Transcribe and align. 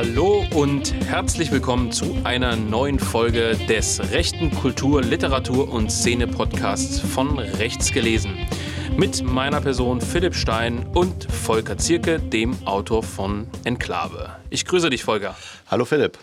Hallo 0.00 0.44
und 0.54 0.94
herzlich 1.08 1.50
willkommen 1.50 1.90
zu 1.90 2.18
einer 2.22 2.54
neuen 2.54 3.00
Folge 3.00 3.58
des 3.68 3.98
Rechten 4.12 4.52
Kultur, 4.54 5.02
Literatur 5.02 5.72
und 5.72 5.90
Szene 5.90 6.28
Podcasts 6.28 7.00
von 7.00 7.36
Rechts 7.36 7.90
gelesen. 7.90 8.38
Mit 8.96 9.24
meiner 9.24 9.60
Person 9.60 10.00
Philipp 10.00 10.36
Stein 10.36 10.86
und 10.94 11.24
Volker 11.24 11.78
Zierke, 11.78 12.20
dem 12.20 12.56
Autor 12.64 13.02
von 13.02 13.48
Enklave. 13.64 14.36
Ich 14.50 14.64
grüße 14.64 14.88
dich, 14.88 15.02
Volker. 15.02 15.34
Hallo 15.68 15.84
Philipp. 15.84 16.16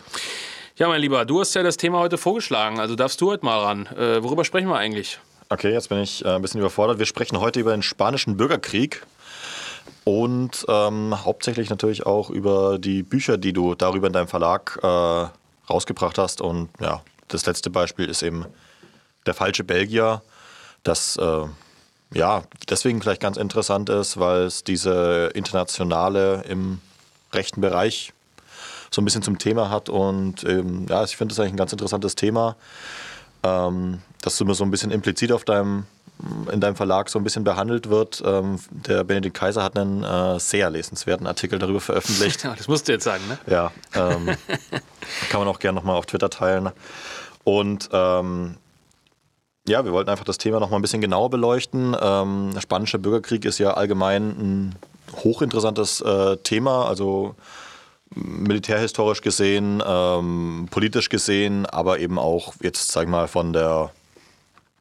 Ja, 0.76 0.88
mein 0.88 1.02
Lieber, 1.02 1.26
du 1.26 1.40
hast 1.40 1.52
ja 1.54 1.62
das 1.62 1.76
Thema 1.76 1.98
heute 1.98 2.16
vorgeschlagen, 2.16 2.80
also 2.80 2.96
darfst 2.96 3.20
du 3.20 3.30
heute 3.30 3.44
mal 3.44 3.58
ran. 3.58 3.84
Äh, 3.94 4.22
worüber 4.22 4.46
sprechen 4.46 4.68
wir 4.68 4.78
eigentlich? 4.78 5.18
Okay, 5.50 5.70
jetzt 5.70 5.90
bin 5.90 5.98
ich 5.98 6.24
äh, 6.24 6.28
ein 6.28 6.40
bisschen 6.40 6.60
überfordert. 6.60 6.98
Wir 6.98 7.04
sprechen 7.04 7.40
heute 7.40 7.60
über 7.60 7.72
den 7.72 7.82
spanischen 7.82 8.38
Bürgerkrieg 8.38 9.02
und 10.04 10.64
ähm, 10.68 11.24
hauptsächlich 11.24 11.68
natürlich 11.70 12.06
auch 12.06 12.30
über 12.30 12.78
die 12.78 13.02
Bücher, 13.02 13.36
die 13.38 13.52
du 13.52 13.74
darüber 13.74 14.06
in 14.06 14.12
deinem 14.12 14.28
Verlag 14.28 14.78
äh, 14.82 15.26
rausgebracht 15.68 16.18
hast. 16.18 16.40
Und 16.40 16.68
ja, 16.80 17.02
das 17.28 17.46
letzte 17.46 17.70
Beispiel 17.70 18.08
ist 18.08 18.22
eben 18.22 18.46
Der 19.26 19.34
falsche 19.34 19.64
Belgier, 19.64 20.22
das 20.84 21.16
äh, 21.16 21.44
ja 22.14 22.42
deswegen 22.68 23.02
vielleicht 23.02 23.20
ganz 23.20 23.36
interessant 23.36 23.88
ist, 23.88 24.18
weil 24.18 24.42
es 24.42 24.62
diese 24.62 25.32
internationale 25.34 26.44
im 26.48 26.80
rechten 27.32 27.60
Bereich 27.60 28.12
so 28.90 29.02
ein 29.02 29.04
bisschen 29.04 29.22
zum 29.22 29.38
Thema 29.38 29.70
hat. 29.70 29.88
Und 29.88 30.44
ähm, 30.44 30.86
ja, 30.88 31.02
ich 31.04 31.16
finde 31.16 31.34
das 31.34 31.40
eigentlich 31.40 31.54
ein 31.54 31.58
ganz 31.58 31.72
interessantes 31.72 32.14
Thema, 32.14 32.56
ähm, 33.42 34.02
dass 34.22 34.38
du 34.38 34.44
immer 34.44 34.54
so 34.54 34.64
ein 34.64 34.70
bisschen 34.70 34.90
implizit 34.90 35.32
auf 35.32 35.44
deinem 35.44 35.86
in 36.50 36.60
deinem 36.60 36.76
Verlag 36.76 37.08
so 37.08 37.18
ein 37.18 37.24
bisschen 37.24 37.44
behandelt 37.44 37.90
wird. 37.90 38.22
Ähm, 38.24 38.58
der 38.70 39.04
Benedikt 39.04 39.36
Kaiser 39.36 39.62
hat 39.62 39.78
einen 39.78 40.02
äh, 40.02 40.38
sehr 40.40 40.70
lesenswerten 40.70 41.26
Artikel 41.26 41.58
darüber 41.58 41.80
veröffentlicht. 41.80 42.36
Ja, 42.46 42.54
das 42.54 42.68
musst 42.68 42.86
du 42.86 42.92
jetzt 42.92 43.04
sagen, 43.04 43.22
ne? 43.28 43.38
Ja, 43.46 43.72
ähm, 43.94 44.26
kann 45.30 45.40
man 45.40 45.48
auch 45.48 45.58
gerne 45.58 45.76
nochmal 45.76 45.96
auf 45.96 46.06
Twitter 46.06 46.30
teilen. 46.30 46.70
Und 47.44 47.88
ähm, 47.92 48.56
ja, 49.68 49.84
wir 49.84 49.92
wollten 49.92 50.10
einfach 50.10 50.24
das 50.24 50.38
Thema 50.38 50.60
nochmal 50.60 50.78
ein 50.78 50.82
bisschen 50.82 51.00
genauer 51.00 51.30
beleuchten. 51.30 51.96
Ähm, 52.00 52.50
der 52.54 52.60
spanische 52.60 52.98
Bürgerkrieg 52.98 53.44
ist 53.44 53.58
ja 53.58 53.74
allgemein 53.74 54.28
ein 54.30 54.74
hochinteressantes 55.24 56.00
äh, 56.02 56.36
Thema, 56.38 56.86
also 56.86 57.34
militärhistorisch 58.14 59.20
gesehen, 59.20 59.82
ähm, 59.84 60.68
politisch 60.70 61.08
gesehen, 61.08 61.66
aber 61.66 61.98
eben 61.98 62.18
auch 62.18 62.54
jetzt, 62.62 62.92
sag 62.92 63.04
ich 63.04 63.08
mal, 63.08 63.26
von 63.26 63.52
der 63.52 63.90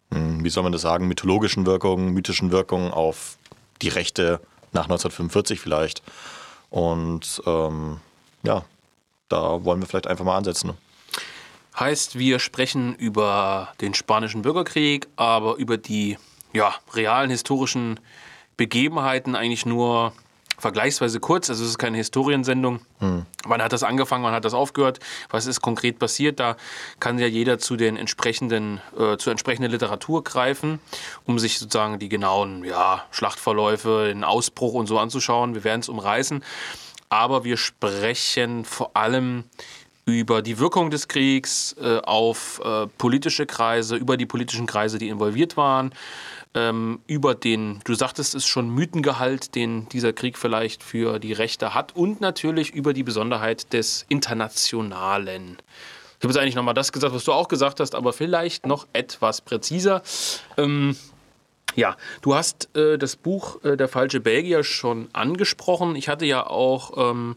wie 0.09 0.49
soll 0.49 0.63
man 0.63 0.71
das 0.71 0.81
sagen, 0.81 1.07
mythologischen 1.07 1.65
Wirkungen, 1.65 2.13
mythischen 2.13 2.51
Wirkungen 2.51 2.91
auf 2.91 3.37
die 3.81 3.89
Rechte 3.89 4.39
nach 4.71 4.83
1945 4.83 5.59
vielleicht. 5.59 6.01
Und 6.69 7.41
ähm, 7.45 7.99
ja, 8.43 8.63
da 9.29 9.63
wollen 9.63 9.81
wir 9.81 9.87
vielleicht 9.87 10.07
einfach 10.07 10.25
mal 10.25 10.37
ansetzen. 10.37 10.73
Heißt, 11.79 12.17
wir 12.17 12.39
sprechen 12.39 12.95
über 12.95 13.69
den 13.81 13.93
spanischen 13.93 14.43
Bürgerkrieg, 14.43 15.07
aber 15.15 15.55
über 15.55 15.77
die 15.77 16.17
ja, 16.53 16.73
realen 16.93 17.29
historischen 17.29 17.99
Begebenheiten 18.55 19.35
eigentlich 19.35 19.65
nur 19.65 20.13
vergleichsweise 20.57 21.19
kurz. 21.19 21.49
Also 21.49 21.63
es 21.63 21.71
ist 21.71 21.77
keine 21.77 21.97
Historiensendung. 21.97 22.79
Hm. 22.99 23.25
Wann 23.45 23.61
hat 23.61 23.73
das 23.73 23.83
angefangen, 23.83 24.23
wann 24.23 24.33
hat 24.33 24.45
das 24.45 24.53
aufgehört? 24.53 24.99
Was 25.29 25.45
ist 25.45 25.61
konkret 25.61 25.99
passiert? 25.99 26.39
Da 26.39 26.57
kann 26.99 27.19
ja 27.19 27.27
jeder 27.27 27.59
zu 27.59 27.75
den 27.75 27.97
entsprechenden, 27.97 28.81
äh, 28.97 29.17
zur 29.17 29.31
entsprechenden 29.31 29.71
Literatur 29.71 30.23
greifen, 30.23 30.79
um 31.25 31.39
sich 31.39 31.59
sozusagen 31.59 31.99
die 31.99 32.09
genauen 32.09 32.63
ja, 32.63 33.03
Schlachtverläufe, 33.11 34.05
den 34.07 34.23
Ausbruch 34.23 34.73
und 34.73 34.87
so 34.87 34.99
anzuschauen. 34.99 35.55
Wir 35.55 35.63
werden 35.63 35.81
es 35.81 35.89
umreißen. 35.89 36.43
Aber 37.09 37.43
wir 37.43 37.57
sprechen 37.57 38.65
vor 38.65 38.91
allem 38.95 39.45
über 40.05 40.41
die 40.41 40.59
Wirkung 40.59 40.91
des 40.91 41.07
Kriegs 41.07 41.75
äh, 41.81 41.97
auf 41.99 42.61
äh, 42.63 42.87
politische 42.97 43.45
Kreise, 43.45 43.95
über 43.95 44.17
die 44.17 44.27
politischen 44.27 44.67
Kreise, 44.67 44.99
die 44.99 45.09
involviert 45.09 45.57
waren, 45.57 45.93
ähm, 46.55 46.99
über 47.05 47.35
den, 47.35 47.81
du 47.83 47.93
sagtest 47.93 48.33
es 48.33 48.47
schon, 48.47 48.69
Mythengehalt, 48.69 49.53
den 49.53 49.87
dieser 49.89 50.13
Krieg 50.13 50.37
vielleicht 50.37 50.81
für 50.81 51.19
die 51.19 51.33
Rechte 51.33 51.75
hat 51.75 51.95
und 51.95 52.21
natürlich 52.21 52.73
über 52.73 52.93
die 52.93 53.03
Besonderheit 53.03 53.73
des 53.73 54.05
Internationalen. 54.09 55.57
Ich 56.17 56.23
habe 56.23 56.33
jetzt 56.33 56.37
eigentlich 56.37 56.55
nochmal 56.55 56.73
das 56.73 56.91
gesagt, 56.91 57.13
was 57.13 57.25
du 57.25 57.33
auch 57.33 57.49
gesagt 57.49 57.79
hast, 57.79 57.93
aber 57.93 58.13
vielleicht 58.13 58.65
noch 58.65 58.87
etwas 58.93 59.41
präziser. 59.41 60.01
Ähm, 60.57 60.95
ja, 61.75 61.97
du 62.21 62.35
hast 62.35 62.75
äh, 62.75 62.97
das 62.97 63.17
Buch 63.17 63.63
äh, 63.63 63.75
Der 63.75 63.89
falsche 63.89 64.21
Belgier 64.21 64.63
schon 64.63 65.09
angesprochen. 65.11 65.95
Ich 65.97 66.07
hatte 66.07 66.25
ja 66.25 66.47
auch 66.47 67.11
ähm, 67.11 67.35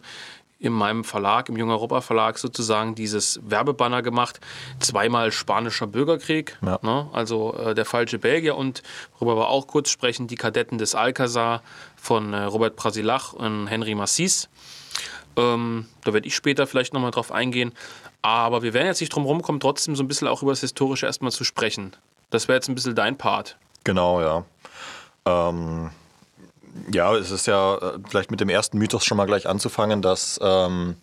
in 0.59 0.73
meinem 0.73 1.05
Verlag, 1.05 1.49
im 1.49 1.57
Jung 1.57 1.71
Europa 1.71 2.01
Verlag 2.01 2.39
sozusagen 2.39 2.95
dieses 2.95 3.41
Werbebanner 3.45 4.03
gemacht. 4.03 4.41
Zweimal 4.81 5.31
spanischer 5.31 5.87
Bürgerkrieg, 5.87 6.59
ja. 6.63 6.79
ne? 6.83 7.09
also 7.13 7.55
äh, 7.55 7.75
der 7.75 7.85
falsche 7.85 8.19
Belgier 8.19 8.57
und 8.57 8.83
worüber 9.19 9.37
wir 9.37 9.49
auch 9.49 9.69
kurz 9.69 9.91
sprechen, 9.91 10.27
die 10.27 10.35
Kadetten 10.35 10.79
des 10.79 10.95
Alcazar 10.95 11.63
von 11.97 12.33
äh, 12.33 12.43
Robert 12.45 12.75
Prasilach 12.75 13.33
und 13.33 13.69
Henry 13.69 13.95
Massis. 13.95 14.49
Ähm, 15.37 15.87
da 16.05 16.13
werde 16.13 16.27
ich 16.27 16.35
später 16.35 16.67
vielleicht 16.67 16.93
nochmal 16.93 17.13
drauf 17.13 17.31
eingehen. 17.31 17.73
Aber 18.21 18.63
wir 18.63 18.75
werden 18.75 18.89
jetzt 18.89 19.01
nicht 19.01 19.15
drum 19.15 19.25
rumkommen, 19.25 19.61
trotzdem 19.61 19.95
so 19.95 20.03
ein 20.03 20.09
bisschen 20.09 20.27
auch 20.27 20.43
über 20.43 20.51
das 20.51 20.61
Historische 20.61 21.07
erstmal 21.07 21.31
zu 21.31 21.45
sprechen. 21.45 21.95
Das 22.31 22.49
wäre 22.49 22.57
jetzt 22.57 22.69
ein 22.69 22.75
bisschen 22.75 22.97
dein 22.97 23.17
Part. 23.17 23.57
Genau, 23.85 24.21
ja. 24.21 24.45
Ähm, 25.25 25.91
ja, 26.93 27.15
es 27.17 27.31
ist 27.31 27.47
ja 27.47 27.77
äh, 27.77 27.99
vielleicht 28.09 28.31
mit 28.31 28.41
dem 28.41 28.49
ersten 28.49 28.79
Mythos 28.79 29.05
schon 29.05 29.17
mal 29.17 29.27
gleich 29.27 29.49
anzufangen, 29.49 30.03
dass 30.03 30.39
ähm, 30.43 30.97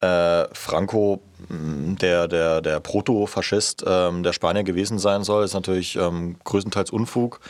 äh, 0.00 0.46
Franco 0.52 1.22
mm, 1.48 1.96
der, 1.96 2.28
der, 2.28 2.60
der 2.60 2.80
Proto-Faschist 2.80 3.84
ähm, 3.86 4.22
der 4.22 4.32
Spanier 4.32 4.64
gewesen 4.64 4.98
sein 4.98 5.24
soll, 5.24 5.44
ist 5.44 5.54
natürlich 5.54 5.96
ähm, 5.96 6.36
größtenteils 6.44 6.90
Unfug. 6.90 7.40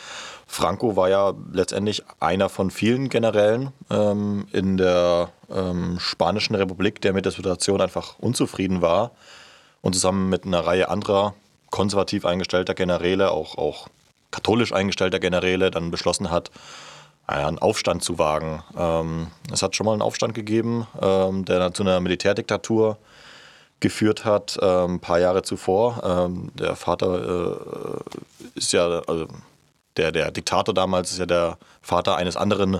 Franco 0.45 0.95
war 0.95 1.09
ja 1.09 1.33
letztendlich 1.51 2.03
einer 2.19 2.49
von 2.49 2.69
vielen 2.69 3.09
Generälen 3.09 3.71
ähm, 3.89 4.45
in 4.51 4.77
der 4.77 5.29
ähm, 5.49 5.97
Spanischen 5.99 6.55
Republik, 6.55 7.01
der 7.01 7.13
mit 7.13 7.25
der 7.25 7.31
Situation 7.31 7.81
einfach 7.81 8.19
unzufrieden 8.19 8.81
war 8.81 9.11
und 9.81 9.93
zusammen 9.93 10.29
mit 10.29 10.45
einer 10.45 10.59
Reihe 10.59 10.89
anderer 10.89 11.33
konservativ 11.71 12.23
eingestellter 12.25 12.75
Generäle, 12.75 13.31
auch, 13.31 13.57
auch 13.57 13.87
katholisch 14.29 14.73
eingestellter 14.73 15.19
Generäle, 15.19 15.71
dann 15.71 15.89
beschlossen 15.89 16.29
hat, 16.29 16.51
einen 17.27 17.59
Aufstand 17.59 18.03
zu 18.03 18.19
wagen. 18.19 18.63
Ähm, 18.77 19.27
es 19.51 19.61
hat 19.61 19.75
schon 19.75 19.85
mal 19.85 19.93
einen 19.93 20.01
Aufstand 20.01 20.33
gegeben, 20.33 20.87
ähm, 21.01 21.45
der 21.45 21.73
zu 21.73 21.83
einer 21.83 21.99
Militärdiktatur 21.99 22.97
geführt 23.79 24.25
hat, 24.25 24.57
ähm, 24.61 24.95
ein 24.95 24.99
paar 24.99 25.19
Jahre 25.19 25.43
zuvor. 25.43 26.29
der 26.55 26.75
Vater 26.75 27.57
äh, 27.57 27.99
ist 28.55 28.71
ja, 28.71 28.87
also 29.07 29.27
der, 29.97 30.11
der 30.11 30.31
Diktator 30.31 30.73
damals 30.73 31.11
ist 31.11 31.19
ja 31.19 31.25
der 31.25 31.57
Vater 31.81 32.15
eines 32.15 32.37
anderen 32.37 32.79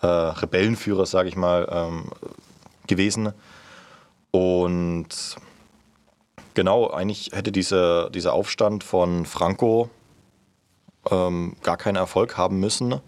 äh, 0.00 0.06
Rebellenführers, 0.06 1.10
sage 1.10 1.28
ich 1.28 1.36
mal, 1.36 2.04
gewesen. 2.86 3.32
Und 4.30 5.08
genau, 6.54 6.90
eigentlich 6.90 7.30
hätte 7.32 7.50
diese, 7.50 8.10
dieser 8.12 8.32
Aufstand 8.34 8.84
von 8.84 9.26
Franco 9.26 9.90
ähm, 11.10 11.56
gar 11.62 11.76
keinen 11.76 11.96
Erfolg 11.96 12.36
haben 12.36 12.60
müssen. 12.60 13.00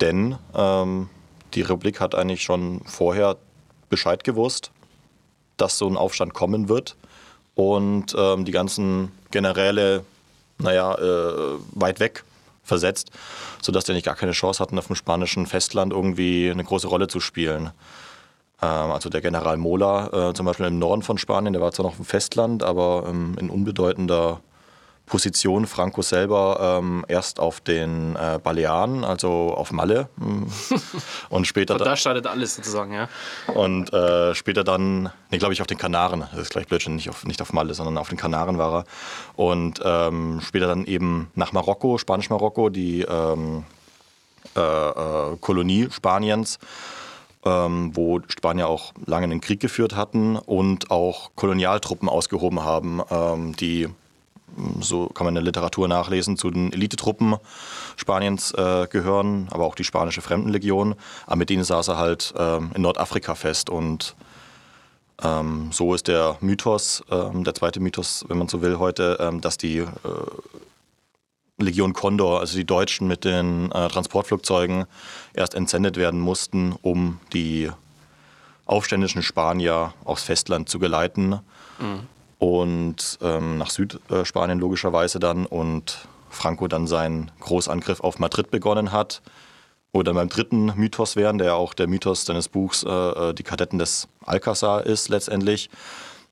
Denn 0.00 0.36
ähm, 0.54 1.08
die 1.54 1.62
Republik 1.62 2.00
hat 2.00 2.14
eigentlich 2.14 2.42
schon 2.42 2.80
vorher 2.84 3.36
Bescheid 3.88 4.24
gewusst, 4.24 4.70
dass 5.56 5.78
so 5.78 5.86
ein 5.86 5.96
Aufstand 5.96 6.34
kommen 6.34 6.68
wird. 6.68 6.96
Und 7.54 8.14
ähm, 8.16 8.44
die 8.44 8.52
ganzen 8.52 9.12
Generäle, 9.30 10.04
naja, 10.58 10.94
äh, 10.94 11.58
weit 11.72 12.00
weg 12.00 12.24
versetzt, 12.62 13.10
sodass 13.60 13.84
die 13.84 13.92
nicht 13.92 14.06
gar 14.06 14.14
keine 14.14 14.32
Chance 14.32 14.60
hatten, 14.60 14.78
auf 14.78 14.86
dem 14.86 14.96
spanischen 14.96 15.46
Festland 15.46 15.92
irgendwie 15.92 16.50
eine 16.50 16.64
große 16.64 16.86
Rolle 16.86 17.08
zu 17.08 17.20
spielen. 17.20 17.70
Ähm, 18.62 18.90
also 18.90 19.10
der 19.10 19.20
General 19.20 19.56
Mola, 19.56 20.30
äh, 20.30 20.34
zum 20.34 20.46
Beispiel 20.46 20.66
im 20.66 20.78
Norden 20.78 21.02
von 21.02 21.18
Spanien, 21.18 21.52
der 21.52 21.60
war 21.60 21.72
zwar 21.72 21.86
noch 21.86 21.98
im 21.98 22.04
Festland, 22.04 22.62
aber 22.62 23.04
ähm, 23.08 23.36
in 23.38 23.50
unbedeutender 23.50 24.40
Position 25.12 25.66
Franco 25.66 26.00
selber 26.00 26.78
ähm, 26.80 27.04
erst 27.06 27.38
auf 27.38 27.60
den 27.60 28.16
äh, 28.16 28.40
Balearen, 28.42 29.04
also 29.04 29.52
auf 29.54 29.70
Malle. 29.70 30.08
Mm. 30.16 30.44
und 31.28 31.46
später. 31.46 31.76
da 31.76 31.96
startet 31.96 32.26
alles 32.26 32.56
sozusagen, 32.56 32.94
ja. 32.94 33.10
Und 33.52 33.92
äh, 33.92 34.34
später 34.34 34.64
dann, 34.64 35.12
nee, 35.30 35.36
glaube 35.36 35.52
ich, 35.52 35.60
auf 35.60 35.66
den 35.66 35.76
Kanaren. 35.76 36.20
Das 36.32 36.40
ist 36.40 36.50
gleich 36.52 36.66
Blödsinn, 36.66 36.96
nicht 36.96 37.10
auf, 37.10 37.26
nicht 37.26 37.42
auf 37.42 37.52
Malle, 37.52 37.74
sondern 37.74 37.98
auf 37.98 38.08
den 38.08 38.16
Kanaren 38.16 38.56
war 38.56 38.72
er. 38.72 38.84
Und 39.36 39.82
ähm, 39.84 40.40
später 40.40 40.66
dann 40.66 40.86
eben 40.86 41.30
nach 41.34 41.52
Marokko, 41.52 41.98
Spanisch-Marokko, 41.98 42.70
die 42.70 43.02
ähm, 43.02 43.64
äh, 44.56 44.60
äh 44.60 45.36
Kolonie 45.42 45.88
Spaniens. 45.90 46.58
Ähm, 47.44 47.90
wo 47.94 48.20
Spanier 48.28 48.68
auch 48.68 48.94
lange 49.04 49.24
einen 49.24 49.40
Krieg 49.40 49.58
geführt 49.58 49.96
hatten 49.96 50.36
und 50.36 50.92
auch 50.92 51.32
Kolonialtruppen 51.34 52.08
ausgehoben 52.08 52.62
haben, 52.62 53.02
ähm, 53.10 53.56
die 53.56 53.88
so 54.80 55.06
kann 55.08 55.24
man 55.24 55.32
in 55.32 55.36
der 55.36 55.44
Literatur 55.44 55.88
nachlesen, 55.88 56.36
zu 56.36 56.50
den 56.50 56.72
Elitetruppen 56.72 57.36
Spaniens 57.96 58.52
äh, 58.52 58.86
gehören, 58.88 59.48
aber 59.50 59.64
auch 59.64 59.74
die 59.74 59.84
spanische 59.84 60.22
Fremdenlegion. 60.22 60.94
Aber 61.26 61.36
mit 61.36 61.50
denen 61.50 61.64
saß 61.64 61.88
er 61.88 61.98
halt 61.98 62.34
ähm, 62.36 62.70
in 62.74 62.82
Nordafrika 62.82 63.34
fest 63.34 63.70
und 63.70 64.14
ähm, 65.22 65.70
so 65.72 65.94
ist 65.94 66.08
der 66.08 66.36
Mythos, 66.40 67.02
ähm, 67.10 67.44
der 67.44 67.54
zweite 67.54 67.80
Mythos, 67.80 68.24
wenn 68.28 68.38
man 68.38 68.48
so 68.48 68.60
will, 68.60 68.78
heute, 68.78 69.18
ähm, 69.20 69.40
dass 69.40 69.56
die 69.56 69.78
äh, 69.78 69.86
Legion 71.58 71.92
Condor, 71.92 72.40
also 72.40 72.56
die 72.56 72.64
Deutschen 72.64 73.06
mit 73.06 73.24
den 73.24 73.70
äh, 73.72 73.88
Transportflugzeugen, 73.88 74.86
erst 75.34 75.54
entsendet 75.54 75.96
werden 75.96 76.20
mussten, 76.20 76.74
um 76.82 77.20
die 77.32 77.70
aufständischen 78.66 79.22
Spanier 79.22 79.94
aufs 80.04 80.24
Festland 80.24 80.68
zu 80.68 80.78
geleiten. 80.78 81.40
Mhm. 81.78 82.08
Und 82.42 83.20
ähm, 83.22 83.58
nach 83.58 83.70
Südspanien 83.70 84.58
logischerweise 84.58 85.20
dann. 85.20 85.46
Und 85.46 86.08
Franco 86.28 86.66
dann 86.66 86.88
seinen 86.88 87.30
Großangriff 87.38 88.00
auf 88.00 88.18
Madrid 88.18 88.50
begonnen 88.50 88.90
hat. 88.90 89.22
Oder 89.92 90.12
beim 90.12 90.28
dritten 90.28 90.72
Mythos 90.74 91.14
wären, 91.14 91.38
der 91.38 91.46
ja 91.46 91.54
auch 91.54 91.72
der 91.72 91.86
Mythos 91.86 92.24
seines 92.24 92.48
Buchs 92.48 92.82
äh, 92.82 92.88
äh, 92.90 93.32
Die 93.32 93.44
Kadetten 93.44 93.78
des 93.78 94.08
Alcazar 94.26 94.84
ist 94.84 95.08
letztendlich. 95.08 95.70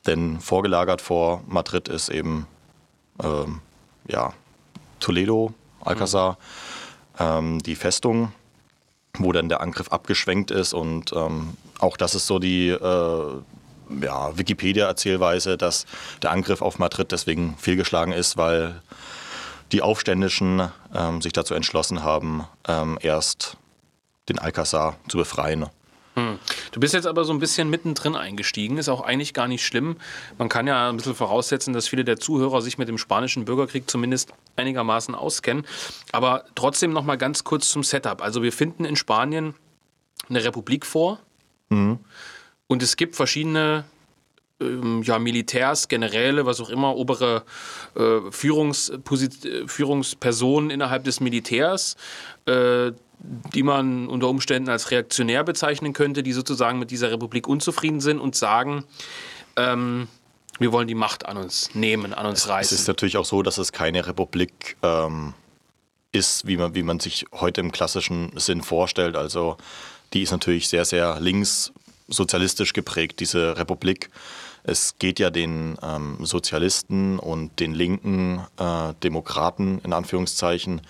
Denn 0.05 0.41
vorgelagert 0.41 1.01
vor 1.01 1.45
Madrid 1.47 1.87
ist 1.87 2.09
eben 2.09 2.49
ähm, 3.23 3.61
ja, 4.09 4.33
Toledo, 4.99 5.55
Alcazar, 5.81 6.39
mhm. 7.21 7.25
ähm, 7.25 7.59
die 7.61 7.77
Festung, 7.77 8.33
wo 9.17 9.31
dann 9.31 9.49
der 9.49 9.61
Angriff 9.61 9.93
abgeschwenkt 9.93 10.51
ist. 10.51 10.73
Und 10.73 11.13
ähm, 11.13 11.57
auch 11.79 11.97
das 11.97 12.17
ist 12.17 12.27
so 12.27 12.41
die 12.41 12.71
äh, 12.71 13.43
ja, 14.03 14.37
Wikipedia-Erzählweise, 14.37 15.57
dass 15.57 15.87
der 16.23 16.31
Angriff 16.31 16.63
auf 16.63 16.79
Madrid 16.79 17.13
deswegen 17.13 17.57
fehlgeschlagen 17.59 18.13
ist, 18.13 18.37
weil 18.37 18.81
die 19.73 19.83
Aufständischen 19.83 20.69
ähm, 20.95 21.23
sich 21.23 21.33
dazu 21.33 21.55
entschlossen 21.55 22.03
haben, 22.03 22.45
ähm, 22.67 22.99
erst 23.01 23.57
den 24.29 24.39
Alcazar 24.39 24.97
zu 25.09 25.19
befreien. 25.19 25.67
Hm. 26.17 26.39
Du 26.73 26.81
bist 26.81 26.93
jetzt 26.93 27.07
aber 27.07 27.25
so 27.25 27.33
ein 27.33 27.39
bisschen 27.39 27.71
mittendrin 27.71 28.17
eingestiegen, 28.17 28.79
ist 28.79 28.89
auch 28.89 29.01
eigentlich 29.01 29.33
gar 29.33 29.47
nicht 29.47 29.65
schlimm. 29.65 29.97
Man 30.39 30.49
kann 30.49 30.67
ja 30.67 30.89
ein 30.89 30.97
bisschen 30.97 31.15
voraussetzen, 31.15 31.73
dass 31.73 31.87
viele 31.87 32.05
der 32.05 32.19
Zuhörer 32.19 32.63
sich 32.63 32.79
mit 32.79 32.89
dem 32.89 32.99
spanischen 32.99 33.45
Bürgerkrieg 33.45 33.89
zumindest 33.89 34.33
einigermaßen 34.57 35.15
auskennen. 35.15 35.65
Aber 36.11 36.45
trotzdem 36.57 36.93
noch 36.93 37.05
mal 37.05 37.17
ganz 37.17 37.45
kurz 37.45 37.69
zum 37.69 37.85
Setup. 37.85 38.23
Also 38.23 38.43
wir 38.43 38.53
finden 38.53 38.85
in 38.85 38.97
Spanien 38.97 39.55
eine 40.29 40.45
Republik 40.45 40.85
vor 40.85 41.21
mhm. 41.69 42.01
Und 42.71 42.83
es 42.85 42.95
gibt 42.95 43.17
verschiedene 43.17 43.83
ähm, 44.61 45.03
ja, 45.03 45.19
Militärs, 45.19 45.89
Generäle, 45.89 46.47
was 46.47 46.61
auch 46.61 46.71
immer, 46.71 46.95
obere 46.95 47.43
äh, 47.97 48.21
Führungspersonen 48.31 50.71
innerhalb 50.71 51.03
des 51.03 51.19
Militärs, 51.19 51.97
äh, 52.47 52.93
die 53.55 53.65
man 53.65 54.07
unter 54.07 54.29
Umständen 54.29 54.69
als 54.69 54.93
reaktionär 54.93 55.43
bezeichnen 55.43 55.95
könnte, 55.95 56.23
die 56.23 56.33
sozusagen 56.33 56.79
mit 56.79 56.93
dieser 56.93 57.11
Republik 57.11 57.49
unzufrieden 57.49 58.01
sind 58.01 58.21
und 58.21 58.37
sagen, 58.37 58.85
ähm, 59.57 60.07
wir 60.61 60.71
wollen 60.71 60.87
die 60.87 60.95
Macht 60.95 61.27
an 61.27 61.39
uns 61.39 61.75
nehmen, 61.75 62.15
an 62.15 62.27
uns 62.27 62.49
reißen. 62.49 62.73
Es 62.73 62.83
ist 62.83 62.87
natürlich 62.87 63.17
auch 63.17 63.25
so, 63.25 63.43
dass 63.43 63.59
es 63.59 63.73
keine 63.73 64.07
Republik 64.07 64.77
ähm, 64.85 65.35
ist, 66.13 66.47
wie 66.47 66.57
man, 66.57 66.77
wie 66.77 66.85
man 66.85 67.01
sich 67.01 67.27
heute 67.33 67.63
im 67.63 67.73
klassischen 67.73 68.31
Sinn 68.37 68.63
vorstellt. 68.63 69.17
Also 69.17 69.57
die 70.13 70.23
ist 70.23 70.31
natürlich 70.31 70.69
sehr, 70.69 70.85
sehr 70.85 71.21
links 71.21 71.73
sozialistisch 72.11 72.73
geprägt, 72.73 73.21
diese 73.21 73.57
Republik. 73.57 74.11
Es 74.63 74.97
geht 74.99 75.19
ja 75.19 75.31
den 75.31 75.79
ähm, 75.83 76.19
Sozialisten 76.21 77.19
und 77.19 77.61
den 77.61 77.73
linken 77.73 78.41
äh, 78.59 78.93
Demokraten 79.03 79.81
in 79.85 79.93
Anführungszeichen 79.93 80.83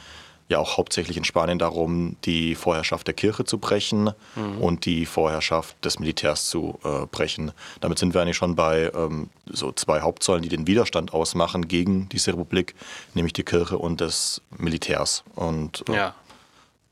ja 0.51 0.59
auch 0.59 0.77
hauptsächlich 0.77 1.17
in 1.17 1.23
Spanien 1.25 1.61
darum, 1.61 2.17
die 2.25 2.57
Vorherrschaft 2.57 3.07
der 3.07 3.15
Kirche 3.15 3.45
zu 3.45 3.59
brechen 3.59 4.11
mhm. 4.35 4.59
und 4.61 4.85
die 4.85 5.07
Vorherrschaft 5.07 5.83
des 5.85 6.01
Militärs 6.01 6.49
zu 6.49 6.79
äh, 6.85 7.07
brechen. 7.07 7.53
Damit 7.81 8.01
sind 8.01 8.15
wir 8.15 8.21
eigentlich 8.21 8.37
schon 8.37 8.57
bei 8.57 8.91
ähm, 8.93 9.31
so 9.47 9.71
zwei 9.71 10.01
Hauptsäulen, 10.01 10.43
die 10.43 10.49
den 10.49 10.67
Widerstand 10.67 11.15
ausmachen 11.15 11.69
gegen 11.69 12.09
diese 12.09 12.33
Republik, 12.33 12.75
nämlich 13.15 13.33
die 13.33 13.45
Kirche 13.45 13.79
und 13.79 14.01
des 14.01 14.43
Militärs. 14.59 15.23
Und 15.37 15.85
äh, 15.89 15.95
ja 15.95 16.15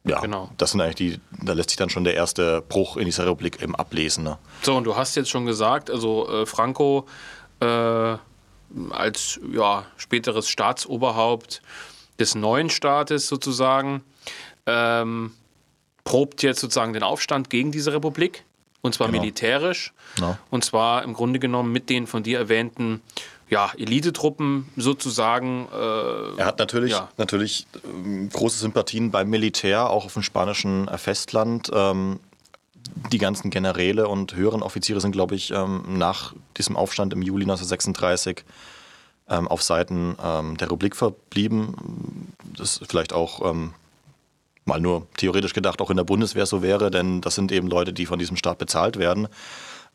ja, 0.08 0.20
genau. 0.20 0.50
das 0.56 0.72
sind 0.72 0.80
eigentlich 0.80 0.96
die, 0.96 1.20
da 1.44 1.52
lässt 1.52 1.70
sich 1.70 1.76
dann 1.76 1.90
schon 1.90 2.04
der 2.04 2.14
erste 2.14 2.62
Bruch 2.62 2.96
in 2.96 3.04
dieser 3.04 3.24
Republik 3.26 3.62
eben 3.62 3.74
ablesen. 3.74 4.24
Ne? 4.24 4.38
So, 4.62 4.76
und 4.76 4.84
du 4.84 4.96
hast 4.96 5.14
jetzt 5.16 5.30
schon 5.30 5.46
gesagt, 5.46 5.90
also 5.90 6.28
äh, 6.28 6.46
Franco 6.46 7.06
äh, 7.60 8.16
als 8.90 9.40
ja, 9.52 9.84
späteres 9.96 10.48
Staatsoberhaupt 10.48 11.62
des 12.18 12.34
neuen 12.34 12.70
Staates 12.70 13.28
sozusagen 13.28 14.02
ähm, 14.66 15.32
probt 16.04 16.42
jetzt 16.42 16.60
sozusagen 16.60 16.92
den 16.92 17.02
Aufstand 17.02 17.50
gegen 17.50 17.72
diese 17.72 17.92
Republik. 17.92 18.44
Und 18.80 18.94
zwar 18.94 19.08
genau. 19.08 19.20
militärisch. 19.20 19.92
No. 20.20 20.38
Und 20.50 20.64
zwar 20.64 21.02
im 21.02 21.12
Grunde 21.12 21.38
genommen 21.38 21.72
mit 21.72 21.90
den 21.90 22.06
von 22.06 22.22
dir 22.22 22.38
erwähnten 22.38 23.02
ja, 23.50 23.72
Elitetruppen 23.76 24.68
sozusagen. 24.76 25.68
Äh, 25.72 26.38
er 26.38 26.46
hat 26.46 26.58
natürlich, 26.58 26.92
ja. 26.92 27.08
natürlich 27.16 27.66
äh, 27.74 28.26
große 28.28 28.58
Sympathien 28.58 29.10
beim 29.10 29.30
Militär, 29.30 29.90
auch 29.90 30.04
auf 30.04 30.14
dem 30.14 30.22
spanischen 30.22 30.88
äh, 30.88 30.98
Festland. 30.98 31.70
Ähm, 31.72 32.20
die 33.12 33.18
ganzen 33.18 33.50
Generäle 33.50 34.08
und 34.08 34.34
höheren 34.34 34.62
Offiziere 34.62 35.00
sind, 35.00 35.12
glaube 35.12 35.34
ich, 35.34 35.50
ähm, 35.50 35.98
nach 35.98 36.34
diesem 36.56 36.76
Aufstand 36.76 37.12
im 37.12 37.22
Juli 37.22 37.44
1936 37.44 38.44
ähm, 39.28 39.48
auf 39.48 39.62
Seiten 39.62 40.16
ähm, 40.22 40.56
der 40.56 40.70
Republik 40.70 40.96
verblieben. 40.96 42.32
Das 42.56 42.80
vielleicht 42.88 43.12
auch 43.12 43.48
ähm, 43.48 43.74
mal 44.64 44.80
nur 44.80 45.06
theoretisch 45.16 45.54
gedacht 45.54 45.80
auch 45.80 45.90
in 45.90 45.96
der 45.96 46.04
Bundeswehr 46.04 46.46
so 46.46 46.62
wäre, 46.62 46.90
denn 46.90 47.20
das 47.20 47.34
sind 47.34 47.52
eben 47.52 47.68
Leute, 47.68 47.92
die 47.92 48.06
von 48.06 48.18
diesem 48.18 48.36
Staat 48.36 48.58
bezahlt 48.58 48.98
werden, 48.98 49.28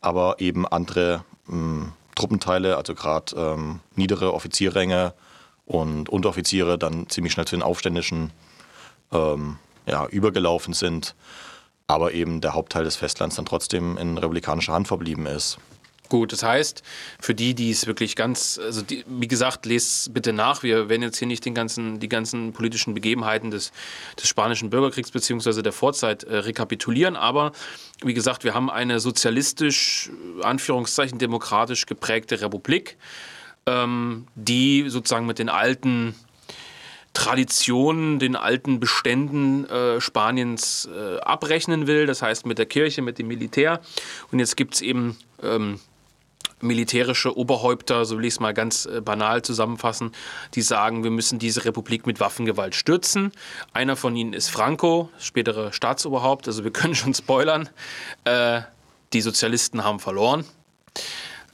aber 0.02 0.40
eben 0.40 0.68
andere 0.68 1.24
mh, 1.48 1.92
Truppenteile, 2.16 2.78
also 2.78 2.96
gerade 2.96 3.36
ähm, 3.36 3.80
niedere 3.96 4.34
Offizierränge 4.34 5.14
und 5.66 6.10
Unteroffiziere 6.10 6.78
dann 6.78 7.10
ziemlich 7.10 7.34
schnell 7.34 7.48
zu 7.48 7.56
den 7.56 7.64
Aufständischen 7.64 8.32
ähm, 9.12 9.58
ja, 9.86 10.06
übergelaufen 10.08 10.74
sind, 10.74 11.16
aber 11.88 12.14
eben 12.14 12.42
der 12.42 12.54
Hauptteil 12.54 12.84
des 12.84 12.96
Festlands 12.96 13.36
dann 13.36 13.46
trotzdem 13.46 13.98
in 13.98 14.18
republikanischer 14.18 14.74
Hand 14.74 14.88
verblieben 14.88 15.26
ist. 15.26 15.58
Gut, 16.14 16.32
das 16.32 16.44
heißt, 16.44 16.84
für 17.20 17.34
die, 17.34 17.56
die 17.56 17.72
es 17.72 17.88
wirklich 17.88 18.16
ganz, 18.16 18.60
also 18.64 18.84
die, 18.84 19.04
wie 19.08 19.28
gesagt, 19.28 19.66
lest 19.66 20.14
bitte 20.14 20.32
nach. 20.32 20.62
Wir 20.62 20.88
werden 20.88 21.02
jetzt 21.02 21.18
hier 21.18 21.28
nicht 21.28 21.44
den 21.44 21.56
ganzen, 21.56 22.00
die 22.00 22.08
ganzen 22.08 22.54
politischen 22.54 22.94
Begebenheiten 22.94 23.50
des, 23.50 23.72
des 24.20 24.28
spanischen 24.28 24.70
Bürgerkriegs 24.70 25.10
bzw. 25.10 25.64
der 25.64 25.72
Vorzeit 25.72 26.24
äh, 26.24 26.36
rekapitulieren, 26.36 27.16
aber 27.16 27.52
wie 28.04 28.14
gesagt, 28.14 28.44
wir 28.44 28.54
haben 28.54 28.70
eine 28.70 29.00
sozialistisch, 29.00 30.12
Anführungszeichen 30.44 31.18
demokratisch 31.18 31.88
geprägte 31.88 32.42
Republik, 32.42 32.96
ähm, 33.66 34.28
die 34.36 34.86
sozusagen 34.90 35.26
mit 35.26 35.40
den 35.40 35.50
alten 35.50 36.14
Traditionen, 37.14 38.20
den 38.20 38.36
alten 38.36 38.80
Beständen 38.80 39.66
äh, 39.66 40.00
Spaniens 40.00 40.88
äh, 40.96 41.22
abrechnen 41.22 41.88
will, 41.88 42.06
das 42.06 42.22
heißt 42.22 42.46
mit 42.46 42.60
der 42.60 42.68
Kirche, 42.68 43.02
mit 43.02 43.18
dem 43.18 43.30
Militär. 43.30 43.82
Und 44.32 44.38
jetzt 44.38 44.56
gibt 44.56 44.76
es 44.76 44.82
eben 44.82 45.18
ähm, 45.42 45.80
militärische 46.64 47.38
Oberhäupter, 47.38 48.06
so 48.06 48.18
will 48.18 48.26
ich 48.26 48.34
es 48.34 48.40
mal 48.40 48.54
ganz 48.54 48.86
äh, 48.86 49.02
banal 49.02 49.42
zusammenfassen, 49.42 50.12
die 50.56 50.62
sagen, 50.62 51.04
wir 51.04 51.12
müssen 51.12 51.38
diese 51.38 51.66
Republik 51.66 52.08
mit 52.08 52.20
Waffengewalt 52.20 52.74
stürzen. 52.74 53.32
Einer 53.74 53.96
von 53.96 54.16
ihnen 54.16 54.34
ist 54.34 54.50
Franco, 54.50 55.10
spätere 55.20 55.74
Staatsoberhaupt, 55.74 56.48
also 56.48 56.64
wir 56.64 56.72
können 56.72 56.96
schon 56.96 57.14
spoilern. 57.14 57.70
Äh, 58.24 58.62
die 59.14 59.22
Sozialisten 59.22 59.84
haben 59.84 60.00
verloren, 60.00 60.46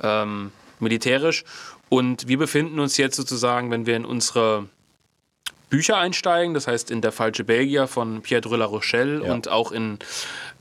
ähm, 0.01 0.51
militärisch. 0.80 1.44
Und 1.89 2.28
wir 2.28 2.38
befinden 2.38 2.80
uns 2.80 2.98
jetzt 2.98 3.16
sozusagen, 3.16 3.72
wenn 3.72 3.86
wir 3.86 3.96
in 3.96 4.06
unsere 4.06 4.70
Bücher 5.70 5.98
einsteigen, 5.98 6.54
das 6.54 6.68
heißt 6.68 6.92
in 6.92 7.02
Der 7.02 7.12
falsche 7.12 7.44
Belgier 7.44 7.88
von 7.88 8.22
Pierre 8.22 8.42
de 8.42 8.56
La 8.56 8.66
Rochelle 8.66 9.26
ja. 9.26 9.34
und 9.34 9.48
auch 9.48 9.72
in 9.72 10.00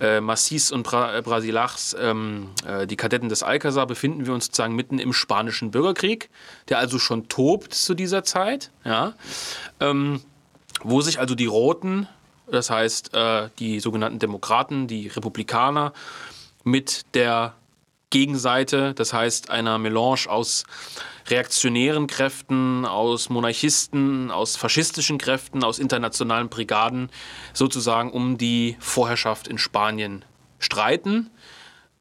äh, 0.01 0.21
Massis 0.21 0.71
und 0.71 0.83
Bra 0.83 1.17
äh, 1.17 1.23
Brasilachs 1.23 1.97
ähm, 1.99 2.51
äh, 2.67 2.87
Die 2.87 2.97
Kadetten 2.97 3.29
des 3.29 3.43
Alcazar 3.43 3.87
befinden 3.87 4.27
wir 4.27 4.35
uns 4.35 4.47
sozusagen 4.47 4.75
mitten 4.75 4.99
im 4.99 5.13
spanischen 5.13 5.71
Bürgerkrieg, 5.71 6.31
der 6.69 6.79
also 6.79 6.99
schon 6.99 7.29
tobt 7.29 7.75
zu 7.75 7.95
dieser 7.95 8.25
Zeit, 8.25 8.71
ja, 8.85 9.15
ähm, 9.81 10.21
wo 10.83 11.01
sich 11.01 11.19
also 11.19 11.35
die 11.35 11.47
Roten, 11.47 12.07
das 12.51 12.71
heißt 12.71 13.15
äh, 13.15 13.49
die 13.59 13.81
sogenannten 13.81 14.19
Demokraten, 14.19 14.87
die 14.87 15.09
Republikaner, 15.09 15.93
mit 16.65 17.15
der 17.15 17.55
Gegenseite, 18.11 18.95
das 18.95 19.13
heißt 19.13 19.51
einer 19.51 19.79
Melange 19.79 20.29
aus 20.29 20.65
reaktionären 21.31 22.07
Kräften, 22.07 22.85
aus 22.85 23.29
Monarchisten, 23.29 24.31
aus 24.31 24.57
faschistischen 24.57 25.19
Kräften, 25.19 25.65
aus 25.65 25.79
internationalen 25.79 26.49
Brigaden 26.49 27.11
sozusagen 27.53 28.11
um 28.13 28.39
die 28.39 28.77
Vorherrschaft 28.81 29.49
in 29.49 29.59
Spanien 29.59 30.25
streiten, 30.59 31.31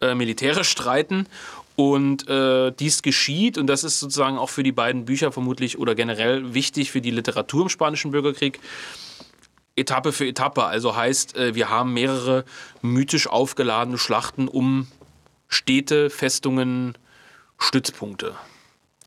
äh, 0.01 0.15
militärisch 0.15 0.69
streiten. 0.69 1.27
Und 1.75 2.27
äh, 2.27 2.71
dies 2.71 3.03
geschieht, 3.03 3.59
und 3.59 3.67
das 3.67 3.83
ist 3.83 3.99
sozusagen 3.99 4.39
auch 4.39 4.49
für 4.49 4.63
die 4.63 4.71
beiden 4.71 5.05
Bücher 5.05 5.31
vermutlich 5.31 5.77
oder 5.77 5.93
generell 5.93 6.55
wichtig 6.55 6.91
für 6.91 7.01
die 7.01 7.11
Literatur 7.11 7.61
im 7.61 7.69
Spanischen 7.69 8.09
Bürgerkrieg, 8.09 8.59
Etappe 9.75 10.11
für 10.11 10.25
Etappe. 10.25 10.63
Also 10.63 10.95
heißt, 10.95 11.37
äh, 11.37 11.53
wir 11.53 11.69
haben 11.69 11.93
mehrere 11.93 12.45
mythisch 12.81 13.27
aufgeladene 13.27 13.99
Schlachten 13.99 14.47
um 14.47 14.87
Städte, 15.47 16.09
Festungen, 16.09 16.97
Stützpunkte. 17.59 18.35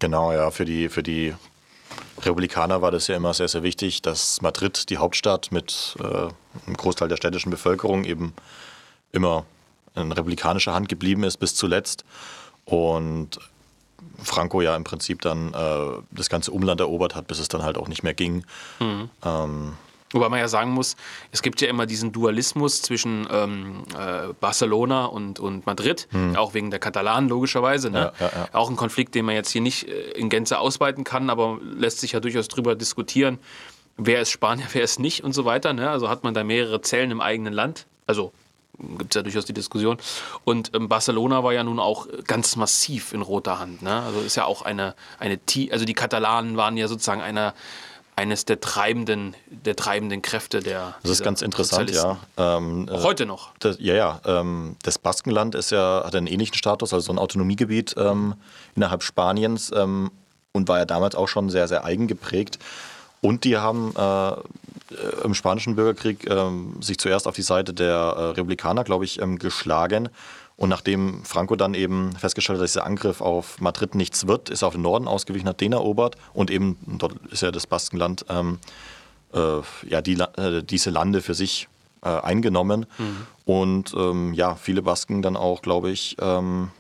Genau, 0.01 0.33
ja, 0.33 0.51
für 0.51 0.65
die, 0.65 0.89
für 0.89 1.03
die 1.03 1.35
Republikaner 2.23 2.83
war 2.83 2.91
das 2.91 3.07
ja 3.07 3.17
immer 3.17 3.33
sehr, 3.35 3.49
sehr 3.49 3.63
wichtig, 3.63 4.03
dass 4.03 4.43
Madrid, 4.43 4.91
die 4.91 4.99
Hauptstadt 4.99 5.53
mit 5.53 5.97
äh, 6.01 6.05
einem 6.05 6.77
Großteil 6.77 7.09
der 7.09 7.17
städtischen 7.17 7.51
Bevölkerung, 7.51 8.05
eben 8.05 8.35
immer 9.13 9.45
in 9.95 10.11
republikanischer 10.13 10.75
Hand 10.75 10.89
geblieben 10.89 11.23
ist 11.25 11.37
bis 11.39 11.55
zuletzt. 11.55 12.05
Und 12.65 13.39
Franco 14.23 14.61
ja 14.61 14.77
im 14.77 14.85
Prinzip 14.85 15.21
dann 15.23 15.53
äh, 15.53 16.03
das 16.11 16.29
ganze 16.29 16.53
Umland 16.53 16.81
erobert 16.81 17.15
hat, 17.15 17.27
bis 17.27 17.39
es 17.39 17.49
dann 17.49 17.63
halt 17.63 17.77
auch 17.77 17.89
nicht 17.89 18.03
mehr 18.03 18.15
ging. 18.15 18.45
Mhm. 18.79 19.11
Ähm, 19.25 19.73
Wobei 20.13 20.29
man 20.29 20.41
ja 20.41 20.49
sagen 20.49 20.73
muss, 20.73 20.97
es 21.31 21.41
gibt 21.41 21.61
ja 21.61 21.69
immer 21.69 21.87
diesen 21.87 22.11
Dualismus 22.11 22.83
zwischen 22.83 23.29
ähm, 23.31 23.85
äh, 23.97 24.33
Barcelona 24.41 25.05
und, 25.05 25.39
und 25.39 25.67
Madrid, 25.67 26.09
hm. 26.11 26.35
auch 26.35 26.53
wegen 26.53 26.71
der 26.71 26.81
Katalanen 26.81 27.29
logischerweise. 27.29 27.91
Ne? 27.91 28.13
Ja, 28.19 28.27
ja, 28.27 28.33
ja. 28.35 28.49
Auch 28.53 28.71
ein 28.71 28.77
Konflikt, 28.77 29.15
den 29.15 29.25
man 29.25 29.37
jetzt 29.37 29.51
hier 29.51 29.61
nicht 29.61 29.89
äh, 29.89 30.11
in 30.13 30.29
Gänze 30.29 30.59
ausweiten 30.59 31.05
kann, 31.05 31.31
aber 31.31 31.59
lässt 31.63 32.01
sich 32.01 32.13
ja 32.13 32.21
durchaus 32.21 32.49
drüber 32.49 32.75
diskutieren, 32.75 33.39
wer 33.97 34.21
ist 34.21 34.31
Spanier, 34.31 34.67
wer 34.73 34.83
ist 34.83 34.99
nicht 34.99 35.23
und 35.23 35.33
so 35.33 35.45
weiter. 35.45 35.73
Ne? 35.73 35.89
Also 35.89 36.09
hat 36.09 36.25
man 36.25 36.35
da 36.35 36.43
mehrere 36.43 36.81
Zellen 36.81 37.13
im 37.13 37.21
eigenen 37.21 37.53
Land. 37.53 37.87
Also 38.07 38.33
gibt 38.99 39.15
es 39.15 39.17
ja 39.17 39.23
durchaus 39.23 39.45
die 39.45 39.53
Diskussion. 39.53 39.99
Und 40.45 40.75
ähm, 40.75 40.89
Barcelona 40.89 41.45
war 41.45 41.53
ja 41.53 41.63
nun 41.63 41.79
auch 41.79 42.09
ganz 42.27 42.57
massiv 42.57 43.13
in 43.13 43.23
roter 43.23 43.59
Hand. 43.59 43.83
Ne? 43.83 44.03
Also 44.03 44.21
ist 44.21 44.37
ja 44.37 44.45
auch 44.45 44.63
eine, 44.63 44.95
eine, 45.19 45.39
also 45.71 45.85
die 45.85 45.95
Katalanen 45.95 46.57
waren 46.57 46.77
ja 46.77 46.89
sozusagen 46.89 47.21
einer 47.21 47.55
eines 48.21 48.45
der 48.45 48.61
treibenden, 48.61 49.35
der 49.47 49.75
treibenden 49.77 50.21
Kräfte 50.21 50.61
der. 50.61 50.95
Das 51.03 51.11
ist 51.11 51.23
ganz 51.23 51.41
interessant, 51.41 51.91
ja. 51.91 52.19
Ähm, 52.37 52.87
Auch 52.91 53.03
heute 53.03 53.25
noch. 53.25 53.51
Das, 53.61 53.79
ja, 53.81 53.95
ja. 53.95 54.21
Ähm, 54.27 54.77
das 54.83 54.99
Baskenland 54.99 55.55
ist 55.55 55.71
ja, 55.71 56.03
hat 56.05 56.15
einen 56.15 56.27
ähnlichen 56.27 56.55
Status, 56.55 56.93
also 56.93 57.07
so 57.07 57.13
ein 57.13 57.19
Autonomiegebiet 57.19 57.95
ähm, 57.97 58.35
innerhalb 58.77 59.03
Spaniens 59.03 59.73
ähm, 59.75 60.11
und 60.53 60.69
war 60.69 60.79
ja 60.79 60.85
damals 60.85 61.15
auch 61.15 61.29
schon 61.29 61.49
sehr, 61.49 61.67
sehr 61.67 61.85
eigen 61.85 62.09
geprägt. 62.09 62.59
Und 63.23 63.45
die 63.45 63.57
haben 63.57 63.95
äh, 63.97 64.33
im 65.25 65.33
Spanischen 65.33 65.75
Bürgerkrieg 65.75 66.29
äh, 66.29 66.51
sich 66.81 66.99
zuerst 66.99 67.27
auf 67.27 67.35
die 67.35 67.43
Seite 67.43 67.73
der 67.73 67.95
äh, 67.95 68.23
Republikaner, 68.33 68.85
glaube 68.85 69.07
ich, 69.07 69.21
ähm, 69.23 69.39
geschlagen 69.39 70.11
und 70.61 70.69
nachdem 70.69 71.25
Franco 71.25 71.57
dann 71.57 71.73
eben 71.73 72.13
festgestellt 72.13 72.59
hat, 72.59 72.65
dass 72.65 72.73
dieser 72.73 72.85
Angriff 72.85 73.23
auf 73.23 73.63
Madrid 73.63 73.95
nichts 73.95 74.27
wird, 74.27 74.51
ist 74.51 74.61
er 74.61 74.69
auf 74.69 74.75
den 74.75 74.83
Norden 74.83 75.09
ausgewichen, 75.09 75.49
hat 75.49 75.63
den 75.63 75.73
erobert 75.73 76.17
und 76.35 76.51
eben, 76.51 76.77
dort 76.87 77.15
ist 77.31 77.41
ja 77.41 77.51
das 77.51 77.67
Baskenland, 77.67 78.27
ähm, 78.29 78.59
äh, 79.33 79.63
ja, 79.89 80.03
die, 80.03 80.21
äh, 80.21 80.63
diese 80.63 80.91
Lande 80.91 81.23
für 81.23 81.33
sich 81.33 81.67
äh, 82.03 82.11
eingenommen. 82.11 82.85
Mhm. 82.99 83.27
Und 83.47 83.95
ähm, 83.97 84.35
ja, 84.35 84.55
viele 84.55 84.83
Basken 84.83 85.23
dann 85.23 85.35
auch, 85.35 85.63
glaube 85.63 85.91
ich, 85.91 86.17
ähm, 86.21 86.71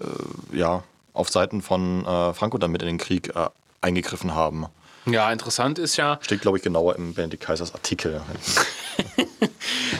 äh, 0.00 0.56
ja, 0.56 0.84
auf 1.12 1.28
Seiten 1.28 1.62
von 1.62 2.06
äh, 2.06 2.32
Franco 2.32 2.58
dann 2.58 2.70
mit 2.70 2.82
in 2.82 2.86
den 2.86 2.98
Krieg 2.98 3.34
äh, 3.34 3.48
eingegriffen 3.80 4.36
haben. 4.36 4.66
Ja, 5.06 5.30
interessant 5.32 5.78
ist 5.78 5.96
ja. 5.96 6.18
Steht, 6.20 6.40
glaube 6.40 6.58
ich, 6.58 6.64
genauer 6.64 6.96
im 6.96 7.14
Benedikt 7.14 7.42
Kaisers 7.42 7.74
Artikel. 7.74 8.20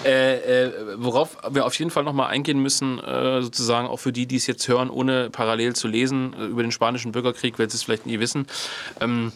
Äh, 0.05 0.67
äh, 0.67 0.73
worauf 0.99 1.37
wir 1.51 1.67
auf 1.67 1.75
jeden 1.75 1.91
Fall 1.91 2.05
nochmal 2.05 2.29
eingehen 2.29 2.61
müssen, 2.61 3.01
äh, 3.01 3.43
sozusagen 3.43 3.89
auch 3.89 3.97
für 3.97 4.13
die, 4.13 4.27
die 4.27 4.37
es 4.37 4.47
jetzt 4.47 4.69
hören, 4.69 4.89
ohne 4.89 5.31
parallel 5.31 5.75
zu 5.75 5.89
lesen, 5.89 6.33
äh, 6.35 6.45
über 6.45 6.63
den 6.63 6.71
Spanischen 6.71 7.11
Bürgerkrieg, 7.11 7.59
weil 7.59 7.69
sie 7.69 7.77
es 7.77 7.83
vielleicht 7.83 8.07
nie 8.07 8.21
wissen. 8.21 8.47
Ähm, 9.01 9.33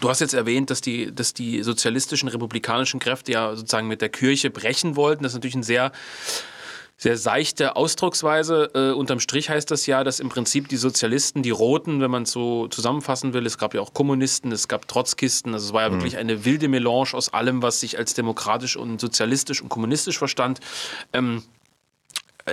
Du 0.00 0.08
hast 0.08 0.20
jetzt 0.20 0.32
erwähnt, 0.32 0.70
dass 0.70 0.80
die, 0.80 1.14
dass 1.14 1.34
die 1.34 1.62
sozialistischen, 1.62 2.28
republikanischen 2.30 2.98
Kräfte 2.98 3.32
ja 3.32 3.54
sozusagen 3.54 3.88
mit 3.88 4.00
der 4.00 4.08
Kirche 4.08 4.48
brechen 4.48 4.96
wollten. 4.96 5.22
Das 5.22 5.32
ist 5.32 5.36
natürlich 5.36 5.54
ein 5.54 5.62
sehr 5.62 5.92
sehr 7.02 7.16
seichte 7.16 7.74
Ausdrucksweise. 7.74 8.70
Äh, 8.74 8.92
unterm 8.92 9.18
Strich 9.18 9.50
heißt 9.50 9.70
das 9.72 9.86
ja, 9.86 10.04
dass 10.04 10.20
im 10.20 10.28
Prinzip 10.28 10.68
die 10.68 10.76
Sozialisten, 10.76 11.42
die 11.42 11.50
Roten, 11.50 12.00
wenn 12.00 12.12
man 12.12 12.22
es 12.22 12.30
so 12.30 12.68
zusammenfassen 12.68 13.32
will, 13.32 13.44
es 13.44 13.58
gab 13.58 13.74
ja 13.74 13.80
auch 13.80 13.92
Kommunisten, 13.92 14.52
es 14.52 14.68
gab 14.68 14.86
Trotzkisten, 14.86 15.52
also 15.52 15.66
es 15.66 15.72
war 15.72 15.82
ja 15.82 15.88
mhm. 15.88 15.94
wirklich 15.94 16.16
eine 16.16 16.44
wilde 16.44 16.68
Melange 16.68 17.14
aus 17.14 17.34
allem, 17.34 17.60
was 17.60 17.80
sich 17.80 17.98
als 17.98 18.14
demokratisch 18.14 18.76
und 18.76 19.00
sozialistisch 19.00 19.60
und 19.60 19.68
kommunistisch 19.68 20.16
verstand. 20.16 20.60
Ähm, 21.12 21.38
äh, 21.38 21.61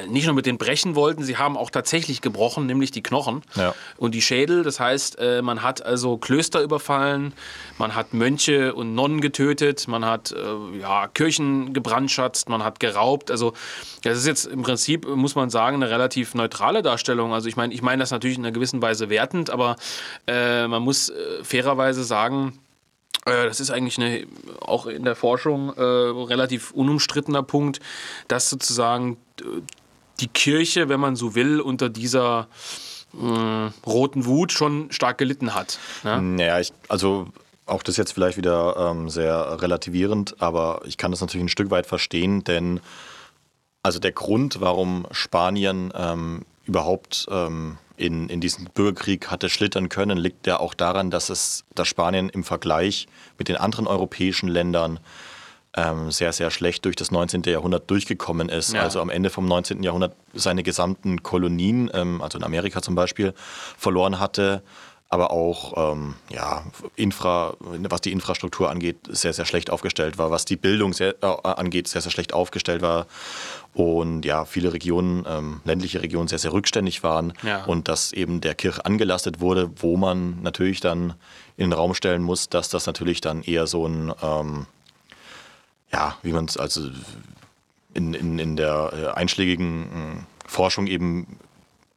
nicht 0.08 0.26
nur 0.26 0.36
mit 0.36 0.46
den 0.46 0.58
brechen 0.58 0.96
wollten, 0.96 1.24
sie 1.24 1.38
haben 1.38 1.58
auch 1.58 1.70
tatsächlich 1.70 2.22
gebrochen, 2.22 2.66
nämlich 2.66 2.92
die 2.92 3.02
Knochen 3.02 3.42
ja. 3.56 3.74
und 3.98 4.14
die 4.14 4.22
Schädel. 4.22 4.64
Das 4.64 4.80
heißt, 4.80 5.18
äh, 5.20 5.42
man 5.42 5.64
hat 5.64 5.84
also 5.84 6.18
Klöster 6.18 6.62
überfallen, 6.62 7.34
man 7.78 7.96
hat 7.96 8.14
Mönche 8.14 8.76
und 8.76 8.94
Nonnen 8.94 9.22
getötet, 9.22 9.88
man 9.88 10.06
hat 10.06 10.32
äh, 10.32 10.80
ja, 10.80 11.08
Kirchen 11.08 11.74
gebrandschatzt, 11.74 12.50
man 12.50 12.64
hat 12.64 12.80
geraubt. 12.80 13.32
Also 13.32 13.54
das 14.04 14.18
ist 14.18 14.28
jetzt 14.28 14.46
im 14.46 14.62
Prinzip, 14.62 15.08
muss 15.08 15.36
man 15.36 15.50
sagen, 15.50 15.78
eine 15.78 15.90
relativ 15.90 16.36
neutrale 16.36 16.82
Darstellung. 16.82 17.34
Also 17.34 17.50
ich 17.50 17.56
meine, 17.56 17.74
ich 17.74 17.82
meine 17.82 18.02
das 18.02 18.12
natürlich 18.12 18.38
in 18.38 18.46
einer 18.46 18.54
gewissen 18.54 18.82
Weise 18.82 19.10
wertend, 19.10 19.50
aber 19.50 19.76
äh, 20.28 20.68
man 20.68 20.84
muss 20.84 21.10
äh, 21.10 21.44
fairerweise 21.44 22.04
sagen, 22.04 22.60
das 23.26 23.60
ist 23.60 23.70
eigentlich 23.70 23.98
eine, 23.98 24.26
auch 24.62 24.86
in 24.86 25.04
der 25.04 25.16
Forschung 25.16 25.74
äh, 25.76 25.82
relativ 25.82 26.72
unumstrittener 26.72 27.44
Punkt, 27.44 27.80
dass 28.28 28.50
sozusagen 28.50 29.18
die 30.20 30.28
Kirche, 30.28 30.90
wenn 30.90 31.00
man 31.00 31.16
so 31.16 31.36
will, 31.36 31.60
unter 31.62 31.90
dieser 31.90 32.48
äh, 33.14 33.70
roten 33.86 34.26
Wut 34.26 34.52
schon 34.52 34.92
stark 34.92 35.18
gelitten 35.18 35.54
hat. 35.56 35.80
Ne? 36.04 36.22
Naja, 36.22 36.60
ich, 36.60 36.72
also 36.88 37.28
auch 37.66 37.84
das 37.84 37.98
jetzt 37.98 38.14
vielleicht 38.14 38.38
wieder 38.38 38.76
ähm, 38.78 39.10
sehr 39.10 39.62
relativierend, 39.62 40.42
aber 40.42 40.82
ich 40.86 40.98
kann 40.98 41.12
das 41.12 41.22
natürlich 41.22 41.46
ein 41.46 41.50
Stück 41.50 41.72
weit 41.72 41.86
verstehen, 41.86 42.44
denn 42.44 42.80
also 43.84 44.00
der 44.00 44.12
Grund, 44.12 44.60
warum 44.60 45.08
Spanien 45.12 45.94
ähm, 45.96 46.46
überhaupt 46.66 47.28
ähm, 47.32 47.78
in, 47.98 48.30
in 48.30 48.42
diesen 48.42 48.66
Bürgerkrieg 48.74 49.30
hatte 49.30 49.50
schlittern 49.50 49.90
können, 49.90 50.18
liegt 50.18 50.48
ja 50.48 50.60
auch 50.60 50.74
daran, 50.74 51.12
dass 51.12 51.30
es, 51.30 51.66
dass 51.76 51.88
Spanien 51.88 52.30
im 52.30 52.44
Vergleich 52.44 53.08
mit 53.38 53.48
den 53.48 53.58
anderen 53.58 53.88
europäischen 53.88 54.48
Ländern 54.48 55.00
ähm, 55.76 56.12
sehr, 56.12 56.34
sehr 56.34 56.52
schlecht 56.52 56.86
durch 56.86 56.96
das 56.96 57.12
19. 57.12 57.44
Jahrhundert 57.44 57.90
durchgekommen 57.90 58.50
ist. 58.50 58.74
Ja. 58.74 58.82
Also 58.82 59.02
am 59.02 59.10
Ende 59.10 59.30
vom 59.30 59.46
19. 59.46 59.84
Jahrhundert 59.84 60.16
seine 60.34 60.64
gesamten 60.64 61.24
Kolonien, 61.24 61.90
ähm, 61.94 62.22
also 62.22 62.38
in 62.38 62.44
Amerika 62.44 62.82
zum 62.82 62.96
Beispiel, 62.96 63.34
verloren 63.78 64.20
hatte 64.20 64.64
aber 65.12 65.32
auch 65.32 65.94
ähm, 65.94 66.14
ja, 66.30 66.64
Infra, 66.96 67.56
was 67.60 68.02
die 68.02 68.12
Infrastruktur 68.12 68.70
angeht, 68.70 68.98
sehr, 69.10 69.34
sehr 69.34 69.46
schlecht 69.46 69.72
aufgestellt 69.72 70.20
war, 70.20 70.30
was 70.30 70.46
die 70.46 70.56
Bildung 70.56 70.94
sehr, 70.94 71.16
äh, 71.24 71.26
angeht, 71.26 71.88
sehr, 71.88 72.02
sehr 72.02 72.12
schlecht 72.12 72.32
aufgestellt 72.32 72.84
war 72.84 73.08
und 73.74 74.24
ja, 74.24 74.46
viele 74.46 74.72
Regionen, 74.72 75.26
ähm, 75.28 75.62
ländliche 75.66 76.04
Regionen 76.04 76.28
sehr, 76.28 76.38
sehr 76.38 76.54
rückständig 76.54 77.02
waren 77.02 77.34
ja. 77.42 77.66
und 77.66 77.88
dass 77.88 78.14
eben 78.14 78.40
der 78.40 78.54
Kirche 78.54 78.86
angelastet 78.86 79.40
wurde, 79.40 79.72
wo 79.78 79.98
man 79.98 80.44
natürlich 80.44 80.80
dann 80.80 81.16
in 81.58 81.72
den 81.72 81.74
Raum 81.74 81.96
stellen 81.96 82.22
muss, 82.22 82.50
dass 82.50 82.70
das 82.70 82.86
natürlich 82.86 83.20
dann 83.20 83.42
eher 83.42 83.66
so 83.66 83.88
ein 83.88 84.14
ähm, 84.22 84.68
ja, 85.92 86.18
wie 86.22 86.32
man 86.32 86.46
es 86.46 86.58
also 86.58 86.90
in, 87.94 88.14
in, 88.14 88.40
in 88.40 88.56
der 88.56 88.92
äh, 88.94 89.18
einschlägigen 89.18 89.90
hm, 89.92 90.26
Forschung 90.46 90.88
eben 90.88 91.40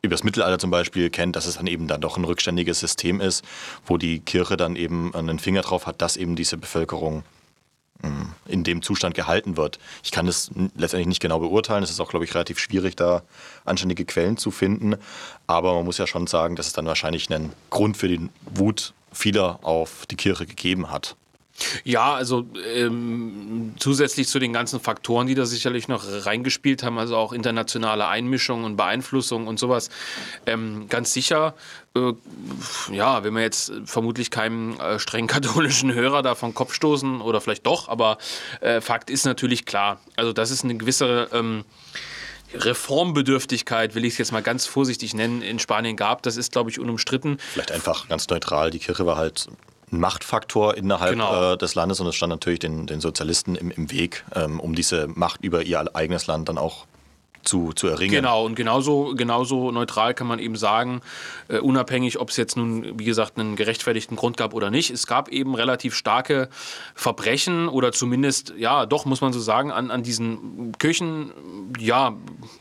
über 0.03 0.15
das 0.15 0.25
Mittelalter 0.25 0.59
zum 0.59 0.71
Beispiel 0.71 1.11
kennt, 1.11 1.37
dass 1.37 1.47
es 1.47 1.57
dann 1.57 1.67
eben 1.69 1.87
dann 1.87 2.01
doch 2.01 2.17
ein 2.17 2.25
rückständiges 2.25 2.81
System 2.81 3.21
ist, 3.21 3.45
wo 3.87 3.97
die 3.97 4.19
Kirche 4.19 4.57
dann 4.57 4.75
eben 4.75 5.15
einen 5.15 5.39
Finger 5.39 5.63
drauf 5.63 5.87
hat, 5.87 6.03
dass 6.03 6.17
eben 6.17 6.35
diese 6.35 6.57
Bevölkerung 6.57 7.23
hm, 8.03 8.33
in 8.47 8.65
dem 8.65 8.83
Zustand 8.83 9.15
gehalten 9.15 9.57
wird. 9.57 9.79
Ich 10.03 10.11
kann 10.11 10.27
das 10.27 10.51
letztendlich 10.75 11.07
nicht 11.07 11.23
genau 11.23 11.39
beurteilen. 11.39 11.85
Es 11.85 11.91
ist 11.91 12.01
auch, 12.01 12.11
glaube 12.11 12.25
ich, 12.25 12.35
relativ 12.35 12.59
schwierig, 12.59 12.97
da 12.97 13.23
anständige 13.65 14.05
Quellen 14.05 14.37
zu 14.37 14.51
finden. 14.51 14.97
Aber 15.47 15.75
man 15.75 15.85
muss 15.85 15.99
ja 15.99 16.09
schon 16.09 16.27
sagen, 16.27 16.57
dass 16.57 16.67
es 16.67 16.73
dann 16.73 16.87
wahrscheinlich 16.87 17.33
einen 17.33 17.53
Grund 17.71 17.97
für 17.97 18.09
die 18.09 18.29
Wut 18.47 18.95
vieler 19.13 19.61
auf 19.63 20.07
die 20.07 20.17
Kirche 20.17 20.47
gegeben 20.47 20.91
hat. 20.91 21.17
Ja, 21.85 22.15
also 22.15 22.47
ähm, 22.75 23.75
zusätzlich 23.79 24.29
zu 24.29 24.39
den 24.39 24.53
ganzen 24.53 24.81
Faktoren, 24.81 25.27
die 25.27 25.35
da 25.35 25.47
sicherlich 25.47 25.89
noch 25.89 26.05
reingespielt 26.07 26.83
haben, 26.83 26.99
also 26.99 27.17
auch 27.17 27.33
internationale 27.33 28.07
Einmischung 28.07 28.65
und 28.65 28.77
Beeinflussung 28.77 29.47
und 29.47 29.59
sowas, 29.59 29.91
ähm, 30.47 30.87
ganz 30.89 31.13
sicher, 31.13 31.55
äh, 31.95 32.13
ja, 32.93 33.25
wenn 33.25 33.35
wir 33.35 33.43
jetzt 33.43 33.73
vermutlich 33.85 34.31
keinem 34.31 34.79
äh, 34.81 34.99
streng 34.99 35.27
katholischen 35.29 35.93
Hörer 35.93 36.23
da 36.23 36.35
vom 36.35 36.55
Kopf 36.55 36.75
stoßen 36.75 37.21
oder 37.21 37.41
vielleicht 37.41 37.67
doch, 37.67 37.89
aber 37.89 38.19
äh, 38.61 38.81
Fakt 38.81 39.11
ist 39.11 39.25
natürlich 39.25 39.65
klar, 39.65 40.01
also 40.17 40.33
das 40.33 40.51
ist 40.51 40.65
eine 40.65 40.77
gewisse... 40.77 41.29
Ähm, 41.33 41.65
Reformbedürftigkeit, 42.55 43.95
will 43.95 44.05
ich 44.05 44.13
es 44.13 44.19
jetzt 44.19 44.33
mal 44.33 44.43
ganz 44.43 44.67
vorsichtig 44.67 45.15
nennen, 45.15 45.43
in 45.43 45.59
Spanien 45.59 45.97
gab. 45.97 46.23
Das 46.23 46.37
ist, 46.37 46.53
glaube 46.53 46.71
ich, 46.71 46.79
unumstritten. 46.79 47.39
Vielleicht 47.53 47.73
einfach 47.73 48.09
ganz 48.09 48.29
neutral. 48.29 48.71
Die 48.71 48.79
Kirche 48.79 49.07
war 49.07 49.17
halt 49.17 49.49
ein 49.93 50.01
Machtfaktor 50.01 50.77
innerhalb 50.77 51.13
genau. 51.13 51.53
äh, 51.53 51.59
des 51.59 51.75
Landes 51.75 52.01
und 52.01 52.07
es 52.07 52.15
stand 52.15 52.31
natürlich 52.31 52.59
den, 52.59 52.87
den 52.87 53.01
Sozialisten 53.01 53.55
im, 53.55 53.71
im 53.71 53.91
Weg, 53.91 54.25
ähm, 54.35 54.59
um 54.59 54.75
diese 54.75 55.07
Macht 55.09 55.43
über 55.45 55.63
ihr 55.63 55.95
eigenes 55.95 56.27
Land 56.27 56.49
dann 56.49 56.59
auch 56.59 56.87
zu, 57.43 57.73
zu 57.73 57.89
erringen. 57.89 58.13
Genau, 58.13 58.45
und 58.45 58.55
genauso, 58.55 59.15
genauso 59.17 59.71
neutral 59.71 60.15
kann 60.15 60.27
man 60.27 60.39
eben 60.39 60.57
sagen, 60.57 61.01
äh, 61.49 61.59
unabhängig, 61.59 62.19
ob 62.21 62.31
es 62.31 62.37
jetzt 62.37 62.57
nun, 62.57 62.99
wie 62.99 63.05
gesagt, 63.05 63.39
einen 63.39 63.57
gerechtfertigten 63.57 64.17
Grund 64.17 64.37
gab 64.37 64.55
oder 64.55 64.71
nicht. 64.71 64.91
Es 64.91 65.07
gab 65.07 65.29
eben 65.29 65.55
relativ 65.55 65.95
starke 65.95 66.49
Verbrechen 66.95 67.69
oder 67.69 67.93
zumindest, 67.93 68.55
ja, 68.57 68.87
doch, 68.87 69.05
muss 69.05 69.21
man 69.21 69.33
so 69.33 69.41
sagen, 69.41 69.71
an, 69.73 69.91
an 69.91 70.03
diesen 70.03 70.73
Kirchen, 70.79 71.33
ja, 71.79 72.15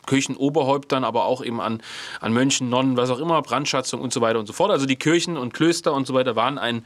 Kirchenoberhäuptern, 0.08 1.04
aber 1.04 1.26
auch 1.26 1.44
eben 1.44 1.62
an, 1.62 1.82
an 2.20 2.34
Mönchen, 2.34 2.70
Nonnen, 2.70 2.98
was 2.98 3.10
auch 3.10 3.20
immer, 3.20 3.42
Brandschatzung 3.42 4.02
und 4.02 4.14
so 4.14 4.22
weiter 4.22 4.40
und 4.40 4.46
so 4.48 4.54
fort. 4.54 4.72
Also 4.72 4.86
die 4.86 4.96
Kirchen 4.96 5.38
und 5.38 5.54
Klöster 5.54 5.94
und 5.94 6.08
so 6.08 6.14
weiter 6.14 6.36
waren 6.36 6.58
ein 6.58 6.86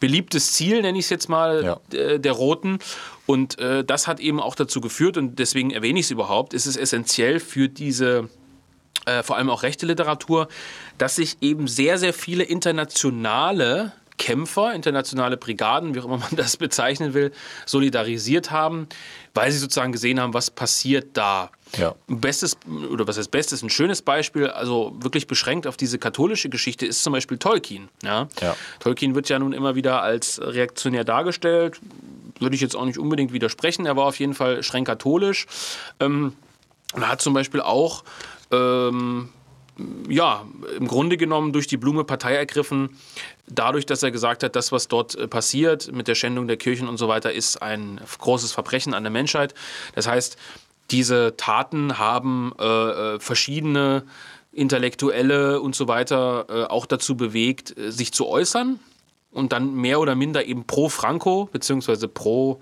beliebtes 0.00 0.52
Ziel, 0.52 0.82
nenne 0.82 0.98
ich 0.98 1.04
es 1.06 1.10
jetzt 1.10 1.28
mal, 1.28 1.64
Ja. 1.92 1.98
äh, 1.98 2.18
der 2.18 2.32
Roten. 2.32 2.78
Und 3.26 3.58
äh, 3.58 3.84
das 3.84 4.06
hat 4.06 4.20
eben 4.20 4.40
auch 4.40 4.54
dazu 4.54 4.80
geführt, 4.80 5.16
und 5.16 5.38
deswegen 5.38 5.70
erwähne 5.70 5.98
ich 5.98 6.06
es 6.06 6.10
überhaupt, 6.10 6.54
ist 6.54 6.66
es 6.66 6.76
essentiell 6.76 7.40
für 7.40 7.68
diese 7.68 8.28
äh, 9.04 9.22
vor 9.22 9.36
allem 9.36 9.50
auch 9.50 9.62
rechte 9.62 9.86
Literatur, 9.86 10.48
dass 10.98 11.16
sich 11.16 11.36
eben 11.40 11.68
sehr, 11.68 11.98
sehr 11.98 12.12
viele 12.12 12.44
internationale 12.44 13.92
Kämpfer, 14.18 14.74
internationale 14.74 15.36
Brigaden, 15.36 15.94
wie 15.94 16.00
auch 16.00 16.06
immer 16.06 16.18
man 16.18 16.34
das 16.36 16.56
bezeichnen 16.56 17.14
will, 17.14 17.32
solidarisiert 17.66 18.50
haben, 18.50 18.88
weil 19.34 19.52
sie 19.52 19.58
sozusagen 19.58 19.92
gesehen 19.92 20.20
haben, 20.20 20.34
was 20.34 20.50
passiert 20.50 21.08
da. 21.16 21.50
Ja. 21.76 21.94
Ein 22.08 22.20
Bestes, 22.20 22.56
oder 22.90 23.06
was 23.06 23.18
heißt 23.18 23.30
Bestes, 23.30 23.62
ein 23.62 23.70
schönes 23.70 24.02
Beispiel, 24.02 24.48
also 24.48 24.96
wirklich 25.00 25.26
beschränkt 25.26 25.66
auf 25.66 25.76
diese 25.76 25.98
katholische 25.98 26.48
Geschichte, 26.48 26.86
ist 26.86 27.02
zum 27.02 27.12
Beispiel 27.12 27.38
Tolkien. 27.38 27.88
Ja? 28.02 28.28
Ja. 28.40 28.56
Tolkien 28.80 29.14
wird 29.14 29.28
ja 29.28 29.38
nun 29.38 29.52
immer 29.52 29.74
wieder 29.74 30.02
als 30.02 30.40
reaktionär 30.42 31.04
dargestellt. 31.04 31.80
Würde 32.38 32.54
ich 32.54 32.60
jetzt 32.60 32.76
auch 32.76 32.84
nicht 32.84 32.98
unbedingt 32.98 33.32
widersprechen. 33.32 33.86
Er 33.86 33.96
war 33.96 34.04
auf 34.04 34.18
jeden 34.18 34.34
Fall 34.34 34.62
streng 34.62 34.84
katholisch. 34.84 35.46
Ähm, 36.00 36.34
und 36.92 37.02
er 37.02 37.08
hat 37.08 37.20
zum 37.20 37.34
Beispiel 37.34 37.60
auch 37.60 38.04
ähm, 38.50 39.30
ja, 40.08 40.46
im 40.78 40.86
Grunde 40.86 41.16
genommen 41.16 41.52
durch 41.52 41.66
die 41.66 41.76
Blume 41.76 42.04
Partei 42.04 42.34
ergriffen, 42.34 42.96
dadurch, 43.46 43.84
dass 43.86 44.02
er 44.02 44.10
gesagt 44.10 44.42
hat, 44.42 44.56
das, 44.56 44.72
was 44.72 44.88
dort 44.88 45.14
äh, 45.14 45.28
passiert 45.28 45.92
mit 45.92 46.08
der 46.08 46.14
Schändung 46.14 46.46
der 46.46 46.56
Kirchen 46.56 46.88
und 46.88 46.96
so 46.96 47.08
weiter, 47.08 47.32
ist 47.32 47.62
ein 47.62 48.00
großes 48.18 48.52
Verbrechen 48.52 48.94
an 48.94 49.04
der 49.04 49.12
Menschheit. 49.12 49.54
Das 49.94 50.06
heißt, 50.06 50.36
diese 50.90 51.36
Taten 51.36 51.98
haben 51.98 52.52
äh, 52.58 52.64
äh, 52.64 53.20
verschiedene 53.20 54.04
Intellektuelle 54.52 55.60
und 55.60 55.74
so 55.74 55.88
weiter 55.88 56.46
äh, 56.48 56.64
auch 56.64 56.86
dazu 56.86 57.16
bewegt, 57.16 57.76
äh, 57.76 57.90
sich 57.90 58.12
zu 58.12 58.26
äußern 58.26 58.80
und 59.36 59.52
dann 59.52 59.74
mehr 59.74 60.00
oder 60.00 60.14
minder 60.14 60.44
eben 60.44 60.64
pro 60.64 60.88
Franco, 60.88 61.48
beziehungsweise 61.52 62.08
pro 62.08 62.60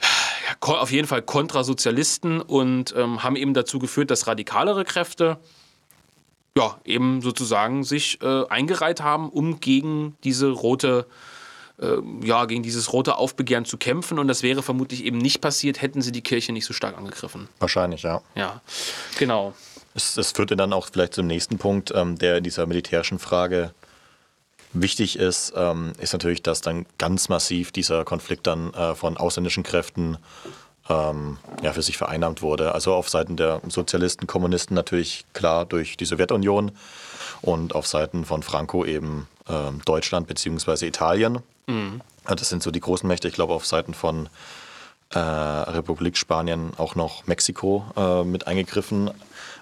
ja, 0.00 0.74
auf 0.74 0.90
jeden 0.90 1.06
Fall 1.06 1.22
Kontrasozialisten 1.22 2.40
und 2.40 2.94
ähm, 2.96 3.22
haben 3.22 3.36
eben 3.36 3.54
dazu 3.54 3.78
geführt, 3.78 4.10
dass 4.10 4.26
radikalere 4.26 4.84
Kräfte 4.84 5.38
ja, 6.56 6.78
eben 6.84 7.22
sozusagen 7.22 7.84
sich 7.84 8.20
äh, 8.22 8.46
eingereiht 8.48 9.00
haben, 9.00 9.30
um 9.30 9.60
gegen 9.60 10.16
diese 10.24 10.50
rote, 10.50 11.06
äh, 11.80 11.96
ja, 12.22 12.44
gegen 12.44 12.62
dieses 12.62 12.92
rote 12.92 13.16
Aufbegehren 13.16 13.64
zu 13.64 13.78
kämpfen. 13.78 14.18
Und 14.18 14.28
das 14.28 14.42
wäre 14.42 14.62
vermutlich 14.62 15.04
eben 15.04 15.18
nicht 15.18 15.40
passiert, 15.40 15.80
hätten 15.80 16.02
sie 16.02 16.12
die 16.12 16.20
Kirche 16.20 16.52
nicht 16.52 16.66
so 16.66 16.74
stark 16.74 16.96
angegriffen. 16.98 17.48
Wahrscheinlich, 17.58 18.02
ja. 18.02 18.20
Ja, 18.34 18.60
genau. 19.18 19.54
Es, 19.94 20.16
es 20.16 20.32
führte 20.32 20.56
dann 20.56 20.72
auch 20.72 20.88
vielleicht 20.92 21.14
zum 21.14 21.26
nächsten 21.26 21.58
Punkt, 21.58 21.92
ähm, 21.94 22.18
der 22.18 22.38
in 22.38 22.44
dieser 22.44 22.66
militärischen 22.66 23.18
Frage 23.18 23.72
wichtig 24.72 25.18
ist, 25.18 25.52
ähm, 25.56 25.92
ist 25.98 26.12
natürlich, 26.12 26.42
dass 26.42 26.60
dann 26.60 26.86
ganz 26.98 27.28
massiv 27.28 27.72
dieser 27.72 28.04
Konflikt 28.04 28.46
dann 28.46 28.72
äh, 28.74 28.94
von 28.94 29.16
ausländischen 29.16 29.62
Kräften 29.62 30.18
ähm, 30.88 31.38
ja, 31.62 31.72
für 31.72 31.82
sich 31.82 31.96
vereinnahmt 31.96 32.42
wurde. 32.42 32.74
Also 32.74 32.94
auf 32.94 33.08
Seiten 33.08 33.36
der 33.36 33.60
Sozialisten, 33.68 34.26
Kommunisten 34.26 34.74
natürlich 34.74 35.24
klar 35.32 35.64
durch 35.64 35.96
die 35.96 36.04
Sowjetunion 36.04 36.72
und 37.40 37.74
auf 37.74 37.86
Seiten 37.86 38.24
von 38.24 38.42
Franco 38.42 38.84
eben 38.84 39.28
ähm, 39.48 39.80
Deutschland 39.84 40.26
bzw. 40.26 40.86
Italien. 40.86 41.38
Ja, 42.28 42.34
Das 42.34 42.48
sind 42.48 42.62
so 42.62 42.70
die 42.70 42.80
großen 42.80 43.06
Mächte. 43.06 43.28
Ich 43.28 43.34
glaube, 43.34 43.54
auf 43.54 43.66
Seiten 43.66 43.94
von 43.94 44.28
äh, 45.10 45.18
Republik 45.18 46.16
Spanien 46.16 46.72
auch 46.78 46.94
noch 46.94 47.26
Mexiko 47.26 47.84
äh, 47.96 48.24
mit 48.24 48.46
eingegriffen. 48.46 49.10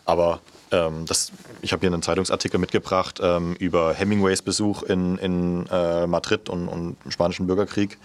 Aber 0.05 0.41
ähm, 0.73 1.07
das, 1.07 1.33
ich 1.63 1.73
habe 1.73 1.81
hier 1.81 1.93
einen 1.93 2.03
Zeitungsartikel 2.03 2.59
mitgebracht 2.59 3.21
ähm, 3.23 3.55
über 3.57 3.93
Hemingways 3.95 4.43
Besuch 4.43 4.83
in, 4.83 5.19
in 5.19 5.67
äh, 5.71 6.07
Madrid 6.07 6.49
und, 6.49 6.69
und 6.69 6.97
im 7.05 7.11
Spanischen 7.11 7.47
Bürgerkrieg 7.47 7.99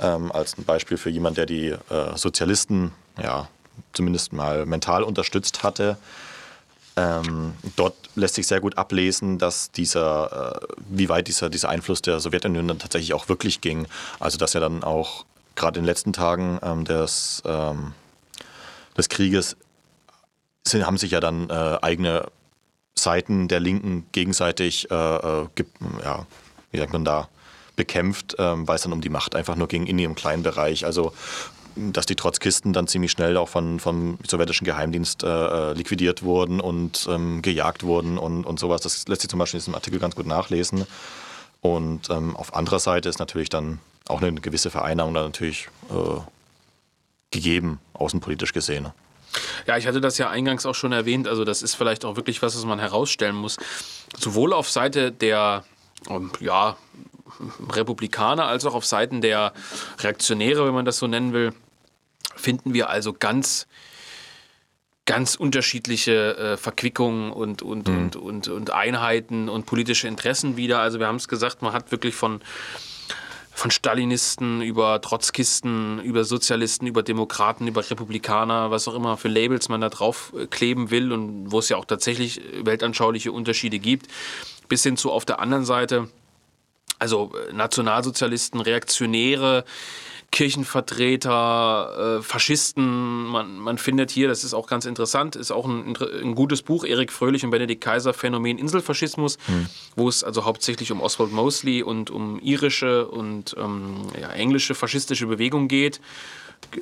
ähm, 0.00 0.32
als 0.32 0.56
ein 0.56 0.64
Beispiel 0.64 0.96
für 0.96 1.10
jemand, 1.10 1.36
der 1.36 1.46
die 1.46 1.68
äh, 1.68 1.78
Sozialisten 2.16 2.92
ja, 3.22 3.48
zumindest 3.92 4.32
mal 4.32 4.66
mental 4.66 5.02
unterstützt 5.02 5.62
hatte. 5.62 5.96
Ähm, 6.96 7.54
dort 7.76 7.94
lässt 8.14 8.34
sich 8.34 8.46
sehr 8.46 8.60
gut 8.60 8.76
ablesen, 8.76 9.38
dass 9.38 9.70
dieser, 9.70 10.60
äh, 10.60 10.74
wie 10.88 11.08
weit 11.08 11.28
dieser, 11.28 11.48
dieser 11.48 11.68
Einfluss 11.68 12.02
der 12.02 12.20
Sowjetunion 12.20 12.66
dann 12.66 12.78
tatsächlich 12.78 13.14
auch 13.14 13.28
wirklich 13.28 13.60
ging. 13.60 13.86
Also 14.18 14.38
dass 14.38 14.54
er 14.54 14.60
dann 14.60 14.82
auch 14.82 15.24
gerade 15.54 15.78
in 15.78 15.84
den 15.84 15.86
letzten 15.86 16.12
Tagen 16.12 16.58
ähm, 16.62 16.84
des, 16.84 17.42
ähm, 17.44 17.92
des 18.96 19.08
Krieges 19.08 19.56
sind, 20.66 20.86
haben 20.86 20.98
sich 20.98 21.12
ja 21.12 21.20
dann 21.20 21.48
äh, 21.50 21.78
eigene 21.82 22.26
Seiten 22.94 23.48
der 23.48 23.60
Linken 23.60 24.06
gegenseitig, 24.12 24.90
äh, 24.90 24.94
äh, 24.94 25.46
ja, 26.04 26.26
wie 26.70 26.78
sagt 26.78 26.92
man 26.92 27.04
da, 27.04 27.28
bekämpft, 27.76 28.36
ähm, 28.38 28.68
weil 28.68 28.76
es 28.76 28.82
dann 28.82 28.92
um 28.92 29.00
die 29.00 29.08
Macht 29.08 29.34
einfach 29.34 29.56
nur 29.56 29.68
ging 29.68 29.86
in 29.86 29.98
ihrem 29.98 30.14
kleinen 30.14 30.42
Bereich. 30.42 30.84
Also 30.84 31.12
dass 31.76 32.06
die 32.06 32.16
Trotzkisten 32.16 32.72
dann 32.72 32.86
ziemlich 32.86 33.12
schnell 33.12 33.36
auch 33.36 33.48
von, 33.48 33.80
vom 33.80 34.18
sowjetischen 34.26 34.64
Geheimdienst 34.64 35.22
äh, 35.22 35.28
äh, 35.28 35.72
liquidiert 35.72 36.22
wurden 36.22 36.60
und 36.60 37.06
ähm, 37.08 37.42
gejagt 37.42 37.82
wurden 37.82 38.18
und, 38.18 38.44
und 38.44 38.58
sowas. 38.58 38.80
Das 38.80 39.06
lässt 39.08 39.22
sich 39.22 39.30
zum 39.30 39.38
Beispiel 39.38 39.58
in 39.58 39.62
diesem 39.62 39.74
Artikel 39.74 39.98
ganz 39.98 40.14
gut 40.16 40.26
nachlesen. 40.26 40.86
Und 41.60 42.10
ähm, 42.10 42.36
auf 42.36 42.54
anderer 42.54 42.78
Seite 42.78 43.08
ist 43.08 43.18
natürlich 43.18 43.48
dann 43.48 43.78
auch 44.08 44.20
eine 44.20 44.32
gewisse 44.40 44.70
Vereinnahmung 44.70 45.14
dann 45.14 45.24
natürlich 45.24 45.68
äh, 45.90 46.20
gegeben, 47.30 47.78
außenpolitisch 47.94 48.52
gesehen. 48.52 48.88
Ja, 49.66 49.76
ich 49.76 49.86
hatte 49.86 50.00
das 50.00 50.18
ja 50.18 50.28
eingangs 50.28 50.66
auch 50.66 50.74
schon 50.74 50.92
erwähnt. 50.92 51.28
Also, 51.28 51.44
das 51.44 51.62
ist 51.62 51.74
vielleicht 51.74 52.04
auch 52.04 52.16
wirklich 52.16 52.42
was, 52.42 52.56
was 52.56 52.64
man 52.64 52.78
herausstellen 52.78 53.36
muss. 53.36 53.56
Sowohl 54.18 54.52
auf 54.52 54.70
Seite 54.70 55.12
der, 55.12 55.64
ähm, 56.08 56.30
ja, 56.40 56.76
Republikaner 57.70 58.46
als 58.46 58.64
auch 58.66 58.74
auf 58.74 58.84
Seiten 58.84 59.20
der 59.20 59.52
Reaktionäre, 59.98 60.66
wenn 60.66 60.74
man 60.74 60.84
das 60.84 60.98
so 60.98 61.06
nennen 61.06 61.32
will, 61.32 61.52
finden 62.36 62.74
wir 62.74 62.90
also 62.90 63.12
ganz, 63.12 63.66
ganz 65.06 65.34
unterschiedliche 65.34 66.36
äh, 66.36 66.56
Verquickungen 66.56 67.32
und, 67.32 67.62
und, 67.62 67.88
und, 67.88 68.16
und, 68.16 68.48
und 68.48 68.70
Einheiten 68.70 69.48
und 69.48 69.66
politische 69.66 70.08
Interessen 70.08 70.56
wieder. 70.56 70.80
Also 70.80 70.98
wir 70.98 71.06
haben 71.06 71.16
es 71.16 71.28
gesagt, 71.28 71.62
man 71.62 71.72
hat 71.72 71.90
wirklich 71.90 72.14
von, 72.14 72.40
von 73.60 73.70
Stalinisten 73.70 74.62
über 74.62 75.02
Trotzkisten, 75.02 76.00
über 76.00 76.24
Sozialisten, 76.24 76.86
über 76.86 77.02
Demokraten, 77.02 77.66
über 77.66 77.88
Republikaner, 77.90 78.70
was 78.70 78.88
auch 78.88 78.94
immer 78.94 79.18
für 79.18 79.28
Labels 79.28 79.68
man 79.68 79.82
da 79.82 79.90
drauf 79.90 80.32
äh, 80.34 80.46
kleben 80.46 80.90
will 80.90 81.12
und 81.12 81.52
wo 81.52 81.58
es 81.58 81.68
ja 81.68 81.76
auch 81.76 81.84
tatsächlich 81.84 82.40
weltanschauliche 82.62 83.32
Unterschiede 83.32 83.78
gibt, 83.78 84.06
bis 84.68 84.82
hin 84.82 84.96
zu 84.96 85.12
auf 85.12 85.26
der 85.26 85.40
anderen 85.40 85.66
Seite 85.66 86.08
also 86.98 87.32
äh, 87.34 87.52
Nationalsozialisten, 87.52 88.60
Reaktionäre, 88.60 89.66
Kirchenvertreter, 90.30 92.18
äh, 92.18 92.22
Faschisten. 92.22 93.26
Man, 93.26 93.58
man 93.58 93.78
findet 93.78 94.10
hier, 94.10 94.28
das 94.28 94.44
ist 94.44 94.54
auch 94.54 94.66
ganz 94.66 94.84
interessant, 94.84 95.36
ist 95.36 95.50
auch 95.50 95.66
ein, 95.66 95.96
ein 96.22 96.34
gutes 96.34 96.62
Buch, 96.62 96.84
Erik 96.84 97.12
Fröhlich 97.12 97.44
und 97.44 97.50
Benedikt 97.50 97.82
Kaiser, 97.82 98.14
Phänomen 98.14 98.58
Inselfaschismus, 98.58 99.38
wo 99.96 100.08
es 100.08 100.22
also 100.22 100.44
hauptsächlich 100.44 100.92
um 100.92 101.00
Oswald 101.00 101.32
Mosley 101.32 101.82
und 101.82 102.10
um 102.10 102.38
irische 102.40 103.08
und 103.08 103.56
ähm, 103.58 104.08
ja, 104.20 104.30
englische 104.30 104.74
faschistische 104.74 105.26
Bewegung 105.26 105.68
geht. 105.68 106.00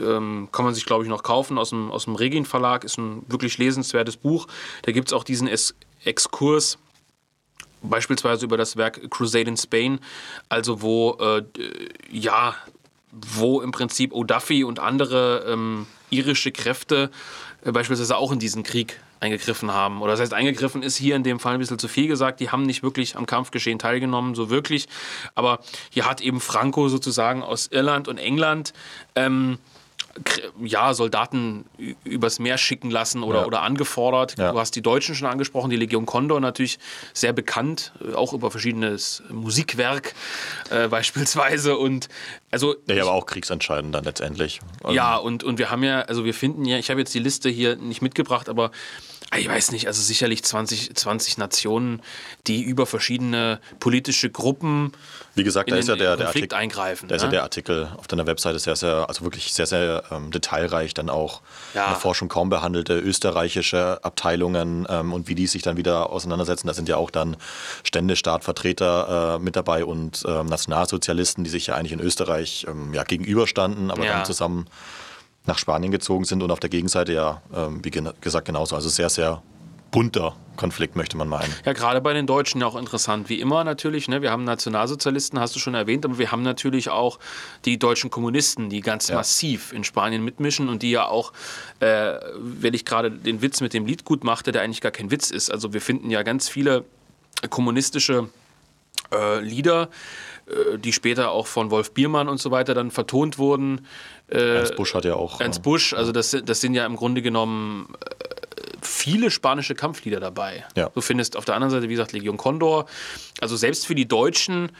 Ähm, 0.00 0.48
kann 0.52 0.64
man 0.64 0.74
sich, 0.74 0.84
glaube 0.84 1.04
ich, 1.04 1.10
noch 1.10 1.22
kaufen 1.22 1.56
aus 1.56 1.70
dem, 1.70 1.90
aus 1.90 2.04
dem 2.04 2.16
Regin 2.16 2.44
Verlag. 2.44 2.84
Ist 2.84 2.98
ein 2.98 3.24
wirklich 3.28 3.58
lesenswertes 3.58 4.16
Buch. 4.16 4.46
Da 4.82 4.92
gibt 4.92 5.08
es 5.08 5.12
auch 5.12 5.24
diesen 5.24 5.48
es 5.48 5.74
Exkurs 6.04 6.78
beispielsweise 7.82 8.44
über 8.44 8.56
das 8.56 8.76
Werk 8.76 9.10
Crusade 9.10 9.48
in 9.48 9.56
Spain, 9.56 10.00
also 10.48 10.82
wo 10.82 11.16
äh, 11.20 11.44
ja, 12.10 12.56
wo 13.12 13.60
im 13.60 13.70
Prinzip 13.70 14.12
O'Duffy 14.12 14.64
und 14.64 14.78
andere 14.78 15.44
ähm, 15.48 15.86
irische 16.10 16.52
Kräfte 16.52 17.10
äh, 17.64 17.72
beispielsweise 17.72 18.16
auch 18.16 18.32
in 18.32 18.38
diesen 18.38 18.62
Krieg 18.62 19.00
eingegriffen 19.20 19.72
haben. 19.72 20.00
Oder 20.00 20.12
das 20.12 20.20
heißt, 20.20 20.34
eingegriffen 20.34 20.82
ist 20.82 20.96
hier 20.96 21.16
in 21.16 21.24
dem 21.24 21.40
Fall 21.40 21.54
ein 21.54 21.58
bisschen 21.58 21.78
zu 21.78 21.88
viel 21.88 22.06
gesagt. 22.06 22.40
Die 22.40 22.50
haben 22.50 22.62
nicht 22.62 22.82
wirklich 22.82 23.16
am 23.16 23.26
Kampfgeschehen 23.26 23.78
teilgenommen, 23.78 24.34
so 24.34 24.50
wirklich. 24.50 24.88
Aber 25.34 25.60
hier 25.90 26.06
hat 26.06 26.20
eben 26.20 26.40
Franco 26.40 26.88
sozusagen 26.88 27.42
aus 27.42 27.66
Irland 27.66 28.06
und 28.06 28.18
England 28.18 28.72
ähm, 29.16 29.58
ja, 30.62 30.94
Soldaten 30.94 31.64
übers 32.04 32.38
Meer 32.38 32.58
schicken 32.58 32.90
lassen 32.90 33.22
oder, 33.22 33.40
Ja. 33.40 33.46
oder 33.46 33.62
angefordert. 33.62 34.36
Ja. 34.38 34.52
Du 34.52 34.58
hast 34.58 34.74
die 34.76 34.82
Deutschen 34.82 35.14
schon 35.14 35.28
angesprochen, 35.28 35.70
die 35.70 35.76
Legion 35.76 36.06
Condor 36.06 36.40
natürlich 36.40 36.78
sehr 37.12 37.32
bekannt, 37.32 37.92
äh, 38.06 38.14
auch 38.14 38.32
über 38.32 38.50
verschiedenes 38.50 39.22
Musikwerk 39.30 40.14
äh, 40.70 40.88
beispielsweise. 40.88 41.76
Und 41.76 42.08
also 42.50 42.76
Ja, 42.88 43.02
aber 43.02 43.12
auch 43.12 43.26
kriegsentscheidend 43.26 43.94
dann 43.94 44.04
letztendlich. 44.04 44.60
Also, 44.82 44.94
ja, 44.94 45.16
und, 45.16 45.44
und 45.44 45.58
wir 45.58 45.70
haben 45.70 45.82
ja, 45.82 46.00
also 46.02 46.24
wir 46.24 46.34
finden 46.34 46.64
ja, 46.64 46.78
ich 46.78 46.90
habe 46.90 47.00
jetzt 47.00 47.14
die 47.14 47.18
Liste 47.18 47.48
hier 47.48 47.76
nicht 47.76 48.02
mitgebracht, 48.02 48.48
aber 48.48 48.70
ich 49.36 49.48
weiß 49.48 49.72
nicht, 49.72 49.86
also 49.86 50.00
sicherlich 50.00 50.42
20, 50.42 50.94
20 50.96 51.36
Nationen, 51.38 52.02
die 52.46 52.62
über 52.62 52.86
verschiedene 52.86 53.60
politische 53.78 54.30
Gruppen 54.30 54.92
Wie 55.34 55.44
gesagt, 55.44 55.68
in 55.68 55.74
da 55.74 55.78
ist 55.78 55.88
ja 55.88 55.96
der, 55.96 56.16
der 56.16 56.28
Artikel. 56.28 56.54
eingreifen. 56.56 57.08
Da 57.08 57.16
ist 57.16 57.22
ja 57.22 57.28
ne? 57.28 57.32
der 57.32 57.42
Artikel 57.42 57.88
auf 57.98 58.06
deiner 58.08 58.26
Webseite 58.26 58.58
sehr, 58.58 58.74
sehr, 58.74 59.04
also 59.08 59.22
wirklich 59.24 59.52
sehr, 59.52 59.66
sehr 59.66 60.02
ähm, 60.10 60.30
detailreich, 60.30 60.94
dann 60.94 61.10
auch 61.10 61.42
Ja. 61.74 61.84
in 61.84 61.90
der 61.90 62.00
Forschung 62.00 62.28
kaum 62.28 62.48
behandelte 62.48 62.98
österreichische 62.98 64.02
Abteilungen 64.02 64.86
ähm, 64.88 65.12
und 65.12 65.28
wie 65.28 65.34
die 65.34 65.46
sich 65.46 65.60
dann 65.62 65.76
wieder 65.76 66.10
auseinandersetzen. 66.10 66.66
Da 66.66 66.72
sind 66.74 66.88
ja 66.88 66.96
auch 66.96 67.10
dann 67.10 67.36
Ständestaatvertreter 67.84 69.36
äh, 69.36 69.38
mit 69.42 69.56
dabei 69.56 69.84
und 69.84 70.22
ähm, 70.26 70.46
Nationalsozialisten, 70.46 71.44
die 71.44 71.50
sich 71.50 71.66
ja 71.66 71.74
eigentlich 71.74 71.92
in 71.92 72.00
Österreich 72.00 72.66
ähm, 72.68 72.94
ja, 72.94 73.04
gegenüberstanden, 73.04 73.90
aber 73.90 74.04
Ja. 74.04 74.14
dann 74.16 74.24
zusammen 74.24 74.66
nach 75.48 75.58
Spanien 75.58 75.90
gezogen 75.90 76.24
sind 76.24 76.42
und 76.42 76.50
auf 76.52 76.60
der 76.60 76.70
Gegenseite 76.70 77.12
ja, 77.12 77.42
ähm, 77.54 77.80
wie 77.84 77.90
gena- 77.90 78.14
gesagt, 78.20 78.46
genauso. 78.46 78.76
Also 78.76 78.88
sehr, 78.88 79.08
sehr 79.10 79.42
bunter 79.90 80.36
Konflikt, 80.56 80.96
möchte 80.96 81.16
man 81.16 81.28
meinen. 81.28 81.52
Ja, 81.64 81.72
gerade 81.72 82.00
bei 82.02 82.12
den 82.12 82.26
Deutschen 82.26 82.60
ja 82.60 82.66
auch 82.66 82.76
interessant. 82.76 83.28
Wie 83.30 83.40
immer 83.40 83.64
natürlich, 83.64 84.06
ne? 84.08 84.20
wir 84.22 84.30
haben 84.30 84.44
Nationalsozialisten, 84.44 85.40
hast 85.40 85.54
du 85.56 85.60
schon 85.60 85.74
erwähnt, 85.74 86.04
aber 86.04 86.18
wir 86.18 86.30
haben 86.30 86.42
natürlich 86.42 86.90
auch 86.90 87.18
die 87.64 87.78
deutschen 87.78 88.10
Kommunisten, 88.10 88.68
die 88.68 88.80
ganz 88.82 89.08
Ja. 89.08 89.14
massiv 89.16 89.72
in 89.72 89.84
Spanien 89.84 90.22
mitmischen 90.24 90.68
und 90.68 90.82
die 90.82 90.90
ja 90.90 91.06
auch, 91.06 91.32
äh, 91.80 92.14
wenn 92.38 92.74
ich 92.74 92.84
gerade 92.84 93.10
den 93.10 93.40
Witz 93.40 93.60
mit 93.62 93.72
dem 93.72 93.86
Lied 93.86 94.04
gut 94.04 94.24
machte, 94.24 94.52
der 94.52 94.60
eigentlich 94.62 94.82
gar 94.82 94.92
kein 94.92 95.10
Witz 95.10 95.30
ist. 95.30 95.50
Also 95.50 95.72
wir 95.72 95.80
finden 95.80 96.10
ja 96.10 96.22
ganz 96.22 96.48
viele 96.50 96.84
kommunistische 97.48 98.28
äh, 99.12 99.40
Lieder, 99.40 99.88
äh, 100.48 100.76
die 100.78 100.92
später 100.92 101.30
auch 101.30 101.46
von 101.46 101.70
Wolf 101.70 101.92
Biermann 101.92 102.28
und 102.28 102.38
so 102.40 102.50
weiter 102.50 102.74
dann 102.74 102.90
vertont 102.90 103.38
wurden. 103.38 103.86
Ernst 104.36 104.76
Busch 104.76 104.94
hat 104.94 105.04
ja 105.04 105.14
auch. 105.14 105.40
Ernst 105.40 105.60
äh, 105.60 105.62
Busch, 105.62 105.92
also 105.94 106.12
das, 106.12 106.30
sind- 106.30 106.48
das 106.48 106.60
sind 106.60 106.74
ja 106.74 106.84
im 106.86 106.96
Grunde 106.96 107.22
genommen 107.22 107.94
äh, 108.00 108.24
viele 108.82 109.30
spanische 109.30 109.74
Kampflieder 109.74 110.20
dabei. 110.20 110.64
Ja. 110.76 110.90
Du 110.94 111.00
findest 111.00 111.36
auf 111.36 111.44
der 111.44 111.54
anderen 111.54 111.70
Seite, 111.70 111.84
wie 111.88 111.92
gesagt, 111.94 112.12
Legion 112.12 112.36
Condor. 112.36 112.86
Also 113.40 113.56
selbst 113.56 113.86
für 113.86 113.94
die 113.94 114.06
Deutschen 114.06 114.70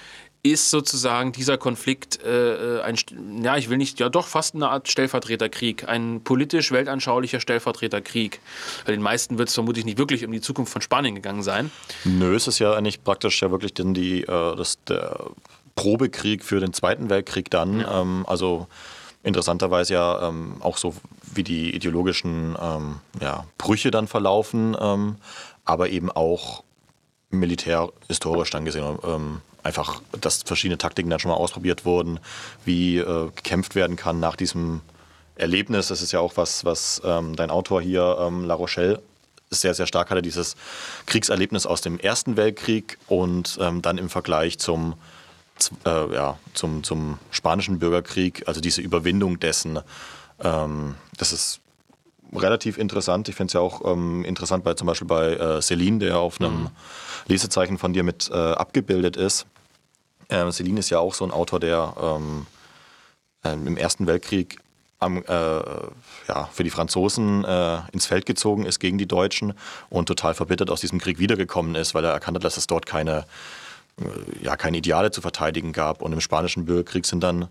ist 0.44 0.70
sozusagen 0.70 1.32
dieser 1.32 1.58
Konflikt 1.58 2.22
äh, 2.24 2.80
ein, 2.82 2.96
ja, 3.42 3.56
ich 3.56 3.68
will 3.70 3.76
nicht, 3.76 3.98
ja 3.98 4.08
doch 4.08 4.28
fast 4.28 4.54
eine 4.54 4.68
Art 4.68 4.88
Stellvertreterkrieg, 4.88 5.88
ein 5.88 6.22
politisch 6.22 6.70
weltanschaulicher 6.70 7.40
Stellvertreterkrieg. 7.40 8.38
Bei 8.86 8.92
den 8.92 9.02
meisten 9.02 9.36
wird 9.36 9.48
es 9.48 9.54
vermutlich 9.54 9.84
nicht 9.84 9.98
wirklich 9.98 10.24
um 10.24 10.30
die 10.30 10.40
Zukunft 10.40 10.72
von 10.72 10.80
Spanien 10.80 11.16
gegangen 11.16 11.42
sein. 11.42 11.72
Nö, 12.04 12.36
es 12.36 12.46
ist 12.46 12.60
ja 12.60 12.72
eigentlich 12.74 13.02
praktisch 13.02 13.42
ja 13.42 13.50
wirklich 13.50 13.74
denn 13.74 13.94
die, 13.94 14.22
äh, 14.22 14.56
das, 14.56 14.78
der 14.84 15.18
Probekrieg 15.74 16.44
für 16.44 16.60
den 16.60 16.72
Zweiten 16.72 17.10
Weltkrieg 17.10 17.50
dann. 17.50 17.84
Ähm, 17.90 18.24
also 18.28 18.68
interessanterweise 19.28 19.94
ja 19.94 20.28
ähm, 20.28 20.56
auch 20.60 20.76
so, 20.76 20.94
wie 21.34 21.44
die 21.44 21.74
ideologischen 21.74 22.56
ähm, 22.60 22.96
ja, 23.20 23.44
Brüche 23.58 23.90
dann 23.90 24.08
verlaufen, 24.08 24.76
ähm, 24.80 25.16
aber 25.64 25.90
eben 25.90 26.10
auch 26.10 26.64
militärhistorisch 27.30 28.50
dann 28.50 28.64
gesehen. 28.64 28.98
Ähm, 29.04 29.40
einfach, 29.62 30.00
dass 30.20 30.42
verschiedene 30.42 30.78
Taktiken 30.78 31.10
dann 31.10 31.20
schon 31.20 31.30
mal 31.30 31.36
ausprobiert 31.36 31.84
wurden, 31.84 32.20
wie 32.64 32.98
äh, 32.98 33.30
gekämpft 33.34 33.74
werden 33.74 33.96
kann 33.96 34.18
nach 34.18 34.34
diesem 34.34 34.80
Erlebnis. 35.36 35.88
Das 35.88 36.02
ist 36.02 36.12
ja 36.12 36.20
auch 36.20 36.36
was, 36.36 36.64
was 36.64 37.02
ähm, 37.04 37.36
dein 37.36 37.50
Autor 37.50 37.82
hier, 37.82 38.18
ähm, 38.20 38.44
La 38.44 38.54
Rochelle, 38.54 39.02
sehr, 39.50 39.74
sehr 39.74 39.86
stark 39.86 40.10
hatte, 40.10 40.22
dieses 40.22 40.56
Kriegserlebnis 41.06 41.66
aus 41.66 41.80
dem 41.80 41.98
Ersten 41.98 42.36
Weltkrieg 42.36 42.98
und 43.06 43.58
dann 43.58 43.96
im 43.96 44.10
Vergleich 44.10 44.58
zum, 44.58 44.92
äh, 45.84 46.14
ja, 46.14 46.38
zum, 46.54 46.82
zum 46.84 47.18
Spanischen 47.30 47.78
Bürgerkrieg, 47.78 48.44
also 48.46 48.60
diese 48.60 48.80
Überwindung 48.80 49.40
dessen. 49.40 49.80
Ähm, 50.42 50.94
das 51.16 51.32
ist 51.32 51.60
relativ 52.32 52.78
interessant. 52.78 53.28
Ich 53.28 53.34
finde 53.34 53.48
es 53.48 53.52
ja 53.54 53.60
auch 53.60 53.84
ähm, 53.84 54.24
interessant, 54.24 54.64
bei, 54.64 54.74
zum 54.74 54.86
Beispiel 54.86 55.08
bei 55.08 55.32
äh, 55.34 55.62
Celine, 55.62 55.98
der 55.98 56.18
auf 56.18 56.40
einem 56.40 56.68
Lesezeichen 57.26 57.78
von 57.78 57.92
dir 57.92 58.02
mit 58.02 58.30
äh, 58.30 58.34
abgebildet 58.34 59.16
ist. 59.16 59.46
Ähm, 60.28 60.52
Celine 60.52 60.80
ist 60.80 60.90
ja 60.90 60.98
auch 60.98 61.14
so 61.14 61.24
ein 61.24 61.30
Autor, 61.30 61.60
der 61.60 61.94
ähm, 62.00 62.46
ähm, 63.44 63.66
im 63.66 63.76
Ersten 63.76 64.06
Weltkrieg 64.06 64.58
am, 64.98 65.18
äh, 65.18 65.30
ja, 66.28 66.48
für 66.52 66.64
die 66.64 66.70
Franzosen 66.70 67.44
äh, 67.44 67.78
ins 67.92 68.06
Feld 68.06 68.26
gezogen 68.26 68.66
ist 68.66 68.80
gegen 68.80 68.98
die 68.98 69.06
Deutschen 69.06 69.54
und 69.90 70.06
total 70.06 70.34
verbittert 70.34 70.70
aus 70.70 70.80
diesem 70.80 70.98
Krieg 70.98 71.18
wiedergekommen 71.18 71.76
ist, 71.76 71.94
weil 71.94 72.04
er 72.04 72.12
erkannt 72.12 72.36
hat, 72.36 72.44
dass 72.44 72.56
es 72.56 72.66
dort 72.66 72.84
keine, 72.84 73.24
ja, 74.42 74.56
keine 74.56 74.78
Ideale 74.78 75.10
zu 75.10 75.20
verteidigen 75.20 75.72
gab. 75.72 76.02
Und 76.02 76.12
im 76.12 76.20
Spanischen 76.20 76.64
Bürgerkrieg 76.64 77.06
sind 77.06 77.22
dann 77.22 77.48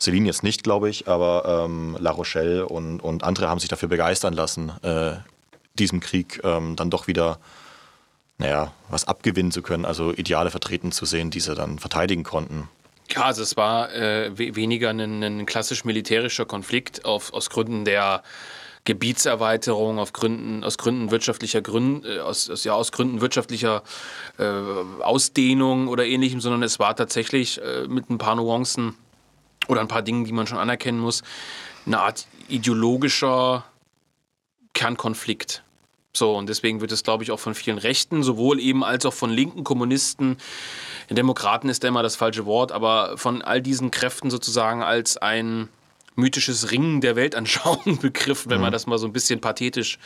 Céline 0.00 0.26
jetzt 0.26 0.42
nicht, 0.42 0.62
glaube 0.62 0.88
ich, 0.88 1.08
aber 1.08 1.64
ähm, 1.66 1.96
La 2.00 2.10
Rochelle 2.10 2.66
und, 2.66 3.00
und 3.00 3.22
andere 3.24 3.48
haben 3.48 3.60
sich 3.60 3.68
dafür 3.68 3.88
begeistern 3.88 4.32
lassen, 4.32 4.72
äh, 4.82 5.16
diesem 5.78 6.00
Krieg 6.00 6.40
ähm, 6.42 6.76
dann 6.76 6.90
doch 6.90 7.06
wieder 7.06 7.38
naja, 8.40 8.72
was 8.88 9.06
abgewinnen 9.06 9.52
zu 9.52 9.60
können, 9.62 9.84
also 9.84 10.12
Ideale 10.12 10.50
vertreten 10.50 10.92
zu 10.92 11.04
sehen, 11.04 11.30
die 11.30 11.40
sie 11.40 11.54
dann 11.54 11.78
verteidigen 11.78 12.24
konnten. 12.24 12.68
Ja, 13.10 13.24
also 13.24 13.42
es 13.42 13.56
war 13.56 13.92
äh, 13.92 14.30
we 14.36 14.56
weniger 14.56 14.88
ein, 14.90 15.22
ein 15.22 15.46
klassisch 15.46 15.84
militärischer 15.84 16.46
Konflikt 16.46 17.04
auf, 17.04 17.34
aus 17.34 17.50
Gründen 17.50 17.84
der 17.84 18.22
Gebietserweiterung, 18.84 19.98
auf 19.98 20.12
Gründen, 20.12 20.64
aus 20.64 20.78
Gründen 20.78 21.10
wirtschaftlicher 21.10 21.60
Gründe, 21.60 22.16
äh, 22.16 22.20
aus, 22.20 22.48
aus, 22.48 22.64
ja, 22.64 22.72
aus 22.72 22.92
Gründen 22.92 23.20
wirtschaftlicher 23.20 23.82
äh, 24.38 24.44
Ausdehnung 25.02 25.88
oder 25.88 26.06
ähnlichem, 26.06 26.40
sondern 26.40 26.62
es 26.62 26.78
war 26.78 26.96
tatsächlich 26.96 27.60
äh, 27.60 27.86
mit 27.86 28.10
ein 28.10 28.18
paar 28.18 28.36
Nuancen 28.36 28.94
oder 29.68 29.80
ein 29.80 29.88
paar 29.88 30.02
Dingen, 30.02 30.24
die 30.24 30.32
man 30.32 30.46
schon 30.46 30.58
anerkennen 30.58 30.98
muss, 30.98 31.22
eine 31.86 32.00
Art 32.00 32.26
ideologischer 32.48 33.64
Kernkonflikt. 34.72 35.62
So, 36.12 36.36
und 36.36 36.48
deswegen 36.48 36.80
wird 36.80 36.90
es, 36.90 37.04
glaube 37.04 37.22
ich, 37.22 37.30
auch 37.30 37.38
von 37.38 37.54
vielen 37.54 37.78
Rechten, 37.78 38.22
sowohl 38.22 38.58
eben 38.58 38.82
als 38.82 39.06
auch 39.06 39.14
von 39.14 39.30
linken 39.30 39.62
Kommunisten, 39.62 40.38
Demokraten 41.08 41.68
ist 41.68 41.82
da 41.82 41.88
immer 41.88 42.02
das 42.02 42.16
falsche 42.16 42.46
Wort, 42.46 42.70
aber 42.72 43.16
von 43.18 43.42
all 43.42 43.60
diesen 43.60 43.90
Kräften 43.90 44.30
sozusagen 44.30 44.82
als 44.82 45.16
ein 45.16 45.68
mythisches 46.20 46.70
Ringen 46.70 47.00
der 47.00 47.16
Weltanschauung 47.16 47.98
begriffen, 48.02 48.50
wenn 48.50 48.60
man 48.60 48.70
das 48.72 48.86
mal 48.86 48.98
so 48.98 49.06
ein 49.06 49.12
bisschen 49.12 49.40
pathetisch 49.40 49.98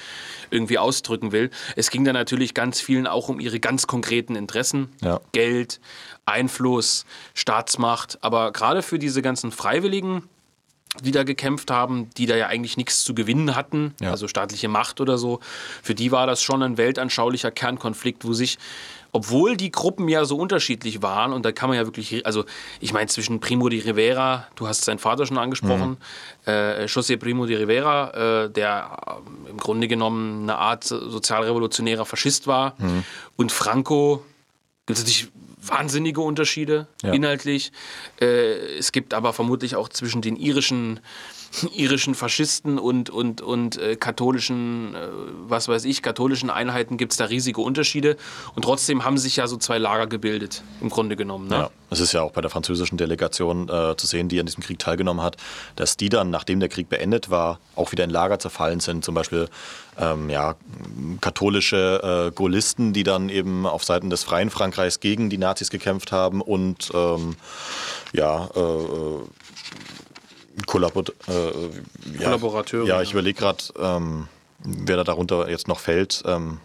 irgendwie 0.51 0.79
ausdrücken 0.79 1.33
will. 1.33 1.51
Es 1.77 1.91
ging 1.91 2.05
da 2.05 2.13
natürlich 2.13 2.55
ganz 2.55 2.81
vielen 2.81 3.07
auch 3.07 3.29
um 3.29 3.41
ihre 3.41 3.61
ganz 3.61 3.87
konkreten 3.87 4.35
Interessen. 4.37 4.89
Ja. 5.03 5.21
Geld, 5.33 5.81
Einfluss, 6.25 7.05
Staatsmacht. 7.35 8.19
Aber 8.23 8.53
gerade 8.53 8.83
für 8.83 8.99
diese 8.99 9.21
ganzen 9.23 9.53
Freiwilligen, 9.53 10.23
die 11.03 11.11
da 11.11 11.25
gekämpft 11.25 11.71
haben, 11.71 12.09
die 12.17 12.27
da 12.27 12.37
ja 12.37 12.47
eigentlich 12.47 12.77
nichts 12.77 13.05
zu 13.05 13.15
gewinnen 13.15 13.57
hatten, 13.57 13.95
Ja. 14.01 14.11
also 14.13 14.29
staatliche 14.29 14.69
Macht 14.69 15.01
oder 15.01 15.19
so, 15.19 15.41
für 15.83 15.95
die 15.95 16.13
war 16.13 16.27
das 16.27 16.41
schon 16.43 16.63
ein 16.63 16.77
weltanschaulicher 16.79 17.51
Kernkonflikt, 17.51 18.25
wo 18.25 18.33
sich, 18.33 18.59
obwohl 19.15 19.57
die 19.57 19.71
Gruppen 19.71 20.09
ja 20.09 20.25
so 20.25 20.37
unterschiedlich 20.37 21.01
waren, 21.01 21.33
und 21.33 21.45
da 21.47 21.53
kann 21.53 21.69
man 21.71 21.79
ja 21.79 21.85
wirklich, 21.87 22.27
also 22.27 22.45
ich 22.81 22.93
meine 22.93 23.07
zwischen 23.07 23.39
Primo 23.39 23.69
de 23.69 23.81
Rivera, 23.81 24.47
du 24.57 24.67
hast 24.67 24.85
seinen 24.85 24.99
Vater 24.99 25.25
schon 25.25 25.39
angesprochen, 25.39 25.97
äh, 26.47 26.85
José 26.87 27.17
Primo 27.17 27.47
de 27.47 27.57
Rivera, 27.57 28.45
äh, 28.45 28.51
der 28.51 28.99
äh, 29.47 29.51
im 29.51 29.57
Grunde 29.57 29.87
genommen 29.89 30.43
eine 30.43 30.59
Art 30.59 30.83
so- 30.85 31.09
sozialrevolutionärer 31.09 32.05
Faschist 32.05 32.47
war, 32.49 32.75
und 33.37 33.53
Franco, 33.53 34.23
gibt 34.87 34.99
es 34.99 35.05
natürlich 35.05 35.29
wahnsinnige 35.67 36.21
Unterschiede 36.21 36.89
Ja. 37.03 37.13
inhaltlich. 37.13 37.73
Äh, 38.21 38.77
es 38.79 38.93
gibt 38.93 39.15
aber 39.15 39.33
vermutlich 39.33 39.77
auch 39.77 39.89
zwischen 39.89 40.21
den 40.23 40.37
irischen, 40.37 41.01
irischen 41.75 42.15
Faschisten 42.15 42.79
und, 42.79 43.11
und, 43.11 43.41
und 43.41 43.79
äh, 43.79 43.97
katholischen, 43.97 44.95
äh, 44.95 45.09
was 45.47 45.69
weiß 45.69 45.85
ich, 45.85 46.03
katholischen 46.03 46.51
Einheiten 46.51 46.97
gibt 46.97 47.13
es 47.13 47.19
da 47.19 47.27
riesige 47.27 47.61
Unterschiede. 47.61 48.17
Und 48.55 48.63
trotzdem 48.63 49.05
haben 49.05 49.19
sich 49.19 49.37
ja 49.37 49.47
so 49.47 49.57
zwei 49.57 49.79
Lager 49.79 50.07
gebildet, 50.07 50.63
im 50.81 50.91
Grunde 50.91 51.17
genommen. 51.17 51.49
Ne? 51.49 51.57
Ja, 51.57 51.71
es 51.91 52.01
ist 52.01 52.13
ja 52.13 52.23
auch 52.23 52.33
bei 52.33 52.41
der 52.41 52.51
französischen 52.51 52.97
Delegation 52.97 53.69
äh, 53.69 53.97
zu 53.97 54.07
sehen, 54.07 54.29
die 54.29 54.41
an 54.41 54.47
diesem 54.47 54.63
Krieg 54.63 54.79
teilgenommen 54.79 55.23
hat, 55.23 55.37
dass 55.77 55.97
die 55.97 56.09
dann, 56.09 56.31
nachdem 56.31 56.61
der 56.61 56.69
Krieg 56.69 56.89
beendet 56.89 57.31
war, 57.31 57.61
auch 57.77 57.93
wieder 57.93 58.05
in 58.05 58.11
Lager 58.11 58.39
zerfallen 58.39 58.81
sind. 58.81 59.05
Zum 59.05 59.15
Beispiel 59.15 59.49
ähm, 59.99 60.31
ja, 60.31 60.57
katholische 61.21 62.31
äh, 62.31 62.35
Gaullisten, 62.35 62.93
die 62.93 63.05
dann 63.05 63.29
eben 63.29 63.67
auf 63.67 63.85
Seiten 63.85 64.11
des 64.11 64.25
freien 64.25 64.51
Frankreichs 64.51 65.01
gegen 65.01 65.31
die 65.31 65.39
Nazis 65.39 65.71
gekämpft 65.71 66.13
haben 66.13 66.41
und 66.41 66.91
ähm, 66.95 67.37
ja, 68.13 68.49
äh, 68.55 68.61
äh, 68.61 69.21
Kollabor 70.67 71.05
äh, 71.29 71.33
ja, 72.19 72.25
Kollaborateure, 72.25 72.87
Ja, 72.87 73.03
ich 73.03 73.13
überlege 73.13 73.39
gerade, 73.39 73.65
ähm, 73.79 74.29
wer 74.61 74.97
da 74.97 75.05
darunter 75.05 75.49
jetzt 75.49 75.69
noch 75.69 75.81
fällt. 75.81 76.23
Ähm, 76.27 76.59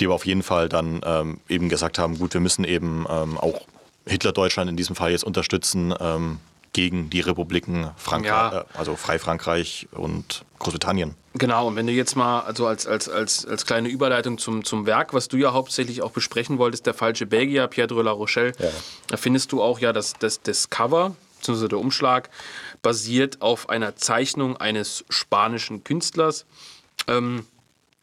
die 0.00 0.06
aber 0.06 0.14
auf 0.14 0.24
jeden 0.24 0.42
Fall 0.42 0.70
dann 0.70 1.02
ähm, 1.04 1.40
eben 1.48 1.68
gesagt 1.68 1.98
haben, 1.98 2.18
gut, 2.18 2.32
wir 2.32 2.40
müssen 2.40 2.64
eben 2.64 3.04
ähm, 3.10 3.36
auch 3.36 3.60
Hitler-Deutschland 4.06 4.70
in 4.70 4.76
diesem 4.78 4.96
Fall 4.96 5.10
jetzt 5.10 5.24
unterstützen, 5.24 5.94
ähm, 6.00 6.38
gegen 6.72 7.10
die 7.10 7.20
Republiken 7.20 7.90
Frankreich, 7.96 8.52
Ja. 8.52 8.60
äh, 8.60 8.64
also 8.78 8.96
Freifrankreich 8.96 9.88
und 9.92 10.44
Großbritannien. 10.58 11.14
Genau, 11.34 11.66
und 11.68 11.76
wenn 11.76 11.86
du 11.86 11.92
jetzt 11.92 12.16
mal, 12.16 12.40
also 12.40 12.66
als, 12.66 12.86
als, 12.86 13.08
als, 13.10 13.44
als 13.44 13.66
kleine 13.66 13.88
Überleitung 13.90 14.38
zum, 14.38 14.64
zum 14.64 14.86
Werk, 14.86 15.12
was 15.12 15.28
du 15.28 15.36
ja 15.36 15.52
hauptsächlich 15.52 16.00
auch 16.00 16.12
besprechen 16.12 16.56
wolltest, 16.58 16.86
der 16.86 16.94
falsche 16.94 17.26
Belgier, 17.26 17.66
Pierre 17.68 17.88
de 17.88 18.00
la 18.02 18.10
Rochelle, 18.12 18.52
Ja. 18.58 18.68
da 19.08 19.16
findest 19.18 19.52
du 19.52 19.62
auch 19.62 19.80
ja, 19.80 19.92
dass 19.92 20.14
das, 20.18 20.40
das 20.42 20.70
Cover, 20.70 21.14
beziehungsweise 21.40 21.68
der 21.68 21.78
Umschlag, 21.78 22.30
basiert 22.82 23.42
auf 23.42 23.68
einer 23.68 23.96
Zeichnung 23.96 24.56
eines 24.56 25.04
spanischen 25.08 25.82
Künstlers. 25.84 26.46
Ähm, 27.08 27.46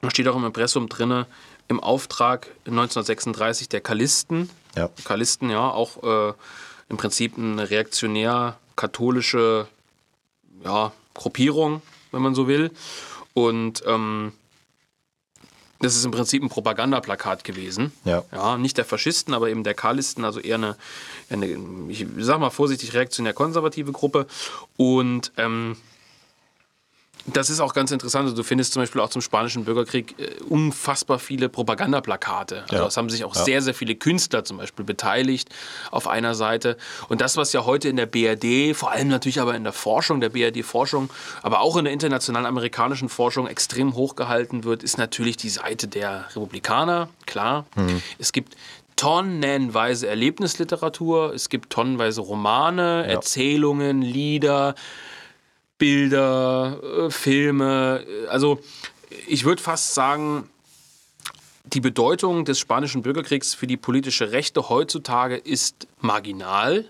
da 0.02 0.10
steht 0.10 0.28
auch 0.28 0.36
im 0.36 0.46
Impressum 0.46 0.90
drin, 0.90 1.26
im 1.68 1.80
Auftrag 1.80 2.48
1936 2.66 3.70
der 3.70 3.82
Kalisten. 3.82 4.50
Ja. 4.76 4.90
Kalisten, 5.04 5.50
ja, 5.50 5.70
auch 5.70 6.04
äh, 6.04 6.34
im 6.90 6.98
Prinzip 6.98 7.38
eine 7.38 7.70
reaktionär-katholische 7.70 9.68
ja, 10.64 10.92
Gruppierung, 11.14 11.82
wenn 12.12 12.22
man 12.22 12.36
so 12.36 12.48
will. 12.48 12.72
Und 13.34 13.84
ähm, 13.86 14.34
das 15.80 15.96
ist 15.96 16.06
im 16.06 16.12
Prinzip 16.12 16.42
ein 16.42 16.50
Propagandaplakat 16.50 17.44
gewesen. 17.44 17.92
Ja. 18.04 18.24
ja. 18.32 18.58
Nicht 18.58 18.78
der 18.78 18.86
Faschisten, 18.86 19.34
aber 19.34 19.50
eben 19.50 19.64
der 19.64 19.74
Karlisten, 19.74 20.26
also 20.26 20.40
eher 20.40 20.56
eine, 20.56 20.76
eine 21.30 21.46
ich 21.90 22.06
sag 22.18 22.40
mal 22.40 22.50
vorsichtig, 22.50 22.94
reaktionär-konservative 22.94 23.92
Gruppe. 23.92 24.28
Und 24.76 25.32
ähm, 25.38 25.78
das 27.34 27.50
ist 27.50 27.60
auch 27.60 27.74
ganz 27.74 27.92
interessant. 27.92 28.24
Also 28.26 28.36
du 28.36 28.44
findest 28.44 28.74
zum 28.74 28.82
Beispiel 28.82 29.02
auch 29.02 29.10
zum 29.10 29.22
Spanischen 29.22 29.66
Bürgerkrieg 29.66 30.16
äh, 30.18 30.42
unfassbar 30.50 31.20
viele 31.20 31.50
Propagandaplakate. 31.50 32.64
Also 32.64 32.76
Ja. 32.76 32.88
es 32.88 32.98
haben 32.98 33.10
sich 33.10 33.24
auch 33.26 33.36
Ja. 33.36 33.44
sehr, 33.44 33.62
sehr 33.62 33.74
viele 33.74 33.96
Künstler 33.96 34.44
zum 34.46 34.58
Beispiel 34.58 34.86
beteiligt 34.86 35.50
auf 35.92 36.08
einer 36.08 36.36
Seite. 36.36 36.78
Und 37.10 37.22
das, 37.22 37.36
was 37.38 37.54
ja 37.54 37.66
heute 37.66 37.90
in 37.90 37.98
der 37.98 38.06
BRD, 38.06 38.74
vor 38.76 38.92
allem 38.92 39.10
natürlich 39.10 39.42
aber 39.42 39.56
in 39.56 39.64
der 39.64 39.74
Forschung, 39.74 40.22
der 40.22 40.30
BRD-Forschung, 40.30 41.10
aber 41.44 41.60
auch 41.60 41.76
in 41.78 41.84
der 41.84 41.94
internationalen 41.94 42.46
amerikanischen 42.46 43.10
Forschung 43.10 43.48
extrem 43.48 43.96
hochgehalten 43.96 44.64
wird, 44.64 44.82
ist 44.84 44.98
natürlich 44.98 45.38
die 45.38 45.50
Seite 45.50 45.88
der 45.88 46.26
Republikaner, 46.36 47.10
klar. 47.26 47.66
Es 48.20 48.32
gibt 48.32 48.56
tonnenweise 48.96 50.08
Erlebnisliteratur, 50.08 51.34
es 51.34 51.50
gibt 51.50 51.70
tonnenweise 51.72 52.22
Romane, 52.22 53.06
Erzählungen, 53.08 54.02
Lieder, 54.02 54.76
Bilder, 55.78 56.80
äh, 56.84 57.10
Filme. 57.10 58.06
Also 58.30 58.60
ich 59.28 59.46
würde 59.46 59.62
fast 59.62 59.94
sagen, 59.94 60.50
die 61.66 61.82
Bedeutung 61.82 62.46
des 62.46 62.60
spanischen 62.60 63.02
Bürgerkriegs 63.02 63.54
für 63.54 63.68
die 63.68 63.78
politische 63.78 64.32
Rechte 64.32 64.70
heutzutage 64.70 65.36
ist 65.36 65.88
marginal. 66.00 66.88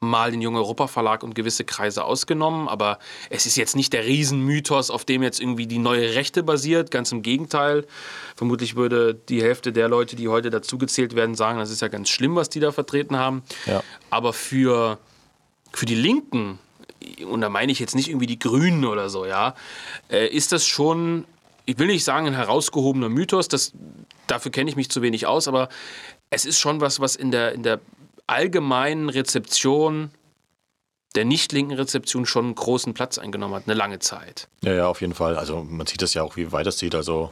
Mal 0.00 0.30
den 0.30 0.42
Junge 0.42 0.58
Europa 0.58 0.88
Verlag 0.88 1.22
und 1.22 1.34
gewisse 1.34 1.64
Kreise 1.64 2.04
ausgenommen, 2.04 2.68
aber 2.68 2.98
es 3.30 3.46
ist 3.46 3.56
jetzt 3.56 3.76
nicht 3.76 3.94
der 3.94 4.04
Riesenmythos, 4.04 4.90
auf 4.90 5.06
dem 5.06 5.22
jetzt 5.22 5.40
irgendwie 5.40 5.66
die 5.66 5.78
neue 5.78 6.14
Rechte 6.14 6.42
basiert. 6.42 6.90
Ganz 6.90 7.12
im 7.12 7.22
Gegenteil. 7.22 7.86
Vermutlich 8.34 8.76
würde 8.76 9.14
die 9.14 9.42
Hälfte 9.42 9.72
der 9.72 9.88
Leute, 9.88 10.14
die 10.14 10.28
heute 10.28 10.50
dazugezählt 10.50 11.16
werden, 11.16 11.34
sagen, 11.34 11.58
das 11.58 11.70
ist 11.70 11.80
ja 11.80 11.88
ganz 11.88 12.10
schlimm, 12.10 12.36
was 12.36 12.50
die 12.50 12.60
da 12.60 12.72
vertreten 12.72 13.16
haben. 13.16 13.42
Ja. 13.64 13.82
Aber 14.10 14.34
für, 14.34 14.98
für 15.72 15.86
die 15.86 15.94
Linken, 15.94 16.58
und 17.26 17.40
da 17.40 17.48
meine 17.48 17.72
ich 17.72 17.78
jetzt 17.78 17.94
nicht 17.94 18.08
irgendwie 18.08 18.26
die 18.26 18.38
Grünen 18.38 18.84
oder 18.84 19.08
so, 19.08 19.26
ja, 19.26 19.54
äh, 20.10 20.26
ist 20.26 20.52
das 20.52 20.66
schon, 20.66 21.24
ich 21.64 21.78
will 21.78 21.86
nicht 21.86 22.04
sagen 22.04 22.26
ein 22.26 22.34
herausgehobener 22.34 23.08
Mythos, 23.08 23.48
das, 23.48 23.72
dafür 24.26 24.50
kenne 24.50 24.70
ich 24.70 24.76
mich 24.76 24.90
zu 24.90 25.02
wenig 25.02 25.26
aus, 25.26 25.48
aber 25.48 25.68
es 26.30 26.44
ist 26.44 26.58
schon 26.58 26.80
was, 26.80 27.00
was 27.00 27.16
in 27.16 27.30
der, 27.30 27.52
in 27.52 27.62
der 27.62 27.80
allgemeinen 28.26 29.08
Rezeption, 29.08 30.10
der 31.14 31.24
nicht 31.24 31.52
linken 31.52 31.74
Rezeption 31.74 32.26
schon 32.26 32.46
einen 32.46 32.54
großen 32.54 32.94
Platz 32.94 33.18
eingenommen 33.18 33.54
hat, 33.54 33.64
eine 33.66 33.74
lange 33.74 33.98
Zeit. 34.00 34.48
Ja, 34.62 34.74
ja, 34.74 34.88
auf 34.88 35.00
jeden 35.00 35.14
Fall. 35.14 35.36
Also 35.36 35.64
man 35.64 35.86
sieht 35.86 36.02
das 36.02 36.14
ja 36.14 36.22
auch, 36.22 36.36
wie 36.36 36.52
weit 36.52 36.66
es 36.66 36.78
sieht. 36.78 36.94
Also 36.94 37.30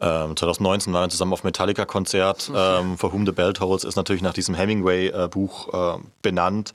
ähm, 0.00 0.36
2019 0.36 0.92
waren 0.92 1.04
wir 1.04 1.08
zusammen 1.10 1.32
auf 1.32 1.44
Metallica-Konzert. 1.44 2.50
Ähm, 2.54 2.96
For 2.96 3.12
Whom 3.12 3.26
the 3.26 3.32
Bell 3.32 3.52
Tolls 3.52 3.84
ist 3.84 3.96
natürlich 3.96 4.22
nach 4.22 4.32
diesem 4.32 4.54
Hemingway-Buch 4.54 5.96
äh, 5.96 6.00
benannt, 6.22 6.72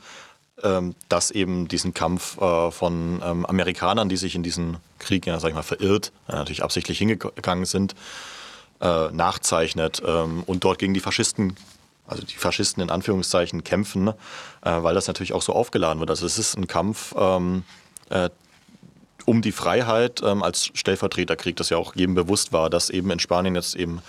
ähm, 0.64 0.96
das 1.10 1.32
eben 1.32 1.68
diesen 1.68 1.94
Kampf 1.94 2.40
äh, 2.42 2.72
von 2.72 3.22
ähm, 3.24 3.46
Amerikanern, 3.46 4.10
die 4.10 4.18
sich 4.18 4.36
in 4.36 4.44
diesen 4.44 4.78
Krieg, 5.00 5.26
ja, 5.26 5.40
sag 5.40 5.50
ich 5.50 5.56
mal, 5.56 5.64
verirrt, 5.64 6.12
äh, 6.28 6.34
natürlich 6.34 6.64
absichtlich 6.64 6.98
hingegangen 6.98 7.66
sind, 7.66 7.94
äh, 8.82 9.12
nachzeichnet 9.12 10.02
ähm, 10.06 10.44
und 10.46 10.64
dort 10.64 10.80
gegen 10.80 10.94
die 10.94 11.00
Faschisten, 11.00 11.56
also 12.08 12.24
die 12.24 12.36
Faschisten 12.36 12.82
in 12.82 12.90
Anführungszeichen, 12.90 13.64
kämpfen, 13.64 14.08
äh, 14.08 14.14
weil 14.62 14.96
das 14.96 15.08
natürlich 15.08 15.34
auch 15.34 15.42
so 15.42 15.54
aufgeladen 15.54 16.00
wird. 16.00 16.10
Also 16.10 16.26
es 16.26 16.38
ist 16.38 16.58
ein 16.58 16.68
Kampf 16.68 17.14
ähm, 17.18 17.64
äh, 18.10 18.30
um 19.26 19.42
die 19.42 19.54
Freiheit 19.54 20.22
ähm, 20.24 20.44
als 20.44 20.72
Stellvertreterkrieg, 20.74 21.56
das 21.56 21.70
ja 21.70 21.78
auch 21.78 21.96
jedem 21.96 22.16
bewusst 22.16 22.52
war, 22.52 22.70
dass 22.70 22.90
eben 22.90 23.10
in 23.12 23.20
Spanien 23.20 23.56
jetzt 23.56 23.76
eben 23.76 24.02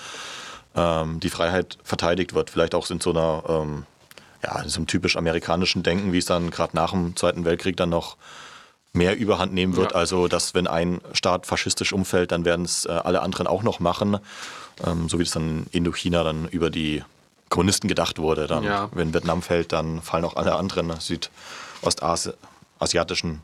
die 0.77 1.31
Freiheit 1.31 1.79
verteidigt 1.85 2.35
wird. 2.35 2.51
Vielleicht 2.51 2.75
auch 2.75 2.90
in 2.90 3.01
so 3.01 3.11
einer, 3.11 3.85
ja, 4.44 4.61
in 4.61 4.68
so 4.68 4.78
einem 4.78 4.87
typisch 4.87 5.16
amerikanischen 5.16 5.83
Denken, 5.83 6.12
wie 6.12 6.18
es 6.18 6.26
dann 6.26 6.50
gerade 6.50 6.76
nach 6.76 6.92
dem 6.92 7.16
Zweiten 7.16 7.44
Weltkrieg 7.44 7.76
dann 7.76 7.88
noch 7.88 8.16
mehr 8.92 9.16
Überhand 9.16 9.52
nehmen 9.52 9.76
wird. 9.76 9.92
Ja. 9.92 9.98
Also, 9.98 10.28
dass 10.28 10.54
wenn 10.54 10.66
ein 10.66 11.00
Staat 11.12 11.46
faschistisch 11.46 11.92
umfällt, 11.92 12.30
dann 12.30 12.44
werden 12.44 12.64
es 12.64 12.85
äh, 12.85 12.90
alle 12.90 13.22
anderen 13.22 13.46
auch 13.46 13.62
noch 13.62 13.80
machen. 13.80 14.18
Ähm, 14.87 15.09
so 15.09 15.18
wie 15.18 15.22
es 15.22 15.30
dann 15.33 15.66
in 15.70 15.78
Indochina 15.78 16.22
dann 16.24 16.48
über 16.48 16.70
die 16.70 17.02
Kommunisten 17.48 17.88
gedacht 17.88 18.18
wurde. 18.18 18.46
Dann, 18.46 18.64
Ja. 18.64 18.88
wenn 18.92 19.14
Vietnam 19.14 19.42
fällt, 19.42 19.72
dann 19.72 20.02
fallen 20.02 20.24
auch 20.24 20.37
alle 20.37 20.54
anderen 20.54 20.92
südostasiatischen 20.98 23.40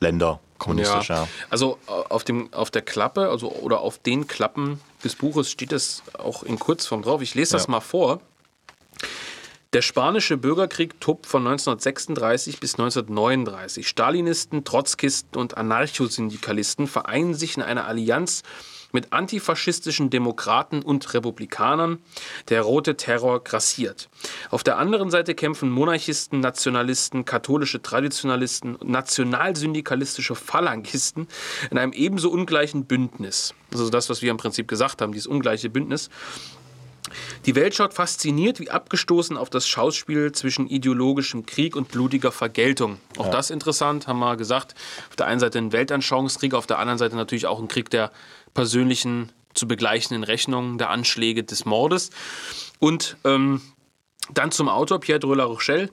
Länder 0.00 0.40
kommunistisch. 0.58 1.10
Ja. 1.10 1.28
Also 1.50 1.78
äh, 1.86 1.90
auf, 1.90 2.24
dem, 2.24 2.52
auf 2.52 2.70
der 2.70 2.82
Klappe, 2.82 3.28
also 3.28 3.50
oder 3.50 3.80
auf 3.80 3.98
den 3.98 4.26
Klappen 4.26 4.80
des 5.04 5.14
Buches 5.14 5.50
steht 5.50 5.72
es 5.72 6.02
auch 6.18 6.42
in 6.42 6.58
Kurzform 6.58 7.02
drauf. 7.02 7.22
Ich 7.22 7.34
lese 7.34 7.52
das 7.52 7.68
mal 7.68 7.80
vor. 7.80 8.20
Der 9.72 9.82
spanische 9.82 10.36
Bürgerkrieg 10.36 11.00
tobt 11.00 11.26
von 11.26 11.46
1936 11.46 12.58
bis 12.58 12.74
1939. 12.74 13.86
Stalinisten, 13.86 14.64
Trotzkisten 14.64 15.40
und 15.40 15.56
Anarchosyndikalisten 15.56 16.88
vereinen 16.88 17.34
sich 17.34 17.56
in 17.56 17.62
einer 17.62 17.86
Allianz 17.86 18.42
mit 18.90 19.12
antifaschistischen 19.12 20.10
Demokraten 20.10 20.82
und 20.82 21.14
Republikanern. 21.14 22.00
Der 22.48 22.62
rote 22.62 22.96
Terror 22.96 23.44
grassiert. 23.44 24.08
Auf 24.50 24.64
der 24.64 24.76
anderen 24.76 25.08
Seite 25.08 25.36
kämpfen 25.36 25.70
Monarchisten, 25.70 26.40
Nationalisten, 26.40 27.24
katholische 27.24 27.80
Traditionalisten 27.80 28.74
und 28.74 28.90
nationalsyndikalistische 28.90 30.34
Phalangisten 30.34 31.28
in 31.70 31.78
einem 31.78 31.92
ebenso 31.92 32.28
ungleichen 32.32 32.86
Bündnis. 32.86 33.54
Also 33.70 33.88
das, 33.88 34.10
was 34.10 34.20
wir 34.20 34.32
im 34.32 34.36
Prinzip 34.36 34.66
gesagt 34.66 35.00
haben, 35.00 35.12
dieses 35.12 35.28
ungleiche 35.28 35.70
Bündnis. 35.70 36.10
Die 37.46 37.54
Welt 37.54 37.74
schaut 37.74 37.94
fasziniert 37.94 38.60
wie 38.60 38.70
abgestoßen 38.70 39.36
auf 39.36 39.50
das 39.50 39.66
Schauspiel 39.66 40.32
zwischen 40.32 40.68
ideologischem 40.68 41.46
Krieg 41.46 41.76
und 41.76 41.88
blutiger 41.88 42.32
Vergeltung. 42.32 42.98
Auch 43.16 43.30
das 43.30 43.50
interessant, 43.50 44.06
haben 44.06 44.18
wir 44.18 44.36
gesagt. 44.36 44.74
Auf 45.08 45.16
der 45.16 45.26
einen 45.26 45.40
Seite 45.40 45.58
ein 45.58 45.72
Weltanschauungskrieg, 45.72 46.54
auf 46.54 46.66
der 46.66 46.78
anderen 46.78 46.98
Seite 46.98 47.16
natürlich 47.16 47.46
auch 47.46 47.58
ein 47.58 47.68
Krieg 47.68 47.90
der 47.90 48.12
persönlichen 48.54 49.32
zu 49.54 49.66
begleichenden 49.66 50.24
Rechnungen, 50.24 50.78
der 50.78 50.90
Anschläge 50.90 51.42
des 51.42 51.64
Mordes. 51.64 52.10
Und 52.78 53.16
ähm, 53.24 53.60
dann 54.32 54.52
zum 54.52 54.68
Autor 54.68 55.00
Pierre 55.00 55.20
de 55.20 55.34
la 55.34 55.44
Rochelle. 55.44 55.90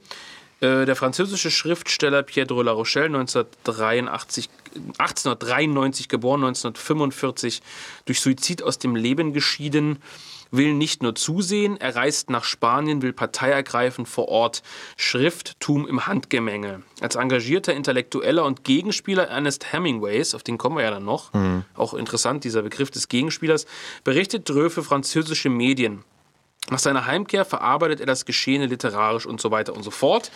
Äh, 0.60 0.86
der 0.86 0.96
französische 0.96 1.52
Schriftsteller 1.52 2.24
Pierre 2.24 2.48
de 2.48 2.62
la 2.64 2.72
Rochelle, 2.72 3.06
1983, 3.06 4.50
1893 4.98 6.10
geboren, 6.10 6.44
1945 6.44 7.62
durch 8.06 8.22
Suizid 8.22 8.64
aus 8.64 8.80
dem 8.80 8.96
Leben 8.96 9.34
geschieden, 9.34 10.02
will 10.52 10.74
nicht 10.74 11.04
nur 11.04 11.16
zusehen, 11.16 11.78
er 11.78 11.96
reist 11.96 12.30
nach 12.30 12.44
Spanien, 12.44 13.02
will 13.02 13.14
Partei 13.14 13.50
ergreifen 13.50 14.06
vor 14.06 14.28
Ort. 14.30 14.64
Schrifttum 14.96 15.88
im 15.88 16.08
Handgemenge. 16.08 16.84
Als 17.02 17.16
engagierter 17.16 17.74
Intellektueller 17.74 18.46
und 18.46 18.64
Gegenspieler 18.64 19.28
Ernest 19.28 19.72
Hemingways, 19.72 20.36
auf 20.36 20.44
den 20.44 20.58
kommen 20.58 20.78
wir 20.78 20.84
ja 20.84 20.92
dann 20.92 21.06
noch, 21.06 21.32
auch 21.76 21.94
interessant, 21.94 22.44
dieser 22.44 22.62
Begriff 22.62 22.92
des 22.92 23.08
Gegenspielers, 23.08 23.66
berichtet 24.04 24.48
Dreux 24.50 24.74
für 24.74 24.84
französische 24.84 25.50
Medien. 25.50 26.04
Nach 26.70 26.80
seiner 26.80 27.06
Heimkehr 27.06 27.46
verarbeitet 27.46 28.02
er 28.02 28.06
das 28.08 28.26
Geschehene 28.26 28.66
literarisch 28.66 29.26
und 29.26 29.40
so 29.40 29.52
weiter 29.52 29.74
und 29.74 29.84
so 29.84 29.92
fort. 29.92 30.32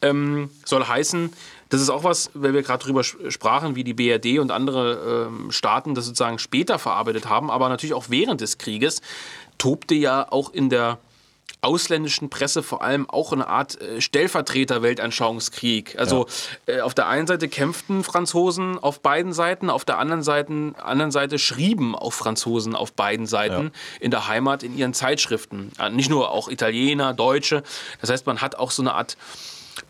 Ähm, 0.00 0.48
soll 0.64 0.82
heißen, 0.86 1.30
das 1.68 1.82
ist 1.82 1.90
auch 1.90 2.04
was, 2.04 2.30
weil 2.32 2.54
wir 2.54 2.62
gerade 2.62 2.82
drüber 2.82 3.00
sp- 3.04 3.28
sprachen, 3.30 3.76
wie 3.76 3.84
die 3.84 3.92
BRD 3.92 4.38
und 4.38 4.50
andere 4.50 5.26
ähm, 5.28 5.50
Staaten 5.50 5.94
das 5.94 6.06
sozusagen 6.06 6.38
später 6.38 6.78
verarbeitet 6.78 7.28
haben, 7.28 7.50
aber 7.50 7.68
natürlich 7.68 7.92
auch 7.92 8.06
während 8.08 8.40
des 8.40 8.56
Krieges 8.56 9.02
tobte 9.64 9.94
ja 9.94 10.30
auch 10.30 10.52
in 10.52 10.68
der 10.68 10.98
ausländischen 11.62 12.28
Presse 12.28 12.62
vor 12.62 12.82
allem 12.82 13.08
auch 13.08 13.32
eine 13.32 13.46
Art 13.46 13.80
äh, 13.80 14.02
Stellvertreter-Weltanschauungskrieg. 14.02 15.98
Also 15.98 16.26
äh, 16.66 16.80
auf 16.80 16.92
der 16.92 17.08
einen 17.08 17.26
Seite 17.26 17.48
kämpften 17.48 18.04
Franzosen 18.04 18.78
auf 18.78 19.00
beiden 19.00 19.32
Seiten, 19.32 19.70
auf 19.70 19.86
der 19.86 19.96
anderen 19.96 20.22
Seite, 20.22 20.74
anderen 20.82 21.10
Seite 21.12 21.38
schrieben 21.38 21.94
auch 21.94 22.12
Franzosen 22.12 22.76
auf 22.76 22.92
beiden 22.92 23.24
Seiten 23.24 23.72
in 24.00 24.10
der 24.10 24.28
Heimat 24.28 24.62
in 24.62 24.76
ihren 24.76 24.92
Zeitschriften. 24.92 25.72
Äh, 25.78 25.88
Nicht 25.88 26.10
nur 26.10 26.30
auch 26.30 26.50
Italiener, 26.50 27.14
Deutsche. 27.14 27.62
Das 28.02 28.10
heißt, 28.10 28.26
man 28.26 28.42
hat 28.42 28.56
auch 28.56 28.70
so 28.70 28.82
eine 28.82 28.92
Art 28.92 29.16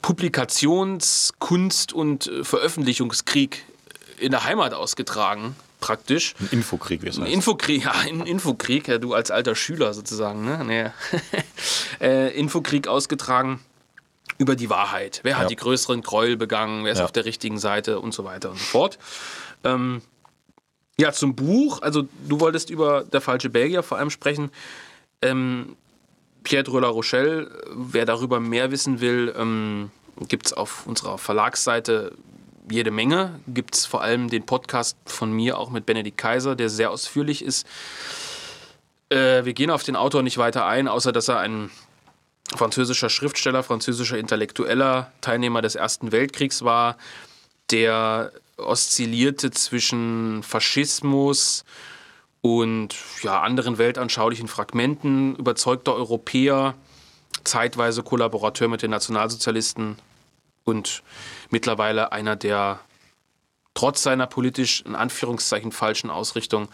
Publikations-, 0.03 1.33
Kunst- 1.41 1.93
und 1.93 2.29
äh, 2.29 2.45
Veröffentlichungskrieg 2.45 3.65
in 4.21 4.31
der 4.31 4.45
Heimat 4.45 4.73
ausgetragen, 4.73 5.57
praktisch. 5.85 6.35
Ein 6.41 6.49
Infokrieg, 6.53 7.03
wie 7.03 7.09
es 7.09 7.19
Ein 7.19 7.25
heißt. 7.25 7.35
Infokrieg, 7.35 7.85
ja, 7.85 7.93
ein 7.93 8.21
Infokrieg, 8.27 8.89
ja, 8.89 8.99
du 8.99 9.13
als 9.15 9.31
alter 9.31 9.55
Schüler 9.55 9.93
sozusagen, 9.93 10.45
ne? 10.45 10.65
Nee. 10.65 10.91
äh, 12.01 12.35
Infokrieg 12.39 12.89
ausgetragen 12.89 13.61
über 14.39 14.57
die 14.57 14.71
Wahrheit. 14.71 15.21
Wer 15.23 15.37
hat 15.37 15.43
Ja. 15.45 15.49
die 15.49 15.57
größeren 15.57 16.01
Gräuel 16.01 16.37
begangen, 16.37 16.85
wer 16.85 16.93
ist 16.93 16.99
Ja. 16.99 17.05
auf 17.05 17.13
der 17.13 17.25
richtigen 17.27 17.59
Seite 17.59 18.01
und 18.01 18.15
so 18.15 18.25
weiter 18.25 18.51
und 18.51 18.59
so 18.59 18.65
fort. 18.65 18.99
Ähm, 19.63 20.01
ja, 20.99 21.13
zum 21.13 21.35
Buch, 21.35 21.83
also 21.83 22.09
du 22.29 22.41
wolltest 22.41 22.71
über 22.71 23.03
Der 23.05 23.21
falsche 23.21 23.51
Belgier 23.51 23.83
vor 23.83 23.99
allem 23.99 24.11
sprechen. 24.11 24.51
Ähm, 25.23 25.77
Pierre 26.45 26.65
de 26.65 26.81
la 26.81 26.89
Rochelle, 26.89 27.51
wer 27.75 28.07
darüber 28.07 28.41
mehr 28.41 28.71
wissen 28.71 29.01
will, 29.01 29.35
ähm, 29.37 29.91
gibt 30.29 30.47
es 30.47 30.53
auf 30.53 30.87
unserer 30.87 31.19
Verlagsseite 31.19 32.13
jede 32.71 32.91
Menge. 32.91 33.41
Gibt 33.47 33.75
es 33.75 33.87
vor 33.87 34.03
allem 34.03 34.29
den 34.31 34.47
Podcast 34.47 34.97
von 35.07 35.33
mir 35.33 35.59
auch 35.59 35.71
mit 35.71 35.87
Benedikt 35.87 36.19
Kaiser, 36.19 36.57
der 36.57 36.69
sehr 36.69 36.91
ausführlich 36.91 37.45
ist. 37.45 37.67
Äh, 39.11 39.45
wir 39.45 39.53
gehen 39.53 39.71
auf 39.71 39.83
den 39.83 39.97
Autor 39.97 40.23
nicht 40.23 40.39
weiter 40.39 40.67
ein, 40.67 40.89
außer 40.89 41.13
dass 41.13 41.29
er 41.29 41.39
ein 41.39 41.71
französischer 42.55 43.11
Schriftsteller, 43.11 43.63
französischer 43.63 44.19
Intellektueller, 44.19 45.13
Teilnehmer 45.21 45.63
des 45.63 45.75
Ersten 45.75 46.13
Weltkriegs 46.13 46.63
war, 46.63 46.97
der 47.71 48.33
oszillierte 48.57 49.51
zwischen 49.51 50.43
Faschismus 50.43 51.65
und 52.41 52.95
ja, 53.23 53.41
anderen 53.41 53.79
weltanschaulichen 53.79 54.49
Fragmenten, 54.49 55.35
überzeugter 55.37 55.95
Europäer, 55.95 56.75
zeitweise 57.43 58.03
Kollaborateur 58.03 58.69
mit 58.69 58.83
den 58.83 58.91
Nationalsozialisten 58.91 59.97
und 60.65 61.03
mittlerweile 61.51 62.13
einer 62.13 62.37
der 62.37 62.81
trotz 63.75 64.03
seiner 64.03 64.27
politisch 64.27 64.83
in 64.83 64.95
Anführungszeichen 64.95 65.73
falschen 65.73 66.11
Ausrichtung 66.11 66.69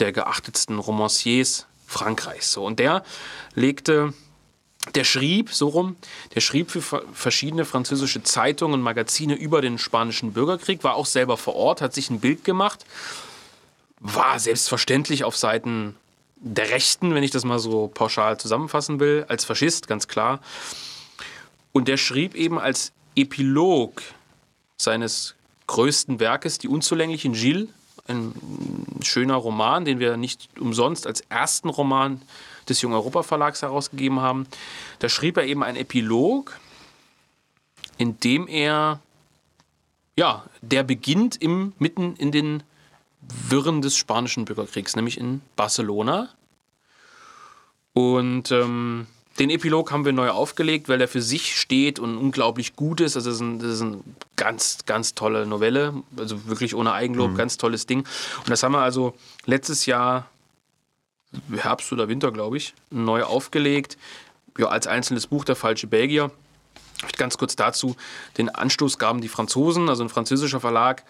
der 0.00 0.12
geachtetsten 0.12 0.78
Romanciers 0.78 1.66
Frankreichs. 1.86 2.52
So, 2.52 2.64
und 2.64 2.80
der 2.80 3.04
legte, 3.54 4.12
der 4.94 5.04
schrieb, 5.04 5.52
so 5.52 5.68
rum, 5.68 5.96
der 6.34 6.40
schrieb 6.40 6.70
für 6.70 6.82
ver- 6.82 7.04
verschiedene 7.12 7.64
französische 7.64 8.22
Zeitungen 8.22 8.74
und 8.74 8.82
Magazine 8.82 9.34
über 9.34 9.60
den 9.60 9.78
spanischen 9.78 10.32
Bürgerkrieg, 10.32 10.82
war 10.82 10.96
auch 10.96 11.06
selber 11.06 11.36
vor 11.36 11.54
Ort, 11.54 11.80
hat 11.80 11.94
sich 11.94 12.10
ein 12.10 12.20
Bild 12.20 12.44
gemacht, 12.44 12.84
war 14.00 14.40
selbstverständlich 14.40 15.22
auf 15.22 15.36
Seiten 15.36 15.94
der 16.36 16.70
Rechten, 16.70 17.14
wenn 17.14 17.22
ich 17.22 17.30
das 17.30 17.44
mal 17.44 17.60
so 17.60 17.86
pauschal 17.86 18.38
zusammenfassen 18.38 18.98
will, 18.98 19.24
als 19.28 19.44
Faschist, 19.44 19.86
ganz 19.86 20.08
klar. 20.08 20.40
Und 21.72 21.86
der 21.86 21.96
schrieb 21.96 22.34
eben 22.34 22.58
als 22.58 22.92
Epilog 23.16 24.02
seines 24.76 25.34
größten 25.66 26.20
Werkes, 26.20 26.58
Die 26.58 26.68
unzulänglichen 26.68 27.32
Gilles, 27.32 27.68
ein 28.06 28.34
schöner 29.02 29.36
Roman, 29.36 29.84
den 29.84 29.98
wir 29.98 30.16
nicht 30.16 30.48
umsonst 30.60 31.06
als 31.06 31.22
ersten 31.22 31.70
Roman 31.70 32.20
des 32.68 32.82
Jung 32.82 32.92
Europa 32.92 33.22
Verlags 33.22 33.62
herausgegeben 33.62 34.20
haben. 34.20 34.46
Da 34.98 35.08
schrieb 35.08 35.36
er 35.36 35.44
eben 35.44 35.62
einen 35.62 35.78
Epilog, 35.78 36.58
in 37.96 38.18
dem 38.20 38.46
er, 38.46 39.00
ja, 40.16 40.44
der 40.60 40.82
beginnt 40.82 41.40
im, 41.40 41.72
mitten 41.78 42.16
in 42.16 42.30
den 42.30 42.62
Wirren 43.48 43.80
des 43.80 43.96
spanischen 43.96 44.44
Bürgerkriegs, 44.44 44.96
nämlich 44.96 45.18
in 45.18 45.40
Barcelona. 45.56 46.28
Und 47.94 48.50
ähm, 48.50 49.06
den 49.38 49.50
Epilog 49.50 49.90
haben 49.90 50.04
wir 50.04 50.12
neu 50.12 50.30
aufgelegt, 50.30 50.88
weil 50.88 51.00
er 51.00 51.08
für 51.08 51.22
sich 51.22 51.58
steht 51.58 51.98
und 51.98 52.16
unglaublich 52.16 52.76
gut 52.76 53.00
ist. 53.00 53.16
Also 53.16 53.30
das 53.30 53.36
ist, 53.36 53.42
ein, 53.42 53.58
das 53.58 53.70
ist 53.72 53.82
eine 53.82 54.00
ganz, 54.36 54.78
ganz 54.86 55.14
tolle 55.14 55.46
Novelle. 55.46 55.94
Also 56.16 56.46
wirklich 56.46 56.74
ohne 56.74 56.92
Eigenlob, 56.92 57.36
ganz 57.36 57.56
tolles 57.56 57.86
Ding. 57.86 58.00
Und 58.00 58.50
das 58.50 58.62
haben 58.62 58.72
wir 58.72 58.80
also 58.80 59.14
letztes 59.44 59.86
Jahr, 59.86 60.28
Herbst 61.52 61.92
oder 61.92 62.08
Winter, 62.08 62.30
glaube 62.30 62.56
ich, 62.56 62.74
neu 62.90 63.24
aufgelegt. 63.24 63.98
Ja, 64.56 64.68
als 64.68 64.86
einzelnes 64.86 65.26
Buch, 65.26 65.44
Der 65.44 65.56
falsche 65.56 65.88
Belgier. 65.88 66.30
Ganz 67.18 67.36
kurz 67.36 67.56
dazu, 67.56 67.96
den 68.38 68.48
Anstoß 68.48 68.98
gaben 68.98 69.20
die 69.20 69.28
Franzosen, 69.28 69.88
also 69.88 70.04
ein 70.04 70.08
französischer 70.08 70.60
Verlag 70.60 71.04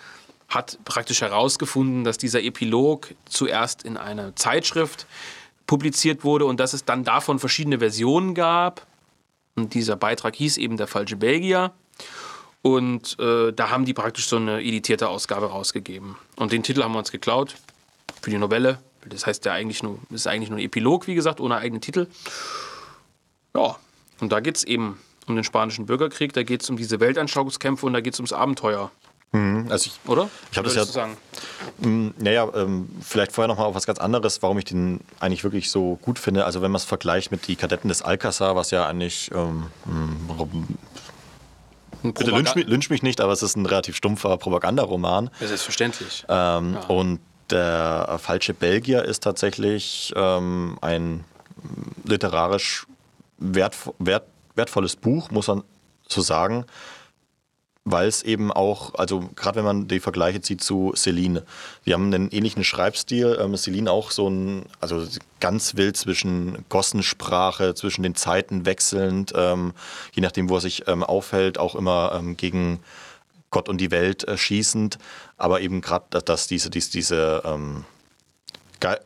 hat 0.48 0.78
praktisch 0.84 1.20
herausgefunden, 1.20 2.04
dass 2.04 2.18
dieser 2.18 2.42
Epilog 2.42 3.14
zuerst 3.26 3.82
in 3.82 3.96
einer 3.96 4.36
Zeitschrift 4.36 5.06
publiziert 5.66 6.24
wurde 6.24 6.44
und 6.46 6.60
dass 6.60 6.72
es 6.72 6.84
dann 6.84 7.04
davon 7.04 7.38
verschiedene 7.38 7.78
Versionen 7.78 8.34
gab. 8.34 8.86
Und 9.56 9.74
dieser 9.74 9.96
Beitrag 9.96 10.34
hieß 10.34 10.56
eben 10.58 10.76
Der 10.76 10.86
falsche 10.86 11.16
Belgier. 11.16 11.72
Und 12.62 13.18
äh, 13.20 13.52
da 13.52 13.70
haben 13.70 13.84
die 13.84 13.92
praktisch 13.92 14.26
so 14.26 14.36
eine 14.36 14.62
editierte 14.62 15.08
Ausgabe 15.08 15.46
rausgegeben. 15.46 16.16
Und 16.36 16.50
den 16.50 16.62
Titel 16.62 16.82
haben 16.82 16.92
wir 16.92 16.98
uns 16.98 17.12
geklaut 17.12 17.56
für 18.22 18.30
die 18.30 18.38
Novelle. 18.38 18.78
Das 19.06 19.26
heißt 19.26 19.44
ja 19.44 19.52
eigentlich 19.52 19.82
nur, 19.82 19.98
ist 20.10 20.26
eigentlich 20.26 20.48
nur 20.48 20.58
ein 20.58 20.64
Epilog, 20.64 21.06
wie 21.06 21.14
gesagt, 21.14 21.40
ohne 21.40 21.56
eigenen 21.56 21.82
Titel. 21.82 22.06
Ja, 23.54 23.76
und 24.20 24.32
da 24.32 24.40
geht 24.40 24.56
es 24.56 24.64
eben 24.64 24.98
um 25.26 25.34
den 25.34 25.44
spanischen 25.44 25.86
Bürgerkrieg, 25.86 26.32
da 26.32 26.42
geht 26.42 26.62
es 26.62 26.70
um 26.70 26.76
diese 26.76 27.00
Weltanschauungskämpfe 27.00 27.86
und 27.86 27.92
da 27.92 28.00
geht 28.00 28.14
es 28.14 28.20
ums 28.20 28.32
Abenteuer, 28.32 28.90
Also 29.68 29.90
ich, 29.90 30.08
oder? 30.08 30.28
Ich 30.52 30.58
hab 30.58 30.64
das 30.64 30.76
ja- 30.76 30.84
sagen? 30.84 31.16
Naja, 32.18 32.46
ähm, 32.54 32.88
vielleicht 33.02 33.32
vorher 33.32 33.48
noch 33.48 33.58
mal 33.58 33.64
auf 33.64 33.74
was 33.74 33.84
ganz 33.84 33.98
anderes, 33.98 34.42
warum 34.42 34.58
ich 34.58 34.64
den 34.64 35.00
eigentlich 35.18 35.42
wirklich 35.42 35.70
so 35.70 35.96
gut 36.02 36.20
finde. 36.20 36.44
Also 36.44 36.62
wenn 36.62 36.70
man 36.70 36.78
es 36.78 36.84
vergleicht 36.84 37.32
mit 37.32 37.48
die 37.48 37.56
Kadetten 37.56 37.88
des 37.88 38.02
Alcazar, 38.02 38.54
was 38.54 38.70
ja 38.70 38.86
eigentlich, 38.86 39.32
ähm, 39.34 39.66
Ein 42.04 42.12
bitte 42.12 42.30
lynch 42.30 42.54
mich, 42.54 42.66
lynch 42.66 42.90
mich 42.90 43.02
nicht, 43.02 43.20
aber 43.20 43.32
es 43.32 43.42
ist 43.42 43.56
ein 43.56 43.66
relativ 43.66 43.96
stumpfer 43.96 44.36
Propagandaroman. 44.36 45.30
Ja, 45.40 45.48
selbstverständlich. 45.48 46.24
Ähm, 46.28 46.76
Und 46.86 47.18
der 47.50 48.18
falsche 48.22 48.54
Belgier 48.54 49.04
ist 49.04 49.22
tatsächlich 49.24 50.12
ähm, 50.16 50.78
ein 50.80 51.24
literarisch 52.04 52.86
wertv 53.38 53.92
wert, 53.98 54.24
wertvolles 54.54 54.94
Buch, 54.96 55.30
muss 55.30 55.48
man 55.48 55.64
so 56.08 56.20
sagen, 56.20 56.66
weil 57.84 58.08
es 58.08 58.22
eben 58.22 58.50
auch, 58.50 58.94
also 58.94 59.28
gerade 59.36 59.56
wenn 59.56 59.64
man 59.64 59.88
die 59.88 60.00
Vergleiche 60.00 60.40
zieht 60.40 60.62
zu 60.62 60.92
Celine, 60.96 61.44
die 61.84 61.92
haben 61.92 62.12
einen 62.12 62.30
ähnlichen 62.30 62.64
Schreibstil. 62.64 63.38
Ähm, 63.40 63.56
Celine 63.56 63.90
auch 63.90 64.10
so 64.10 64.28
ein, 64.28 64.64
also 64.80 65.06
ganz 65.40 65.76
wild 65.76 65.96
zwischen 65.96 66.64
Gossensprache, 66.70 67.74
zwischen 67.74 68.02
den 68.02 68.14
Zeiten 68.14 68.64
wechselnd, 68.64 69.32
ähm, 69.36 69.74
je 70.12 70.22
nachdem, 70.22 70.48
wo 70.48 70.56
er 70.56 70.60
sich 70.62 70.88
ähm, 70.88 71.02
aufhält, 71.02 71.58
auch 71.58 71.74
immer 71.74 72.12
ähm, 72.18 72.38
gegen 72.38 72.80
Gott 73.50 73.68
und 73.68 73.80
die 73.80 73.90
Welt 73.90 74.26
äh, 74.26 74.38
schießend, 74.38 74.98
aber 75.36 75.60
eben 75.60 75.82
gerade, 75.82 76.22
dass, 76.22 76.46
diese, 76.46 76.70
diese, 76.70 76.90
diese 76.90 77.42
ähm, 77.44 77.84
Ge 78.84 78.98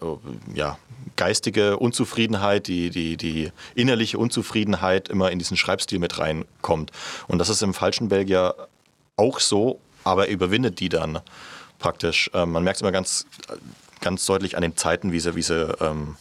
ja, 0.55 0.77
geistige 1.15 1.77
Unzufriedenheit, 1.77 2.67
die, 2.67 2.91
die, 2.91 3.17
die 3.17 3.53
innerliche 3.77 4.19
Unzufriedenheit 4.19 5.09
immer 5.09 5.31
in 5.31 5.39
diesen 5.39 5.57
Schreibstil 5.57 6.01
mit 6.01 6.19
reinkommt. 6.19 6.91
Und 7.29 7.39
das 7.39 7.49
ist 7.49 7.63
im 7.63 7.75
falschen 7.75 8.09
Belgier 8.09 8.57
auch 9.17 9.39
so, 9.39 9.81
aber 10.03 10.27
er 10.27 10.33
überwindet 10.33 10.81
die 10.81 10.89
dann 10.89 11.21
praktisch. 11.79 12.29
Ähm, 12.35 12.51
man 12.51 12.65
merkt 12.65 12.79
es 12.79 12.81
immer 12.83 12.91
ganz, 12.91 13.27
ganz 14.01 14.27
deutlich 14.27 14.57
an 14.57 14.63
den 14.63 14.77
Zeiten, 14.77 15.13
wie 15.13 15.21
sie, 15.21 15.37
wie 15.37 15.43
sie 15.43 15.77
ähm, 15.81 16.17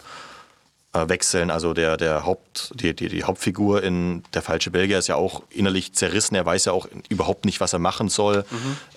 äh, 0.94 1.10
wechseln. 1.10 1.50
Also 1.50 1.74
der, 1.74 1.98
der 1.98 2.26
Haupt, 2.26 2.74
die, 2.76 2.96
die, 2.96 3.08
die 3.08 3.24
Hauptfigur 3.24 3.82
in 3.82 4.24
Der 4.36 4.44
falsche 4.44 4.70
Belgier 4.70 5.00
ist 5.00 5.08
ja 5.08 5.16
auch 5.16 5.42
innerlich 5.50 5.94
zerrissen. 5.94 6.36
Er 6.36 6.46
weiß 6.46 6.66
ja 6.66 6.74
auch 6.74 6.88
überhaupt 7.10 7.46
nicht, 7.46 7.60
was 7.60 7.74
er 7.74 7.80
machen 7.80 8.10
soll. 8.10 8.46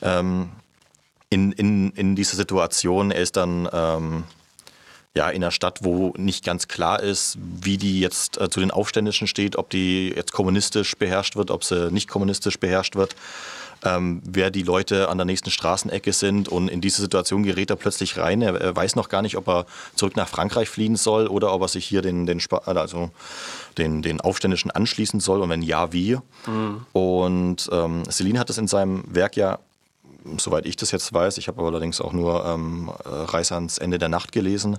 Ähm, 0.02 0.50
in, 1.30 1.52
in, 1.52 1.92
in 1.92 2.16
dieser 2.16 2.36
Situation, 2.36 3.10
er 3.10 3.22
ist 3.22 3.36
dann 3.36 3.68
ähm, 3.72 4.24
ja, 5.20 5.28
in 5.28 5.42
einer 5.42 5.50
Stadt, 5.50 5.80
wo 5.82 6.14
nicht 6.16 6.46
ganz 6.46 6.66
klar 6.66 7.02
ist, 7.02 7.36
wie 7.38 7.76
die 7.76 8.00
jetzt 8.00 8.40
äh, 8.40 8.48
zu 8.48 8.58
den 8.60 8.70
Aufständischen 8.70 9.26
steht, 9.26 9.56
ob 9.56 9.68
die 9.68 10.14
jetzt 10.16 10.32
kommunistisch 10.32 10.96
beherrscht 10.96 11.36
wird, 11.36 11.50
ob 11.50 11.62
sie 11.62 11.90
nicht 11.90 12.08
kommunistisch 12.08 12.58
beherrscht 12.58 12.96
wird, 12.96 13.14
ähm, 13.84 14.22
wer 14.24 14.50
die 14.50 14.62
Leute 14.62 15.10
an 15.10 15.18
der 15.18 15.26
nächsten 15.26 15.50
Straßenecke 15.50 16.14
sind. 16.14 16.48
Und 16.48 16.68
in 16.68 16.80
diese 16.80 17.02
Situation 17.02 17.42
gerät 17.42 17.68
er 17.68 17.76
plötzlich 17.76 18.16
rein. 18.16 18.40
Er, 18.40 18.58
er 18.58 18.74
weiß 18.74 18.96
noch 18.96 19.10
gar 19.10 19.20
nicht, 19.20 19.36
ob 19.36 19.46
er 19.46 19.66
zurück 19.94 20.16
nach 20.16 20.28
Frankreich 20.28 20.70
fliehen 20.70 20.96
soll 20.96 21.26
oder 21.26 21.52
ob 21.52 21.60
er 21.60 21.68
sich 21.68 21.84
hier 21.84 22.00
den, 22.00 22.24
den, 22.24 22.40
also 22.64 23.10
den, 23.76 24.00
den 24.00 24.22
Aufständischen 24.22 24.70
anschließen 24.70 25.20
soll. 25.20 25.42
Und 25.42 25.50
wenn 25.50 25.60
ja, 25.60 25.92
wie. 25.92 26.16
Und 26.92 27.68
ähm, 27.70 28.04
Celine 28.10 28.38
hat 28.38 28.48
das 28.48 28.56
in 28.56 28.68
seinem 28.68 29.04
Werk 29.06 29.36
ja 29.36 29.58
soweit 30.36 30.66
ich 30.66 30.76
das 30.76 30.90
jetzt 30.90 31.12
weiß, 31.12 31.38
ich 31.38 31.48
habe 31.48 31.62
allerdings 31.62 32.00
auch 32.00 32.12
nur 32.12 32.44
ähm, 32.44 32.90
äh, 33.04 33.08
Reise 33.08 33.54
ans 33.54 33.78
Ende 33.78 33.98
der 33.98 34.08
Nacht 34.08 34.32
gelesen, 34.32 34.78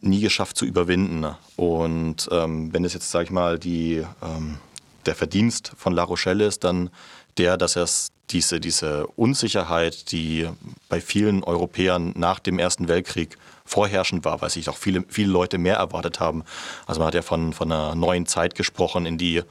nie 0.00 0.20
geschafft 0.20 0.56
zu 0.56 0.64
überwinden. 0.64 1.26
Und 1.56 2.28
ähm, 2.30 2.72
wenn 2.72 2.84
es 2.84 2.94
jetzt, 2.94 3.10
sage 3.10 3.24
ich 3.24 3.30
mal, 3.30 3.58
die, 3.58 4.04
ähm, 4.22 4.58
der 5.06 5.14
Verdienst 5.14 5.72
von 5.76 5.92
La 5.92 6.02
Rochelle 6.02 6.46
ist, 6.46 6.64
dann 6.64 6.90
der, 7.38 7.56
dass 7.56 7.76
er 7.76 7.86
diese, 8.30 8.60
diese 8.60 9.06
Unsicherheit, 9.08 10.10
die 10.12 10.48
bei 10.88 11.00
vielen 11.00 11.44
Europäern 11.44 12.12
nach 12.16 12.38
dem 12.38 12.58
Ersten 12.58 12.88
Weltkrieg 12.88 13.36
vorherrschend 13.64 14.24
war, 14.24 14.40
weil 14.40 14.50
sich 14.50 14.68
auch 14.68 14.76
viele, 14.76 15.04
viele 15.08 15.30
Leute 15.30 15.58
mehr 15.58 15.76
erwartet 15.76 16.20
haben. 16.20 16.44
Also 16.86 17.00
man 17.00 17.08
hat 17.08 17.14
ja 17.14 17.22
von, 17.22 17.52
von 17.52 17.70
einer 17.70 17.94
neuen 17.94 18.26
Zeit 18.26 18.54
gesprochen, 18.54 19.06
in 19.06 19.18
die 19.18 19.42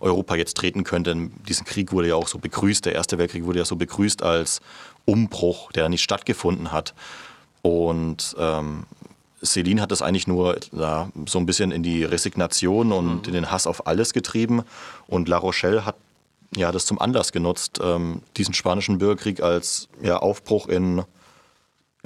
Europa 0.00 0.36
jetzt 0.36 0.56
treten 0.56 0.84
könnte. 0.84 1.30
Diesen 1.48 1.64
Krieg 1.64 1.92
wurde 1.92 2.08
ja 2.08 2.14
auch 2.14 2.28
so 2.28 2.38
begrüßt, 2.38 2.84
der 2.84 2.94
Erste 2.94 3.18
Weltkrieg 3.18 3.44
wurde 3.44 3.60
ja 3.60 3.64
so 3.64 3.76
begrüßt 3.76 4.22
als 4.22 4.60
Umbruch, 5.04 5.72
der 5.72 5.88
nicht 5.88 6.02
stattgefunden 6.02 6.72
hat. 6.72 6.94
Und 7.62 8.34
ähm, 8.38 8.84
Celine 9.42 9.80
hat 9.80 9.90
das 9.90 10.02
eigentlich 10.02 10.26
nur 10.26 10.58
ja, 10.72 11.10
so 11.26 11.38
ein 11.38 11.46
bisschen 11.46 11.70
in 11.70 11.82
die 11.82 12.04
Resignation 12.04 12.92
und 12.92 13.22
mhm. 13.22 13.24
in 13.26 13.32
den 13.32 13.50
Hass 13.50 13.66
auf 13.66 13.86
alles 13.86 14.12
getrieben. 14.12 14.62
Und 15.06 15.28
La 15.28 15.36
Rochelle 15.36 15.84
hat 15.84 15.96
ja, 16.56 16.72
das 16.72 16.86
zum 16.86 17.00
Anlass 17.00 17.32
genutzt, 17.32 17.80
ähm, 17.82 18.22
diesen 18.36 18.54
spanischen 18.54 18.98
Bürgerkrieg 18.98 19.42
als 19.42 19.88
ja, 20.02 20.18
Aufbruch 20.18 20.68
in 20.68 21.02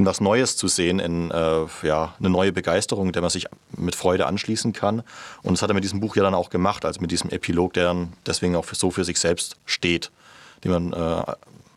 was 0.06 0.20
Neues 0.20 0.56
zu 0.56 0.68
sehen, 0.68 0.98
in 0.98 1.30
äh, 1.30 1.66
ja, 1.82 2.14
eine 2.18 2.30
neue 2.30 2.52
Begeisterung, 2.52 3.12
der 3.12 3.22
man 3.22 3.30
sich 3.30 3.46
mit 3.76 3.94
Freude 3.94 4.26
anschließen 4.26 4.72
kann. 4.72 5.02
Und 5.42 5.54
das 5.54 5.62
hat 5.62 5.70
er 5.70 5.74
mit 5.74 5.84
diesem 5.84 6.00
Buch 6.00 6.16
ja 6.16 6.22
dann 6.22 6.34
auch 6.34 6.50
gemacht, 6.50 6.84
also 6.84 7.00
mit 7.00 7.10
diesem 7.10 7.30
Epilog, 7.30 7.72
der 7.72 7.84
dann 7.84 8.12
deswegen 8.26 8.56
auch 8.56 8.64
so 8.72 8.90
für 8.90 9.04
sich 9.04 9.18
selbst 9.18 9.56
steht, 9.66 10.10
den 10.64 10.72
man 10.72 10.92
äh, 10.92 11.32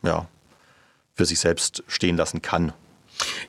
ja, 0.08 0.28
für 1.16 1.26
sich 1.26 1.40
selbst 1.40 1.84
stehen 1.88 2.18
lassen 2.18 2.42
kann. 2.42 2.74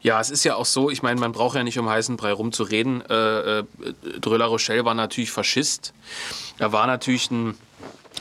Ja, 0.00 0.20
es 0.20 0.30
ist 0.30 0.44
ja 0.44 0.56
auch 0.56 0.66
so, 0.66 0.90
ich 0.90 1.02
meine, 1.02 1.20
man 1.20 1.32
braucht 1.32 1.56
ja 1.56 1.62
nicht 1.62 1.78
um 1.78 1.88
heißen 1.88 2.16
Brei 2.16 2.32
rumzureden. 2.32 3.02
Äh, 3.08 3.60
äh, 3.60 3.64
Dröller 4.20 4.46
Rochelle 4.46 4.84
war 4.84 4.94
natürlich 4.94 5.30
Faschist. 5.30 5.94
Er 6.58 6.72
war 6.72 6.86
natürlich 6.86 7.30
ein, 7.30 7.56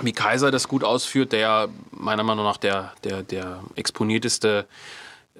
wie 0.02 0.14
Kaiser 0.14 0.52
das 0.52 0.68
gut 0.68 0.84
ausführt, 0.84 1.32
der 1.32 1.70
meiner 1.92 2.24
Meinung 2.24 2.46
nach 2.46 2.58
der, 2.58 2.94
der, 3.04 3.24
der 3.24 3.60
exponierteste 3.76 4.66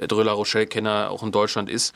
Dröller 0.08 0.32
Rochelle-Kenner 0.34 1.10
auch 1.10 1.24
in 1.24 1.32
Deutschland 1.32 1.70
ist 1.70 1.94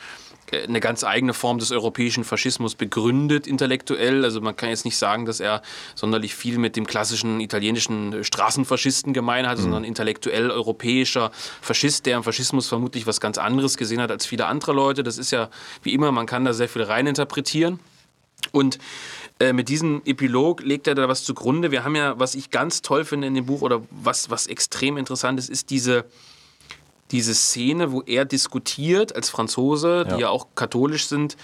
eine 0.51 0.79
ganz 0.79 1.03
eigene 1.03 1.33
Form 1.33 1.57
des 1.57 1.71
europäischen 1.71 2.23
Faschismus 2.23 2.75
begründet, 2.75 3.47
intellektuell. 3.47 4.23
Also 4.23 4.41
man 4.41 4.55
kann 4.55 4.69
jetzt 4.69 4.85
nicht 4.85 4.97
sagen, 4.97 5.25
dass 5.25 5.39
er 5.39 5.61
sonderlich 5.95 6.35
viel 6.35 6.57
mit 6.57 6.75
dem 6.75 6.85
klassischen 6.85 7.39
italienischen 7.39 8.23
Straßenfaschisten 8.23 9.13
gemein 9.13 9.47
hat, 9.47 9.57
mhm. 9.57 9.63
sondern 9.63 9.83
intellektuell 9.83 10.51
europäischer 10.51 11.31
Faschist, 11.61 12.05
der 12.05 12.17
im 12.17 12.23
Faschismus 12.23 12.67
vermutlich 12.67 13.07
was 13.07 13.19
ganz 13.19 13.37
anderes 13.37 13.77
gesehen 13.77 14.01
hat 14.01 14.11
als 14.11 14.25
viele 14.25 14.45
andere 14.45 14.73
Leute. 14.73 15.03
Das 15.03 15.17
ist 15.17 15.31
ja 15.31 15.49
wie 15.81 15.93
immer, 15.93 16.11
man 16.11 16.25
kann 16.27 16.45
da 16.45 16.53
sehr 16.53 16.69
viel 16.69 16.83
reininterpretieren. 16.83 17.79
Und 18.51 18.77
äh, 19.39 19.53
mit 19.53 19.69
diesem 19.69 20.01
Epilog 20.05 20.61
legt 20.61 20.87
er 20.87 20.95
da 20.95 21.09
was 21.09 21.23
zugrunde. 21.23 21.71
Wir 21.71 21.83
haben 21.83 21.95
ja, 21.95 22.19
was 22.19 22.35
ich 22.35 22.51
ganz 22.51 22.81
toll 22.81 23.03
finde 23.03 23.27
in 23.27 23.33
dem 23.33 23.45
Buch 23.45 23.61
oder 23.61 23.81
was, 23.89 24.29
was 24.29 24.47
extrem 24.47 24.97
interessant 24.97 25.39
ist, 25.39 25.49
ist 25.49 25.71
diese 25.71 26.05
diese 27.11 27.35
Szene, 27.35 27.91
wo 27.91 28.01
er 28.01 28.25
diskutiert 28.25 29.15
als 29.15 29.29
Franzose, 29.29 30.05
die 30.15 30.21
ja, 30.21 30.29
auch 30.29 30.47
katholisch 30.55 31.07
sind, 31.07 31.37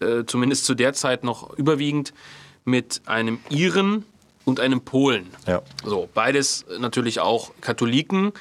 äh, 0.00 0.24
zumindest 0.26 0.64
zu 0.64 0.74
der 0.74 0.94
Zeit 0.94 1.24
noch 1.24 1.56
überwiegend, 1.58 2.12
mit 2.64 3.02
einem 3.06 3.40
Iren 3.50 4.04
und 4.44 4.60
einem 4.60 4.80
Polen. 4.80 5.30
Ja. 5.46 5.62
So, 5.84 6.08
beides 6.12 6.64
natürlich 6.78 7.20
auch 7.20 7.52
Katholiken. 7.60 8.32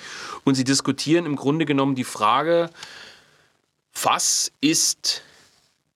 Und 0.44 0.56
sie 0.56 0.64
diskutieren 0.64 1.26
im 1.26 1.36
Grunde 1.36 1.66
genommen 1.66 1.96
die 1.96 2.04
Frage, 2.04 2.70
was 4.02 4.52
ist 4.62 5.24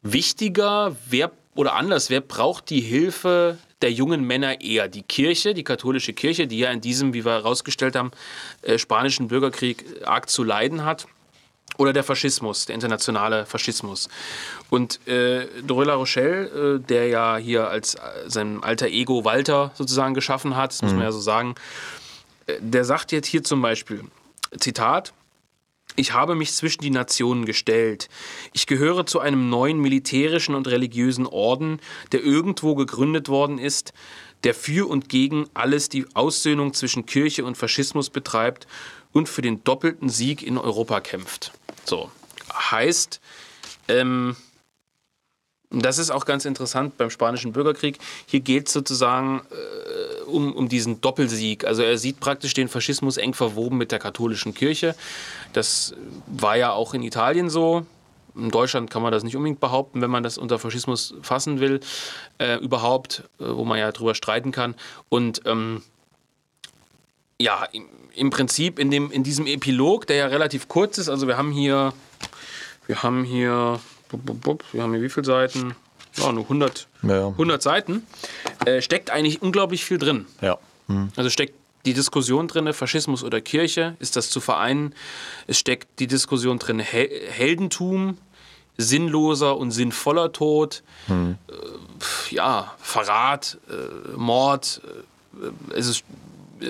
wichtiger, 0.01 0.95
wer 1.09 1.31
oder 1.55 1.73
anders, 1.73 2.09
wer 2.09 2.21
braucht 2.21 2.69
die 2.69 2.81
Hilfe 2.81 3.57
der 3.85 3.91
jungen 3.91 4.23
Männer 4.23 4.61
eher 4.61 4.87
die 4.87 5.03
Kirche, 5.03 5.53
die 5.53 5.63
katholische 5.63 6.11
Kirche, 6.11 6.47
die 6.47 6.57
ja 6.57 6.71
in 6.71 6.81
diesem, 6.81 7.13
wie 7.13 7.23
wir 7.23 7.33
herausgestellt 7.33 7.95
haben, 7.95 8.09
äh, 8.63 8.79
spanischen 8.79 9.27
Bürgerkrieg 9.27 9.85
arg 10.03 10.27
zu 10.27 10.43
leiden 10.43 10.83
hat, 10.83 11.05
oder 11.77 11.93
der 11.93 12.03
Faschismus, 12.03 12.65
der 12.65 12.73
internationale 12.73 13.45
Faschismus. 13.45 14.09
Und 14.71 15.05
äh, 15.07 15.45
Dorella 15.61 15.93
Rochelle, 15.93 16.77
äh, 16.77 16.79
der 16.79 17.09
ja 17.09 17.37
hier 17.37 17.69
als 17.69 17.93
äh, 17.93 17.99
sein 18.25 18.63
alter 18.63 18.87
Ego 18.87 19.23
Walter 19.23 19.69
sozusagen 19.75 20.15
geschaffen 20.15 20.55
hat, 20.55 20.71
das 20.71 20.81
mhm. 20.81 20.87
muss 20.87 20.93
man 20.93 20.99
mhm. 21.01 21.05
ja 21.05 21.11
so 21.11 21.19
sagen, 21.19 21.53
äh, 22.47 22.55
der 22.59 22.85
sagt 22.85 23.11
jetzt 23.11 23.27
hier 23.27 23.43
zum 23.43 23.61
Beispiel, 23.61 24.03
Zitat, 24.57 25.13
ich 25.95 26.13
habe 26.13 26.35
mich 26.35 26.53
zwischen 26.53 26.81
die 26.81 26.89
Nationen 26.89 27.45
gestellt. 27.45 28.09
Ich 28.53 28.67
gehöre 28.67 29.05
zu 29.05 29.19
einem 29.19 29.49
neuen 29.49 29.79
militärischen 29.79 30.55
und 30.55 30.67
religiösen 30.67 31.25
Orden, 31.25 31.79
der 32.11 32.23
irgendwo 32.23 32.75
gegründet 32.75 33.29
worden 33.29 33.57
ist, 33.57 33.93
der 34.43 34.53
für 34.53 34.89
und 34.89 35.09
gegen 35.09 35.47
alles 35.53 35.89
die 35.89 36.05
Aussöhnung 36.13 36.73
zwischen 36.73 37.05
Kirche 37.05 37.45
und 37.45 37.57
Faschismus 37.57 38.09
betreibt 38.09 38.67
und 39.11 39.29
für 39.29 39.41
den 39.41 39.63
doppelten 39.63 40.09
Sieg 40.09 40.43
in 40.43 40.57
Europa 40.57 40.99
kämpft. 41.01 41.51
So 41.85 42.11
heißt, 42.53 43.21
ähm, 43.87 44.35
das 45.71 45.97
ist 45.97 46.11
auch 46.11 46.25
ganz 46.25 46.45
interessant 46.45 46.97
beim 46.97 47.09
Spanischen 47.09 47.51
Bürgerkrieg. 47.51 47.97
Hier 48.25 48.39
geht 48.39 48.67
es 48.67 48.73
sozusagen 48.73 49.41
äh, 49.51 50.23
um, 50.23 50.53
um 50.53 50.69
diesen 50.69 51.01
Doppelsieg. 51.01 51.65
Also 51.65 51.81
er 51.81 51.97
sieht 51.97 52.19
praktisch 52.19 52.53
den 52.53 52.67
Faschismus 52.67 53.17
eng 53.17 53.33
verwoben 53.33 53.77
mit 53.77 53.91
der 53.91 53.99
katholischen 53.99 54.53
Kirche. 54.53 54.95
Das 55.53 55.93
war 56.27 56.55
ja 56.55 56.71
auch 56.71 56.93
in 56.93 57.03
Italien 57.03 57.49
so. 57.49 57.85
In 58.35 58.51
Deutschland 58.51 58.91
kann 58.91 59.01
man 59.01 59.11
das 59.11 59.23
nicht 59.23 59.35
unbedingt 59.35 59.61
behaupten, 59.61 60.01
wenn 60.01 60.11
man 60.11 60.21
das 60.21 60.37
unter 60.37 60.59
Faschismus 60.59 61.15
fassen 61.21 61.59
will, 61.59 61.79
äh, 62.37 62.57
überhaupt, 62.57 63.23
äh, 63.39 63.45
wo 63.47 63.63
man 63.63 63.79
ja 63.79 63.91
drüber 63.91 64.13
streiten 64.13 64.51
kann. 64.51 64.75
Und 65.07 65.41
ähm, 65.45 65.83
ja, 67.39 67.63
im, 67.71 67.85
im, 68.13 68.29
Prinzip 68.29 68.77
in, 68.77 68.91
dem, 68.91 69.09
in 69.11 69.23
diesem 69.23 69.47
Epilog, 69.47 70.05
der 70.07 70.17
ja 70.17 70.27
relativ 70.27 70.67
kurz 70.67 70.97
ist, 70.97 71.09
also 71.09 71.27
wir 71.27 71.37
haben 71.37 71.51
hier, 71.51 71.93
wir 72.87 73.03
haben 73.03 73.23
hier 73.23 73.79
wir 74.71 74.83
haben 74.83 74.93
hier 74.93 75.01
wie 75.01 75.09
viele 75.09 75.25
Seiten? 75.25 75.75
Ja, 76.17 76.31
nur 76.31 76.43
100, 76.43 76.87
ja. 77.03 77.27
100 77.27 77.61
Seiten. 77.61 78.03
Äh, 78.65 78.81
steckt 78.81 79.09
eigentlich 79.09 79.41
unglaublich 79.41 79.83
viel 79.83 79.97
drin. 79.97 80.25
Ja. 80.41 80.57
Hm. 80.87 81.09
Also 81.15 81.29
steckt 81.29 81.53
die 81.85 81.93
Diskussion 81.93 82.47
drin, 82.47 82.71
Faschismus 82.73 83.23
oder 83.23 83.41
Kirche, 83.41 83.95
ist 83.99 84.15
das 84.15 84.29
zu 84.29 84.39
vereinen? 84.39 84.93
Es 85.47 85.59
steckt 85.59 85.99
die 85.99 86.07
Diskussion 86.07 86.57
drin, 86.57 86.79
Hel 86.79 87.09
Heldentum, 87.29 88.17
sinnloser 88.77 89.57
und 89.57 89.71
sinnvoller 89.71 90.31
Tod, 90.31 90.83
hm. 91.07 91.37
äh, 91.47 92.35
ja, 92.35 92.73
Verrat, 92.79 93.57
äh, 93.69 94.17
Mord. 94.17 94.81
Äh, 94.83 95.75
es 95.77 95.87
ist 95.87 96.03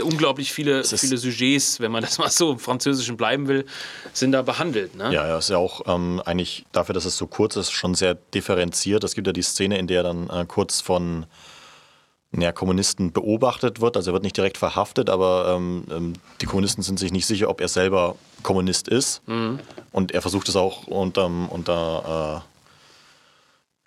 unglaublich 0.03 0.51
viele, 0.53 0.83
viele 0.83 1.17
Sujets, 1.17 1.79
wenn 1.79 1.91
man 1.91 2.03
das 2.03 2.17
mal 2.17 2.29
so 2.29 2.51
im 2.53 2.59
Französischen 2.59 3.17
bleiben 3.17 3.47
will, 3.47 3.65
sind 4.13 4.31
da 4.31 4.41
behandelt. 4.41 4.95
Ne? 4.95 5.13
Ja, 5.13 5.27
ja, 5.27 5.37
ist 5.37 5.49
ja 5.49 5.57
auch 5.57 5.81
ähm, 5.87 6.21
eigentlich 6.25 6.65
dafür, 6.71 6.93
dass 6.93 7.05
es 7.05 7.17
so 7.17 7.27
kurz 7.27 7.55
ist, 7.55 7.71
schon 7.71 7.95
sehr 7.95 8.15
differenziert. 8.15 9.03
Es 9.03 9.15
gibt 9.15 9.27
ja 9.27 9.33
die 9.33 9.41
Szene, 9.41 9.77
in 9.77 9.87
der 9.87 10.03
dann 10.03 10.29
äh, 10.29 10.45
kurz 10.47 10.81
von 10.81 11.25
ja, 12.37 12.51
Kommunisten 12.51 13.11
beobachtet 13.11 13.81
wird. 13.81 13.97
Also 13.97 14.11
er 14.11 14.13
wird 14.13 14.23
nicht 14.23 14.37
direkt 14.37 14.57
verhaftet, 14.57 15.09
aber 15.09 15.53
ähm, 15.55 15.85
ähm 15.89 16.13
die 16.41 16.45
Kommunisten 16.45 16.83
sind 16.83 16.99
sich 16.99 17.11
nicht 17.11 17.25
sicher, 17.25 17.49
ob 17.49 17.61
er 17.61 17.67
selber 17.67 18.15
Kommunist 18.43 18.87
ist. 18.87 19.27
Mhm. 19.27 19.59
Und 19.91 20.11
er 20.11 20.21
versucht 20.21 20.49
es 20.49 20.55
auch 20.55 20.87
unterm, 20.87 21.47
unter 21.49 22.43
äh, 22.43 22.54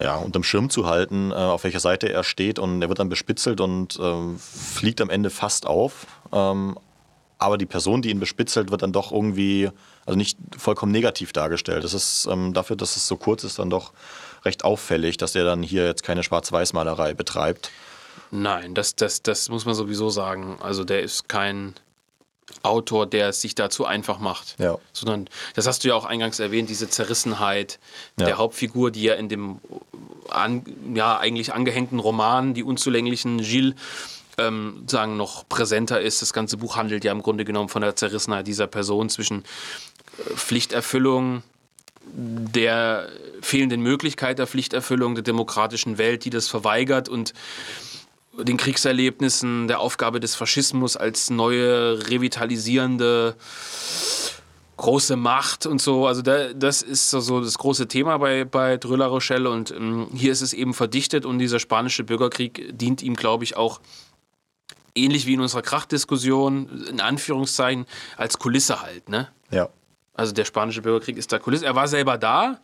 ja, 0.01 0.17
unterm 0.17 0.45
Schirm 0.45 0.71
zu 0.71 0.87
halten, 0.87 1.33
äh, 1.33 1.35
auf 1.35 1.65
welcher 1.65 1.81
Seite 1.81 2.09
er 2.09 2.25
steht. 2.25 2.59
Und 2.59 2.83
er 2.83 2.89
wird 2.89 2.99
dann 2.99 3.09
bespitzelt 3.09 3.61
und 3.61 3.99
äh, 3.99 4.39
fliegt 4.39 5.01
am 5.01 5.11
Ende 5.11 5.31
fast 5.31 5.67
auf. 5.67 6.07
Ähm, 6.33 6.79
aber 7.39 7.57
die 7.57 7.67
Person, 7.67 8.03
die 8.03 8.11
ihn 8.11 8.21
bespitzelt, 8.21 8.71
wird 8.71 8.83
dann 8.83 8.93
doch 8.93 9.13
irgendwie, 9.13 9.71
also 10.07 10.17
nicht 10.17 10.39
vollkommen 10.57 10.93
negativ 10.93 11.33
dargestellt. 11.33 11.85
Das 11.85 11.95
ist 11.95 12.27
ähm, 12.31 12.53
dafür, 12.53 12.77
dass 12.77 12.97
es 12.97 13.07
so 13.07 13.17
kurz 13.17 13.45
ist, 13.45 13.59
dann 13.59 13.71
doch 13.71 13.93
recht 14.45 14.65
auffällig, 14.65 15.17
dass 15.17 15.35
er 15.35 15.45
dann 15.45 15.63
hier 15.63 15.87
jetzt 15.87 16.03
keine 16.03 16.23
Schwarz-Weiß-Malerei 16.23 17.15
betreibt. 17.15 17.71
Nein, 18.31 18.75
das, 18.75 18.95
das, 18.97 19.23
das 19.23 19.49
muss 19.49 19.65
man 19.65 19.75
sowieso 19.75 20.11
sagen. 20.11 20.59
Also 20.61 20.85
der 20.85 21.03
ist 21.03 21.29
kein 21.29 21.75
Autor, 22.63 23.07
der 23.07 23.29
es 23.29 23.41
sich 23.41 23.55
dazu 23.55 23.85
einfach 23.85 24.19
macht. 24.19 24.57
Ja. 24.59 24.79
Sondern, 24.93 25.29
das 25.55 25.67
hast 25.67 25.85
du 25.85 25.89
ja 25.89 25.95
auch 25.95 26.05
eingangs 26.05 26.39
erwähnt, 26.39 26.69
diese 26.69 26.89
Zerrissenheit 26.89 27.79
ja. 28.19 28.27
der 28.27 28.39
Hauptfigur, 28.39 28.91
die 28.91 29.03
ja 29.03 29.15
in 29.15 29.29
dem 29.29 29.61
an, 30.29 30.65
ja, 30.95 31.19
eigentlich 31.19 31.55
angehängten 31.55 31.99
Roman, 31.99 32.55
die 32.55 32.63
unzulänglichen 32.63 33.39
Gilles, 33.39 33.75
ähm, 34.39 34.85
sagen 34.87 35.17
noch 35.17 35.49
präsenter 35.49 36.01
ist. 36.01 36.23
Das 36.23 36.33
ganze 36.33 36.57
Buch 36.57 36.77
handelt 36.77 37.05
ja 37.05 37.13
im 37.13 37.23
Grunde 37.23 37.45
genommen 37.45 37.69
von 37.69 37.83
der 37.83 37.97
Zerrissenheit 37.97 38.47
dieser 38.47 38.67
Person 38.67 39.09
zwischen 39.09 39.45
äh, 40.19 40.35
Pflichterfüllung, 40.35 41.43
der 42.11 43.09
fehlenden 43.43 43.83
Möglichkeit 43.83 44.39
der 44.39 44.47
Pflichterfüllung 44.47 45.15
der 45.15 45.25
demokratischen 45.25 45.99
Welt, 45.99 46.25
die 46.25 46.31
das 46.31 46.49
verweigert 46.49 47.09
und 47.09 47.35
den 48.45 48.57
Kriegserlebnissen, 48.57 49.69
der 49.69 49.81
Aufgabe 49.81 50.21
des 50.21 50.35
Faschismus 50.35 50.97
als 50.97 51.31
neue, 51.31 52.09
revitalisierende 52.09 53.35
große 54.77 55.17
Macht 55.17 55.67
und 55.67 55.83
so. 55.83 56.07
Also 56.07 56.23
da, 56.23 56.53
das 56.55 56.83
ist 56.83 57.11
so 57.11 57.41
das 57.41 57.59
große 57.59 57.89
Thema 57.89 58.19
bei, 58.19 58.45
bei 58.45 58.77
Drüller 58.77 59.07
Rochelle 59.07 59.51
und 59.51 59.71
ähm, 59.73 60.09
hier 60.15 60.33
ist 60.33 60.41
es 60.41 60.53
eben 60.53 60.73
verdichtet 60.73 61.27
und 61.27 61.39
dieser 61.39 61.59
spanische 61.59 62.05
Bürgerkrieg 62.05 62.79
dient 62.79 63.03
ihm, 63.03 63.15
glaube 63.15 63.45
ich, 63.45 63.57
auch 63.57 63.81
ähnlich 64.95 65.27
wie 65.27 65.35
in 65.35 65.41
unserer 65.41 65.63
Krachtdiskussion, 65.63 66.87
in 66.89 67.01
Anführungszeichen, 67.01 67.87
als 68.17 68.39
Kulisse 68.39 68.81
halt. 68.81 69.09
Ne? 69.09 69.29
Ja. 69.51 69.69
Also 70.15 70.33
der 70.33 70.45
spanische 70.45 70.83
Bürgerkrieg 70.83 71.17
ist 71.17 71.33
da 71.33 71.39
Kulisse. 71.39 71.67
Er 71.67 71.75
war 71.75 71.89
selber 71.89 72.19
da, 72.19 72.61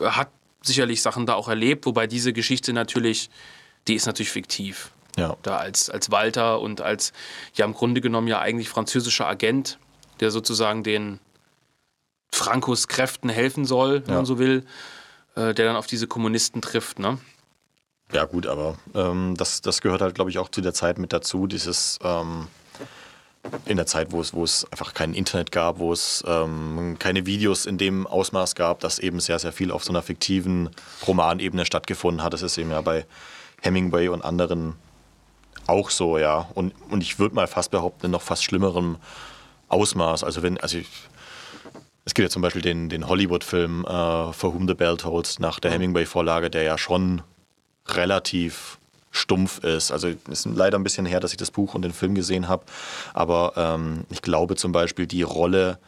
äh, 0.00 0.06
hat 0.06 0.30
sicherlich 0.62 1.02
Sachen 1.02 1.26
da 1.26 1.34
auch 1.34 1.48
erlebt, 1.48 1.86
wobei 1.86 2.06
diese 2.06 2.32
Geschichte 2.32 2.72
natürlich, 2.72 3.30
die 3.88 3.94
ist 3.94 4.06
natürlich 4.06 4.30
fiktiv. 4.30 4.90
Ja. 5.16 5.36
Da 5.42 5.58
als, 5.58 5.90
als 5.90 6.10
Walter 6.10 6.60
und 6.60 6.80
als 6.80 7.12
ja 7.54 7.64
im 7.64 7.74
Grunde 7.74 8.00
genommen 8.00 8.28
ja 8.28 8.40
eigentlich 8.40 8.68
französischer 8.68 9.26
Agent, 9.26 9.78
der 10.20 10.30
sozusagen 10.30 10.82
den 10.82 11.18
Frankos 12.32 12.88
Kräften 12.88 13.28
helfen 13.28 13.64
soll, 13.64 14.02
wenn 14.06 14.10
Ja. 14.12 14.16
man 14.16 14.24
so 14.26 14.38
will, 14.38 14.64
äh, 15.34 15.52
der 15.54 15.66
dann 15.66 15.76
auf 15.76 15.86
diese 15.86 16.06
Kommunisten 16.06 16.62
trifft. 16.62 16.98
Ne? 16.98 17.18
Ja, 18.12 18.24
gut, 18.24 18.46
aber 18.46 18.76
ähm, 18.94 19.34
das, 19.36 19.60
das 19.60 19.80
gehört 19.80 20.00
halt, 20.00 20.14
glaube 20.14 20.30
ich, 20.30 20.38
auch 20.38 20.48
zu 20.48 20.60
der 20.60 20.72
Zeit 20.74 20.98
mit 20.98 21.12
dazu. 21.12 21.46
Dieses 21.46 21.98
ähm, 22.02 22.46
in 23.66 23.76
der 23.76 23.86
Zeit, 23.86 24.12
wo 24.12 24.20
es, 24.20 24.32
wo 24.32 24.44
es 24.44 24.66
einfach 24.70 24.94
kein 24.94 25.14
Internet 25.14 25.50
gab, 25.50 25.78
wo 25.78 25.92
es 25.92 26.22
ähm, 26.26 26.96
keine 26.98 27.26
Videos 27.26 27.66
in 27.66 27.76
dem 27.76 28.06
Ausmaß 28.06 28.54
gab, 28.54 28.80
dass 28.80 28.98
eben 28.98 29.18
sehr, 29.20 29.38
sehr 29.38 29.52
viel 29.52 29.70
auf 29.72 29.84
so 29.84 29.90
einer 29.92 30.02
fiktiven 30.02 30.70
Romanebene 31.06 31.66
stattgefunden 31.66 32.22
hat. 32.22 32.32
Das 32.32 32.42
ist 32.42 32.56
eben 32.56 32.70
ja 32.70 32.80
bei 32.80 33.04
Hemingway 33.62 34.08
und 34.08 34.22
anderen 34.22 34.74
auch 35.66 35.90
so, 35.90 36.18
ja. 36.18 36.48
Und, 36.54 36.74
und 36.90 37.02
ich 37.02 37.18
würde 37.18 37.34
mal 37.34 37.46
fast 37.46 37.70
behaupten, 37.70 38.06
in 38.06 38.12
noch 38.12 38.22
fast 38.22 38.44
schlimmerem 38.44 38.96
Ausmaß. 39.68 40.24
Also 40.24 40.42
wenn, 40.42 40.58
also 40.60 40.78
ich, 40.78 40.88
es 42.04 42.14
gibt 42.14 42.24
ja 42.24 42.30
zum 42.30 42.42
Beispiel 42.42 42.62
den, 42.62 42.88
den 42.88 43.08
Hollywood-Film 43.08 43.84
äh, 43.84 44.32
For 44.32 44.54
Whom 44.54 44.68
the 44.68 44.74
Bell 44.74 44.96
Tolls 44.96 45.38
nach 45.38 45.60
der 45.60 45.70
Hemingway-Vorlage, 45.70 46.50
der 46.50 46.62
ja 46.62 46.76
schon 46.76 47.22
relativ 47.86 48.78
stumpf 49.12 49.62
ist. 49.62 49.92
Also 49.92 50.08
es 50.08 50.46
ist 50.46 50.46
leider 50.46 50.78
ein 50.78 50.84
bisschen 50.84 51.06
her, 51.06 51.20
dass 51.20 51.32
ich 51.32 51.36
das 51.36 51.50
Buch 51.50 51.74
und 51.74 51.82
den 51.82 51.92
Film 51.92 52.14
gesehen 52.14 52.48
habe. 52.48 52.64
Aber 53.14 53.52
ähm, 53.56 54.04
ich 54.10 54.22
glaube 54.22 54.56
zum 54.56 54.72
Beispiel 54.72 55.06
die 55.06 55.22
Rolle 55.22 55.78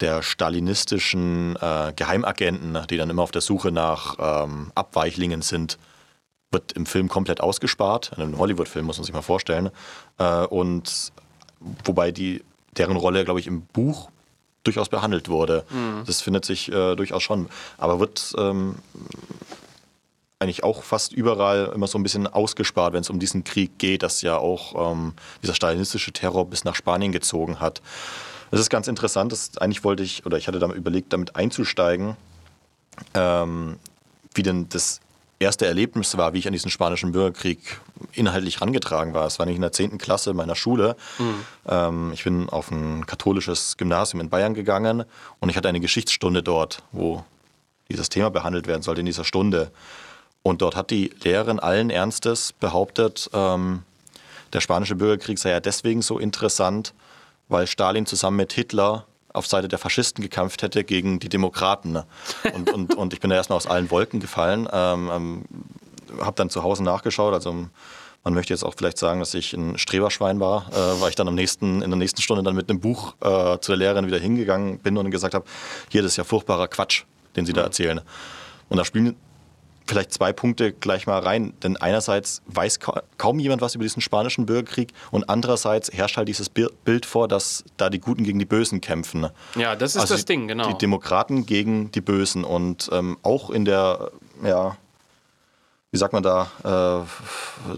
der 0.00 0.22
stalinistischen 0.22 1.56
äh, 1.56 1.92
Geheimagenten, 1.94 2.78
die 2.88 2.96
dann 2.96 3.10
immer 3.10 3.22
auf 3.22 3.32
der 3.32 3.42
Suche 3.42 3.70
nach 3.70 4.16
ähm, 4.18 4.72
Abweichlingen 4.74 5.42
sind, 5.42 5.78
wird 6.50 6.72
im 6.72 6.86
Film 6.86 7.08
komplett 7.08 7.40
ausgespart. 7.40 8.12
In 8.16 8.22
einem 8.22 8.38
Hollywood-Film 8.38 8.86
muss 8.86 8.98
man 8.98 9.04
sich 9.04 9.14
mal 9.14 9.22
vorstellen. 9.22 9.70
Äh, 10.18 10.46
und 10.46 11.12
wobei 11.84 12.10
die, 12.12 12.42
deren 12.76 12.96
Rolle, 12.96 13.24
glaube 13.24 13.40
ich, 13.40 13.46
im 13.46 13.62
Buch 13.62 14.10
durchaus 14.64 14.88
behandelt 14.88 15.28
wurde. 15.28 15.64
Das 16.04 16.20
findet 16.20 16.44
sich 16.44 16.70
äh, 16.70 16.94
durchaus 16.94 17.22
schon. 17.22 17.48
Aber 17.78 17.98
wird 17.98 18.34
ähm, 18.36 18.76
eigentlich 20.38 20.64
auch 20.64 20.82
fast 20.82 21.12
überall 21.12 21.72
immer 21.74 21.86
so 21.86 21.98
ein 21.98 22.02
bisschen 22.02 22.26
ausgespart, 22.26 22.92
wenn 22.92 23.00
es 23.00 23.10
um 23.10 23.18
diesen 23.18 23.44
Krieg 23.44 23.78
geht, 23.78 24.02
dass 24.02 24.22
ja 24.22 24.36
auch 24.36 24.92
ähm, 24.92 25.14
dieser 25.42 25.54
stalinistische 25.54 26.12
Terror 26.12 26.46
bis 26.46 26.64
nach 26.64 26.74
Spanien 26.74 27.12
gezogen 27.12 27.60
hat. 27.60 27.80
Das 28.50 28.60
ist 28.60 28.70
ganz 28.70 28.88
interessant. 28.88 29.32
Das, 29.32 29.56
eigentlich 29.58 29.84
wollte 29.84 30.02
ich, 30.02 30.26
oder 30.26 30.36
ich 30.36 30.48
hatte 30.48 30.58
damit 30.58 30.76
überlegt, 30.76 31.12
damit 31.12 31.36
einzusteigen, 31.36 32.16
ähm, 33.14 33.76
wie 34.34 34.42
denn 34.42 34.68
das 34.68 35.00
erste 35.40 35.66
Erlebnis 35.66 36.16
war, 36.16 36.32
wie 36.34 36.38
ich 36.38 36.46
an 36.46 36.52
diesen 36.52 36.70
spanischen 36.70 37.12
Bürgerkrieg 37.12 37.80
inhaltlich 38.12 38.60
rangetragen 38.60 39.14
war. 39.14 39.26
Es 39.26 39.38
war 39.38 39.46
nicht 39.46 39.56
in 39.56 39.62
der 39.62 39.72
10. 39.72 39.98
Klasse 39.98 40.34
meiner 40.34 40.54
Schule. 40.54 40.96
Ähm, 41.66 42.12
ich 42.12 42.24
bin 42.24 42.48
auf 42.48 42.70
ein 42.70 43.06
katholisches 43.06 43.76
Gymnasium 43.76 44.20
in 44.20 44.28
Bayern 44.28 44.54
gegangen 44.54 45.04
und 45.40 45.48
ich 45.48 45.56
hatte 45.56 45.68
eine 45.68 45.80
Geschichtsstunde 45.80 46.42
dort, 46.42 46.82
wo 46.92 47.24
dieses 47.88 48.10
Thema 48.10 48.30
behandelt 48.30 48.66
werden 48.66 48.82
sollte 48.82 49.00
in 49.00 49.06
dieser 49.06 49.24
Stunde. 49.24 49.72
Und 50.42 50.62
dort 50.62 50.76
hat 50.76 50.90
die 50.90 51.10
Lehrerin 51.22 51.58
allen 51.58 51.90
Ernstes 51.90 52.52
behauptet, 52.52 53.28
ähm, 53.32 53.82
der 54.52 54.60
spanische 54.60 54.96
Bürgerkrieg 54.96 55.38
sei 55.38 55.50
ja 55.50 55.60
deswegen 55.60 56.02
so 56.02 56.18
interessant, 56.18 56.92
weil 57.48 57.66
Stalin 57.66 58.06
zusammen 58.06 58.36
mit 58.36 58.52
Hitler 58.52 59.06
auf 59.32 59.46
Seite 59.46 59.68
der 59.68 59.78
Faschisten 59.78 60.22
gekämpft 60.22 60.62
hätte 60.62 60.84
gegen 60.84 61.20
die 61.20 61.28
Demokraten. 61.28 61.92
ne? 61.92 62.06
Und, 62.54 62.70
und, 62.70 62.94
und 62.94 63.12
ich 63.12 63.20
bin 63.20 63.30
da 63.30 63.36
erstmal 63.36 63.56
aus 63.56 63.66
allen 63.66 63.90
Wolken 63.90 64.20
gefallen, 64.20 64.68
ähm, 64.72 65.10
ähm, 65.12 65.44
habe 66.20 66.36
dann 66.36 66.50
zu 66.50 66.62
Hause 66.62 66.82
nachgeschaut. 66.82 67.34
Also 67.34 67.68
man 68.22 68.34
möchte 68.34 68.52
jetzt 68.52 68.64
auch 68.64 68.74
vielleicht 68.76 68.98
sagen, 68.98 69.20
dass 69.20 69.32
ich 69.34 69.52
ein 69.54 69.78
Streberschwein 69.78 70.40
war, 70.40 70.68
äh, 70.72 71.00
weil 71.00 71.10
ich 71.10 71.16
dann 71.16 71.28
am 71.28 71.34
nächsten, 71.34 71.82
in 71.82 71.90
der 71.90 71.98
nächsten 71.98 72.20
Stunde 72.20 72.42
dann 72.42 72.54
mit 72.54 72.68
einem 72.68 72.80
Buch 72.80 73.14
äh, 73.20 73.58
zu 73.60 73.72
der 73.72 73.76
Lehrerin 73.76 74.06
wieder 74.06 74.18
hingegangen 74.18 74.78
bin 74.78 74.96
und 74.96 75.10
gesagt 75.10 75.34
habe, 75.34 75.44
hier, 75.88 76.02
das 76.02 76.12
ist 76.12 76.16
ja 76.16 76.24
furchtbarer 76.24 76.68
Quatsch, 76.68 77.04
den 77.36 77.46
Sie 77.46 77.52
da 77.52 77.62
erzählen. 77.62 78.00
Und 78.68 78.76
da 78.76 78.84
spielen 78.84 79.16
vielleicht 79.90 80.14
zwei 80.14 80.32
Punkte 80.32 80.72
gleich 80.72 81.06
mal 81.06 81.18
rein. 81.18 81.52
Denn 81.62 81.76
einerseits 81.76 82.40
weiß 82.46 82.80
ka 82.80 83.02
kaum 83.18 83.38
jemand 83.38 83.60
was 83.60 83.74
über 83.74 83.84
diesen 83.84 84.00
spanischen 84.00 84.46
Bürgerkrieg 84.46 84.92
und 85.10 85.28
andererseits 85.28 85.92
herrscht 85.92 86.16
halt 86.16 86.28
dieses 86.28 86.48
Bi- 86.48 86.68
Bild 86.84 87.04
vor, 87.04 87.28
dass 87.28 87.64
da 87.76 87.90
die 87.90 88.00
Guten 88.00 88.24
gegen 88.24 88.38
die 88.38 88.46
Bösen 88.46 88.80
kämpfen. 88.80 89.28
Ja, 89.56 89.76
das 89.76 89.94
ist 89.96 90.00
Also 90.00 90.14
das 90.14 90.24
die, 90.24 90.32
Ding, 90.32 90.48
genau. 90.48 90.68
Die 90.68 90.78
Demokraten 90.78 91.44
gegen 91.44 91.90
die 91.92 92.00
Bösen 92.00 92.44
und 92.44 92.88
ähm, 92.92 93.18
auch 93.22 93.50
in 93.50 93.64
der, 93.66 94.10
ja, 94.42 94.76
wie 95.90 95.98
sagt 95.98 96.12
man 96.12 96.22
da, 96.22 96.50
äh, 96.64 97.74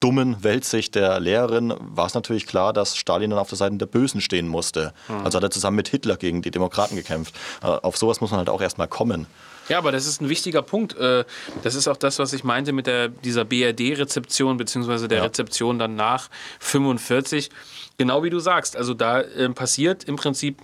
dummen 0.00 0.42
Weltsicht 0.44 0.94
der 0.94 1.18
Lehrerin 1.20 1.72
war 1.78 2.06
es 2.06 2.14
natürlich 2.14 2.46
klar, 2.46 2.72
dass 2.72 2.96
Stalin 2.96 3.30
dann 3.30 3.38
auf 3.38 3.48
der 3.48 3.56
Seite 3.56 3.76
der 3.76 3.86
Bösen 3.86 4.20
stehen 4.20 4.46
musste. 4.46 4.92
Hm. 5.06 5.24
Also 5.24 5.36
hat 5.36 5.42
er 5.44 5.50
zusammen 5.50 5.76
mit 5.76 5.88
Hitler 5.88 6.16
gegen 6.16 6.42
die 6.42 6.50
Demokraten 6.50 6.96
gekämpft. 6.96 7.34
Äh, 7.62 7.66
auf 7.66 7.96
sowas 7.96 8.20
muss 8.20 8.30
man 8.30 8.38
halt 8.38 8.50
auch 8.50 8.60
erstmal 8.60 8.88
kommen. 8.88 9.26
Ja, 9.68 9.78
aber 9.78 9.92
das 9.92 10.06
ist 10.06 10.20
ein 10.20 10.28
wichtiger 10.28 10.62
Punkt. 10.62 10.96
Äh, 10.96 11.24
Das 11.62 11.74
ist 11.74 11.88
auch 11.88 11.96
das, 11.96 12.18
was 12.18 12.32
ich 12.32 12.44
meinte 12.44 12.72
mit 12.72 12.86
der, 12.86 13.08
dieser 13.08 13.44
BRD-Rezeption, 13.44 14.56
beziehungsweise 14.56 15.08
der 15.08 15.18
Ja. 15.18 15.24
Rezeption 15.24 15.78
dann 15.78 15.96
nach 15.96 16.28
45. 16.60 17.50
Genau 17.98 18.22
wie 18.22 18.30
du 18.30 18.38
sagst. 18.38 18.76
Also 18.76 18.94
da 18.94 19.20
äh, 19.20 19.48
passiert 19.50 20.04
im 20.04 20.16
Prinzip 20.16 20.58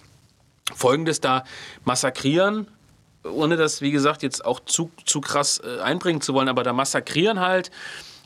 Folgendes: 0.74 1.20
da 1.20 1.44
massakrieren, 1.84 2.68
ohne 3.24 3.57
das, 3.57 3.80
wie 3.80 3.90
gesagt, 3.90 4.22
jetzt 4.22 4.44
auch 4.44 4.61
zu, 4.64 4.90
zu 5.05 5.20
krass 5.20 5.61
äh, 5.64 5.80
einbringen 5.80 6.20
zu 6.20 6.34
wollen, 6.34 6.48
aber 6.48 6.62
da 6.62 6.72
massakrieren 6.72 7.40
halt. 7.40 7.70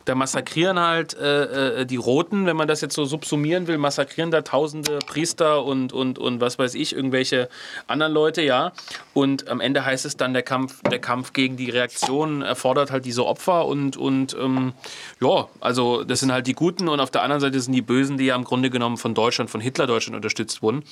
Da 0.07 0.15
massakrieren 0.15 0.79
halt 0.79 1.15
äh, 1.15 1.81
äh, 1.81 1.87
die 1.87 1.97
Roten, 1.97 2.47
wenn 2.47 2.57
man 2.57 2.69
das 2.69 2.81
jetzt 2.81 2.95
so 2.95 3.05
subsumieren 3.05 3.67
will, 3.67 3.77
massakrieren 3.77 4.31
da 4.31 4.43
tausende 4.43 5.01
Priester 5.01 5.65
und, 5.65 5.93
und, 5.93 6.19
und 6.19 6.41
was 6.41 6.59
weiß 6.59 6.75
ich, 6.75 6.95
irgendwelche 6.95 7.49
anderen 7.89 8.13
Leute, 8.13 8.41
ja. 8.41 8.73
Und 9.15 9.49
am 9.49 9.61
Ende 9.61 9.85
heißt 9.85 10.07
es 10.07 10.17
dann, 10.17 10.33
der 10.33 10.45
Kampf, 10.45 10.81
der 10.83 11.01
Kampf 11.01 11.33
gegen 11.33 11.57
die 11.57 11.71
Reaktion 11.71 12.43
erfordert 12.43 12.91
halt 12.93 13.05
diese 13.05 13.27
Opfer 13.27 13.67
und, 13.67 13.97
und 13.97 14.35
ähm, 14.41 14.73
ja, 15.21 15.49
also 15.61 16.05
das 16.05 16.21
sind 16.21 16.31
halt 16.33 16.47
die 16.47 16.55
Guten 16.55 16.89
und 16.89 17.01
auf 17.01 17.11
der 17.11 17.23
anderen 17.23 17.41
Seite 17.41 17.61
sind 17.61 17.73
die 17.73 17.83
Bösen, 17.83 18.17
die 18.17 18.27
ja 18.27 18.37
im 18.37 18.45
Grunde 18.45 18.71
genommen 18.71 18.97
von 18.99 19.13
Deutschland, 19.13 19.51
von 19.51 19.61
Hitler-Deutschland 19.61 20.15
unterstützt 20.15 20.63
wurden. 20.63 20.85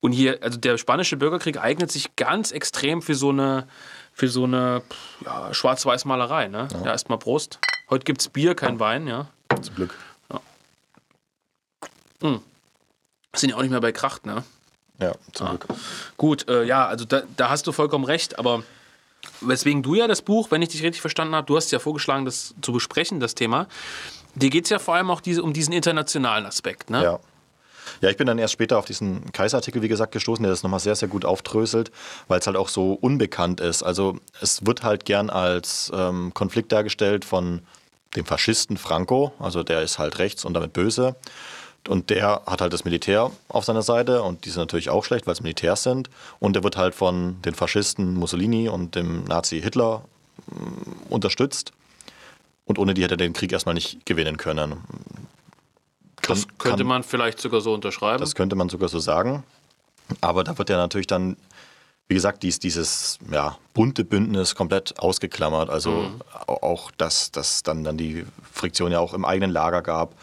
Und 0.00 0.12
hier, 0.12 0.38
also 0.40 0.58
der 0.58 0.78
spanische 0.78 1.16
Bürgerkrieg 1.16 1.58
eignet 1.60 1.90
sich 1.90 2.14
ganz 2.14 2.52
extrem 2.52 3.02
für 3.02 3.16
so 3.16 3.30
eine, 3.30 3.66
für 4.12 4.28
so 4.28 4.44
eine 4.44 4.82
ja, 5.24 5.52
Schwarz-Weiß-Malerei. 5.52 6.48
Ne? 6.48 6.68
Ja. 6.84 6.92
erstmal 6.92 7.18
Prost. 7.18 7.58
Heute 7.92 8.04
gibt 8.04 8.22
es 8.22 8.30
Bier, 8.30 8.54
kein 8.54 8.80
Wein, 8.80 9.06
ja. 9.06 9.26
Zum 9.60 9.74
Glück. 9.74 9.94
Sind 13.34 13.50
ja 13.50 13.56
auch 13.56 13.60
nicht 13.60 13.70
mehr 13.70 13.82
bei 13.82 13.92
Kracht, 13.92 14.24
ne? 14.24 14.44
Ja, 14.98 15.12
zum 15.34 15.48
Glück. 15.48 15.66
Gut, 16.16 16.48
äh, 16.48 16.64
ja, 16.64 16.86
also 16.86 17.04
da, 17.04 17.22
da 17.36 17.50
hast 17.50 17.66
du 17.66 17.72
vollkommen 17.72 18.06
recht, 18.06 18.38
aber 18.38 18.62
weswegen 19.42 19.82
du 19.82 19.94
ja 19.94 20.06
das 20.06 20.22
Buch, 20.22 20.50
wenn 20.50 20.62
ich 20.62 20.70
dich 20.70 20.82
richtig 20.82 21.02
verstanden 21.02 21.34
habe, 21.34 21.46
du 21.46 21.54
hast 21.54 21.70
ja 21.70 21.78
vorgeschlagen, 21.80 22.24
das 22.24 22.54
zu 22.62 22.72
besprechen, 22.72 23.20
das 23.20 23.34
Thema. 23.34 23.66
Dir 24.36 24.48
geht 24.48 24.64
es 24.64 24.70
ja 24.70 24.78
vor 24.78 24.94
allem 24.94 25.10
auch 25.10 25.20
diese, 25.20 25.42
um 25.42 25.52
diesen 25.52 25.74
internationalen 25.74 26.46
Aspekt, 26.46 26.88
ne? 26.88 27.02
Ja. 27.02 27.20
Ja, 28.00 28.08
ich 28.08 28.16
bin 28.16 28.26
dann 28.26 28.38
erst 28.38 28.54
später 28.54 28.78
auf 28.78 28.86
diesen 28.86 29.32
Kaiserartikel, 29.32 29.82
wie 29.82 29.88
gesagt, 29.88 30.12
gestoßen, 30.12 30.42
der 30.42 30.50
das 30.50 30.62
nochmal 30.62 30.80
sehr, 30.80 30.96
sehr 30.96 31.08
gut 31.08 31.26
aufdröselt, 31.26 31.92
weil 32.26 32.38
es 32.38 32.46
halt 32.46 32.56
auch 32.56 32.68
so 32.68 32.94
unbekannt 32.94 33.60
ist. 33.60 33.82
Also 33.82 34.18
es 34.40 34.64
wird 34.64 34.82
halt 34.82 35.04
gern 35.04 35.28
als 35.28 35.92
ähm, 35.94 36.32
Konflikt 36.32 36.72
dargestellt 36.72 37.26
von 37.26 37.60
dem 38.16 38.24
Faschisten 38.26 38.76
Franco, 38.76 39.32
also 39.38 39.62
der 39.62 39.82
ist 39.82 39.98
halt 39.98 40.18
rechts 40.18 40.44
und 40.44 40.54
damit 40.54 40.72
böse. 40.72 41.16
Und 41.88 42.10
der 42.10 42.42
hat 42.46 42.60
halt 42.60 42.72
das 42.72 42.84
Militär 42.84 43.32
auf 43.48 43.64
seiner 43.64 43.82
Seite 43.82 44.22
und 44.22 44.44
die 44.44 44.50
sind 44.50 44.60
natürlich 44.60 44.88
auch 44.90 45.04
schlecht, 45.04 45.26
weil 45.26 45.32
es 45.32 45.40
Militärs 45.40 45.82
sind. 45.82 46.10
Und 46.38 46.54
der 46.54 46.62
wird 46.62 46.76
halt 46.76 46.94
von 46.94 47.42
den 47.42 47.54
Faschisten 47.54 48.14
Mussolini 48.14 48.68
und 48.68 48.94
dem 48.94 49.24
Nazi 49.24 49.60
Hitler 49.60 50.04
mm, 50.46 51.10
unterstützt. 51.12 51.72
Und 52.66 52.78
ohne 52.78 52.94
die 52.94 53.02
hätte 53.02 53.14
er 53.14 53.18
den 53.18 53.32
Krieg 53.32 53.50
erstmal 53.52 53.74
nicht 53.74 54.06
gewinnen 54.06 54.36
können. 54.36 54.76
Das 56.22 56.46
Kann- 56.46 56.58
könnte 56.58 56.78
kann- 56.78 56.86
man 56.86 57.02
vielleicht 57.02 57.40
sogar 57.40 57.60
so 57.60 57.74
unterschreiben. 57.74 58.20
das 58.20 58.36
könnte 58.36 58.54
man 58.54 58.68
sogar 58.68 58.88
so 58.88 59.00
sagen. 59.00 59.42
Aber 60.20 60.44
da 60.44 60.56
wird 60.58 60.70
ja 60.70 60.76
natürlich 60.76 61.08
dann, 61.08 61.36
wie 62.12 62.14
gesagt, 62.14 62.42
dies, 62.42 62.58
dieses 62.58 63.18
ja, 63.30 63.56
bunte 63.72 64.04
Bündnis 64.04 64.54
komplett 64.54 64.98
ausgeklammert. 64.98 65.70
Also 65.70 66.10
au- 66.46 66.62
auch, 66.62 66.90
dass 66.90 67.30
dass 67.30 67.62
dann, 67.62 67.84
dann 67.84 67.96
die 67.96 68.26
Friktion 68.52 68.92
ja 68.92 69.00
auch 69.00 69.14
im 69.14 69.24
eigenen 69.24 69.50
Lager 69.50 69.80
gab. 69.80 70.14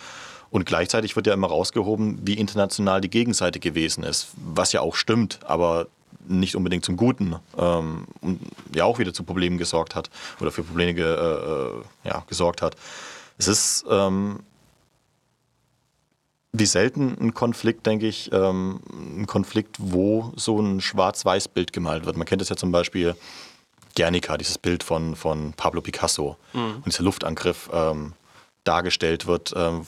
Und 0.51 0.67
gleichzeitig 0.67 1.15
wird 1.15 1.25
ja 1.25 1.33
immer 1.33 1.47
rausgehoben, 1.47 2.19
wie 2.23 2.35
international 2.35 3.01
die 3.01 3.09
Gegenseite 3.09 3.59
gewesen 3.59 4.03
ist. 4.03 4.27
Was 4.35 4.71
ja 4.71 4.81
auch 4.81 4.93
stimmt, 4.95 5.39
aber 5.47 5.87
nicht 6.27 6.55
unbedingt 6.55 6.85
zum 6.85 6.95
Guten. 6.95 7.37
Ähm, 7.57 8.05
und 8.21 8.39
ja 8.75 8.83
auch 8.85 8.99
wieder 8.99 9.11
zu 9.11 9.23
Problemen 9.23 9.57
gesorgt 9.57 9.95
hat 9.95 10.11
oder 10.39 10.51
für 10.51 10.61
Probleme 10.61 10.99
äh, 11.01 11.03
äh, 11.03 12.07
ja, 12.07 12.23
gesorgt 12.27 12.61
hat. 12.61 12.75
Es 13.39 13.47
ist 13.47 13.83
ähm, 13.89 14.41
wie 16.51 16.65
selten 16.65 17.15
ein 17.19 17.33
Konflikt, 17.33 17.85
denke 17.85 18.07
ich, 18.07 18.31
ähm, 18.31 18.79
ein 18.91 19.27
Konflikt, 19.27 19.75
wo 19.79 20.33
so 20.35 20.59
ein 20.59 20.81
Schwarz-Weiß-Bild 20.81 21.73
gemalt 21.73 22.05
wird. 22.05 22.17
Man 22.17 22.25
kennt 22.25 22.41
es 22.41 22.49
ja 22.49 22.55
zum 22.55 22.71
Beispiel 22.71 23.15
Guernica, 23.95 24.37
dieses 24.37 24.57
Bild 24.57 24.83
von, 24.83 25.15
von 25.15 25.53
Pablo 25.53 25.81
Picasso 25.81 26.37
und 26.75 26.85
dieser 26.85 27.03
Luftangriff 27.03 27.69
ähm, 27.73 28.13
dargestellt 28.63 29.27
wird, 29.27 29.53
ähm, 29.55 29.85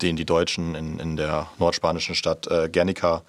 den 0.00 0.16
die 0.16 0.24
Deutschen 0.24 0.74
in, 0.74 0.98
in 0.98 1.16
der 1.16 1.48
nordspanischen 1.58 2.14
Stadt 2.14 2.46
äh, 2.48 2.68
Guernica 2.68 3.22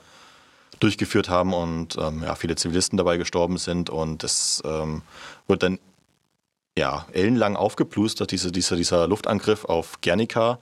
durchgeführt 0.80 1.30
haben 1.30 1.54
und 1.54 1.98
ähm, 1.98 2.24
ja, 2.24 2.36
viele 2.36 2.56
Zivilisten 2.56 2.98
dabei 2.98 3.18
gestorben 3.18 3.58
sind. 3.58 3.90
Und 3.90 4.24
es 4.24 4.62
ähm, 4.66 5.02
wird 5.48 5.64
dann 5.64 5.80
ja, 6.78 7.06
ellenlang 7.12 7.56
aufgeplustert, 7.56 8.32
diese, 8.32 8.52
dieser, 8.52 8.76
dieser 8.76 9.08
Luftangriff 9.08 9.66
auf 9.66 10.02
Guernica. 10.02 10.60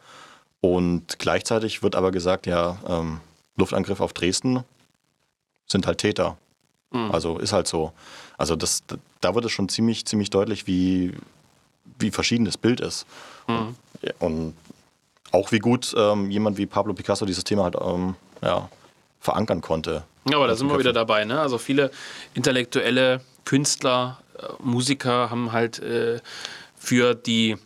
Und 0.62 1.20
gleichzeitig 1.20 1.84
wird 1.84 1.96
aber 1.96 2.12
gesagt, 2.12 2.46
ja, 2.46 2.78
ähm, 2.88 3.20
Luftangriff 3.58 4.00
auf 4.00 4.14
Dresden 4.14 4.64
sind 5.68 5.88
halt 5.88 5.98
Täter. 5.98 6.38
Also 6.94 7.38
ist 7.38 7.54
halt 7.54 7.68
so. 7.68 7.94
Also 8.38 8.58
das, 8.58 8.84
da 9.22 9.34
wird 9.34 9.46
es 9.46 9.52
schon 9.54 9.70
ziemlich, 9.70 10.06
ziemlich 10.06 10.30
deutlich, 10.30 10.68
wie, 10.68 11.14
wie 12.00 12.12
verschieden 12.12 12.44
das 12.44 12.58
Bild 12.58 12.82
ist. 12.82 13.06
Ja, 13.48 14.12
Und 14.20 14.56
auch 15.32 15.54
wie 15.54 15.60
gut 15.60 15.94
ähm, 15.98 16.30
jemand 16.30 16.58
wie 16.58 16.66
Pablo 16.66 16.94
Picasso 16.94 17.26
dieses 17.26 17.46
Thema 17.46 17.64
halt 17.64 17.76
ähm, 17.82 18.16
ja, 18.42 18.68
verankern 19.22 19.62
konnte. 19.62 20.04
Ja, 20.30 20.36
aber 20.36 20.48
da 20.48 20.56
sind 20.56 20.70
wir 20.70 20.78
wieder 20.78 20.92
dabei. 20.92 21.24
Ne? 21.24 21.40
Also 21.40 21.58
viele 21.58 21.92
intellektuelle 22.34 23.22
Künstler, 23.46 24.22
äh, 24.38 24.48
Musiker 24.62 25.30
haben 25.30 25.54
halt 25.54 25.80
äh, 25.80 26.20
für 26.76 27.16
die 27.16 27.58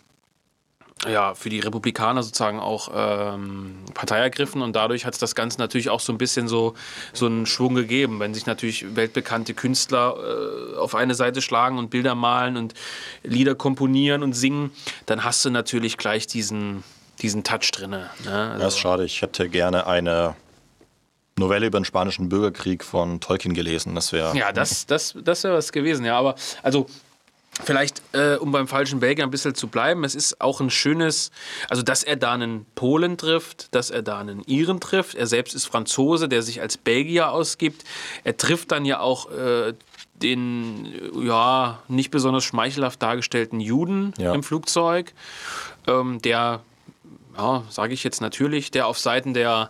ja, 1.03 1.35
für 1.35 1.49
die 1.49 1.59
Republikaner 1.59 2.23
sozusagen 2.23 2.59
auch 2.59 2.89
ähm, 2.93 3.75
Partei 3.93 4.19
ergriffen 4.19 4.61
und 4.61 4.75
dadurch 4.75 5.05
hat 5.05 5.13
es 5.13 5.19
das 5.19 5.35
Ganze 5.35 5.59
natürlich 5.59 5.89
auch 5.89 5.99
so 5.99 6.13
ein 6.13 6.17
bisschen 6.17 6.47
so, 6.47 6.73
so 7.13 7.25
einen 7.25 7.45
Schwung 7.45 7.75
gegeben. 7.75 8.19
Wenn 8.19 8.33
sich 8.33 8.45
natürlich 8.45 8.95
weltbekannte 8.95 9.53
Künstler 9.53 10.15
äh, 10.17 10.77
auf 10.77 10.95
eine 10.95 11.13
Seite 11.13 11.41
schlagen 11.41 11.77
und 11.77 11.89
Bilder 11.89 12.15
malen 12.15 12.55
und 12.55 12.73
Lieder 13.23 13.55
komponieren 13.55 14.23
und 14.23 14.33
singen, 14.33 14.71
dann 15.05 15.23
hast 15.23 15.43
du 15.43 15.49
natürlich 15.49 15.97
gleich 15.97 16.27
diesen, 16.27 16.83
diesen 17.21 17.43
Touch 17.43 17.71
drin. 17.71 17.91
Ne? 17.91 18.09
Also, 18.25 18.63
Das 18.63 18.73
ist 18.75 18.79
schade. 18.79 19.03
Ich 19.03 19.21
hätte 19.21 19.49
gerne 19.49 19.87
eine 19.87 20.35
Novelle 21.37 21.67
über 21.67 21.79
den 21.79 21.85
spanischen 21.85 22.29
Bürgerkrieg 22.29 22.83
von 22.83 23.19
Tolkien 23.19 23.53
gelesen. 23.53 23.93
Das 23.95 24.13
wäre. 24.13 24.35
Ja, 24.37 24.53
das, 24.53 24.85
das, 24.85 25.13
das 25.21 25.43
wäre 25.43 25.55
was 25.55 25.73
gewesen, 25.73 26.05
ja. 26.05 26.17
Aber 26.17 26.35
also 26.63 26.87
vielleicht, 27.63 28.01
äh, 28.13 28.35
um 28.35 28.51
beim 28.51 28.67
falschen 28.67 28.99
Belgier 28.99 29.23
ein 29.23 29.31
bisschen 29.31 29.55
zu 29.55 29.67
bleiben, 29.67 30.03
es 30.03 30.15
ist 30.15 30.41
auch 30.41 30.59
ein 30.59 30.69
schönes, 30.69 31.31
also 31.69 31.81
dass 31.83 32.03
er 32.03 32.15
da 32.15 32.33
einen 32.33 32.65
Polen 32.75 33.17
trifft, 33.17 33.73
dass 33.73 33.89
er 33.89 34.01
da 34.01 34.19
einen 34.19 34.41
Iren 34.43 34.79
trifft. 34.79 35.15
Er 35.15 35.27
selbst 35.27 35.55
ist 35.55 35.65
Franzose, 35.65 36.27
der 36.27 36.41
sich 36.41 36.61
als 36.61 36.77
Belgier 36.77 37.31
ausgibt. 37.31 37.83
Er 38.23 38.37
trifft 38.37 38.71
dann 38.71 38.85
ja 38.85 38.99
auch 38.99 39.31
äh, 39.31 39.73
den 40.21 40.93
ja 41.21 41.79
nicht 41.87 42.11
besonders 42.11 42.43
schmeichelhaft 42.43 43.01
dargestellten 43.01 43.59
Juden 43.59 44.13
Ja. 44.17 44.33
im 44.33 44.43
Flugzeug, 44.43 45.13
ähm, 45.87 46.21
der 46.21 46.61
ja, 47.37 47.63
sage 47.69 47.93
ich 47.93 48.03
jetzt 48.05 48.21
natürlich, 48.21 48.71
der 48.71 48.87
auf 48.87 48.97
Seiten 48.97 49.33
der, 49.33 49.69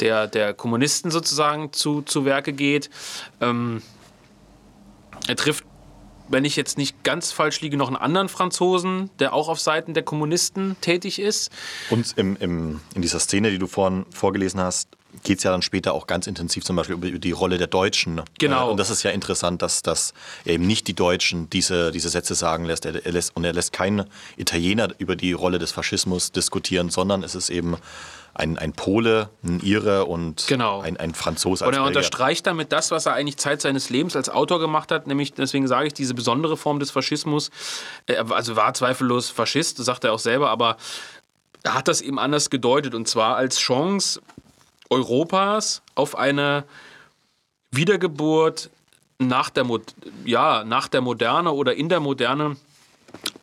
der, 0.00 0.26
der 0.26 0.52
Kommunisten 0.52 1.12
sozusagen 1.12 1.72
zu, 1.72 2.02
zu 2.02 2.24
Werke 2.24 2.52
geht. 2.52 2.90
Ähm, 3.40 3.82
er 5.28 5.36
trifft, 5.36 5.64
wenn 6.28 6.44
ich 6.44 6.56
jetzt 6.56 6.78
nicht 6.78 7.02
ganz 7.04 7.32
falsch 7.32 7.60
liege, 7.60 7.76
noch 7.76 7.88
einen 7.88 7.96
anderen 7.96 8.28
Franzosen, 8.28 9.10
der 9.18 9.32
auch 9.34 9.48
auf 9.48 9.60
Seiten 9.60 9.94
der 9.94 10.02
Kommunisten 10.02 10.76
tätig 10.80 11.18
ist. 11.18 11.50
Und 11.90 12.14
im, 12.16 12.36
im, 12.36 12.80
in 12.94 13.02
dieser 13.02 13.18
Szene, 13.18 13.50
die 13.50 13.58
du 13.58 13.66
vorhin 13.66 14.06
vorgelesen 14.10 14.60
hast, 14.60 14.88
geht 15.22 15.38
es 15.38 15.44
ja 15.44 15.52
dann 15.52 15.62
später 15.62 15.92
auch 15.92 16.06
ganz 16.06 16.26
intensiv 16.26 16.64
zum 16.64 16.76
Beispiel 16.76 16.96
über, 16.96 17.10
die 17.10 17.30
Rolle 17.30 17.58
der 17.58 17.66
Deutschen. 17.66 18.22
Genau. 18.38 18.68
Äh, 18.68 18.70
Und 18.72 18.78
das 18.78 18.90
ist 18.90 19.02
ja 19.02 19.10
interessant, 19.10 19.62
dass, 19.62 19.82
dass 19.82 20.12
er 20.44 20.54
eben 20.54 20.66
nicht 20.66 20.88
die 20.88 20.94
Deutschen 20.94 21.48
diese, 21.50 21.92
diese 21.92 22.08
Sätze 22.08 22.34
sagen 22.34 22.64
lässt. 22.64 22.84
Er, 22.84 23.04
er 23.04 23.12
lässt. 23.12 23.36
Und 23.36 23.44
er 23.44 23.52
lässt 23.52 23.72
keinen 23.72 24.06
Italiener 24.36 24.88
über 24.98 25.16
die 25.16 25.32
Rolle 25.32 25.58
des 25.58 25.72
Faschismus 25.72 26.32
diskutieren, 26.32 26.90
sondern 26.90 27.22
es 27.22 27.34
ist 27.34 27.50
eben 27.50 27.76
ein, 28.34 28.58
ein 28.58 28.72
Pole, 28.72 29.30
ein 29.44 29.60
Ire 29.60 30.06
und 30.06 30.46
Genau. 30.48 30.80
ein, 30.80 30.96
ein 30.96 31.14
Franzose. 31.14 31.64
Und 31.64 31.68
als 31.68 31.76
er 31.76 31.82
Belgier. 31.84 31.98
unterstreicht 31.98 32.46
damit 32.46 32.72
das, 32.72 32.90
was 32.90 33.06
er 33.06 33.14
eigentlich 33.14 33.36
Zeit 33.36 33.60
seines 33.60 33.90
Lebens 33.90 34.16
als 34.16 34.28
Autor 34.28 34.58
gemacht 34.58 34.90
hat, 34.90 35.06
nämlich, 35.06 35.32
deswegen 35.34 35.68
sage 35.68 35.86
ich, 35.86 35.94
diese 35.94 36.14
besondere 36.14 36.56
Form 36.56 36.80
des 36.80 36.90
Faschismus. 36.90 37.50
Er 38.06 38.30
also 38.32 38.56
war 38.56 38.74
zweifellos 38.74 39.30
Faschist, 39.30 39.78
sagt 39.78 40.04
er 40.04 40.12
auch 40.12 40.18
selber, 40.18 40.50
aber 40.50 40.76
er 41.62 41.74
hat 41.74 41.88
das 41.88 42.00
eben 42.00 42.18
anders 42.18 42.50
gedeutet 42.50 42.94
und 42.94 43.08
zwar 43.08 43.36
als 43.36 43.58
Chance 43.58 44.20
Europas 44.90 45.80
auf 45.94 46.16
eine 46.16 46.64
Wiedergeburt 47.70 48.70
nach 49.18 49.48
der, 49.50 49.64
Mo- 49.64 49.80
ja, 50.24 50.64
nach 50.64 50.88
der 50.88 51.00
Moderne 51.00 51.52
oder 51.52 51.74
in 51.74 51.88
der 51.88 52.00
Moderne 52.00 52.56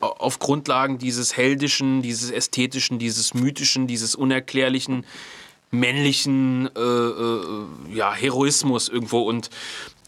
auf 0.00 0.38
Grundlagen 0.38 0.98
dieses 0.98 1.36
heldischen, 1.36 2.02
dieses 2.02 2.30
ästhetischen, 2.30 2.98
dieses 2.98 3.34
mythischen, 3.34 3.86
dieses 3.86 4.14
unerklärlichen, 4.14 5.04
männlichen 5.70 6.68
äh, 6.76 6.80
äh, 6.80 7.66
ja, 7.92 8.12
Heroismus 8.12 8.88
irgendwo. 8.88 9.22
Und 9.22 9.50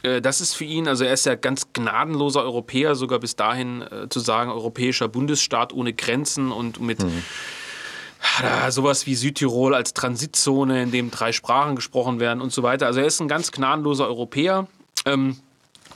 äh, 0.03 0.21
das 0.21 0.41
ist 0.41 0.55
für 0.55 0.65
ihn, 0.65 0.87
also 0.87 1.05
er 1.05 1.15
ist 1.15 1.27
ja 1.27 1.35
ganz 1.35 1.73
gnadenloser 1.73 2.43
Europäer, 2.43 2.95
sogar 2.95 3.19
bis 3.19 3.37
dahin 3.37 3.83
äh, 3.83 4.09
zu 4.09 4.21
sagen, 4.21 4.51
europäischer 4.51 5.09
Bundesstaat 5.09 5.73
ohne 5.73 5.93
Grenzen 5.93 6.53
und 6.53 6.81
mit 6.81 7.05
ja, 8.43 8.71
sowas 8.71 9.07
wie 9.07 9.15
Südtirol 9.15 9.75
als 9.75 9.95
Transitzone, 9.95 10.83
in 10.83 10.91
dem 10.91 11.11
drei 11.11 11.33
Sprachen 11.33 11.77
gesprochen 11.77 12.21
werden 12.21 12.41
und 12.41 12.53
so 12.53 12.63
weiter. 12.63 12.87
Also 12.87 13.01
er 13.01 13.07
ist 13.07 13.21
ein 13.21 13.29
ganz 13.29 13.53
gnadenloser 13.53 14.07
Europäer. 14.07 14.67
Ähm, 15.07 15.37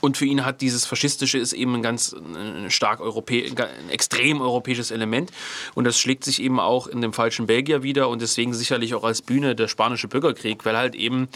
und 0.00 0.16
für 0.16 0.24
ihn 0.24 0.44
hat 0.44 0.60
dieses 0.60 0.86
Faschistische 0.86 1.38
ist 1.38 1.52
eben 1.52 1.74
ein 1.74 1.82
ganz 1.82 2.14
äh, 2.14 2.70
stark 2.70 3.00
Europä 3.00 3.44
ein 3.46 3.90
extrem 3.90 4.40
europäisches 4.40 4.90
Element. 4.90 5.30
Und 5.74 5.84
das 5.84 5.98
schlägt 5.98 6.24
sich 6.24 6.42
eben 6.42 6.60
auch 6.60 6.86
in 6.86 7.00
dem 7.00 7.12
falschen 7.12 7.46
Belgier 7.46 7.82
wieder 7.82 8.08
und 8.08 8.22
deswegen 8.22 8.54
sicherlich 8.54 8.94
auch 8.94 9.04
als 9.04 9.22
Bühne 9.22 9.54
der 9.54 9.68
spanische 9.68 10.08
Bürgerkrieg, 10.08 10.64
weil 10.64 10.76
halt 10.76 10.94
eben 10.94 11.28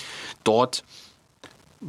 dort 0.45 0.85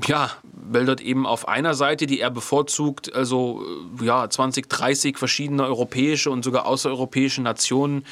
ja, 0.08 0.32
weil 0.52 0.86
dort 0.86 1.02
eben 1.02 1.28
auf 1.28 1.48
einer 1.48 1.76
Seite, 1.76 2.08
die 2.08 2.20
er 2.20 2.32
bevorzugt, 2.32 3.14
also 3.14 3.64
äh, 4.02 4.06
ja, 4.06 4.28
20, 4.28 4.68
30 4.68 5.20
verschiedene 5.20 5.64
europäische 5.64 6.32
und 6.32 6.44
sogar 6.44 6.66
außereuropäische 6.66 7.44
Nationen 7.44 8.04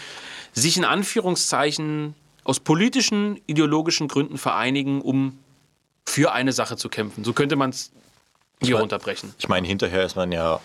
sich 0.54 0.78
in 0.78 0.86
Anführungszeichen 0.86 2.14
aus 2.44 2.60
politischen, 2.60 3.40
ideologischen 3.48 4.08
Gründen 4.08 4.38
vereinigen, 4.38 5.02
um 5.02 5.40
für 6.06 6.34
eine 6.34 6.54
Sache 6.54 6.78
zu 6.78 6.90
kämpfen. 6.90 7.24
So 7.24 7.34
könnte 7.34 7.56
man 7.56 7.72
es 7.72 7.92
hier 8.62 8.76
mein- 8.76 8.82
runterbrechen. 8.82 9.34
Ich 9.40 9.48
meine, 9.50 9.68
hinterher 9.68 10.04
ist 10.06 10.16
man 10.16 10.32
ja 10.32 10.60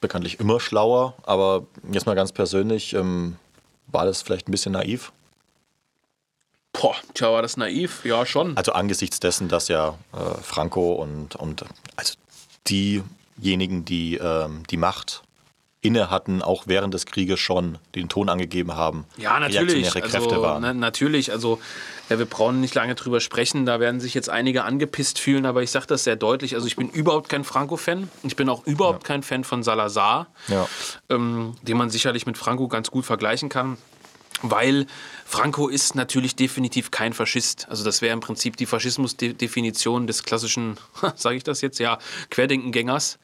bekanntlich 0.00 0.40
immer 0.40 0.58
schlauer, 0.60 1.14
aber 1.22 1.64
jetzt 1.92 2.06
mal 2.06 2.14
ganz 2.14 2.32
persönlich, 2.32 2.92
ähm, 2.94 3.36
war 3.86 4.04
das 4.04 4.22
vielleicht 4.22 4.48
ein 4.48 4.52
bisschen 4.52 4.72
naiv? 4.72 5.12
Boah, 6.72 6.96
tja, 7.14 7.30
war 7.32 7.42
das 7.42 7.56
naiv? 7.56 8.04
Ja, 8.04 8.24
schon. 8.26 8.56
Also 8.56 8.72
angesichts 8.72 9.20
dessen, 9.20 9.48
dass 9.48 9.68
ja 9.68 9.98
äh, 10.12 10.40
Franco 10.42 10.94
und, 10.94 11.36
und 11.36 11.64
also 11.96 12.14
diejenigen, 12.68 13.84
die 13.84 14.16
ähm, 14.16 14.62
die 14.70 14.76
Macht 14.78 15.22
inne 15.84 16.10
hatten, 16.10 16.42
auch 16.42 16.62
während 16.66 16.94
des 16.94 17.06
Krieges 17.06 17.40
schon 17.40 17.76
den 17.96 18.08
Ton 18.08 18.28
angegeben 18.28 18.74
haben, 18.76 19.04
Ja, 19.18 19.38
natürlich. 19.40 19.74
reaktionäre 19.84 20.08
Kräfte 20.08 20.28
Also, 20.36 20.42
waren. 20.42 20.62
ne, 20.62 20.74
natürlich. 20.74 21.32
Also, 21.32 21.60
ja, 22.08 22.18
wir 22.20 22.26
brauchen 22.26 22.60
nicht 22.60 22.74
lange 22.74 22.94
drüber 22.94 23.20
sprechen. 23.20 23.66
Da 23.66 23.80
werden 23.80 23.98
sich 24.00 24.14
jetzt 24.14 24.30
einige 24.30 24.62
angepisst 24.62 25.18
fühlen, 25.18 25.44
aber 25.44 25.62
ich 25.64 25.72
sage 25.72 25.86
das 25.88 26.04
sehr 26.04 26.14
deutlich. 26.14 26.54
Also, 26.54 26.68
ich 26.68 26.76
bin 26.76 26.88
überhaupt 26.88 27.28
kein 27.28 27.42
Franco-Fan. 27.42 28.08
Ich 28.22 28.36
bin 28.36 28.48
auch 28.48 28.64
überhaupt 28.64 29.02
kein 29.02 29.24
Fan 29.24 29.42
von 29.42 29.64
Salazar, 29.64 30.28
Ja. 30.46 30.68
ähm, 31.10 31.56
den 31.62 31.76
man 31.76 31.90
sicherlich 31.90 32.26
mit 32.26 32.38
Franco 32.38 32.68
ganz 32.68 32.90
gut 32.92 33.04
vergleichen 33.04 33.48
kann. 33.48 33.76
Weil 34.44 34.86
Franco 35.24 35.68
ist 35.68 35.94
natürlich 35.94 36.36
definitiv 36.36 36.90
kein 36.90 37.12
Faschist. 37.12 37.66
Also 37.68 37.84
das 37.84 38.02
wäre 38.02 38.12
im 38.12 38.20
Prinzip 38.20 38.56
die 38.56 38.66
Faschismusdefinition 38.66 40.06
des 40.06 40.22
klassischen, 40.22 40.76
sage 41.16 41.36
ich 41.36 41.44
das 41.44 41.60
jetzt, 41.60 41.78
ja, 41.78 41.98
Querdenkengängers. 42.30 43.18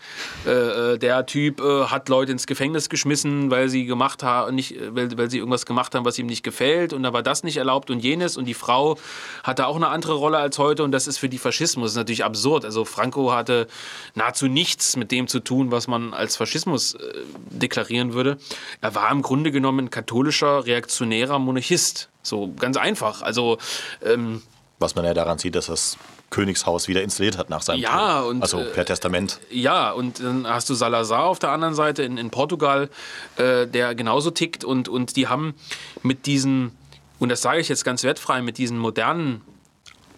Äh, 0.47 0.51
äh, 0.51 0.99
der 0.99 1.27
Typ 1.27 1.61
äh, 1.61 1.85
hat 1.85 2.09
Leute 2.09 2.33
ins 2.33 2.47
Gefängnis 2.47 2.89
geschmissen, 2.89 3.51
weil 3.51 3.69
sie 3.69 3.85
gemacht 3.85 4.23
haben, 4.23 4.55
nicht, 4.55 4.77
äh, 4.77 4.95
weil, 4.95 5.17
weil 5.19 5.31
sie 5.31 5.39
irgendwas 5.39 5.67
gemacht 5.67 5.95
haben, 5.95 6.05
was 6.05 6.19
ihm 6.19 6.27
nicht 6.27 6.43
gefällt 6.43 6.93
und 6.93 7.03
da 7.03 7.13
war 7.13 7.23
das 7.23 7.43
nicht 7.43 7.57
erlaubt 7.57 7.91
und 7.91 8.01
jenes 8.01 8.37
und 8.37 8.45
die 8.45 8.55
Frau 8.55 8.99
hatte 9.43 9.67
auch 9.67 9.77
eine 9.77 9.89
andere 9.89 10.15
Rolle 10.15 10.39
als 10.39 10.59
heute 10.59 10.85
und 10.85 10.93
das 10.93 11.07
ist 11.07 11.19
für 11.19 11.29
die 11.29 11.39
Faschismus. 11.39 11.95
Natürlich 11.95 12.25
absurd. 12.25 12.65
Also 12.65 12.85
Franco 12.85 13.33
hatte 13.33 13.67
nahezu 14.15 14.47
nichts 14.47 14.97
mit 14.97 15.11
dem 15.11 15.29
zu 15.29 15.41
tun, 15.41 15.71
was 15.71 15.89
man 15.89 16.15
als 16.15 16.37
Faschismus 16.37 16.95
äh, 16.95 16.99
deklarieren 17.51 18.13
würde. 18.13 18.39
Er 18.81 18.95
war 18.95 19.11
im 19.11 19.23
Grunde 19.23 19.51
genommen 19.51 19.87
ein 19.87 19.91
katholischer, 19.91 20.67
reaktionärer 20.67 21.39
Monarchist. 21.39 21.98
So 22.29 22.53
ganz 22.59 22.77
einfach. 22.77 23.23
Also 23.23 23.59
ähm, 24.05 24.43
Was 24.79 24.95
man 24.95 25.05
ja 25.05 25.15
daran 25.15 25.39
sieht, 25.39 25.55
dass 25.55 25.67
das 25.67 25.97
Königshaus 26.31 26.89
wieder 26.89 27.03
installiert 27.03 27.39
hat 27.39 27.49
nach 27.49 27.63
seinem 27.63 27.81
Ja, 27.81 28.21
Tod. 28.21 28.31
und, 28.31 28.43
Also 28.43 28.59
äh, 28.61 28.65
per 28.67 28.85
Testament. 28.85 29.41
Ja, 29.51 29.91
und 29.93 30.21
dann 30.21 30.47
hast 30.47 30.69
du 30.69 30.75
Salazar 30.75 31.25
auf 31.25 31.39
der 31.39 31.51
anderen 31.51 31.75
Seite 31.75 32.03
in, 32.03 32.19
in 32.19 32.31
Portugal, 32.31 32.91
äh, 33.37 33.67
der 33.67 33.95
genauso 33.95 34.31
tickt 34.31 34.63
und, 34.63 34.89
und 34.89 35.17
die 35.17 35.27
haben 35.29 35.55
mit 36.03 36.27
diesen, 36.27 36.77
und 37.19 37.31
das 37.31 37.41
sage 37.41 37.61
ich 37.61 37.69
jetzt 37.71 37.83
ganz 37.85 38.03
wertfrei, 38.05 38.43
mit 38.43 38.59
diesen 38.59 38.79
modernen 38.79 39.41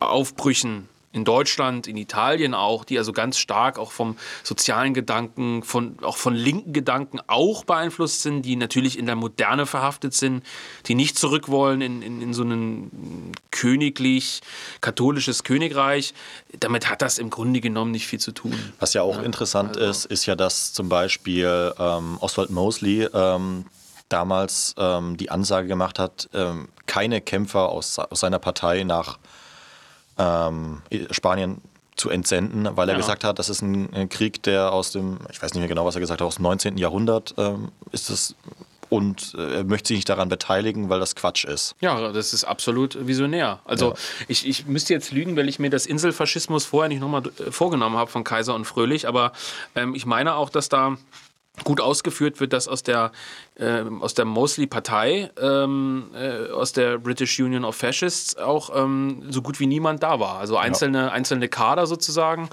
Aufbrüchen 0.00 0.88
in 1.12 1.24
Deutschland, 1.24 1.88
in 1.88 1.96
Italien 1.96 2.54
auch, 2.54 2.84
die 2.84 2.96
also 2.96 3.12
ganz 3.12 3.36
stark 3.36 3.78
auch 3.78 3.90
vom 3.90 4.16
sozialen 4.44 4.94
Gedanken, 4.94 5.64
von, 5.64 5.96
auch 6.02 6.16
von 6.16 6.34
linken 6.34 6.72
Gedanken 6.72 7.18
auch 7.26 7.64
beeinflusst 7.64 8.22
sind, 8.22 8.42
die 8.42 8.54
natürlich 8.54 8.96
in 8.96 9.06
der 9.06 9.16
Moderne 9.16 9.66
verhaftet 9.66 10.14
sind, 10.14 10.44
die 10.86 10.94
nicht 10.94 11.18
zurück 11.18 11.48
wollen 11.48 11.80
in, 11.80 12.02
in, 12.02 12.22
in 12.22 12.32
so 12.32 12.44
ein 12.44 13.32
königlich-katholisches 13.50 15.42
Königreich. 15.42 16.14
Damit 16.60 16.88
hat 16.88 17.02
das 17.02 17.18
im 17.18 17.30
Grunde 17.30 17.60
genommen 17.60 17.90
nicht 17.90 18.06
viel 18.06 18.20
zu 18.20 18.30
tun. 18.30 18.54
Was 18.78 18.94
ja 18.94 19.02
auch 19.02 19.16
ja, 19.16 19.22
interessant 19.22 19.76
also. 19.76 19.90
ist, 19.90 20.04
ist 20.04 20.26
ja, 20.26 20.36
dass 20.36 20.72
zum 20.72 20.88
Beispiel 20.88 21.74
ähm, 21.76 22.18
Oswald 22.20 22.50
Mosley 22.50 23.08
ähm, 23.12 23.64
damals 24.08 24.74
ähm, 24.78 25.16
die 25.16 25.30
Ansage 25.30 25.66
gemacht 25.66 25.98
hat, 25.98 26.28
ähm, 26.34 26.68
keine 26.86 27.20
Kämpfer 27.20 27.68
aus, 27.68 27.98
aus 27.98 28.20
seiner 28.20 28.38
Partei 28.38 28.84
nach 28.84 29.18
ähm, 30.20 30.82
Spanien 31.10 31.60
zu 31.96 32.10
entsenden, 32.10 32.68
weil 32.76 32.88
er 32.88 32.94
ja. 32.94 33.00
gesagt 33.00 33.24
hat, 33.24 33.38
das 33.38 33.48
ist 33.48 33.62
ein, 33.62 34.08
Krieg, 34.08 34.42
der 34.42 34.72
aus 34.72 34.92
dem, 34.92 35.18
ich 35.30 35.42
weiß 35.42 35.52
nicht 35.52 35.60
mehr 35.60 35.68
genau, 35.68 35.84
was 35.84 35.96
er 35.96 36.00
gesagt 36.00 36.20
hat, 36.20 36.26
aus 36.26 36.36
dem 36.36 36.44
19. 36.44 36.78
Jahrhundert 36.78 37.34
ähm, 37.36 37.72
ist 37.92 38.10
es 38.10 38.34
und 38.88 39.34
äh, 39.38 39.58
er 39.58 39.64
möchte 39.64 39.88
sich 39.88 39.98
nicht 39.98 40.08
daran 40.08 40.28
beteiligen, 40.28 40.88
weil 40.88 40.98
das 40.98 41.14
Quatsch 41.14 41.44
ist. 41.44 41.76
Ja, 41.80 42.10
das 42.10 42.34
ist 42.34 42.44
absolut 42.44 43.06
visionär. 43.06 43.60
Also 43.64 43.90
ja. 43.90 43.94
ich, 44.28 44.46
ich 44.46 44.66
müsste 44.66 44.92
jetzt 44.92 45.12
lügen, 45.12 45.36
weil 45.36 45.48
ich 45.48 45.58
mir 45.58 45.70
das 45.70 45.86
Inselfaschismus 45.86 46.64
vorher 46.64 46.88
nicht 46.88 47.00
nochmal 47.00 47.22
äh, 47.38 47.52
vorgenommen 47.52 47.96
habe 47.96 48.10
von 48.10 48.24
Kaiser 48.24 48.54
und 48.54 48.64
Fröhlich, 48.64 49.06
aber 49.06 49.32
ähm, 49.76 49.94
ich 49.94 50.06
meine 50.06 50.34
auch, 50.34 50.50
dass 50.50 50.68
da 50.68 50.96
gut 51.64 51.80
ausgeführt 51.80 52.40
wird, 52.40 52.52
dass 52.52 52.68
aus 52.68 52.82
der, 52.82 53.12
äh, 53.56 53.82
aus 54.00 54.14
der 54.14 54.24
Mosley-Partei, 54.24 55.30
ähm, 55.40 56.10
äh, 56.14 56.50
aus 56.50 56.72
der 56.72 56.98
British 56.98 57.38
Union 57.38 57.64
of 57.64 57.76
Fascists 57.76 58.36
auch 58.36 58.70
ähm, 58.74 59.24
so 59.30 59.42
gut 59.42 59.60
wie 59.60 59.66
niemand 59.66 60.02
da 60.02 60.20
war. 60.20 60.38
Also 60.38 60.56
einzelne, 60.56 60.98
ja. 60.98 61.08
einzelne 61.08 61.48
Kader 61.48 61.86
sozusagen. 61.86 62.48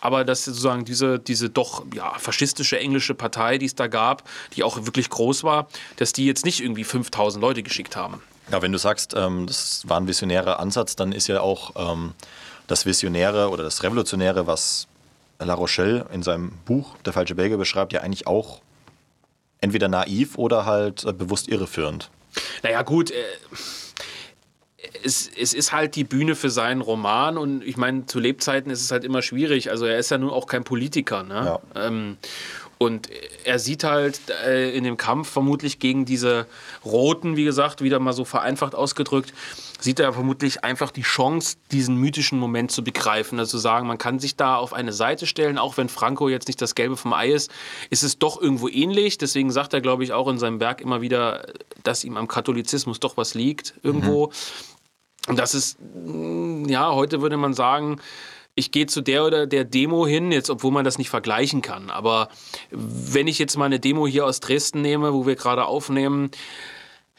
Aber 0.00 0.24
dass 0.24 0.44
sozusagen 0.44 0.84
diese, 0.84 1.18
diese 1.18 1.50
doch 1.50 1.84
ja, 1.94 2.14
faschistische 2.18 2.78
englische 2.78 3.14
Partei, 3.14 3.58
die 3.58 3.66
es 3.66 3.74
da 3.74 3.86
gab, 3.86 4.24
die 4.54 4.62
auch 4.62 4.84
wirklich 4.84 5.10
groß 5.10 5.44
war, 5.44 5.68
dass 5.96 6.12
die 6.12 6.26
jetzt 6.26 6.44
nicht 6.44 6.62
irgendwie 6.62 6.84
5000 6.84 7.40
Leute 7.40 7.62
geschickt 7.62 7.96
haben. 7.96 8.22
Ja, 8.50 8.62
wenn 8.62 8.72
du 8.72 8.78
sagst, 8.78 9.14
ähm, 9.14 9.46
das 9.46 9.82
war 9.86 10.00
ein 10.00 10.08
visionärer 10.08 10.58
Ansatz, 10.58 10.96
dann 10.96 11.12
ist 11.12 11.26
ja 11.26 11.40
auch 11.40 11.72
ähm, 11.76 12.14
das 12.66 12.86
Visionäre 12.86 13.50
oder 13.50 13.62
das 13.62 13.82
Revolutionäre, 13.82 14.46
was 14.46 14.88
La 15.38 15.54
Rochelle 15.54 16.06
in 16.12 16.22
seinem 16.22 16.52
Buch 16.64 16.96
Der 17.04 17.12
falsche 17.12 17.34
Belgier 17.34 17.56
beschreibt, 17.56 17.92
ja 17.92 18.00
eigentlich 18.00 18.26
auch 18.26 18.60
entweder 19.60 19.88
naiv 19.88 20.36
oder 20.38 20.66
halt 20.66 21.04
äh, 21.04 21.12
bewusst 21.12 21.48
irreführend. 21.48 22.10
Naja, 22.62 22.82
gut. 22.82 23.10
Äh 23.10 23.14
es, 25.02 25.28
es, 25.28 25.54
ist 25.54 25.72
halt 25.72 25.96
die 25.96 26.04
Bühne 26.04 26.34
für 26.34 26.50
seinen 26.50 26.80
Roman 26.80 27.36
und 27.36 27.62
ich 27.62 27.76
meine, 27.76 28.06
zu 28.06 28.20
Lebzeiten 28.20 28.70
ist 28.70 28.80
es 28.80 28.90
halt 28.90 29.04
immer 29.04 29.22
schwierig. 29.22 29.70
Also 29.70 29.86
er 29.86 29.98
ist 29.98 30.10
ja 30.10 30.18
nun 30.18 30.30
auch 30.30 30.46
kein 30.46 30.64
Politiker. 30.64 31.22
Ne? 31.22 31.34
Ja. 31.74 31.86
Ähm, 31.86 32.16
und 32.78 33.08
er 33.44 33.58
sieht 33.58 33.82
halt 33.82 34.20
äh, 34.46 34.70
in 34.70 34.84
dem 34.84 34.96
Kampf 34.96 35.28
vermutlich 35.28 35.80
gegen 35.80 36.04
diese 36.04 36.46
Roten, 36.84 37.36
wie 37.36 37.44
gesagt, 37.44 37.82
wieder 37.82 37.98
mal 37.98 38.12
so 38.12 38.24
vereinfacht 38.24 38.74
ausgedrückt, 38.74 39.34
sieht 39.80 40.00
er 40.00 40.12
vermutlich 40.12 40.64
einfach 40.64 40.90
die 40.90 41.02
Chance, 41.02 41.56
diesen 41.70 41.96
mythischen 41.96 42.38
Moment 42.38 42.70
zu 42.70 42.82
begreifen. 42.82 43.38
Also 43.38 43.52
zu 43.52 43.58
sagen, 43.58 43.86
man 43.86 43.98
kann 43.98 44.18
sich 44.18 44.36
da 44.36 44.56
auf 44.56 44.72
eine 44.72 44.92
Seite 44.92 45.26
stellen, 45.26 45.58
auch 45.58 45.76
wenn 45.76 45.88
Franco 45.88 46.28
jetzt 46.28 46.48
nicht 46.48 46.60
das 46.60 46.74
Gelbe 46.74 46.96
vom 46.96 47.12
Ei 47.12 47.30
ist, 47.30 47.50
ist 47.90 48.02
es 48.02 48.18
doch 48.18 48.40
irgendwo 48.40 48.68
ähnlich. 48.68 49.18
Deswegen 49.18 49.50
sagt 49.50 49.74
er, 49.74 49.80
glaube 49.80 50.04
ich, 50.04 50.12
auch 50.12 50.28
in 50.28 50.38
seinem 50.38 50.60
Werk 50.60 50.80
immer 50.80 51.00
wieder, 51.00 51.46
dass 51.84 52.04
ihm 52.04 52.16
am 52.16 52.28
Katholizismus 52.28 53.00
doch 53.00 53.16
was 53.16 53.34
liegt 53.34 53.74
irgendwo. 53.82 54.26
Mhm. 54.26 54.32
Und 55.28 55.38
das 55.38 55.54
ist, 55.54 55.78
ja, 56.66 56.92
heute 56.92 57.20
würde 57.20 57.36
man 57.36 57.54
sagen, 57.54 58.00
ich 58.54 58.72
gehe 58.72 58.86
zu 58.86 59.02
der 59.02 59.24
oder 59.24 59.46
der 59.46 59.64
Demo 59.64 60.06
hin, 60.06 60.32
jetzt 60.32 60.50
obwohl 60.50 60.72
man 60.72 60.84
das 60.84 60.98
nicht 60.98 61.10
vergleichen 61.10 61.62
kann. 61.62 61.90
Aber 61.90 62.28
wenn 62.70 63.28
ich 63.28 63.38
jetzt 63.38 63.56
mal 63.56 63.66
eine 63.66 63.78
Demo 63.78 64.06
hier 64.06 64.26
aus 64.26 64.40
Dresden 64.40 64.82
nehme, 64.82 65.12
wo 65.12 65.26
wir 65.26 65.36
gerade 65.36 65.66
aufnehmen, 65.66 66.30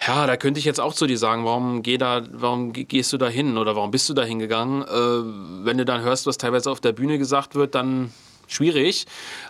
ja, 0.06 0.28
da 0.28 0.38
könnte 0.38 0.60
ich 0.60 0.66
jetzt 0.66 0.80
auch 0.80 0.94
zu 0.94 1.08
dir 1.08 1.18
sagen, 1.18 1.44
warum, 1.46 1.84
geh 1.84 1.98
da, 1.98 2.24
warum 2.32 2.72
gehst 2.74 3.12
du 3.12 3.18
da 3.18 3.28
hin 3.28 3.58
oder 3.58 3.76
warum 3.76 3.92
bist 3.92 4.08
du 4.08 4.14
da 4.14 4.24
hingegangen? 4.24 4.84
Äh, 4.84 5.66
wenn 5.66 5.78
du 5.78 5.86
dann 5.86 6.02
hörst, 6.02 6.26
was 6.26 6.38
teilweise 6.38 6.72
auf 6.72 6.80
der 6.80 6.94
Bühne 6.94 7.18
gesagt 7.18 7.56
wird, 7.56 7.76
dann 7.76 8.14
schwierig. 8.48 9.06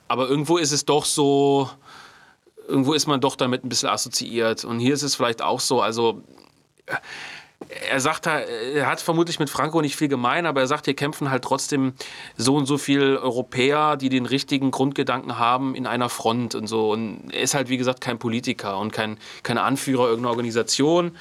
Aber 0.07 0.27
irgendwo 0.27 0.57
ist 0.57 0.71
es 0.71 0.85
doch 0.85 1.05
so, 1.05 1.69
irgendwo 2.67 2.93
ist 2.93 3.07
man 3.07 3.21
doch 3.21 3.35
damit 3.35 3.63
ein 3.63 3.69
bisschen 3.69 3.89
assoziiert. 3.89 4.65
Und 4.65 4.79
hier 4.79 4.93
ist 4.93 5.03
es 5.03 5.15
vielleicht 5.15 5.41
auch 5.41 5.59
so, 5.59 5.81
also 5.81 6.23
er 7.67 7.99
sagt, 7.99 8.25
er 8.25 8.87
hat 8.87 9.01
vermutlich 9.01 9.37
mit 9.37 9.49
Franco 9.49 9.81
nicht 9.81 9.95
viel 9.95 10.07
gemein, 10.07 10.45
aber 10.45 10.61
er 10.61 10.67
sagt, 10.67 10.85
hier 10.85 10.95
kämpfen 10.95 11.29
halt 11.29 11.43
trotzdem 11.43 11.93
so 12.37 12.55
und 12.55 12.65
so 12.65 12.77
viele 12.77 13.21
Europäer, 13.21 13.97
die 13.97 14.09
den 14.09 14.25
richtigen 14.25 14.71
Grundgedanken 14.71 15.37
haben 15.37 15.75
in 15.75 15.85
einer 15.85 16.09
Front 16.09 16.55
und 16.55 16.67
so. 16.67 16.91
Und 16.91 17.31
er 17.31 17.41
ist 17.41 17.53
halt, 17.53 17.69
wie 17.69 17.77
gesagt, 17.77 17.99
kein 17.99 18.17
Politiker 18.17 18.77
und 18.79 18.93
kein, 18.93 19.17
kein 19.43 19.57
Anführer 19.57 20.05
irgendeiner 20.05 20.31
Organisation. 20.31 21.17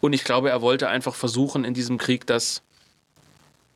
Und 0.00 0.12
ich 0.12 0.24
glaube, 0.24 0.50
er 0.50 0.60
wollte 0.60 0.88
einfach 0.88 1.14
versuchen, 1.14 1.64
in 1.64 1.72
diesem 1.72 1.96
Krieg 1.96 2.26
das, 2.26 2.62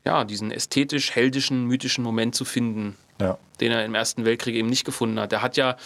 ja, 0.05 0.25
diesen 0.25 0.51
ästhetisch-heldischen, 0.51 1.65
mythischen 1.65 2.05
Moment 2.05 2.35
zu 2.35 2.45
finden, 2.45 2.97
ja. 3.19 3.39
den 3.61 3.73
er 3.73 3.85
im 3.87 3.95
Ersten 3.95 4.27
Weltkrieg 4.27 4.55
eben 4.55 4.69
nicht 4.69 4.85
gefunden 4.85 5.19
hat. 5.19 5.33
Er 5.33 5.41
hat 5.41 5.57
ja, 5.57 5.79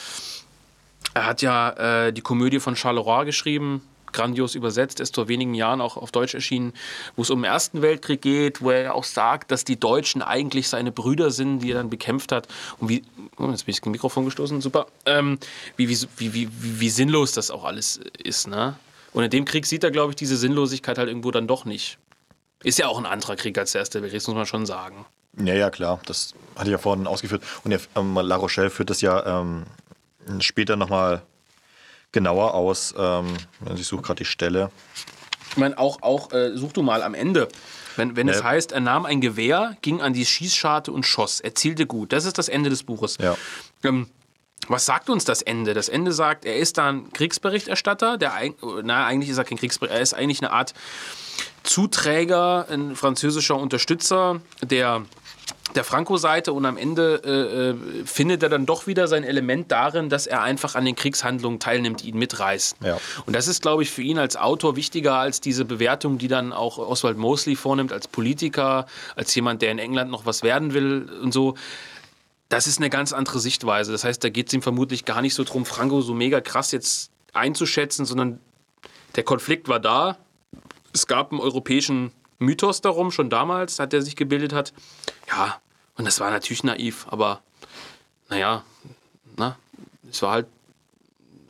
er 1.14 1.26
hat 1.26 1.42
ja 1.42 2.06
äh, 2.06 2.12
die 2.12 2.22
Komödie 2.22 2.58
von 2.58 2.74
Charleroi 2.74 3.24
geschrieben, 3.24 3.82
grandios 4.12 4.54
übersetzt, 4.54 5.00
ist 5.00 5.14
vor 5.14 5.28
wenigen 5.28 5.54
Jahren 5.54 5.80
auch 5.80 5.96
auf 5.96 6.12
Deutsch 6.12 6.34
erschienen, 6.34 6.72
wo 7.16 7.22
es 7.22 7.30
um 7.30 7.40
den 7.40 7.50
Ersten 7.50 7.82
Weltkrieg 7.82 8.22
geht, 8.22 8.60
wo 8.62 8.70
er 8.70 8.94
auch 8.94 9.04
sagt, 9.04 9.50
dass 9.50 9.64
die 9.64 9.78
Deutschen 9.78 10.22
eigentlich 10.22 10.68
seine 10.68 10.92
Brüder 10.92 11.30
sind, 11.30 11.60
die 11.60 11.72
er 11.72 11.78
dann 11.78 11.90
bekämpft 11.90 12.32
hat. 12.32 12.48
Und 12.78 12.88
wie, 12.88 13.02
oh, 13.38 13.50
jetzt 13.50 13.66
bin 13.66 13.72
ich 13.72 13.78
ins 13.78 13.86
Mikrofon 13.86 14.24
gestoßen, 14.24 14.60
super, 14.60 14.86
ähm, 15.06 15.38
wie, 15.76 15.88
wie, 15.88 15.98
wie, 16.16 16.34
wie, 16.34 16.48
wie 16.60 16.90
sinnlos 16.90 17.32
das 17.32 17.50
auch 17.50 17.64
alles 17.64 18.00
ist. 18.22 18.48
Ne? 18.48 18.76
Und 19.12 19.24
in 19.24 19.30
dem 19.30 19.44
Krieg 19.44 19.66
sieht 19.66 19.84
er, 19.84 19.90
glaube 19.90 20.12
ich, 20.12 20.16
diese 20.16 20.36
Sinnlosigkeit 20.36 20.98
halt 20.98 21.08
irgendwo 21.08 21.30
dann 21.30 21.46
doch 21.46 21.64
nicht. 21.64 21.98
Ist 22.62 22.78
ja 22.78 22.86
auch 22.86 22.98
ein 22.98 23.06
anderer 23.06 23.36
Krieg 23.36 23.58
als 23.58 23.72
der 23.72 23.80
Erste 23.80 24.02
Weltkrieg, 24.02 24.26
muss 24.26 24.36
man 24.36 24.46
schon 24.46 24.66
sagen. 24.66 25.04
Ja, 25.38 25.54
ja, 25.54 25.70
klar. 25.70 26.00
Das 26.06 26.34
hatte 26.54 26.66
ich 26.66 26.72
ja 26.72 26.78
vorhin 26.78 27.06
ausgeführt. 27.06 27.42
Und 27.64 27.70
der, 27.70 27.80
ähm, 27.96 28.14
La 28.14 28.36
Rochelle 28.36 28.70
führt 28.70 28.90
das 28.90 29.00
ja 29.00 29.40
ähm, 29.40 29.64
später 30.40 30.76
nochmal 30.76 31.22
genauer 32.12 32.54
aus. 32.54 32.94
Ähm, 32.96 33.36
also 33.64 33.80
ich 33.80 33.86
suche 33.86 34.02
gerade 34.02 34.18
die 34.18 34.24
Stelle. 34.24 34.70
Ich 35.50 35.56
meine, 35.56 35.76
auch, 35.78 36.02
auch 36.02 36.32
äh, 36.32 36.56
such 36.56 36.72
du 36.72 36.82
mal 36.82 37.02
am 37.02 37.14
Ende. 37.14 37.48
Wenn, 37.96 38.16
wenn 38.16 38.28
ja. 38.28 38.34
es 38.34 38.42
heißt, 38.42 38.72
er 38.72 38.80
nahm 38.80 39.04
ein 39.04 39.20
Gewehr, 39.20 39.76
ging 39.82 40.00
an 40.00 40.12
die 40.12 40.24
Schießscharte 40.24 40.92
und 40.92 41.04
schoss. 41.04 41.40
Er 41.40 41.54
zielte 41.54 41.86
gut. 41.86 42.12
Das 42.12 42.24
ist 42.24 42.38
das 42.38 42.48
Ende 42.48 42.70
des 42.70 42.84
Buches. 42.84 43.18
Ja. 43.20 43.36
Ähm, 43.82 44.08
was 44.68 44.86
sagt 44.86 45.10
uns 45.10 45.24
das 45.24 45.42
Ende? 45.42 45.74
Das 45.74 45.88
Ende 45.88 46.12
sagt, 46.12 46.44
er 46.44 46.56
ist 46.56 46.78
dann 46.78 47.12
Kriegsberichterstatter. 47.12 48.16
Der, 48.16 48.32
na, 48.82 49.06
eigentlich 49.06 49.30
ist 49.30 49.38
er 49.38 49.44
kein 49.44 49.58
Kriegsberichterstatter. 49.58 49.98
Er 49.98 50.02
ist 50.02 50.14
eigentlich 50.14 50.40
eine 50.40 50.52
Art 50.52 50.72
Zuträger, 51.64 52.66
ein 52.70 52.96
französischer 52.96 53.56
Unterstützer 53.56 54.40
der 54.62 55.02
der 55.74 55.84
Franco-Seite 55.84 56.52
und 56.52 56.66
am 56.66 56.76
Ende 56.76 57.22
äh, 57.24 58.00
äh, 58.00 58.06
findet 58.06 58.42
er 58.42 58.48
dann 58.48 58.66
doch 58.66 58.86
wieder 58.86 59.08
sein 59.08 59.24
Element 59.24 59.70
darin, 59.70 60.08
dass 60.08 60.26
er 60.26 60.42
einfach 60.42 60.74
an 60.74 60.84
den 60.84 60.96
Kriegshandlungen 60.96 61.60
teilnimmt, 61.60 62.02
die 62.02 62.08
ihn 62.10 62.18
mitreißen. 62.18 62.78
Ja. 62.84 62.98
Und 63.26 63.34
das 63.34 63.48
ist, 63.48 63.62
glaube 63.62 63.82
ich, 63.82 63.90
für 63.90 64.02
ihn 64.02 64.18
als 64.18 64.36
Autor 64.36 64.76
wichtiger 64.76 65.14
als 65.14 65.40
diese 65.40 65.64
Bewertung, 65.64 66.18
die 66.18 66.28
dann 66.28 66.52
auch 66.52 66.78
Oswald 66.78 67.16
Mosley 67.16 67.56
vornimmt 67.56 67.92
als 67.92 68.08
Politiker, 68.08 68.86
als 69.16 69.34
jemand, 69.34 69.62
der 69.62 69.72
in 69.72 69.78
England 69.78 70.10
noch 70.10 70.26
was 70.26 70.42
werden 70.42 70.74
will 70.74 71.08
und 71.22 71.32
so. 71.32 71.54
Das 72.48 72.66
ist 72.66 72.78
eine 72.78 72.90
ganz 72.90 73.12
andere 73.12 73.40
Sichtweise. 73.40 73.92
Das 73.92 74.04
heißt, 74.04 74.22
da 74.22 74.28
geht 74.28 74.48
es 74.48 74.52
ihm 74.52 74.62
vermutlich 74.62 75.04
gar 75.04 75.22
nicht 75.22 75.34
so 75.34 75.44
drum, 75.44 75.64
Franco 75.64 76.02
so 76.02 76.12
mega 76.12 76.40
krass 76.40 76.70
jetzt 76.72 77.10
einzuschätzen, 77.32 78.04
sondern 78.04 78.40
der 79.16 79.24
Konflikt 79.24 79.68
war 79.68 79.80
da. 79.80 80.18
Es 80.92 81.06
gab 81.06 81.32
einen 81.32 81.40
europäischen 81.40 82.12
Mythos 82.38 82.80
darum, 82.80 83.10
schon 83.10 83.30
damals, 83.30 83.78
hat 83.78 83.94
er 83.94 84.02
sich 84.02 84.16
gebildet 84.16 84.52
hat. 84.52 84.72
Ja, 85.32 85.60
und 85.96 86.04
das 86.04 86.20
war 86.20 86.30
natürlich 86.30 86.62
naiv, 86.62 87.06
aber 87.10 87.40
naja, 88.28 88.64
na, 89.36 89.56
es 90.10 90.20
war 90.22 90.32
halt 90.32 90.46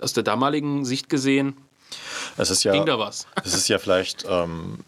aus 0.01 0.13
der 0.13 0.23
damaligen 0.23 0.85
Sicht 0.85 1.09
gesehen, 1.09 1.57
es 2.37 2.51
ist 2.51 2.65
ja, 2.65 2.73
ging 2.73 2.87
da 2.87 2.99
was. 2.99 3.27
Es 3.45 3.55
ist 3.55 3.69
ja 3.69 3.79
vielleicht 3.79 4.25
ähm, 4.29 4.79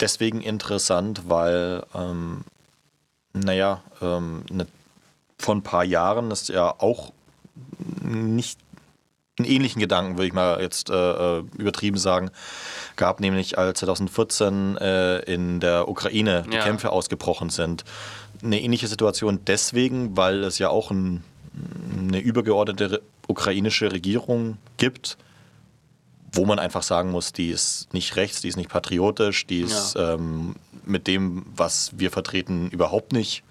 deswegen 0.00 0.40
interessant, 0.40 1.22
weil, 1.28 1.84
ähm, 1.94 2.44
naja, 3.32 3.82
ähm, 4.00 4.44
ne, 4.50 4.66
vor 5.38 5.54
ein 5.54 5.62
paar 5.62 5.84
Jahren 5.84 6.30
ist 6.30 6.48
ja 6.48 6.74
auch 6.78 7.12
nicht 8.02 8.58
einen 9.38 9.46
ähnlichen 9.46 9.80
Gedanken, 9.80 10.16
würde 10.16 10.26
ich 10.26 10.32
mal 10.32 10.60
jetzt 10.60 10.90
äh, 10.90 10.94
äh 11.38 11.44
übertrieben 11.56 11.98
sagen, 11.98 12.30
gab, 12.98 13.20
nämlich 13.20 13.56
als 13.56 13.80
2014 13.80 14.76
äh, 14.76 15.18
in 15.20 15.60
der 15.60 15.88
Ukraine 15.88 16.44
die 16.50 16.56
ja. 16.56 16.62
Kämpfe 16.62 16.90
ausgebrochen 16.90 17.48
sind. 17.48 17.84
Eine 18.42 18.60
ähnliche 18.60 18.86
Situation 18.88 19.40
deswegen, 19.46 20.16
weil 20.16 20.44
es 20.44 20.58
ja 20.58 20.68
auch 20.68 20.90
ein, 20.90 21.24
eine 21.98 22.18
übergeordnete 22.18 23.00
ukrainische 23.26 23.90
Regierung 23.90 24.58
gibt, 24.76 25.16
wo 26.32 26.44
man 26.44 26.58
einfach 26.58 26.82
sagen 26.82 27.10
muss, 27.10 27.32
die 27.32 27.50
ist 27.50 27.92
nicht 27.94 28.16
rechts, 28.16 28.42
die 28.42 28.48
ist 28.48 28.56
nicht 28.56 28.68
patriotisch, 28.68 29.46
die 29.46 29.60
ist 29.60 29.94
ja. 29.94 30.14
ähm, 30.14 30.56
mit 30.84 31.06
dem, 31.06 31.46
was 31.54 31.92
wir 31.96 32.10
vertreten, 32.10 32.68
überhaupt 32.70 33.12
nicht 33.12 33.42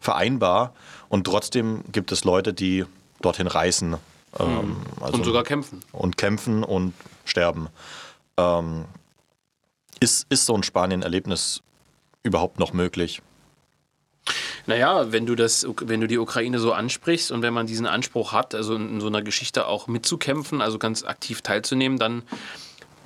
vereinbar. 0.00 0.74
Und 1.08 1.24
trotzdem 1.24 1.84
gibt 1.90 2.12
es 2.12 2.24
Leute, 2.24 2.52
die 2.52 2.84
dorthin 3.20 3.46
reisen. 3.46 3.96
Ähm, 4.38 4.48
mhm. 4.48 4.76
also 5.00 5.14
und 5.14 5.24
sogar 5.24 5.44
kämpfen. 5.44 5.80
Und 5.92 6.16
kämpfen 6.16 6.64
und 6.64 6.94
sterben. 7.24 7.68
Ähm, 8.36 8.86
ist, 10.00 10.26
ist 10.30 10.46
so 10.46 10.54
ein 10.54 10.62
Spanien-Erlebnis 10.62 11.62
überhaupt 12.22 12.58
noch 12.58 12.72
möglich? 12.72 13.22
Naja, 14.66 15.10
wenn 15.10 15.26
du 15.26 15.34
das, 15.34 15.66
wenn 15.80 16.00
du 16.00 16.06
die 16.06 16.18
Ukraine 16.18 16.58
so 16.58 16.72
ansprichst 16.72 17.32
und 17.32 17.42
wenn 17.42 17.52
man 17.52 17.66
diesen 17.66 17.86
Anspruch 17.86 18.32
hat, 18.32 18.54
also 18.54 18.76
in 18.76 19.00
so 19.00 19.08
einer 19.08 19.22
Geschichte 19.22 19.66
auch 19.66 19.88
mitzukämpfen, 19.88 20.60
also 20.60 20.78
ganz 20.78 21.02
aktiv 21.02 21.42
teilzunehmen, 21.42 21.98
dann, 21.98 22.22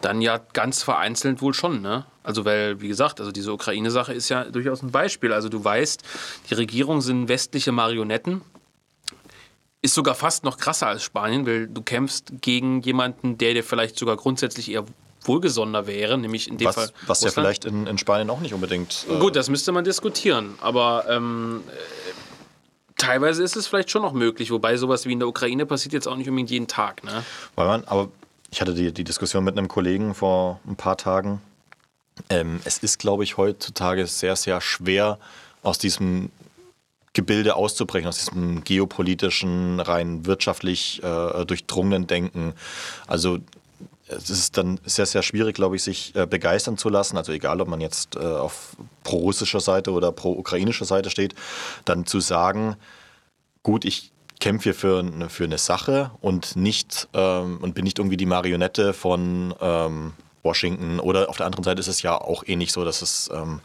dann 0.03 0.20
ja 0.20 0.39
ganz 0.53 0.83
vereinzelt 0.83 1.41
wohl 1.41 1.55
schon, 1.55 1.81
ne? 1.81 2.05
Also 2.22 2.45
weil, 2.45 2.81
wie 2.81 2.89
gesagt, 2.89 3.20
also 3.20 3.33
diese 3.33 3.53
Ukraine-Sache 3.53 4.12
ist 4.12 4.29
ja 4.29 4.45
durchaus 4.45 4.83
ein 4.83 4.91
Beispiel. 4.91 5.33
Also 5.33 5.49
du 5.49 5.62
weißt, 5.64 6.03
die 6.51 6.55
Regierung 6.55 7.01
sind 7.01 7.29
westliche 7.29 7.72
Marionetten. 7.72 8.43
Ist 9.81 9.95
sogar 9.95 10.14
fast 10.14 10.45
noch 10.45 10.59
krasser 10.59 10.89
als 10.89 11.05
Spanien, 11.05 11.47
weil 11.47 11.68
du 11.68 11.83
kämpfst 11.83 12.33
gegen 12.41 12.83
jemanden, 12.83 13.39
der 13.39 13.55
dir 13.55 13.62
vielleicht 13.62 13.99
sogar 13.99 14.16
grundsätzlich 14.16 14.70
eher 14.70 14.85
wohlgesonder 15.27 15.87
wäre, 15.87 16.18
nämlich 16.18 16.49
in 16.49 16.59
dem 16.59 16.68
was, 16.68 16.74
Fall. 16.74 16.91
Was 17.07 17.22
ja 17.22 17.31
vielleicht 17.31 17.64
in, 17.64 17.87
in 17.87 17.99
Spanien 17.99 18.31
auch 18.31 18.41
nicht 18.41 18.55
unbedingt. 18.55 19.07
Äh 19.11 19.18
Gut, 19.18 19.37
das 19.37 19.49
müsste 19.49 19.72
man 19.72 19.85
diskutieren. 19.85 20.55
Aber 20.61 21.07
ähm, 21.09 21.62
äh, 21.68 21.72
teilweise 22.97 23.43
ist 23.43 23.57
es 23.57 23.66
vielleicht 23.66 23.91
schon 23.91 24.03
noch 24.03 24.12
möglich, 24.12 24.51
wobei 24.51 24.77
sowas 24.77 25.07
wie 25.07 25.12
in 25.12 25.18
der 25.18 25.29
Ukraine 25.29 25.66
passiert 25.66 25.93
jetzt 25.93 26.07
auch 26.09 26.16
nicht 26.16 26.29
unbedingt 26.29 26.51
jeden 26.51 26.66
Tag. 26.66 27.05
Ne? 27.05 27.24
Weil 27.55 27.66
man, 27.66 27.85
aber 27.85 28.09
ich 28.51 28.61
hatte 28.61 28.74
die, 28.74 28.93
die 28.93 29.05
Diskussion 29.05 29.45
mit 29.45 29.57
einem 29.57 29.68
Kollegen 29.68 30.14
vor 30.14 30.61
ein 30.66 30.77
paar 30.77 30.97
Tagen. 30.97 31.41
Ähm, 32.31 32.61
es 32.64 32.79
ist, 32.79 32.99
glaube 32.99 33.24
ich, 33.24 33.37
heutzutage 33.37 34.07
sehr, 34.07 34.37
sehr 34.37 34.61
schwer, 34.61 35.18
aus 35.62 35.79
diesem 35.79 36.31
Gebilde 37.12 37.57
auszubrechen, 37.57 38.09
aus 38.09 38.18
diesem 38.18 38.62
geopolitischen, 38.62 39.81
rein 39.81 40.27
wirtschaftlich 40.27 41.03
äh, 41.03 41.45
durchdrungenen 41.45 42.07
Denken. 42.07 42.55
Also 43.07 43.39
es 44.09 44.31
ist 44.31 44.57
dann 44.57 44.81
sehr, 44.85 45.07
sehr 45.07 45.23
schwierig, 45.23 45.55
glaube 45.55 45.77
ich, 45.77 45.83
sich 45.83 46.15
äh, 46.15 46.27
begeistern 46.27 46.79
zu 46.79 46.89
lassen. 46.89 47.17
Also 47.17 47.33
egal, 47.33 47.61
ob 47.61 47.69
man 47.69 47.81
jetzt 47.81 48.17
äh, 48.17 48.21
auf 48.21 48.77
pro-russischer 49.03 49.61
Seite 49.61 49.93
oder 49.93 50.13
pro-ukrainischer 50.13 50.85
Seite 50.85 51.11
steht, 51.11 51.35
dann 51.85 52.07
zu 52.07 52.21
sagen, 52.21 52.77
gut, 53.63 53.85
ich 53.85 54.13
kämpfe 54.39 54.65
hier 54.65 54.75
für, 54.75 55.05
für 55.29 55.45
eine 55.45 55.59
Sache 55.59 56.11
und 56.21 56.57
nicht 56.57 57.09
ähm, 57.15 57.59
und 57.61 57.75
bin 57.75 57.85
nicht 57.85 57.99
irgendwie 57.99 58.17
die 58.17 58.27
Marionette 58.27 58.93
von 58.93 59.55
ähm, 59.61 60.13
Washington. 60.43 61.01
Oder 61.01 61.29
auf 61.29 61.39
der 61.39 61.47
anderen 61.47 61.65
Seite 61.65 61.81
ist 61.81 61.89
es 61.89 62.03
ja 62.03 62.17
auch 62.17 62.45
ähnlich 62.47 62.73
so, 62.73 62.85
dass 62.85 63.03
es 63.03 63.31
ähm, 63.33 63.61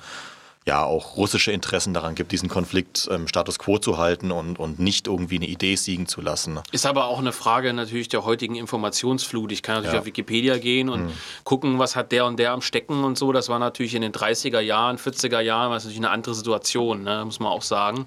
ja 0.67 0.83
auch 0.83 1.17
russische 1.17 1.51
Interessen 1.51 1.93
daran 1.93 2.13
gibt, 2.13 2.31
diesen 2.31 2.47
Konflikt 2.47 3.07
ähm, 3.11 3.27
Status 3.27 3.57
quo 3.57 3.79
zu 3.79 3.97
halten 3.97 4.31
und, 4.31 4.59
und 4.59 4.79
nicht 4.79 5.07
irgendwie 5.07 5.37
eine 5.37 5.47
Idee 5.47 5.75
siegen 5.75 6.05
zu 6.05 6.21
lassen. 6.21 6.59
Ist 6.71 6.85
aber 6.85 7.05
auch 7.05 7.17
eine 7.17 7.31
Frage 7.31 7.73
natürlich 7.73 8.09
der 8.09 8.25
heutigen 8.25 8.55
Informationsflut. 8.55 9.51
Ich 9.51 9.63
kann 9.63 9.75
natürlich 9.75 9.93
ja. 9.93 9.99
auf 10.01 10.05
Wikipedia 10.05 10.59
gehen 10.59 10.89
und 10.89 11.05
mhm. 11.05 11.13
gucken, 11.43 11.79
was 11.79 11.95
hat 11.95 12.11
der 12.11 12.25
und 12.25 12.37
der 12.37 12.51
am 12.51 12.61
Stecken 12.61 13.03
und 13.03 13.17
so. 13.17 13.31
Das 13.31 13.49
war 13.49 13.57
natürlich 13.57 13.95
in 13.95 14.03
den 14.03 14.11
30er 14.11 14.59
Jahren, 14.59 14.97
40er 14.97 15.39
Jahren, 15.39 15.71
was 15.71 15.83
natürlich 15.83 15.99
eine 15.99 16.11
andere 16.11 16.35
Situation, 16.35 17.03
ne? 17.03 17.23
muss 17.25 17.39
man 17.39 17.51
auch 17.51 17.63
sagen. 17.63 18.05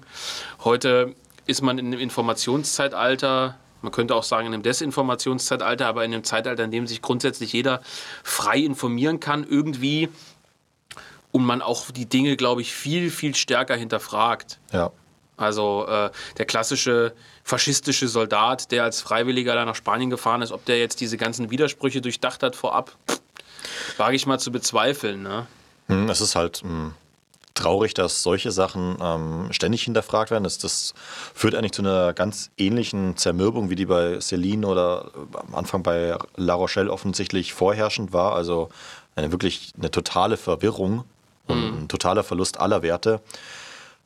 Heute 0.63 1.13
ist 1.47 1.61
man 1.61 1.77
in 1.77 1.87
einem 1.87 1.99
Informationszeitalter, 1.99 3.57
man 3.81 3.91
könnte 3.91 4.15
auch 4.15 4.23
sagen 4.23 4.47
in 4.47 4.53
einem 4.53 4.63
Desinformationszeitalter, 4.63 5.85
aber 5.85 6.05
in 6.05 6.13
einem 6.13 6.23
Zeitalter, 6.23 6.63
in 6.63 6.71
dem 6.71 6.87
sich 6.87 7.01
grundsätzlich 7.01 7.51
jeder 7.51 7.81
frei 8.23 8.59
informieren 8.59 9.19
kann, 9.19 9.45
irgendwie 9.47 10.09
und 11.35 11.43
man 11.43 11.61
auch 11.61 11.91
die 11.91 12.05
Dinge, 12.05 12.37
glaube 12.37 12.61
ich, 12.61 12.73
viel, 12.73 13.11
viel 13.11 13.35
stärker 13.35 13.75
hinterfragt. 13.75 14.57
Ja. 14.71 14.91
Also 15.35 15.85
äh, 15.85 16.09
der 16.37 16.45
klassische 16.45 17.13
faschistische 17.43 18.07
Soldat, 18.07 18.71
der 18.71 18.85
als 18.85 19.01
Freiwilliger 19.01 19.53
da 19.53 19.65
nach 19.65 19.75
Spanien 19.75 20.09
gefahren 20.09 20.41
ist, 20.41 20.53
ob 20.53 20.63
der 20.63 20.79
jetzt 20.79 21.01
diese 21.01 21.17
ganzen 21.17 21.51
Widersprüche 21.51 21.99
durchdacht 21.99 22.41
hat 22.41 22.55
vorab, 22.55 22.95
wage 23.97 24.15
ich 24.15 24.25
mal 24.25 24.39
zu 24.39 24.49
bezweifeln. 24.49 25.23
Ne? 25.23 25.45
Hm, 25.87 26.09
es 26.09 26.21
ist 26.21 26.37
halt 26.37 26.63
mh, 26.63 26.69
hm, 26.69 26.93
traurig, 27.53 27.93
dass 27.93 28.23
solche 28.23 28.51
Sachen 28.51 28.95
ähm, 29.01 29.51
ständig 29.51 29.83
hinterfragt 29.83 30.31
werden. 30.31 30.45
Das, 30.45 30.57
das, 30.57 30.93
führt 31.33 31.53
eigentlich 31.53 31.73
zu 31.73 31.81
einer 31.81 32.13
ganz 32.13 32.49
ähnlichen 32.57 33.17
Zermürbung, 33.17 33.69
wie 33.69 33.75
die 33.75 33.87
bei 33.87 34.21
Celine 34.21 34.65
oder 34.65 35.11
äh, 35.13 35.37
am 35.37 35.53
Anfang 35.53 35.83
bei 35.83 36.17
La 36.37 36.53
Rochelle 36.53 36.89
offensichtlich 36.89 37.53
vorherrschend 37.53 38.13
war. 38.13 38.35
Also 38.35 38.69
eine 39.17 39.33
wirklich 39.33 39.73
eine 39.77 39.91
totale 39.91 40.37
Verwirrung 40.37 41.03
Mhm. 41.47 41.83
Ein 41.83 41.87
totaler 41.87 42.23
Verlust 42.23 42.59
aller 42.59 42.81
Werte. 42.81 43.21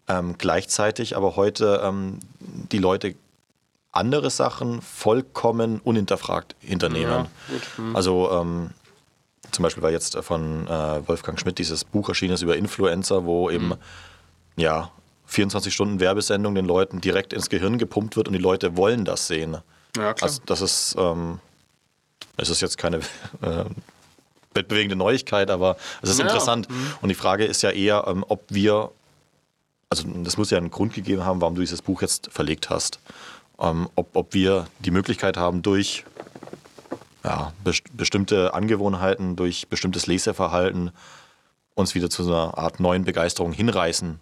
Ähm, 0.07 0.35
gleichzeitig 0.37 1.15
aber 1.15 1.35
heute 1.35 1.81
ähm, 1.83 2.19
die 2.39 2.79
Leute 2.79 3.15
andere 3.91 4.29
Sachen 4.29 4.81
vollkommen 4.81 5.79
unhinterfragt 5.79 6.55
hinternehmen. 6.59 7.09
Ja, 7.09 7.27
mhm. 7.77 7.95
Also 7.95 8.31
ähm, 8.31 8.69
zum 9.51 9.63
Beispiel 9.63 9.83
war 9.83 9.91
jetzt 9.91 10.17
von 10.17 10.67
äh, 10.67 11.07
Wolfgang 11.07 11.39
Schmidt 11.39 11.57
dieses 11.57 11.83
Buch 11.83 12.09
erschienen 12.09 12.33
ist 12.33 12.41
über 12.41 12.55
Influencer, 12.55 13.25
wo 13.25 13.49
eben 13.49 13.69
mhm. 13.69 13.77
ja 14.57 14.91
24 15.25 15.73
Stunden 15.73 15.99
Werbesendung 15.99 16.55
den 16.55 16.65
Leuten 16.65 17.01
direkt 17.01 17.33
ins 17.33 17.49
Gehirn 17.49 17.77
gepumpt 17.77 18.15
wird 18.15 18.27
und 18.27 18.33
die 18.33 18.39
Leute 18.39 18.77
wollen 18.77 19.05
das 19.05 19.27
sehen. 19.27 19.57
Ja, 19.95 20.13
klar. 20.13 20.29
Also 20.29 20.41
das 20.45 20.61
ist, 20.61 20.95
ähm, 20.97 21.39
es 22.37 22.49
ist 22.49 22.61
jetzt 22.61 22.77
keine 22.77 22.97
äh, 23.41 23.65
weltbewegende 24.53 24.95
Neuigkeit, 24.95 25.51
aber 25.51 25.77
es 26.01 26.09
ist 26.09 26.19
ja. 26.19 26.25
interessant. 26.25 26.69
Mhm. 26.69 26.93
Und 27.01 27.09
die 27.09 27.15
Frage 27.15 27.45
ist 27.45 27.61
ja 27.61 27.71
eher, 27.71 28.05
ähm, 28.07 28.25
ob 28.27 28.43
wir, 28.49 28.91
also 29.89 30.03
das 30.23 30.37
muss 30.37 30.49
ja 30.49 30.57
einen 30.57 30.71
Grund 30.71 30.93
gegeben 30.93 31.25
haben, 31.25 31.41
warum 31.41 31.55
du 31.55 31.61
dieses 31.61 31.81
Buch 31.81 32.01
jetzt 32.01 32.29
verlegt 32.31 32.69
hast. 32.69 32.99
Ähm, 33.59 33.89
ob, 33.95 34.15
ob 34.15 34.33
wir 34.33 34.67
die 34.79 34.91
Möglichkeit 34.91 35.37
haben, 35.37 35.61
durch 35.61 36.05
ja, 37.23 37.53
best 37.63 37.83
bestimmte 37.95 38.53
Angewohnheiten, 38.53 39.35
durch 39.35 39.67
bestimmtes 39.67 40.07
Leseverhalten 40.07 40.91
uns 41.75 41.95
wieder 41.95 42.09
zu 42.09 42.23
einer 42.23 42.57
Art 42.57 42.79
neuen 42.79 43.05
Begeisterung 43.05 43.53
hinreißen 43.53 44.19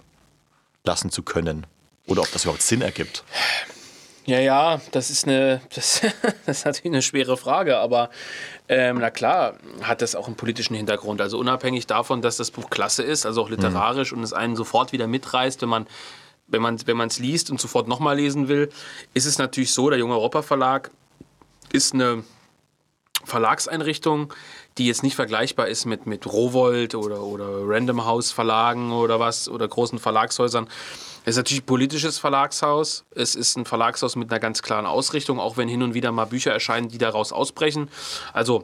lassen 0.84 1.11
zu 1.11 1.23
können. 1.23 1.65
Oder 2.07 2.21
ob 2.21 2.32
das 2.32 2.43
überhaupt 2.43 2.61
Sinn 2.61 2.82
ergibt. 2.82 3.23
Ja, 4.28 4.41
ja, 4.41 4.82
das 4.91 5.09
ist 5.09 5.25
eine, 5.25 5.61
das, 5.73 6.01
das 6.45 6.59
ist 6.59 6.65
natürlich 6.65 6.93
eine 6.93 7.01
schwere 7.01 7.38
Frage, 7.38 7.78
aber 7.78 8.09
ähm, 8.67 8.97
na 8.99 9.09
klar 9.09 9.55
hat 9.82 10.01
das 10.01 10.15
auch 10.15 10.28
einen 10.28 10.36
politischen 10.36 10.75
Hintergrund. 10.75 11.21
Also 11.21 11.39
unabhängig 11.39 11.88
davon, 11.88 12.21
dass 12.21 12.36
das 12.36 12.51
Buch 12.51 12.69
klasse 12.69 13.03
ist, 13.03 13.25
also 13.25 13.41
auch 13.41 13.49
literarisch 13.49 14.11
mhm. 14.11 14.19
und 14.19 14.23
es 14.25 14.34
einen 14.34 14.57
sofort 14.57 14.91
wieder 14.91 15.07
mitreißt, 15.07 15.61
wenn 15.61 15.69
man 15.69 15.88
wenn 16.49 16.61
man 16.61 16.78
wenn 16.86 16.99
es 17.01 17.19
liest 17.19 17.51
und 17.51 17.59
sofort 17.59 17.88
nochmal 17.88 18.17
lesen 18.17 18.47
will, 18.47 18.69
ist 19.13 19.25
es 19.25 19.38
natürlich 19.38 19.71
so, 19.71 19.89
der 19.89 19.99
Junge 19.99 20.15
Europa 20.15 20.41
Verlag 20.41 20.91
ist 21.71 21.93
eine 21.93 22.23
Verlagseinrichtung, 23.23 24.34
die 24.78 24.88
jetzt 24.88 25.03
nicht 25.03 25.15
vergleichbar 25.15 25.67
ist 25.67 25.86
mit, 25.86 26.05
mit 26.05 26.25
Rowold 26.25 26.95
oder, 26.95 27.21
oder 27.21 27.47
Random 27.63 28.05
House 28.05 28.32
Verlagen 28.32 28.91
oder 28.91 29.19
was 29.19 29.49
oder 29.49 29.67
großen 29.67 29.99
Verlagshäusern, 29.99 30.69
es 31.28 31.32
ist 31.32 31.39
natürlich 31.39 31.63
ein 31.63 31.65
politisches 31.65 32.19
Verlagshaus. 32.19 33.03
Es 33.13 33.36
ist 33.36 33.57
ein 33.57 33.65
Verlagshaus 33.65 34.15
mit 34.15 34.32
einer 34.32 34.39
ganz 34.39 34.61
klaren 34.61 34.86
Ausrichtung, 34.86 35.41
auch 35.41 35.57
wenn 35.57 35.67
hin 35.67 35.84
und 35.84 35.93
wieder 35.93 36.13
mal 36.13 36.23
Bücher 36.23 36.53
erscheinen, 36.53 36.88
die 36.88 36.97
daraus 36.97 37.34
ausbrechen. 37.34 37.89
Also 38.32 38.63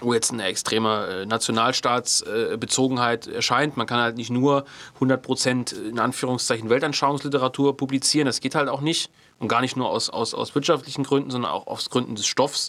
wo 0.00 0.14
jetzt 0.14 0.32
eine 0.32 0.44
extreme 0.44 1.06
äh, 1.06 1.26
Nationalstaatsbezogenheit 1.26 3.26
erscheint. 3.26 3.76
Man 3.76 3.86
kann 3.86 4.00
halt 4.00 4.16
nicht 4.16 4.30
nur 4.30 4.64
100% 5.00 5.88
in 5.88 5.98
Anführungszeichen 5.98 6.70
Weltanschauungsliteratur 6.70 7.76
publizieren. 7.76 8.26
Das 8.26 8.40
geht 8.40 8.54
halt 8.54 8.68
auch 8.68 8.80
nicht. 8.80 9.10
Und 9.38 9.48
gar 9.48 9.62
nicht 9.62 9.74
nur 9.74 9.88
aus, 9.88 10.10
aus, 10.10 10.34
aus 10.34 10.54
wirtschaftlichen 10.54 11.02
Gründen, 11.02 11.30
sondern 11.30 11.50
auch 11.50 11.66
aus 11.66 11.88
Gründen 11.88 12.14
des 12.14 12.26
Stoffs. 12.26 12.68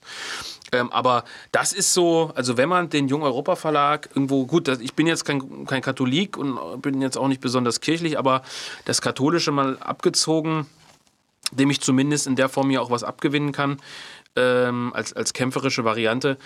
Ähm, 0.71 0.89
aber 0.93 1.25
das 1.51 1.73
ist 1.73 1.93
so, 1.93 2.31
also 2.33 2.55
wenn 2.55 2.69
man 2.69 2.89
den 2.89 3.09
Jung 3.09 3.23
Europa 3.23 3.57
Verlag 3.57 4.07
irgendwo, 4.15 4.45
gut, 4.45 4.69
das, 4.69 4.79
ich 4.79 4.93
bin 4.93 5.05
jetzt 5.05 5.25
kein, 5.25 5.65
kein 5.65 5.81
Katholik 5.81 6.37
und 6.37 6.81
bin 6.81 7.01
jetzt 7.01 7.17
auch 7.17 7.27
nicht 7.27 7.41
besonders 7.41 7.81
kirchlich, 7.81 8.17
aber 8.17 8.41
das 8.85 9.01
Katholische 9.01 9.51
mal 9.51 9.79
abgezogen, 9.79 10.65
dem 11.51 11.69
ich 11.69 11.81
zumindest 11.81 12.25
in 12.25 12.37
der 12.37 12.47
Form 12.47 12.69
hier 12.69 12.81
auch 12.81 12.89
was 12.89 13.03
abgewinnen 13.03 13.51
kann, 13.51 13.81
ähm, 14.37 14.93
als, 14.93 15.11
als 15.11 15.33
kämpferische 15.33 15.83
Variante, 15.83 16.37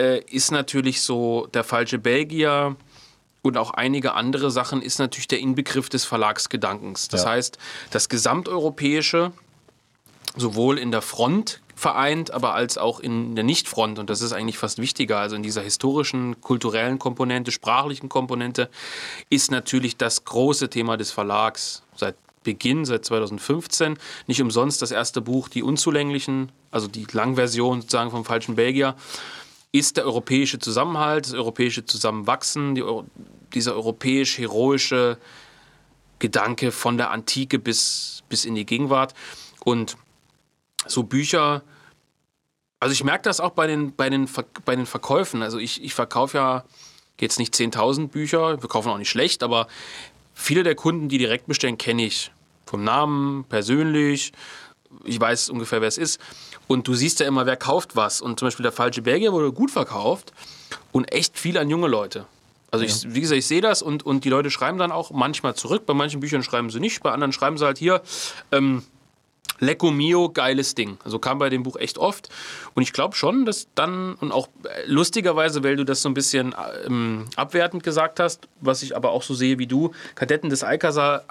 äh, 0.00 0.20
ist 0.30 0.50
natürlich 0.50 1.02
so 1.02 1.46
der 1.52 1.62
falsche 1.62 1.98
Belgier 1.98 2.76
und 3.42 3.56
auch 3.58 3.70
einige 3.72 4.14
andere 4.14 4.50
Sachen 4.50 4.80
ist 4.80 4.98
natürlich 4.98 5.28
der 5.28 5.40
Inbegriff 5.40 5.88
des 5.88 6.04
Verlagsgedankens. 6.04 7.08
Das 7.08 7.24
ja. 7.24 7.30
heißt, 7.30 7.58
das 7.90 8.08
gesamteuropäische, 8.08 9.32
sowohl 10.36 10.78
in 10.78 10.90
der 10.90 11.02
Front 11.02 11.60
vereint, 11.74 12.30
aber 12.30 12.54
als 12.54 12.78
auch 12.78 13.00
in 13.00 13.34
der 13.34 13.44
Nichtfront. 13.44 13.98
Und 13.98 14.10
das 14.10 14.20
ist 14.20 14.32
eigentlich 14.32 14.58
fast 14.58 14.78
wichtiger. 14.78 15.18
Also 15.18 15.36
in 15.36 15.42
dieser 15.42 15.62
historischen, 15.62 16.40
kulturellen 16.40 16.98
Komponente, 16.98 17.50
sprachlichen 17.50 18.08
Komponente 18.08 18.68
ist 19.30 19.50
natürlich 19.50 19.96
das 19.96 20.24
große 20.24 20.68
Thema 20.70 20.96
des 20.96 21.10
Verlags 21.10 21.82
seit 21.96 22.16
Beginn, 22.42 22.84
seit 22.84 23.04
2015. 23.04 23.98
Nicht 24.26 24.40
umsonst 24.40 24.80
das 24.82 24.90
erste 24.90 25.20
Buch, 25.20 25.48
Die 25.48 25.62
Unzulänglichen, 25.62 26.52
also 26.70 26.86
die 26.86 27.06
Langversion 27.12 27.80
sozusagen 27.82 28.10
vom 28.10 28.24
falschen 28.24 28.56
Belgier. 28.56 28.94
Ist 29.72 29.96
der 29.96 30.04
europäische 30.04 30.58
Zusammenhalt, 30.58 31.26
das 31.26 31.34
europäische 31.34 31.84
Zusammenwachsen, 31.84 32.74
die, 32.74 32.84
dieser 33.54 33.74
europäisch-heroische 33.74 35.18
Gedanke 36.18 36.72
von 36.72 36.96
der 36.96 37.10
Antike 37.10 37.58
bis, 37.58 38.22
bis 38.28 38.44
in 38.44 38.54
die 38.54 38.66
Gegenwart. 38.66 39.14
Und 39.64 39.96
so 40.86 41.02
Bücher, 41.02 41.62
also 42.80 42.92
ich 42.92 43.04
merke 43.04 43.22
das 43.22 43.40
auch 43.40 43.50
bei 43.50 43.66
den, 43.66 43.94
bei 43.94 44.10
den, 44.10 44.28
bei 44.64 44.74
den 44.74 44.86
Verkäufen. 44.86 45.42
Also 45.42 45.58
ich, 45.58 45.82
ich 45.82 45.94
verkaufe 45.94 46.38
ja 46.38 46.64
jetzt 47.20 47.38
nicht 47.38 47.54
10.000 47.54 48.08
Bücher, 48.08 48.60
wir 48.62 48.68
kaufen 48.68 48.90
auch 48.90 48.98
nicht 48.98 49.10
schlecht, 49.10 49.42
aber 49.42 49.68
viele 50.34 50.62
der 50.62 50.74
Kunden, 50.74 51.08
die 51.08 51.18
direkt 51.18 51.46
bestellen, 51.46 51.78
kenne 51.78 52.06
ich 52.06 52.32
vom 52.66 52.82
Namen, 52.82 53.44
persönlich. 53.44 54.32
Ich 55.04 55.20
weiß 55.20 55.50
ungefähr, 55.50 55.80
wer 55.80 55.88
es 55.88 55.98
ist. 55.98 56.20
Und 56.70 56.86
du 56.86 56.94
siehst 56.94 57.18
ja 57.18 57.26
immer, 57.26 57.46
wer 57.46 57.56
kauft 57.56 57.96
was. 57.96 58.20
Und 58.20 58.38
zum 58.38 58.46
Beispiel 58.46 58.62
der 58.62 58.70
falsche 58.70 59.02
Belgier 59.02 59.32
wurde 59.32 59.50
gut 59.50 59.72
verkauft 59.72 60.32
und 60.92 61.12
echt 61.12 61.36
viel 61.36 61.58
an 61.58 61.68
junge 61.68 61.88
Leute. 61.88 62.26
Also 62.70 62.84
ich, 62.84 63.12
wie 63.12 63.20
gesagt, 63.20 63.40
ich 63.40 63.46
sehe 63.48 63.60
das 63.60 63.82
und, 63.82 64.06
und 64.06 64.24
die 64.24 64.28
Leute 64.28 64.52
schreiben 64.52 64.78
dann 64.78 64.92
auch 64.92 65.10
manchmal 65.10 65.56
zurück. 65.56 65.84
Bei 65.84 65.94
manchen 65.94 66.20
Büchern 66.20 66.44
schreiben 66.44 66.70
sie 66.70 66.78
nicht, 66.78 67.02
bei 67.02 67.10
anderen 67.10 67.32
schreiben 67.32 67.58
sie 67.58 67.64
halt 67.64 67.78
hier, 67.78 68.02
ähm, 68.52 68.84
Lecco 69.58 69.90
Mio, 69.90 70.28
geiles 70.28 70.76
Ding. 70.76 70.96
Also 71.02 71.18
kam 71.18 71.40
bei 71.40 71.50
dem 71.50 71.64
Buch 71.64 71.74
echt 71.74 71.98
oft. 71.98 72.28
Und 72.74 72.84
ich 72.84 72.92
glaube 72.92 73.16
schon, 73.16 73.46
dass 73.46 73.66
dann, 73.74 74.14
und 74.14 74.30
auch 74.30 74.46
lustigerweise, 74.86 75.64
weil 75.64 75.74
du 75.74 75.84
das 75.84 76.02
so 76.02 76.08
ein 76.08 76.14
bisschen 76.14 76.54
ähm, 76.86 77.26
abwertend 77.34 77.82
gesagt 77.82 78.20
hast, 78.20 78.46
was 78.60 78.84
ich 78.84 78.94
aber 78.94 79.10
auch 79.10 79.24
so 79.24 79.34
sehe 79.34 79.58
wie 79.58 79.66
du, 79.66 79.90
Kadetten 80.14 80.50
des 80.50 80.62
Alcazar 80.62 81.24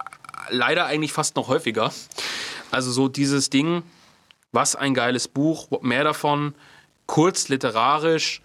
leider 0.50 0.86
eigentlich 0.86 1.14
fast 1.14 1.38
noch 1.38 1.48
häufiger. 1.48 1.94
Also 2.72 2.92
so 2.92 3.08
dieses 3.08 3.50
Ding, 3.50 3.84
was 4.52 4.76
ein 4.76 4.94
geiles 4.94 5.28
Buch, 5.28 5.70
mehr 5.82 6.04
davon, 6.04 6.56
kurz 7.06 7.50
literarisch, 7.50 8.42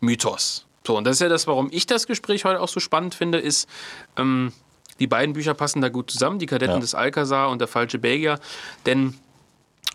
Mythos. 0.00 0.66
So, 0.86 0.96
und 0.96 1.04
das 1.04 1.16
ist 1.16 1.20
ja 1.20 1.28
das, 1.28 1.46
warum 1.46 1.68
ich 1.70 1.86
das 1.86 2.06
Gespräch 2.06 2.44
heute 2.44 2.60
auch 2.60 2.68
so 2.68 2.80
spannend 2.80 3.14
finde, 3.14 3.38
ist, 3.38 3.68
ähm, 4.16 4.52
die 4.98 5.06
beiden 5.06 5.34
Bücher 5.34 5.54
passen 5.54 5.80
da 5.80 5.88
gut 5.88 6.10
zusammen, 6.10 6.38
die 6.38 6.46
Kadetten 6.46 6.74
ja. 6.74 6.80
des 6.80 6.94
Alcazar 6.94 7.50
und 7.50 7.60
der 7.60 7.68
falsche 7.68 7.98
Belgier, 7.98 8.38
denn 8.86 9.14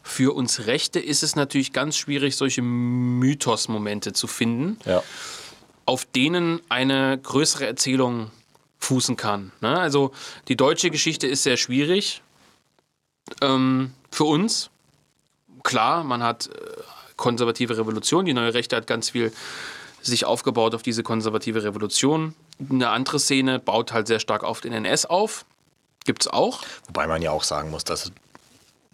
für 0.03 0.35
uns 0.35 0.67
Rechte 0.67 0.99
ist 0.99 1.23
es 1.23 1.35
natürlich 1.35 1.73
ganz 1.73 1.97
schwierig, 1.97 2.35
solche 2.35 2.61
Mythos-Momente 2.61 4.13
zu 4.13 4.27
finden, 4.27 4.77
ja. 4.85 5.03
auf 5.85 6.05
denen 6.05 6.61
eine 6.69 7.17
größere 7.17 7.65
Erzählung 7.65 8.29
fußen 8.77 9.17
kann. 9.17 9.51
Ne? 9.61 9.79
Also 9.79 10.11
die 10.47 10.55
deutsche 10.55 10.91
Geschichte 10.91 11.25
ist 11.27 11.43
sehr 11.43 11.57
schwierig 11.57 12.21
ähm, 13.41 13.93
für 14.11 14.25
uns. 14.25 14.69
Klar, 15.65 16.03
man 16.03 16.21
hat 16.21 16.47
äh, 16.47 16.51
konservative 17.17 17.75
Revolution, 17.77 18.23
die 18.23 18.33
neue 18.33 18.53
Rechte 18.53 18.75
hat 18.75 18.85
ganz 18.85 19.09
viel 19.09 19.33
sich 19.99 20.23
aufgebaut 20.23 20.75
auf 20.75 20.83
diese 20.83 21.01
konservative 21.01 21.63
Revolution. 21.63 22.35
Eine 22.69 22.89
andere 22.89 23.19
Szene 23.19 23.57
baut 23.57 23.91
halt 23.91 24.05
sehr 24.05 24.19
stark 24.19 24.43
auf 24.43 24.61
den 24.61 24.71
NS 24.71 25.07
auf. 25.07 25.43
Gibt 26.05 26.21
es 26.21 26.27
auch. 26.27 26.61
Wobei 26.85 27.07
man 27.07 27.23
ja 27.23 27.31
auch 27.31 27.43
sagen 27.43 27.71
muss, 27.71 27.83
dass 27.83 28.11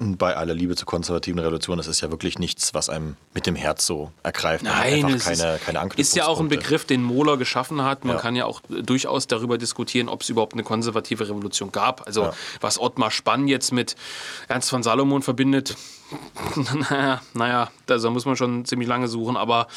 bei 0.02 0.36
aller 0.36 0.56
Liebe 0.56 0.76
zur 0.76 0.88
konservativen 0.88 1.40
Revolution, 1.40 1.78
das 1.78 1.86
ist 1.86 2.02
ja 2.02 2.10
wirklich 2.10 2.40
nichts, 2.40 2.74
was 2.74 2.90
einem 2.90 3.18
mit 3.34 3.46
dem 3.46 3.56
Herz 3.56 3.86
so 3.86 4.12
ergreift. 4.24 4.64
Nein, 4.64 5.06
es 5.10 5.26
keine, 5.26 5.56
ist, 5.56 5.66
keine 5.66 5.90
ist 5.96 6.16
ja 6.16 6.26
auch 6.26 6.40
ein 6.40 6.48
Begriff, 6.48 6.86
den 6.86 7.04
Mohler 7.04 7.38
geschaffen 7.38 7.84
hat. 7.84 8.04
Man 8.04 8.16
ja. 8.16 8.22
kann 8.22 8.36
ja 8.36 8.46
auch 8.46 8.62
durchaus 8.62 9.28
darüber 9.28 9.60
diskutieren, 9.60 10.10
ob 10.10 10.22
es 10.22 10.30
überhaupt 10.30 10.54
eine 10.54 10.64
konservative 10.64 11.30
Revolution 11.30 11.72
gab. 11.72 12.08
Also 12.08 12.24
ja. 12.24 12.34
was 12.62 12.80
Ottmar 12.80 13.12
Spann 13.12 13.48
jetzt 13.48 13.72
mit 13.72 13.96
Ernst 14.48 14.72
von 14.72 14.82
Salomon 14.82 15.22
verbindet, 15.22 15.76
naja, 16.90 17.22
naja, 17.34 17.72
da 17.86 18.10
muss 18.10 18.26
man 18.26 18.36
schon 18.36 18.66
ziemlich 18.66 18.88
lange 18.88 19.08
suchen. 19.08 19.38
Aber 19.38 19.68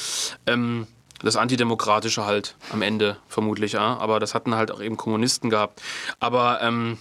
ähm, 0.46 0.86
das 1.22 1.36
Antidemokratische 1.36 2.24
halt 2.24 2.56
am 2.70 2.82
Ende 2.82 3.18
vermutlich, 3.28 3.72
ja. 3.72 3.98
Aber 3.98 4.20
das 4.20 4.34
hatten 4.34 4.54
halt 4.54 4.70
auch 4.70 4.80
eben 4.80 4.96
Kommunisten 4.96 5.50
gehabt. 5.50 5.82
Aber 6.18 6.60
ähm, 6.62 6.98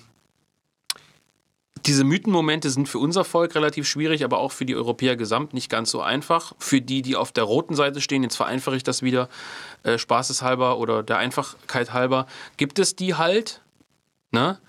diese 1.86 2.03
Mythenmomente 2.03 2.69
sind 2.69 2.88
für 2.88 2.99
unser 2.99 3.23
Volk 3.23 3.55
relativ 3.55 3.88
schwierig, 3.88 4.23
aber 4.23 4.39
auch 4.39 4.51
für 4.51 4.65
die 4.65 4.75
Europäer 4.75 5.15
gesamt 5.15 5.53
nicht 5.53 5.69
ganz 5.69 5.91
so 5.91 6.01
einfach. 6.01 6.53
Für 6.57 6.81
die, 6.81 7.01
die 7.01 7.15
auf 7.15 7.31
der 7.31 7.43
roten 7.43 7.75
Seite 7.75 8.01
stehen, 8.01 8.23
jetzt 8.23 8.38
vereinfache 8.38 8.75
ich 8.75 8.84
das 8.84 9.01
wieder 9.01 9.29
äh, 9.84 9.97
spaßeshalber 9.97 10.77
oder 10.77 11.03
der 11.03 11.17
Einfachkeit 11.17 11.93
halber, 11.93 12.27
gibt 12.57 12.79
es 12.79 12.95
die 12.95 13.15
halt. 13.15 13.61
Ne? 14.31 14.59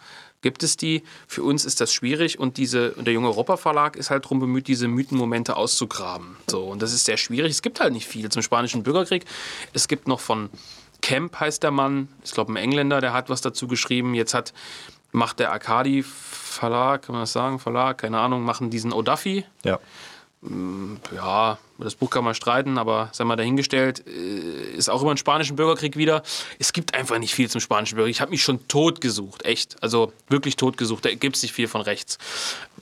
gibt 0.42 0.62
es 0.62 0.76
die. 0.76 1.02
Für 1.26 1.42
uns 1.42 1.64
ist 1.64 1.80
das 1.80 1.90
schwierig 1.92 2.38
und 2.38 2.58
diese, 2.58 2.90
der 2.90 3.14
Junge 3.14 3.28
Europa 3.28 3.56
Verlag 3.56 3.96
ist 3.96 4.10
halt 4.10 4.26
darum 4.26 4.40
bemüht, 4.40 4.68
diese 4.68 4.88
Mythenmomente 4.88 5.56
auszugraben. 5.56 6.36
So, 6.50 6.64
und 6.64 6.82
das 6.82 6.92
ist 6.92 7.06
sehr 7.06 7.16
schwierig. 7.16 7.50
Es 7.50 7.62
gibt 7.62 7.80
halt 7.80 7.94
nicht 7.94 8.06
viel 8.06 8.28
zum 8.28 8.42
Spanischen 8.42 8.82
Bürgerkrieg. 8.82 9.24
Es 9.72 9.88
gibt 9.88 10.06
noch 10.06 10.20
von 10.20 10.50
Kemp 11.00 11.38
heißt 11.38 11.62
der 11.62 11.70
Mann, 11.70 12.08
ich 12.24 12.32
glaube 12.32 12.52
ein 12.52 12.56
Engländer, 12.56 13.00
der 13.00 13.12
hat 13.12 13.28
was 13.28 13.40
dazu 13.40 13.66
geschrieben. 13.66 14.14
Jetzt 14.14 14.32
hat, 14.32 14.54
macht 15.14 15.38
der 15.38 15.52
Arcadi 15.52 16.02
Verlag, 16.02 17.02
kann 17.02 17.14
man 17.14 17.22
das 17.22 17.32
sagen, 17.32 17.58
Verlag, 17.58 17.98
keine 17.98 18.18
Ahnung, 18.18 18.42
machen 18.42 18.70
diesen 18.70 18.92
O'Duffy. 18.92 19.44
Ja. 19.64 19.78
Mm, 20.42 20.96
ja, 21.14 21.58
das 21.78 21.94
Buch 21.94 22.10
kann 22.10 22.24
man 22.24 22.34
streiten, 22.34 22.78
aber 22.78 23.08
sei 23.12 23.24
mal 23.24 23.36
dahingestellt, 23.36 24.06
äh, 24.06 24.72
ist 24.76 24.88
auch 24.88 25.02
über 25.02 25.12
den 25.14 25.16
spanischen 25.16 25.56
Bürgerkrieg 25.56 25.96
wieder. 25.96 26.22
Es 26.58 26.72
gibt 26.72 26.94
einfach 26.94 27.18
nicht 27.18 27.34
viel 27.34 27.48
zum 27.48 27.60
spanischen 27.60 27.94
Bürgerkrieg. 27.94 28.16
Ich 28.16 28.20
habe 28.20 28.32
mich 28.32 28.42
schon 28.42 28.66
tot 28.68 29.00
gesucht, 29.00 29.44
echt. 29.44 29.82
Also 29.82 30.12
wirklich 30.28 30.56
tot 30.56 30.76
gesucht. 30.76 31.04
Da 31.04 31.14
gibt 31.14 31.36
es 31.36 31.42
nicht 31.42 31.52
viel 31.52 31.68
von 31.68 31.80
rechts. 31.80 32.18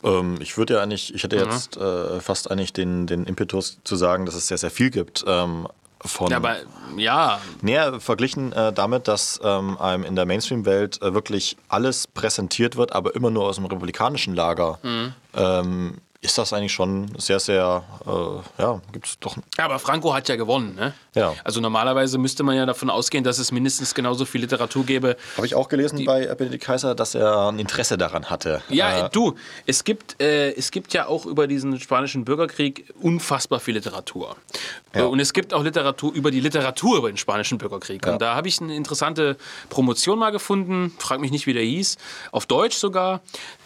Ähm, 0.02 0.38
ich 0.40 0.56
würde 0.56 0.74
ja 0.74 0.82
eigentlich, 0.82 1.14
ich 1.14 1.22
hätte 1.22 1.36
mhm. 1.36 1.52
jetzt 1.52 1.76
äh, 1.76 2.20
fast 2.20 2.50
eigentlich 2.50 2.72
den, 2.72 3.06
den 3.06 3.24
Impetus 3.24 3.78
zu 3.84 3.96
sagen, 3.96 4.26
dass 4.26 4.34
es 4.34 4.48
sehr, 4.48 4.58
sehr 4.58 4.70
viel 4.70 4.90
gibt. 4.90 5.22
Ähm, 5.26 5.68
von. 6.04 6.30
Ja, 6.30 6.36
aber 6.36 6.56
ja. 6.96 7.40
Näher 7.62 8.00
verglichen 8.00 8.52
äh, 8.52 8.72
damit, 8.72 9.08
dass 9.08 9.40
ähm, 9.42 9.78
einem 9.78 10.04
in 10.04 10.16
der 10.16 10.26
Mainstream-Welt 10.26 11.00
äh, 11.02 11.14
wirklich 11.14 11.56
alles 11.68 12.06
präsentiert 12.06 12.76
wird, 12.76 12.92
aber 12.92 13.14
immer 13.14 13.30
nur 13.30 13.44
aus 13.44 13.56
dem 13.56 13.66
republikanischen 13.66 14.34
Lager. 14.34 14.78
Mhm. 14.82 15.14
Ähm, 15.34 15.98
ist 16.22 16.38
das 16.38 16.52
eigentlich 16.52 16.72
schon 16.72 17.10
sehr, 17.18 17.40
sehr, 17.40 17.82
äh, 18.06 18.62
ja, 18.62 18.80
gibt 18.92 19.06
es 19.06 19.18
doch. 19.18 19.36
Ja, 19.58 19.64
aber 19.64 19.80
Franco 19.80 20.14
hat 20.14 20.28
ja 20.28 20.36
gewonnen, 20.36 20.76
ne? 20.76 20.94
Ja. 21.14 21.34
Also 21.42 21.60
normalerweise 21.60 22.16
müsste 22.16 22.44
man 22.44 22.56
ja 22.56 22.64
davon 22.64 22.90
ausgehen, 22.90 23.24
dass 23.24 23.38
es 23.38 23.50
mindestens 23.50 23.92
genauso 23.92 24.24
viel 24.24 24.40
Literatur 24.40 24.86
gäbe. 24.86 25.16
Habe 25.36 25.46
ich 25.46 25.56
auch 25.56 25.68
gelesen 25.68 26.04
bei 26.04 26.32
Benedikt 26.34 26.62
Kaiser, 26.62 26.94
dass 26.94 27.16
er 27.16 27.48
ein 27.48 27.58
Interesse 27.58 27.98
daran 27.98 28.30
hatte. 28.30 28.62
Ja, 28.68 29.06
äh, 29.06 29.10
du, 29.10 29.34
es 29.66 29.82
gibt, 29.82 30.22
äh, 30.22 30.52
es 30.52 30.70
gibt 30.70 30.94
ja 30.94 31.06
auch 31.08 31.26
über 31.26 31.48
diesen 31.48 31.80
spanischen 31.80 32.24
Bürgerkrieg 32.24 32.94
unfassbar 33.00 33.58
viel 33.58 33.74
Literatur. 33.74 34.36
Ja. 34.94 35.06
Und 35.06 35.18
es 35.18 35.32
gibt 35.32 35.52
auch 35.52 35.64
Literatur 35.64 36.12
über 36.12 36.30
die 36.30 36.40
Literatur 36.40 36.98
über 36.98 37.10
den 37.10 37.16
spanischen 37.16 37.58
Bürgerkrieg. 37.58 38.06
Ja. 38.06 38.12
Und 38.12 38.22
da 38.22 38.36
habe 38.36 38.46
ich 38.46 38.60
eine 38.60 38.76
interessante 38.76 39.36
Promotion 39.70 40.20
mal 40.20 40.30
gefunden, 40.30 40.94
frag 40.98 41.20
mich 41.20 41.32
nicht, 41.32 41.46
wie 41.46 41.52
der 41.52 41.64
hieß, 41.64 41.98
auf 42.30 42.46
Deutsch 42.46 42.76
sogar. 42.76 43.22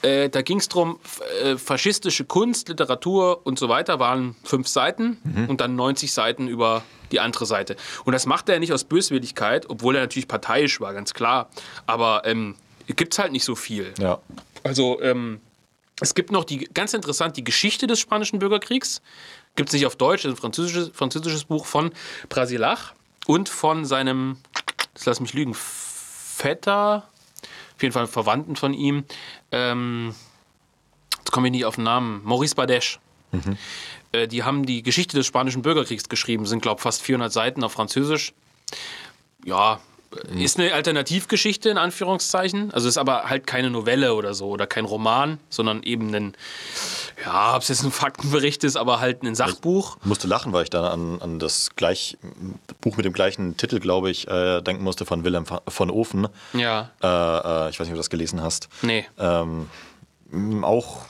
Äh, 0.06 0.28
da 0.28 0.42
ging 0.42 0.58
es 0.58 0.68
darum, 0.68 1.00
äh, 1.42 1.56
faschistische 1.56 2.24
Kunst, 2.24 2.68
Literatur 2.68 3.44
und 3.44 3.58
so 3.58 3.68
weiter 3.68 3.98
waren 3.98 4.36
fünf 4.44 4.68
Seiten 4.68 5.18
mhm. 5.24 5.48
und 5.48 5.60
dann 5.60 5.74
90 5.74 6.12
Seiten 6.12 6.46
über 6.46 6.84
die 7.10 7.18
andere 7.18 7.44
Seite. 7.44 7.74
Und 8.04 8.12
das 8.12 8.24
macht 8.24 8.48
er 8.48 8.60
nicht 8.60 8.72
aus 8.72 8.84
Böswilligkeit, 8.84 9.68
obwohl 9.68 9.96
er 9.96 10.02
natürlich 10.02 10.28
parteiisch 10.28 10.80
war, 10.80 10.94
ganz 10.94 11.12
klar. 11.12 11.50
Aber 11.86 12.22
ähm, 12.24 12.54
gibt 12.86 13.14
es 13.14 13.18
halt 13.18 13.32
nicht 13.32 13.44
so 13.44 13.56
viel. 13.56 13.92
Ja. 13.98 14.20
Also 14.62 15.00
ähm, 15.02 15.40
es 16.00 16.14
gibt 16.14 16.30
noch 16.30 16.44
die, 16.44 16.68
ganz 16.72 16.94
interessant, 16.94 17.36
die 17.36 17.44
Geschichte 17.44 17.88
des 17.88 17.98
Spanischen 17.98 18.38
Bürgerkriegs. 18.38 19.02
Gibt 19.56 19.70
es 19.70 19.72
nicht 19.72 19.86
auf 19.86 19.96
Deutsch, 19.96 20.24
ist 20.24 20.30
ein 20.30 20.36
französisches, 20.36 20.90
französisches 20.94 21.44
Buch 21.44 21.66
von 21.66 21.90
Brasilach 22.28 22.92
und 23.26 23.48
von 23.48 23.84
seinem, 23.84 24.36
lass 25.04 25.18
mich 25.18 25.34
lügen, 25.34 25.54
Vetter, 25.54 27.08
auf 27.76 27.82
jeden 27.82 27.92
Fall 27.92 28.06
Verwandten 28.06 28.56
von 28.56 28.74
ihm. 28.74 29.04
Ähm, 29.52 30.14
jetzt 31.18 31.30
komme 31.30 31.48
ich 31.48 31.52
nicht 31.52 31.64
auf 31.64 31.76
den 31.76 31.84
Namen. 31.84 32.22
Maurice 32.24 32.54
Badesch. 32.54 32.98
Mhm. 33.32 33.56
Äh, 34.12 34.28
die 34.28 34.42
haben 34.42 34.64
die 34.64 34.82
Geschichte 34.82 35.16
des 35.16 35.26
Spanischen 35.26 35.62
Bürgerkriegs 35.62 36.08
geschrieben, 36.08 36.46
sind, 36.46 36.62
glaube 36.62 36.78
ich, 36.78 36.82
fast 36.82 37.02
400 37.02 37.32
Seiten 37.32 37.62
auf 37.62 37.72
Französisch. 37.72 38.32
Ja. 39.44 39.80
Ist 40.38 40.58
eine 40.58 40.72
Alternativgeschichte 40.72 41.68
in 41.68 41.78
Anführungszeichen. 41.78 42.70
Also 42.72 42.88
ist 42.88 42.98
aber 42.98 43.24
halt 43.24 43.46
keine 43.46 43.70
Novelle 43.70 44.14
oder 44.14 44.34
so 44.34 44.48
oder 44.48 44.66
kein 44.66 44.84
Roman, 44.84 45.38
sondern 45.48 45.82
eben 45.82 46.14
ein 46.14 46.36
ja, 47.24 47.56
ob 47.56 47.62
es 47.62 47.68
jetzt 47.68 47.82
ein 47.82 47.90
Faktenbericht 47.90 48.62
ist, 48.64 48.76
aber 48.76 49.00
halt 49.00 49.22
ein 49.22 49.34
Sachbuch. 49.34 49.96
Ich 50.00 50.06
musste 50.06 50.28
lachen, 50.28 50.52
weil 50.52 50.64
ich 50.64 50.70
dann 50.70 50.84
an, 50.84 51.22
an 51.22 51.38
das 51.38 51.70
gleich, 51.74 52.18
Buch 52.80 52.96
mit 52.96 53.06
dem 53.06 53.12
gleichen 53.12 53.56
Titel, 53.56 53.80
glaube 53.80 54.10
ich, 54.10 54.28
äh, 54.28 54.60
denken 54.60 54.84
musste 54.84 55.06
von 55.06 55.24
Willem 55.24 55.46
von 55.46 55.90
Ofen. 55.90 56.28
Ja. 56.52 56.90
Äh, 57.02 57.06
äh, 57.06 57.70
ich 57.70 57.80
weiß 57.80 57.86
nicht, 57.86 57.92
ob 57.92 57.94
du 57.94 58.00
das 58.00 58.10
gelesen 58.10 58.42
hast. 58.42 58.68
Nee. 58.82 59.06
Ähm, 59.18 59.68
auch 60.62 61.06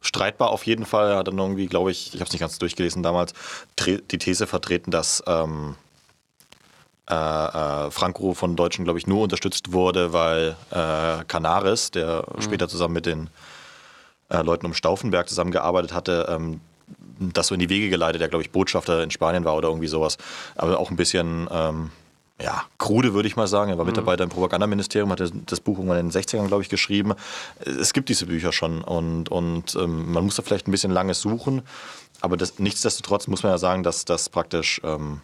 streitbar 0.00 0.50
auf 0.50 0.64
jeden 0.64 0.86
Fall. 0.86 1.10
Er 1.10 1.18
hat 1.18 1.28
dann 1.28 1.38
irgendwie, 1.38 1.66
glaube 1.66 1.90
ich, 1.90 2.14
ich 2.14 2.20
habe 2.20 2.26
es 2.26 2.32
nicht 2.32 2.40
ganz 2.40 2.58
durchgelesen 2.58 3.02
damals, 3.02 3.34
die 3.86 4.18
These 4.18 4.46
vertreten, 4.46 4.90
dass 4.90 5.22
ähm, 5.26 5.76
äh, 7.08 7.14
äh, 7.14 7.90
Franco 7.90 8.34
von 8.34 8.56
Deutschen, 8.56 8.84
glaube 8.84 8.98
ich, 8.98 9.06
nur 9.06 9.22
unterstützt 9.22 9.72
wurde, 9.72 10.12
weil 10.12 10.56
äh, 10.70 11.24
Canaris, 11.26 11.90
der 11.90 12.24
mhm. 12.34 12.42
später 12.42 12.68
zusammen 12.68 12.94
mit 12.94 13.06
den 13.06 13.30
äh, 14.28 14.42
Leuten 14.42 14.66
um 14.66 14.74
Stauffenberg 14.74 15.28
zusammengearbeitet 15.28 15.92
hatte, 15.92 16.26
ähm, 16.28 16.60
das 17.18 17.48
so 17.48 17.54
in 17.54 17.60
die 17.60 17.68
Wege 17.68 17.88
geleitet, 17.88 18.20
der, 18.20 18.28
glaube 18.28 18.42
ich, 18.42 18.50
Botschafter 18.50 19.02
in 19.02 19.10
Spanien 19.10 19.44
war 19.44 19.56
oder 19.56 19.68
irgendwie 19.68 19.88
sowas. 19.88 20.18
Aber 20.54 20.78
auch 20.78 20.90
ein 20.90 20.96
bisschen, 20.96 21.48
ähm, 21.50 21.90
ja, 22.40 22.62
krude, 22.78 23.14
würde 23.14 23.26
ich 23.26 23.36
mal 23.36 23.48
sagen. 23.48 23.70
Er 23.70 23.78
war 23.78 23.84
Mitarbeiter 23.84 24.22
im 24.22 24.30
Propagandaministerium, 24.30 25.10
hat 25.10 25.20
das 25.46 25.60
Buch 25.60 25.78
irgendwann 25.78 25.98
in 25.98 26.10
den 26.10 26.22
60ern, 26.22 26.46
glaube 26.46 26.62
ich, 26.62 26.68
geschrieben. 26.68 27.14
Es 27.64 27.92
gibt 27.92 28.08
diese 28.08 28.26
Bücher 28.26 28.52
schon 28.52 28.82
und, 28.82 29.28
und 29.30 29.74
ähm, 29.74 30.12
man 30.12 30.24
muss 30.24 30.36
da 30.36 30.42
vielleicht 30.42 30.68
ein 30.68 30.70
bisschen 30.70 30.92
langes 30.92 31.20
suchen. 31.20 31.62
Aber 32.20 32.36
das, 32.36 32.58
nichtsdestotrotz 32.58 33.26
muss 33.26 33.42
man 33.42 33.52
ja 33.52 33.58
sagen, 33.58 33.82
dass 33.82 34.04
das 34.04 34.28
praktisch 34.28 34.80
ähm, 34.84 35.20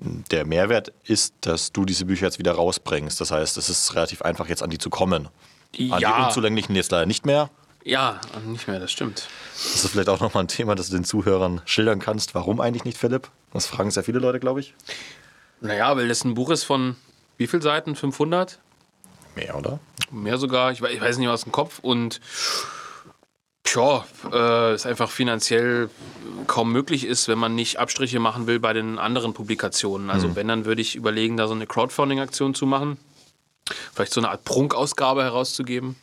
der 0.00 0.46
Mehrwert 0.46 0.92
ist, 1.04 1.34
dass 1.42 1.72
du 1.72 1.84
diese 1.84 2.06
Bücher 2.06 2.26
jetzt 2.26 2.38
wieder 2.38 2.52
rausbringst. 2.52 3.20
Das 3.20 3.30
heißt, 3.30 3.56
es 3.56 3.68
ist 3.68 3.94
relativ 3.94 4.22
einfach, 4.22 4.48
jetzt 4.48 4.62
an 4.62 4.70
die 4.70 4.78
zu 4.78 4.90
kommen. 4.90 5.26
An 5.26 5.30
Ja. 5.72 5.98
die 5.98 6.24
Unzulänglichen 6.26 6.74
jetzt 6.74 6.90
leider 6.90 7.06
nicht 7.06 7.26
mehr. 7.26 7.50
Ja, 7.84 8.20
nicht 8.46 8.68
mehr, 8.68 8.78
das 8.80 8.92
stimmt. 8.92 9.28
Das 9.54 9.84
ist 9.84 9.90
vielleicht 9.90 10.08
auch 10.08 10.20
nochmal 10.20 10.44
ein 10.44 10.48
Thema, 10.48 10.74
das 10.74 10.88
du 10.90 10.96
den 10.96 11.04
Zuhörern 11.04 11.62
schildern 11.64 11.98
kannst. 11.98 12.34
Warum 12.34 12.60
eigentlich 12.60 12.84
nicht, 12.84 12.98
Philipp? 12.98 13.28
Das 13.52 13.66
fragen 13.66 13.90
sehr 13.90 14.04
viele 14.04 14.18
Leute, 14.18 14.38
glaube 14.40 14.60
ich. 14.60 14.74
Naja, 15.60 15.96
weil 15.96 16.08
das 16.08 16.24
ein 16.24 16.34
Buch 16.34 16.50
ist 16.50 16.64
von 16.64 16.96
wie 17.38 17.46
viel 17.46 17.62
Seiten? 17.62 17.96
500? 17.96 18.58
Mehr, 19.34 19.56
oder? 19.56 19.78
Mehr 20.10 20.36
sogar, 20.38 20.72
ich 20.72 20.82
weiß, 20.82 20.92
ich 20.92 21.00
weiß 21.00 21.18
nicht 21.18 21.28
aus 21.28 21.44
dem 21.44 21.52
Kopf. 21.52 21.78
Und 21.80 22.20
tja, 23.64 24.04
äh, 24.32 24.72
es 24.72 24.86
einfach 24.86 25.10
finanziell 25.10 25.90
kaum 26.46 26.72
möglich 26.72 27.04
ist, 27.04 27.28
wenn 27.28 27.38
man 27.38 27.54
nicht 27.54 27.78
Abstriche 27.78 28.20
machen 28.20 28.46
will 28.46 28.58
bei 28.58 28.72
den 28.72 28.98
anderen 28.98 29.34
Publikationen. 29.34 30.10
Also 30.10 30.34
wenn, 30.34 30.48
dann 30.48 30.64
würde 30.64 30.82
ich 30.82 30.96
überlegen, 30.96 31.36
da 31.36 31.46
so 31.46 31.54
eine 31.54 31.66
Crowdfunding-Aktion 31.66 32.54
zu 32.54 32.66
machen. 32.66 32.98
Vielleicht 33.94 34.12
so 34.12 34.20
eine 34.20 34.30
Art 34.30 34.44
Prunkausgabe 34.44 35.22
herauszugeben. 35.22 35.96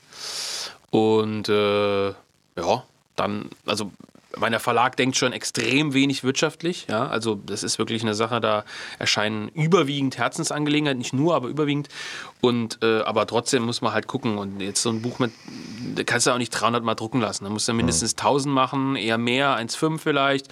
Und 0.89 1.49
äh, 1.49 2.08
ja, 2.10 2.84
dann, 3.16 3.49
also 3.66 3.91
mein 4.39 4.57
Verlag 4.59 4.95
denkt 4.97 5.17
schon 5.17 5.33
extrem 5.33 5.93
wenig 5.93 6.23
wirtschaftlich. 6.23 6.88
Ja, 6.89 7.07
also 7.07 7.35
das 7.35 7.63
ist 7.63 7.79
wirklich 7.79 8.01
eine 8.01 8.13
Sache, 8.13 8.39
da 8.41 8.63
erscheinen 8.99 9.49
überwiegend 9.49 10.17
Herzensangelegenheiten, 10.17 10.99
nicht 10.99 11.13
nur, 11.13 11.35
aber 11.35 11.47
überwiegend. 11.47 11.89
Und 12.41 12.79
äh, 12.83 13.01
aber 13.01 13.25
trotzdem 13.27 13.63
muss 13.63 13.81
man 13.81 13.93
halt 13.93 14.07
gucken. 14.07 14.38
Und 14.38 14.61
jetzt 14.61 14.81
so 14.81 14.89
ein 14.89 15.01
Buch 15.01 15.19
mit, 15.19 15.31
da 15.95 16.03
kannst 16.03 16.27
du 16.27 16.31
auch 16.31 16.38
nicht 16.38 16.51
300 16.51 16.83
Mal 16.83 16.95
drucken 16.95 17.21
lassen. 17.21 17.43
Da 17.43 17.49
musst 17.49 17.67
du 17.67 17.73
mindestens 17.73 18.13
1000 18.13 18.53
machen, 18.53 18.95
eher 18.95 19.17
mehr, 19.17 19.57
1,5 19.57 19.99
vielleicht. 19.99 20.47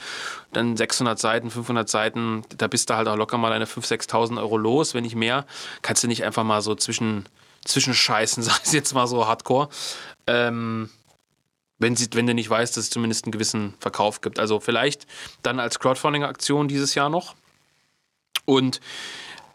Dann 0.54 0.78
600 0.78 1.20
Seiten, 1.20 1.50
500 1.50 1.90
Seiten. 1.90 2.44
Da 2.58 2.68
bist 2.68 2.90
du 2.90 2.96
halt 2.96 3.08
auch 3.08 3.16
locker 3.16 3.38
mal 3.38 3.50
deine 3.50 3.66
5.000, 3.66 4.10
6.000 4.10 4.38
Euro 4.40 4.58
los, 4.58 4.94
wenn 4.94 5.04
nicht 5.04 5.16
mehr. 5.16 5.46
Kannst 5.82 6.04
du 6.04 6.08
nicht 6.08 6.24
einfach 6.24 6.44
mal 6.44 6.62
so 6.62 6.76
zwischen 6.76 7.26
zwischenscheißen, 7.66 8.44
sag 8.44 8.62
ich 8.66 8.72
jetzt 8.72 8.94
mal 8.94 9.08
so 9.08 9.28
hardcore. 9.28 9.70
Ähm, 10.28 10.90
wenn, 11.80 11.96
sie, 11.96 12.08
wenn 12.14 12.28
du 12.28 12.34
nicht 12.34 12.50
weißt, 12.50 12.76
dass 12.76 12.86
es 12.86 12.90
zumindest 12.90 13.26
einen 13.26 13.32
gewissen 13.32 13.74
Verkauf 13.80 14.22
gibt. 14.22 14.40
Also 14.40 14.60
vielleicht 14.60 15.06
dann 15.44 15.60
als 15.60 15.80
Crowdfunding-Aktion 15.80 16.68
dieses 16.68 16.96
Jahr 16.96 17.10
noch. 17.10 17.36
Und 18.46 18.80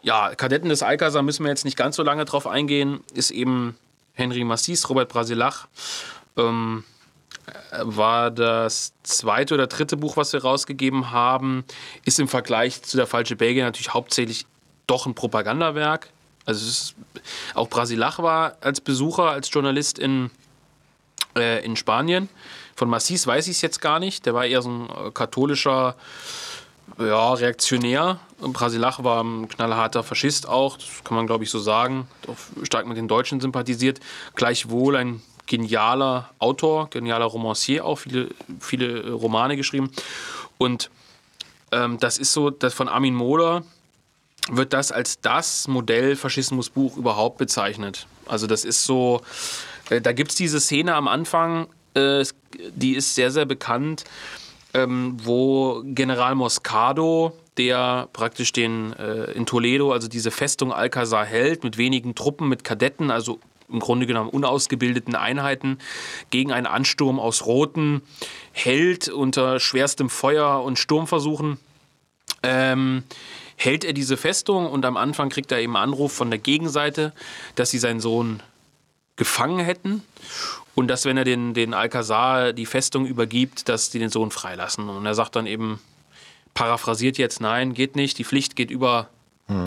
ja, 0.01 0.33
Kadetten 0.35 0.69
des 0.69 0.83
Alcazar 0.83 1.21
müssen 1.21 1.43
wir 1.43 1.49
jetzt 1.49 1.65
nicht 1.65 1.77
ganz 1.77 1.95
so 1.95 2.03
lange 2.03 2.25
drauf 2.25 2.47
eingehen. 2.47 3.01
Ist 3.13 3.31
eben 3.31 3.77
Henry 4.13 4.43
Massis, 4.43 4.89
Robert 4.89 5.09
Brasilach. 5.09 5.67
Ähm, 6.37 6.83
war 7.81 8.31
das 8.31 8.93
zweite 9.03 9.53
oder 9.53 9.67
dritte 9.67 9.97
Buch, 9.97 10.17
was 10.17 10.33
wir 10.33 10.41
rausgegeben 10.41 11.11
haben. 11.11 11.63
Ist 12.05 12.19
im 12.19 12.27
Vergleich 12.27 12.81
zu 12.83 12.97
Der 12.97 13.07
falsche 13.07 13.35
Belgier 13.35 13.63
natürlich 13.63 13.93
hauptsächlich 13.93 14.45
doch 14.87 15.05
ein 15.05 15.15
Propagandawerk. 15.15 16.09
Also 16.45 16.67
ist, 16.67 16.95
auch 17.53 17.69
Brasilach 17.69 18.19
war 18.19 18.57
als 18.61 18.81
Besucher, 18.81 19.29
als 19.29 19.51
Journalist 19.51 19.99
in 19.99 20.31
äh, 21.35 21.63
in 21.63 21.75
Spanien. 21.75 22.29
Von 22.75 22.89
Massis 22.89 23.27
weiß 23.27 23.47
ich 23.47 23.57
es 23.57 23.61
jetzt 23.61 23.81
gar 23.81 23.99
nicht. 23.99 24.25
Der 24.25 24.33
war 24.33 24.45
eher 24.45 24.61
so 24.61 24.69
ein 24.69 24.89
äh, 24.89 25.11
katholischer 25.11 25.95
ja, 26.97 27.33
Reaktionär. 27.33 28.19
Brasilach 28.39 29.03
war 29.03 29.23
ein 29.23 29.47
knallharter 29.47 30.03
Faschist 30.03 30.47
auch, 30.47 30.77
das 30.77 31.03
kann 31.03 31.15
man 31.15 31.27
glaube 31.27 31.43
ich 31.43 31.49
so 31.49 31.59
sagen. 31.59 32.07
Auch 32.27 32.65
stark 32.65 32.87
mit 32.87 32.97
den 32.97 33.07
Deutschen 33.07 33.39
sympathisiert. 33.39 33.99
Gleichwohl 34.35 34.95
ein 34.95 35.21
genialer 35.47 36.29
Autor, 36.39 36.89
genialer 36.89 37.25
Romancier 37.25 37.85
auch, 37.85 37.99
viele, 37.99 38.29
viele 38.59 39.03
äh, 39.03 39.09
Romane 39.09 39.57
geschrieben. 39.57 39.91
Und 40.57 40.89
ähm, 41.71 41.99
das 41.99 42.17
ist 42.17 42.33
so, 42.33 42.49
das 42.49 42.73
von 42.73 42.87
Armin 42.87 43.15
Mohler 43.15 43.63
wird 44.49 44.73
das 44.73 44.91
als 44.91 45.21
das 45.21 45.67
Modell 45.67 46.15
Faschismusbuch 46.15 46.97
überhaupt 46.97 47.37
bezeichnet. 47.37 48.07
Also 48.27 48.47
das 48.47 48.65
ist 48.65 48.85
so, 48.85 49.21
da 49.99 50.13
gibt 50.13 50.31
es 50.31 50.37
diese 50.37 50.61
Szene 50.61 50.95
am 50.95 51.07
Anfang, 51.07 51.67
äh, 51.93 52.23
die 52.75 52.95
ist 52.95 53.15
sehr, 53.15 53.31
sehr 53.31 53.45
bekannt, 53.45 54.05
ähm, 54.73 55.17
wo 55.23 55.81
General 55.83 56.35
Moscado, 56.35 57.33
der 57.57 58.07
praktisch 58.13 58.53
den 58.53 58.93
äh, 58.93 59.31
in 59.31 59.45
Toledo, 59.45 59.91
also 59.91 60.07
diese 60.07 60.31
Festung 60.31 60.71
Alcazar 60.71 61.25
hält, 61.25 61.63
mit 61.63 61.77
wenigen 61.77 62.15
Truppen, 62.15 62.47
mit 62.47 62.63
Kadetten, 62.63 63.11
also 63.11 63.39
im 63.69 63.79
Grunde 63.79 64.05
genommen 64.05 64.29
unausgebildeten 64.29 65.15
Einheiten, 65.15 65.77
gegen 66.29 66.51
einen 66.51 66.65
Ansturm 66.65 67.19
aus 67.19 67.45
Roten 67.45 68.01
hält 68.51 69.09
unter 69.09 69.59
schwerstem 69.59 70.09
Feuer 70.09 70.61
und 70.63 70.77
Sturmversuchen 70.77 71.57
ähm, 72.43 73.03
hält 73.55 73.85
er 73.85 73.93
diese 73.93 74.17
Festung 74.17 74.69
und 74.69 74.85
am 74.85 74.97
Anfang 74.97 75.29
kriegt 75.29 75.51
er 75.51 75.59
eben 75.59 75.77
Anruf 75.77 76.11
von 76.11 76.29
der 76.29 76.39
Gegenseite, 76.39 77.13
dass 77.55 77.69
sie 77.69 77.79
seinen 77.79 77.99
Sohn 77.99 78.41
gefangen 79.21 79.63
hätten 79.63 80.01
und 80.73 80.87
dass, 80.87 81.05
wenn 81.05 81.15
er 81.15 81.23
den, 81.23 81.53
den 81.53 81.75
Alcazar 81.75 82.53
die 82.53 82.65
Festung 82.65 83.05
übergibt, 83.05 83.69
dass 83.69 83.91
die 83.91 83.99
den 83.99 84.09
Sohn 84.09 84.31
freilassen. 84.31 84.89
Und 84.89 85.05
er 85.05 85.13
sagt 85.13 85.35
dann 85.35 85.45
eben, 85.45 85.79
paraphrasiert 86.55 87.19
jetzt, 87.19 87.39
nein, 87.39 87.75
geht 87.75 87.95
nicht, 87.95 88.17
die 88.17 88.23
Pflicht 88.23 88.55
geht 88.55 88.71
über 88.71 89.09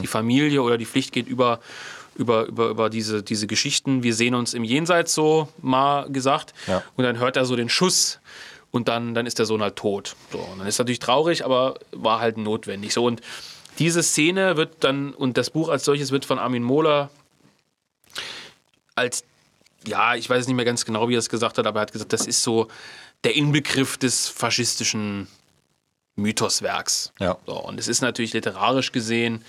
die 0.01 0.09
Familie 0.09 0.63
oder 0.63 0.77
die 0.77 0.87
Pflicht 0.87 1.13
geht 1.13 1.29
über, 1.29 1.61
über, 2.17 2.47
über, 2.47 2.69
über 2.71 2.91
diese, 2.91 3.23
diese 3.23 3.47
Geschichten. 3.47 4.03
Wir 4.03 4.15
sehen 4.15 4.35
uns 4.35 4.55
im 4.55 4.65
Jenseits 4.65 5.15
so, 5.15 5.49
mal 5.63 6.11
gesagt. 6.11 6.53
Ja. 6.67 6.83
Und 6.97 7.05
dann 7.05 7.19
hört 7.19 7.37
er 7.37 7.45
so 7.45 7.55
den 7.55 7.69
Schuss 7.69 8.19
und 8.73 8.89
dann, 8.89 9.15
dann 9.15 9.25
ist 9.25 9.39
der 9.39 9.47
Sohn 9.47 9.63
halt 9.63 9.77
tot. 9.77 10.17
So, 10.33 10.39
und 10.39 10.59
dann 10.59 10.67
ist 10.67 10.79
natürlich 10.79 10.99
traurig, 10.99 11.45
aber 11.45 11.75
war 11.93 12.19
halt 12.19 12.39
notwendig. 12.39 12.93
So, 12.93 13.05
und 13.05 13.21
diese 13.79 14.03
Szene 14.03 14.57
wird 14.57 14.77
dann, 14.81 15.15
und 15.15 15.37
das 15.37 15.51
Buch 15.51 15.69
als 15.69 15.85
solches 15.85 16.11
wird 16.11 16.25
von 16.25 16.41
Armin 16.41 16.65
Mohler 16.65 17.11
als, 18.95 19.25
ja, 19.87 20.15
ich 20.15 20.29
weiß 20.29 20.47
nicht 20.47 20.57
mehr 20.57 20.65
ganz 20.65 20.85
genau, 20.85 21.09
wie 21.09 21.15
er 21.15 21.19
es 21.19 21.29
gesagt 21.29 21.59
hat, 21.59 21.67
aber 21.67 21.81
er 21.81 21.83
hat 21.83 21.93
gesagt, 21.93 22.13
das 22.13 22.27
ist 22.27 22.43
so 22.43 22.69
der 23.25 23.35
Inbegriff 23.35 23.97
des 23.97 24.29
faschistischen 24.29 25.29
Mythoswerks. 26.17 27.13
Ja. 27.19 27.37
So, 27.47 27.55
und 27.55 27.79
es 27.81 27.89
ist 27.89 28.01
natürlich 28.01 28.33
literarisch 28.33 28.93
gesehen, 28.93 29.45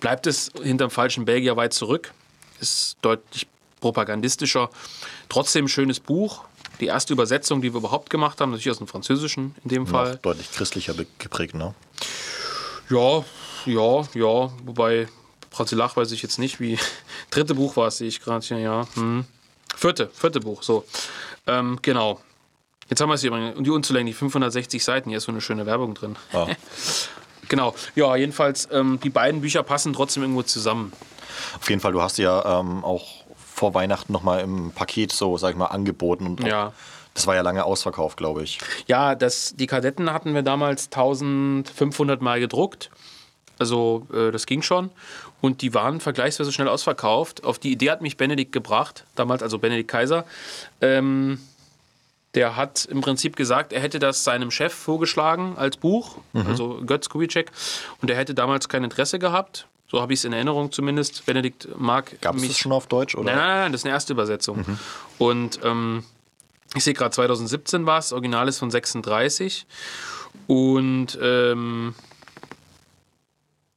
bleibt 0.00 0.26
es 0.26 0.50
hinterm 0.62 0.90
falschen 0.90 1.24
Belgier 1.24 1.56
weit 1.56 1.72
zurück, 1.72 2.12
ist 2.60 2.96
deutlich 3.02 3.46
propagandistischer. 3.80 4.70
Trotzdem 5.28 5.68
schönes 5.68 6.00
Buch. 6.00 6.44
Die 6.80 6.86
erste 6.86 7.12
Übersetzung, 7.12 7.60
die 7.60 7.72
wir 7.72 7.78
überhaupt 7.78 8.10
gemacht 8.10 8.40
haben, 8.40 8.50
natürlich 8.50 8.70
aus 8.70 8.78
dem 8.78 8.86
Französischen 8.86 9.54
in 9.64 9.70
dem 9.70 9.82
Noch 9.84 9.90
Fall. 9.90 10.18
deutlich 10.22 10.50
christlicher 10.52 10.94
geprägt, 11.18 11.54
ne? 11.54 11.74
Ja, 12.88 13.24
ja, 13.66 14.02
ja. 14.14 14.52
Wobei 14.64 15.08
Brasilach 15.50 15.96
weiß 15.96 16.12
ich 16.12 16.22
jetzt 16.22 16.38
nicht, 16.38 16.60
wie. 16.60 16.78
Dritte 17.30 17.54
Buch 17.54 17.76
war 17.76 17.88
es, 17.88 17.98
sehe 17.98 18.08
ich 18.08 18.20
gerade 18.20 18.46
hier, 18.46 18.58
ja. 18.58 18.86
Hm. 18.94 19.24
Vierte, 19.78 20.10
vierte 20.12 20.40
Buch, 20.40 20.64
so. 20.64 20.84
Ähm, 21.46 21.78
genau. 21.82 22.18
Jetzt 22.88 23.00
haben 23.00 23.10
wir 23.10 23.14
es 23.14 23.20
hier. 23.20 23.32
Und 23.32 23.62
die 23.62 23.70
unzulänglich 23.70 24.16
560 24.16 24.82
Seiten. 24.82 25.08
Hier 25.10 25.18
ist 25.18 25.24
so 25.24 25.30
eine 25.30 25.40
schöne 25.40 25.66
Werbung 25.66 25.94
drin. 25.94 26.16
Ja. 26.32 26.48
Genau. 27.50 27.74
Ja, 27.94 28.14
jedenfalls, 28.14 28.68
ähm, 28.72 29.00
die 29.02 29.08
beiden 29.08 29.40
Bücher 29.40 29.62
passen 29.62 29.94
trotzdem 29.94 30.22
irgendwo 30.22 30.42
zusammen. 30.42 30.92
Auf 31.58 31.70
jeden 31.70 31.80
Fall, 31.80 31.92
du 31.92 32.02
hast 32.02 32.16
sie 32.16 32.24
ja 32.24 32.60
ähm, 32.60 32.84
auch 32.84 33.24
vor 33.38 33.72
Weihnachten 33.72 34.12
nochmal 34.12 34.40
im 34.40 34.70
Paket 34.72 35.12
so, 35.12 35.38
sag 35.38 35.52
ich 35.52 35.56
mal, 35.56 35.68
angeboten. 35.68 36.26
Und 36.26 36.44
Ja. 36.44 36.74
Das 37.14 37.26
war 37.26 37.36
ja 37.36 37.40
lange 37.40 37.64
ausverkauft, 37.64 38.18
glaube 38.18 38.42
ich. 38.42 38.58
Ja, 38.86 39.14
das, 39.14 39.54
die 39.56 39.66
Kadetten 39.66 40.12
hatten 40.12 40.34
wir 40.34 40.42
damals 40.42 40.88
1500 40.92 42.20
Mal 42.20 42.38
gedruckt. 42.38 42.90
Also 43.58 44.06
äh, 44.12 44.30
das 44.30 44.46
ging 44.46 44.62
schon. 44.62 44.90
Und 45.40 45.62
die 45.62 45.74
waren 45.74 46.00
vergleichsweise 46.00 46.52
schnell 46.52 46.68
ausverkauft. 46.68 47.44
Auf 47.44 47.58
die 47.58 47.72
Idee 47.72 47.90
hat 47.90 48.02
mich 48.02 48.16
Benedikt 48.16 48.52
gebracht, 48.52 49.04
damals 49.14 49.42
also 49.42 49.58
Benedikt 49.58 49.90
Kaiser. 49.90 50.24
Ähm, 50.80 51.38
der 52.34 52.56
hat 52.56 52.84
im 52.84 53.00
Prinzip 53.00 53.36
gesagt, 53.36 53.72
er 53.72 53.80
hätte 53.80 53.98
das 53.98 54.22
seinem 54.22 54.50
Chef 54.50 54.72
vorgeschlagen 54.72 55.54
als 55.56 55.76
Buch, 55.76 56.18
also 56.34 56.80
Götz 56.84 57.08
Kubitschek. 57.08 57.50
Und 58.02 58.10
er 58.10 58.16
hätte 58.16 58.34
damals 58.34 58.68
kein 58.68 58.84
Interesse 58.84 59.18
gehabt. 59.18 59.66
So 59.90 60.02
habe 60.02 60.12
ich 60.12 60.20
es 60.20 60.24
in 60.26 60.34
Erinnerung 60.34 60.70
zumindest. 60.70 61.24
Benedikt 61.24 61.68
mag 61.78 62.20
Gab 62.20 62.36
es 62.36 62.46
das 62.46 62.58
schon 62.58 62.72
auf 62.72 62.86
Deutsch? 62.86 63.14
Oder? 63.14 63.24
Nein, 63.24 63.36
nein, 63.36 63.58
nein, 63.60 63.72
das 63.72 63.80
ist 63.80 63.84
eine 63.86 63.94
erste 63.94 64.12
Übersetzung. 64.12 64.78
Und 65.16 65.60
ähm, 65.64 66.04
ich 66.74 66.84
sehe 66.84 66.92
gerade 66.92 67.10
2017 67.10 67.86
war 67.86 67.98
es, 67.98 68.12
Original 68.12 68.46
ist 68.46 68.58
von 68.58 68.70
36. 68.70 69.66
Und 70.46 71.18
ähm, 71.22 71.94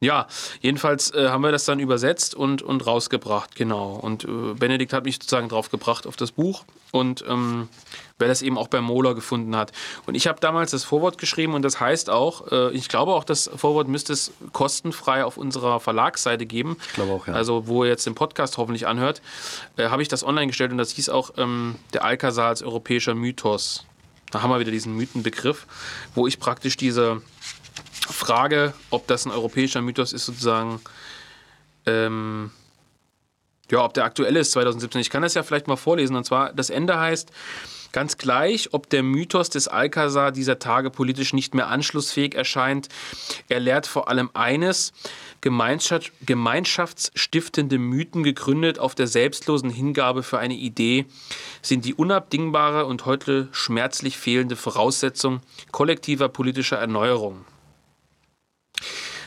Ja, 0.03 0.26
jedenfalls 0.61 1.14
äh, 1.14 1.30
haben 1.30 1.44
wir 1.44 1.52
das 1.52 1.65
dann 1.65 1.80
übersetzt 1.80 2.34
und, 2.34 2.64
und 2.64 2.88
rausgebracht, 2.88 3.56
genau. 3.56 3.94
Und 3.94 4.23
äh, 4.23 4.56
Benedikt 4.56 4.94
hat 4.94 5.06
mich 5.06 5.15
sozusagen 5.15 5.48
drauf 5.48 5.69
gebracht 5.69 6.07
auf 6.07 6.15
das 6.15 6.32
Buch 6.32 6.64
und 6.90 7.23
ähm, 7.28 7.69
wer 8.18 8.28
das 8.28 8.41
eben 8.41 8.57
auch 8.57 8.68
bei 8.68 8.82
Mola 8.82 9.14
gefunden 9.14 9.56
hat. 9.56 9.72
Und 10.07 10.15
ich 10.15 10.26
habe 10.26 10.40
damals 10.40 10.72
das 10.72 10.84
Vorwort 10.84 11.19
geschrieben 11.19 11.53
und 11.53 11.61
das 11.61 11.80
heißt 11.80 12.10
auch, 12.10 12.52
äh, 12.52 12.72
ich 12.72 12.90
glaube 12.90 13.14
auch, 13.14 13.23
das 13.23 13.52
Vorwort 13.56 13.88
müsste 13.88 14.14
es 14.14 14.32
kostenfrei 14.53 15.23
auf 15.23 15.38
unserer 15.38 15.80
Verlagsseite 15.80 16.48
geben. 16.48 16.78
Ich 16.88 16.94
glaube 16.94 17.11
auch, 17.11 17.28
ja. 17.28 17.34
Also 17.36 17.68
wo 17.68 17.84
ihr 17.84 17.91
jetzt 17.91 18.07
den 18.07 18.15
Podcast 18.15 18.57
hoffentlich 18.57 18.88
anhört, 18.88 19.22
äh, 19.78 19.90
habe 19.90 20.02
ich 20.02 20.07
das 20.07 20.23
online 20.23 20.48
gestellt 20.48 20.72
und 20.72 20.80
das 20.80 20.90
hieß 20.90 21.10
auch 21.10 21.30
ähm, 21.38 21.76
der 21.94 22.03
Alcazar 22.03 22.48
als 22.48 22.64
europäischer 22.64 23.14
Mythos. 23.14 23.86
Da 24.32 24.41
haben 24.41 24.49
wir 24.49 24.60
wieder 24.60 24.72
diesen 24.72 24.95
Mythenbegriff, 24.95 25.68
wo 26.15 26.26
ich 26.26 26.40
praktisch 26.40 26.76
diese 26.76 27.22
Frage, 28.11 28.73
ob 28.89 29.07
das 29.07 29.25
ein 29.25 29.31
europäischer 29.31 29.81
Mythos 29.81 30.13
ist, 30.13 30.25
sozusagen, 30.25 30.81
ähm, 31.85 32.51
ja, 33.69 33.83
ob 33.83 33.93
der 33.93 34.05
aktuell 34.05 34.35
ist 34.35 34.51
2017. 34.51 35.01
Ich 35.01 35.09
kann 35.09 35.21
das 35.21 35.33
ja 35.33 35.43
vielleicht 35.43 35.67
mal 35.67 35.77
vorlesen. 35.77 36.15
Und 36.15 36.25
zwar, 36.25 36.53
das 36.53 36.69
Ende 36.69 36.99
heißt, 36.99 37.31
ganz 37.91 38.17
gleich, 38.17 38.73
ob 38.73 38.89
der 38.89 39.03
Mythos 39.03 39.49
des 39.49 39.67
Alcazar 39.67 40.31
dieser 40.31 40.59
Tage 40.59 40.89
politisch 40.89 41.33
nicht 41.33 41.53
mehr 41.53 41.67
anschlussfähig 41.67 42.35
erscheint, 42.35 42.89
er 43.49 43.59
lehrt 43.59 43.88
vor 43.88 44.07
allem 44.07 44.29
eines, 44.33 44.93
Gemeinschaft, 45.41 46.11
gemeinschaftsstiftende 46.25 47.79
Mythen 47.79 48.23
gegründet 48.23 48.77
auf 48.77 48.93
der 48.93 49.07
selbstlosen 49.07 49.71
Hingabe 49.71 50.21
für 50.21 50.38
eine 50.38 50.53
Idee 50.53 51.05
sind 51.63 51.85
die 51.85 51.95
unabdingbare 51.95 52.85
und 52.85 53.05
heute 53.05 53.49
schmerzlich 53.51 54.17
fehlende 54.17 54.55
Voraussetzung 54.55 55.41
kollektiver 55.71 56.29
politischer 56.29 56.77
Erneuerung. 56.77 57.43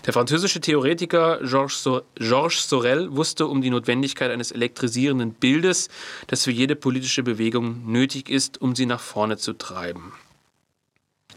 Der 0.07 0.13
französische 0.13 0.61
Theoretiker 0.61 1.39
Georges 1.43 2.69
Sorel 2.69 3.17
wusste 3.17 3.47
um 3.47 3.63
die 3.63 3.71
Notwendigkeit 3.71 4.31
eines 4.31 4.53
elektrisierenden 4.53 5.33
Bildes, 5.33 5.89
das 6.27 6.45
für 6.45 6.51
jede 6.51 6.77
politische 6.77 7.23
Bewegung 7.23 7.91
nötig 7.91 8.29
ist, 8.29 8.61
um 8.61 8.77
sie 8.77 8.87
nach 8.87 9.01
vorne 9.01 9.39
zu 9.39 9.55
treiben. 9.55 10.13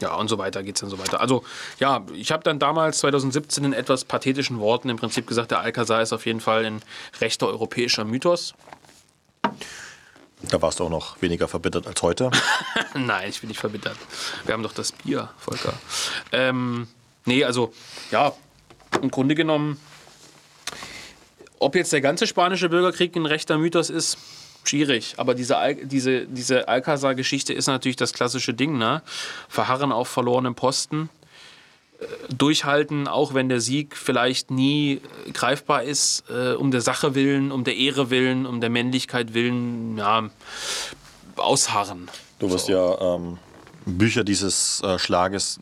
Ja, 0.00 0.14
und 0.14 0.28
so 0.28 0.38
weiter 0.38 0.62
geht 0.62 0.76
es 0.76 0.80
dann 0.80 0.90
so 0.90 0.98
weiter. 0.98 1.20
Also, 1.20 1.44
ja, 1.80 2.04
ich 2.14 2.30
habe 2.30 2.44
dann 2.44 2.58
damals 2.58 2.98
2017 2.98 3.64
in 3.64 3.72
etwas 3.72 4.04
pathetischen 4.04 4.60
Worten 4.60 4.90
im 4.90 4.96
Prinzip 4.96 5.26
gesagt, 5.26 5.50
der 5.50 5.60
Alcazar 5.60 6.02
ist 6.02 6.12
auf 6.12 6.26
jeden 6.26 6.40
Fall 6.40 6.64
ein 6.64 6.82
rechter 7.20 7.48
europäischer 7.48 8.04
Mythos. 8.04 8.54
Da 10.42 10.62
warst 10.62 10.78
du 10.78 10.84
auch 10.84 10.90
noch 10.90 11.20
weniger 11.20 11.48
verbittert 11.48 11.86
als 11.88 12.00
heute. 12.02 12.30
Nein, 12.94 13.28
ich 13.28 13.40
bin 13.40 13.48
nicht 13.48 13.58
verbittert. 13.58 13.96
Wir 14.44 14.54
haben 14.54 14.62
doch 14.62 14.72
das 14.72 14.92
Bier, 14.92 15.30
Volker. 15.36 15.72
Ähm, 16.30 16.86
nee, 17.28 17.44
also, 17.44 17.72
ja, 18.10 18.32
im 19.00 19.10
Grunde 19.10 19.34
genommen, 19.34 19.78
ob 21.60 21.74
jetzt 21.74 21.92
der 21.92 22.00
ganze 22.00 22.26
spanische 22.26 22.68
Bürgerkrieg 22.68 23.14
ein 23.16 23.26
rechter 23.26 23.58
Mythos 23.58 23.90
ist, 23.90 24.18
schwierig. 24.64 25.14
Aber 25.16 25.34
diese, 25.34 25.56
Al 25.56 25.74
diese, 25.74 26.26
diese 26.26 26.68
Alcazar-Geschichte 26.68 27.52
ist 27.52 27.66
natürlich 27.66 27.96
das 27.96 28.12
klassische 28.12 28.54
Ding. 28.54 28.78
Ne? 28.78 29.02
Verharren 29.48 29.92
auf 29.92 30.08
verlorenen 30.08 30.54
Posten, 30.54 31.08
äh, 32.00 32.06
durchhalten, 32.34 33.08
auch 33.08 33.34
wenn 33.34 33.48
der 33.48 33.60
Sieg 33.60 33.96
vielleicht 33.96 34.50
nie 34.50 35.00
äh, 35.26 35.30
greifbar 35.32 35.82
ist, 35.82 36.24
äh, 36.30 36.52
um 36.52 36.70
der 36.70 36.80
Sache 36.80 37.14
willen, 37.14 37.50
um 37.50 37.64
der 37.64 37.76
Ehre 37.76 38.10
willen, 38.10 38.46
um 38.46 38.60
der 38.60 38.70
Männlichkeit 38.70 39.34
willen, 39.34 39.96
ja, 39.98 40.30
ausharren. 41.36 42.08
Du 42.38 42.50
wirst 42.50 42.66
so. 42.66 42.72
ja 42.72 43.14
ähm, 43.16 43.38
Bücher 43.96 44.24
dieses 44.24 44.82
äh, 44.82 44.98
Schlages 44.98 45.60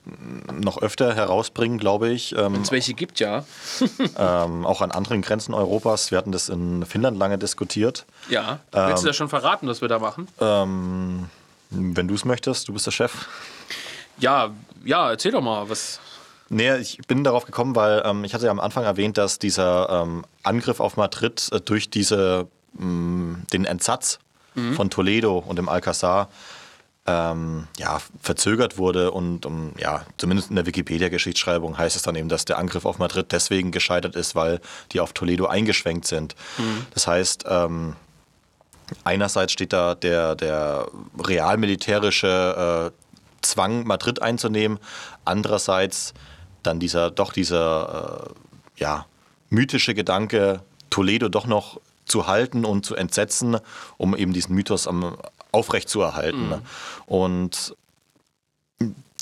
noch 0.52 0.82
öfter 0.82 1.14
herausbringen, 1.14 1.78
glaube 1.78 2.08
ich. 2.08 2.32
Ähm, 2.32 2.54
Wenn 2.54 2.62
es 2.62 2.72
welche 2.72 2.94
gibt, 2.94 3.20
ja. 3.20 3.44
ähm, 4.18 4.66
auch 4.66 4.80
an 4.80 4.90
anderen 4.90 5.22
Grenzen 5.22 5.54
Europas. 5.54 6.10
Wir 6.10 6.18
hatten 6.18 6.32
das 6.32 6.48
in 6.48 6.84
Finnland 6.84 7.18
lange 7.18 7.38
diskutiert. 7.38 8.06
Ja. 8.28 8.60
Ähm, 8.72 8.88
Willst 8.88 9.04
du 9.04 9.08
das 9.08 9.16
schon 9.16 9.28
verraten, 9.28 9.68
was 9.68 9.80
wir 9.80 9.88
da 9.88 9.98
machen? 9.98 10.28
Ähm, 10.40 11.28
wenn 11.70 12.08
du 12.08 12.14
es 12.14 12.24
möchtest, 12.24 12.68
du 12.68 12.72
bist 12.72 12.86
der 12.86 12.92
Chef. 12.92 13.12
Ja, 14.18 14.50
ja, 14.84 15.10
erzähl 15.10 15.32
doch 15.32 15.42
mal, 15.42 15.68
was. 15.68 16.00
Nee, 16.48 16.76
ich 16.76 16.98
bin 17.08 17.24
darauf 17.24 17.44
gekommen, 17.44 17.74
weil 17.74 18.02
ähm, 18.04 18.24
ich 18.24 18.32
hatte 18.32 18.46
ja 18.46 18.50
am 18.50 18.60
Anfang 18.60 18.84
erwähnt, 18.84 19.18
dass 19.18 19.38
dieser 19.38 20.02
ähm, 20.02 20.24
Angriff 20.42 20.80
auf 20.80 20.96
Madrid 20.96 21.48
äh, 21.52 21.60
durch 21.60 21.90
diese, 21.90 22.46
mh, 22.74 23.38
den 23.52 23.64
Entsatz 23.64 24.20
mhm. 24.54 24.74
von 24.74 24.90
Toledo 24.90 25.38
und 25.38 25.56
dem 25.56 25.68
Alcazar 25.68 26.28
ähm, 27.06 27.68
ja, 27.78 28.00
verzögert 28.20 28.78
wurde 28.78 29.10
und 29.10 29.46
um, 29.46 29.72
ja, 29.78 30.04
zumindest 30.16 30.50
in 30.50 30.56
der 30.56 30.66
Wikipedia-Geschichtsschreibung 30.66 31.78
heißt 31.78 31.96
es 31.96 32.02
dann 32.02 32.16
eben, 32.16 32.28
dass 32.28 32.44
der 32.44 32.58
Angriff 32.58 32.84
auf 32.84 32.98
Madrid 32.98 33.26
deswegen 33.30 33.70
gescheitert 33.70 34.16
ist, 34.16 34.34
weil 34.34 34.60
die 34.92 35.00
auf 35.00 35.12
Toledo 35.12 35.46
eingeschwenkt 35.46 36.06
sind. 36.06 36.34
Mhm. 36.58 36.86
Das 36.92 37.06
heißt, 37.06 37.44
ähm, 37.48 37.94
einerseits 39.04 39.52
steht 39.52 39.72
da 39.72 39.94
der, 39.94 40.34
der 40.34 40.88
realmilitärische 41.18 42.92
äh, 42.92 43.42
Zwang, 43.42 43.86
Madrid 43.86 44.20
einzunehmen, 44.22 44.78
andererseits 45.24 46.14
dann 46.62 46.80
dieser, 46.80 47.10
doch 47.10 47.32
dieser, 47.32 48.30
äh, 48.30 48.80
ja, 48.80 49.06
mythische 49.48 49.94
Gedanke, 49.94 50.62
Toledo 50.90 51.28
doch 51.28 51.46
noch 51.46 51.80
zu 52.04 52.26
halten 52.26 52.64
und 52.64 52.86
zu 52.86 52.94
entsetzen, 52.94 53.58
um 53.96 54.16
eben 54.16 54.32
diesen 54.32 54.54
Mythos 54.54 54.86
am, 54.86 55.16
aufrechtzuerhalten. 55.56 56.48
Mhm. 56.48 56.62
Und 57.06 57.76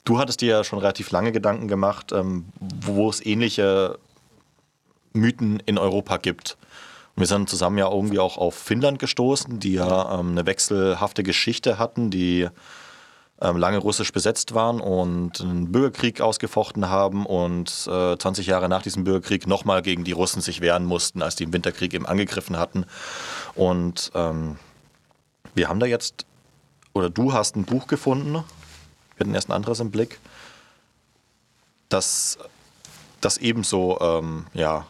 du 0.05 0.19
hattest 0.19 0.40
dir 0.40 0.48
ja 0.48 0.65
schon 0.65 0.81
relativ 0.81 1.11
lange 1.11 1.32
Gedanken 1.32 1.69
gemacht, 1.69 2.12
ähm, 2.12 2.47
wo 2.61 3.09
es 3.09 3.24
ähnliche 3.24 3.98
Mythen 5.12 5.61
in 5.65 5.78
Europa 5.78 6.16
gibt. 6.16 6.56
Und 7.15 7.20
wir 7.20 7.27
sind 7.27 7.48
zusammen 7.48 7.78
ja 7.78 7.89
irgendwie 7.90 8.19
auch 8.19 8.36
auf 8.36 8.55
Finnland 8.55 8.98
gestoßen, 8.98 9.61
die 9.61 9.74
ja 9.74 10.19
ähm, 10.19 10.32
eine 10.32 10.47
wechselhafte 10.47 11.23
Geschichte 11.23 11.78
hatten, 11.78 12.11
die 12.11 12.48
ähm, 13.40 13.56
lange 13.56 13.78
russisch 13.78 14.12
besetzt 14.12 14.55
waren 14.55 14.81
und 14.81 15.40
einen 15.40 15.70
Bürgerkrieg 15.70 16.20
ausgefochten 16.20 16.89
haben 16.89 17.27
und 17.27 17.89
äh, 17.89 18.16
20 18.16 18.47
Jahre 18.47 18.69
nach 18.69 18.82
diesem 18.82 19.05
Bürgerkrieg 19.05 19.47
nochmal 19.47 19.82
gegen 19.82 20.05
die 20.05 20.12
Russen 20.12 20.40
sich 20.40 20.61
wehren 20.61 20.85
mussten, 20.85 21.23
als 21.23 21.36
die 21.36 21.44
im 21.44 21.52
Winterkrieg 21.52 21.94
eben 21.94 22.06
angegriffen 22.06 22.59
hatten. 22.59 22.86
Und 23.55 24.11
ähm, 24.15 24.56
wir 25.54 25.68
haben 25.68 25.80
da 25.80 25.86
jetzt, 25.86 26.26
oder 26.92 27.10
du 27.10 27.32
hast 27.32 27.56
ein 27.56 27.64
Buch 27.64 27.86
gefunden, 27.86 28.32
wir 28.32 29.20
hatten 29.20 29.34
erst 29.34 29.48
ein 29.48 29.52
anderes 29.52 29.80
im 29.80 29.90
Blick, 29.90 30.18
das, 31.88 32.38
das 33.20 33.38
ebenso 33.38 34.00
ähm, 34.00 34.46
ja, 34.54 34.86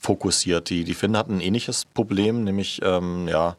fokussiert. 0.00 0.70
Die, 0.70 0.84
die 0.84 0.94
Finnen 0.94 1.16
hatten 1.16 1.36
ein 1.36 1.40
ähnliches 1.40 1.84
Problem, 1.84 2.44
nämlich 2.44 2.80
ähm, 2.82 3.28
ja, 3.28 3.56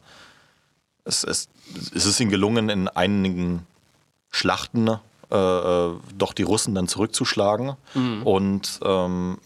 es, 1.04 1.24
es, 1.24 1.48
es 1.94 2.06
ist 2.06 2.20
ihnen 2.20 2.30
gelungen, 2.30 2.68
in 2.68 2.88
einigen 2.88 3.66
Schlachten 4.30 4.88
äh, 4.88 5.36
äh 5.36 5.94
doch 6.16 6.32
die 6.34 6.42
Russen 6.42 6.74
dann 6.74 6.88
zurückzuschlagen. 6.88 7.76
Mhm. 7.94 8.22
Und 8.24 8.80
ähm, 8.84 9.38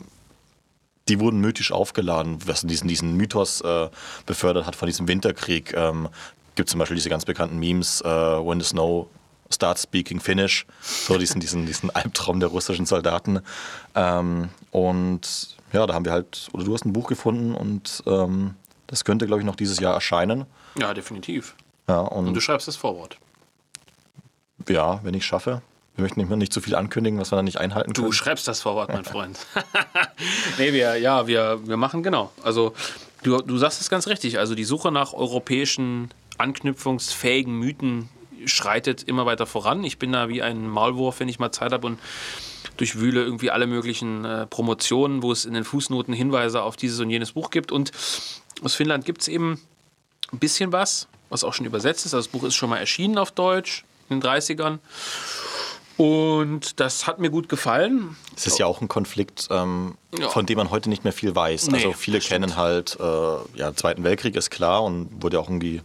die 1.09 1.20
wurden 1.20 1.40
mythisch 1.40 1.70
aufgeladen, 1.72 2.39
was 2.47 2.62
diesen, 2.62 2.89
diesen 2.89 3.16
Mythos 3.16 3.60
äh, 3.60 3.90
befördert 4.26 4.66
hat 4.66 4.76
von 4.76 4.86
diesem 4.86 5.06
Winterkrieg. 5.06 5.74
Ähm, 5.74 6.09
gibt 6.55 6.68
zum 6.68 6.78
Beispiel 6.78 6.97
diese 6.97 7.10
ganz 7.10 7.24
bekannten 7.24 7.59
Memes, 7.59 8.02
uh, 8.05 8.47
When 8.47 8.60
the 8.60 8.66
Snow 8.66 9.09
Starts 9.51 9.82
Speaking 9.82 10.20
Finnish, 10.20 10.66
so 10.81 11.18
diesen, 11.18 11.40
diesen, 11.40 11.66
diesen 11.66 11.90
Albtraum 11.90 12.40
der 12.40 12.48
russischen 12.48 12.86
Soldaten. 12.86 13.40
Ähm, 13.94 14.48
und 14.70 15.56
ja, 15.72 15.86
da 15.86 15.94
haben 15.94 16.05
wir 16.05 16.12
halt, 16.12 16.48
oder 16.52 16.64
du 16.64 16.74
hast 16.74 16.85
ein 16.85 16.93
Buch 16.93 17.09
gefunden 17.09 17.55
und 17.55 18.02
ähm, 18.06 18.55
das 18.86 19.05
könnte, 19.05 19.26
glaube 19.26 19.40
ich, 19.40 19.47
noch 19.47 19.56
dieses 19.56 19.81
Jahr 19.81 19.94
erscheinen. 19.94 20.47
Ja, 20.78 20.94
definitiv. 20.94 21.55
Ja, 21.89 22.01
und, 22.01 22.28
und 22.28 22.35
du 22.35 22.40
schreibst 22.40 22.68
das 22.68 22.76
Vorwort. 22.76 23.18
Ja, 24.68 25.01
wenn 25.02 25.14
ich 25.14 25.24
schaffe. 25.24 25.62
Wir 25.97 26.02
möchten 26.02 26.20
nicht, 26.20 26.31
nicht 26.31 26.52
zu 26.52 26.60
viel 26.60 26.74
ankündigen, 26.74 27.20
was 27.20 27.31
wir 27.31 27.36
dann 27.36 27.44
nicht 27.44 27.59
einhalten 27.59 27.93
können. 27.93 28.06
Du 28.06 28.12
schreibst 28.12 28.48
das 28.48 28.60
Vorwort, 28.62 28.89
mein 28.89 29.05
Freund. 29.05 29.39
nee, 30.59 30.72
wir, 30.72 30.97
ja, 30.97 31.26
wir, 31.26 31.60
wir 31.66 31.76
machen 31.76 32.02
genau. 32.02 32.32
Also, 32.43 32.74
du, 33.22 33.39
du 33.39 33.59
sagst 33.59 33.81
es 33.81 33.90
ganz 33.90 34.09
richtig. 34.09 34.39
Also, 34.39 34.55
die 34.55 34.64
Suche 34.64 34.90
nach 34.90 35.12
europäischen 35.12 36.10
anknüpfungsfähigen 36.39 37.52
Mythen 37.59 38.09
schreitet 38.47 39.02
immer 39.02 39.27
weiter 39.27 39.47
voran. 39.47 39.85
Ich 39.85 39.98
bin 39.98 40.12
da 40.12 40.28
wie 40.28 40.43
ein 40.43 40.69
Maulwurf, 40.69 41.20
wenn 41.20 41.28
ich 41.28 41.39
mal 41.39 41.52
Zeit 41.52 41.73
habe 41.73 41.86
und 41.86 41.98
durchwühle 42.77 43.23
irgendwie 43.23 43.51
alle 43.51 43.66
möglichen 43.66 44.24
äh, 44.24 44.47
Promotionen, 44.47 45.23
wo 45.23 45.32
es 45.32 45.44
in 45.44 45.55
den 45.55 45.65
Fußnoten 45.65 46.12
Hinweise 46.12 46.62
auf 46.62 46.77
dieses 46.77 47.01
und 47.01 47.11
jenes 47.11 47.32
Buch 47.32 47.51
gibt. 47.51 47.73
Und 47.73 47.93
aus 48.62 48.74
Finnland 48.74 49.05
gibt 49.05 49.23
es 49.23 49.28
eben 49.28 49.61
ein 50.32 50.39
bisschen 50.39 50.73
was, 50.73 51.09
was 51.28 51.44
auch 51.44 51.55
schon 51.55 51.66
übersetzt 51.66 52.06
ist. 52.06 52.15
Also 52.15 52.27
das 52.27 52.32
Buch 52.32 52.47
ist 52.47 52.55
schon 52.55 52.70
mal 52.70 52.78
erschienen 52.78 53.19
auf 53.19 53.31
Deutsch 53.31 53.85
in 54.09 54.20
den 54.20 54.28
30ern. 54.28 54.78
Und 55.97 56.81
das 56.81 57.06
hat 57.06 57.20
mir 57.20 57.31
gut 57.31 57.48
gefallen. 57.48 58.16
Es 58.36 58.48
ist 58.48 58.59
ja 58.59 58.66
auch 58.66 58.81
ein 58.81 58.89
Konflikt, 58.89 59.47
ähm, 59.51 59.97
ja. 60.19 60.28
von 60.28 60.44
dem 60.44 60.59
man 60.59 60.70
heute 60.70 60.89
nicht 60.89 61.05
mehr 61.05 61.12
viel 61.12 61.36
weiß. 61.36 61.69
Nee, 61.69 61.77
also 61.77 61.93
viele 61.93 62.19
kennen 62.19 62.56
halt, 62.56 62.98
äh, 62.98 63.59
ja, 63.59 63.74
Zweiten 63.77 64.02
Weltkrieg 64.02 64.35
ist 64.35 64.51
klar 64.51 64.82
und 64.82 65.23
wurde 65.23 65.39
auch 65.39 65.48
irgendwie 65.48 65.82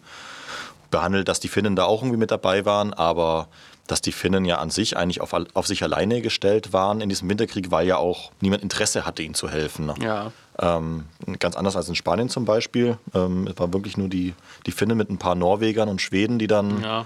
behandelt, 0.91 1.27
dass 1.27 1.39
die 1.39 1.47
Finnen 1.47 1.75
da 1.75 1.85
auch 1.85 2.01
irgendwie 2.01 2.17
mit 2.19 2.31
dabei 2.31 2.65
waren, 2.65 2.93
aber 2.93 3.47
dass 3.87 4.01
die 4.01 4.11
Finnen 4.11 4.45
ja 4.45 4.59
an 4.59 4.69
sich 4.69 4.97
eigentlich 4.97 5.19
auf, 5.21 5.33
auf 5.33 5.65
sich 5.65 5.81
alleine 5.83 6.21
gestellt 6.21 6.73
waren 6.73 7.01
in 7.01 7.09
diesem 7.09 7.27
Winterkrieg, 7.29 7.71
weil 7.71 7.87
ja 7.87 7.97
auch 7.97 8.31
niemand 8.39 8.61
Interesse 8.61 9.05
hatte, 9.05 9.23
ihnen 9.23 9.33
zu 9.33 9.49
helfen. 9.49 9.87
Ne? 9.87 9.95
Ja. 9.99 10.31
Ähm, 10.59 11.05
ganz 11.39 11.55
anders 11.55 11.75
als 11.75 11.89
in 11.89 11.95
Spanien 11.95 12.29
zum 12.29 12.45
Beispiel. 12.45 12.97
Ähm, 13.15 13.47
es 13.47 13.57
waren 13.57 13.73
wirklich 13.73 13.97
nur 13.97 14.07
die, 14.07 14.35
die 14.67 14.71
Finnen 14.71 14.95
mit 14.97 15.09
ein 15.09 15.17
paar 15.17 15.33
Norwegern 15.33 15.89
und 15.89 16.01
Schweden, 16.01 16.37
die 16.37 16.45
dann 16.47 16.83
Ja. 16.83 17.05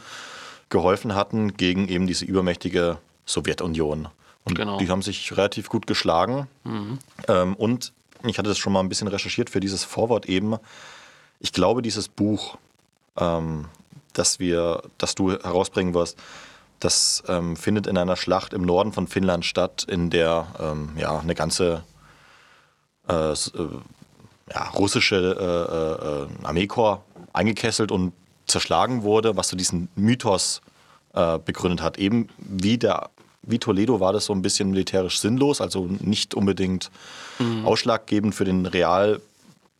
geholfen 0.69 1.15
hatten 1.15 1.55
gegen 1.55 1.87
eben 1.87 2.05
diese 2.05 2.25
übermächtige 2.25 2.97
Sowjetunion. 3.25 4.09
Und 4.43 4.55
Genau. 4.55 4.77
die 4.77 4.89
haben 4.89 5.01
sich 5.01 5.37
relativ 5.37 5.69
gut 5.69 5.87
geschlagen. 5.87 6.47
Ähm, 7.29 7.55
und 7.55 7.93
ich 8.25 8.37
hatte 8.37 8.49
das 8.49 8.57
schon 8.57 8.73
mal 8.73 8.81
ein 8.81 8.89
bisschen 8.89 9.07
recherchiert 9.07 9.49
für 9.49 9.61
dieses 9.61 9.85
Vorwort 9.85 10.25
eben. 10.25 10.57
Ich 11.39 11.53
glaube, 11.53 11.81
dieses 11.81 12.09
Buch, 12.09 12.57
ähm, 13.17 13.65
das 14.13 14.39
wir, 14.39 14.83
das 14.97 15.15
du 15.15 15.31
herausbringen 15.31 15.93
wirst, 15.93 16.17
das 16.79 17.23
ähm, 17.27 17.55
findet 17.55 17.87
in 17.87 17.97
einer 17.97 18.15
Schlacht 18.15 18.53
im 18.53 18.63
Norden 18.63 18.91
von 18.91 19.07
Finnland 19.07 19.45
statt, 19.45 19.85
in 19.87 20.09
der 20.09 20.47
ähm, 20.59 20.89
ja 20.97 21.17
eine 21.17 21.35
ganze 21.35 21.83
äh, 23.07 23.31
äh, 23.31 23.35
ja, 24.53 24.69
russische 24.69 25.15
äh, 25.15 26.23
äh, 26.23 26.43
äh, 26.43 26.45
Armeekorps 26.45 27.03
eingekesselt 27.31 27.91
und 27.91 28.13
zerschlagen 28.45 29.03
wurde, 29.03 29.37
was 29.37 29.49
so 29.49 29.57
diesen 29.57 29.89
Mythos 29.95 30.61
begründet 31.45 31.83
hat. 31.83 31.99
Eben 31.99 32.27
wie 32.37 32.79
der 32.79 33.11
wie 33.43 33.59
Toledo 33.59 33.99
war 33.99 34.13
das 34.13 34.25
so 34.25 34.33
ein 34.33 34.41
bisschen 34.41 34.71
militärisch 34.71 35.19
sinnlos, 35.19 35.61
also 35.61 35.87
nicht 35.99 36.33
unbedingt 36.33 36.89
ausschlaggebend 37.63 38.33
für 38.33 38.45
den 38.45 38.65
real 38.65 39.21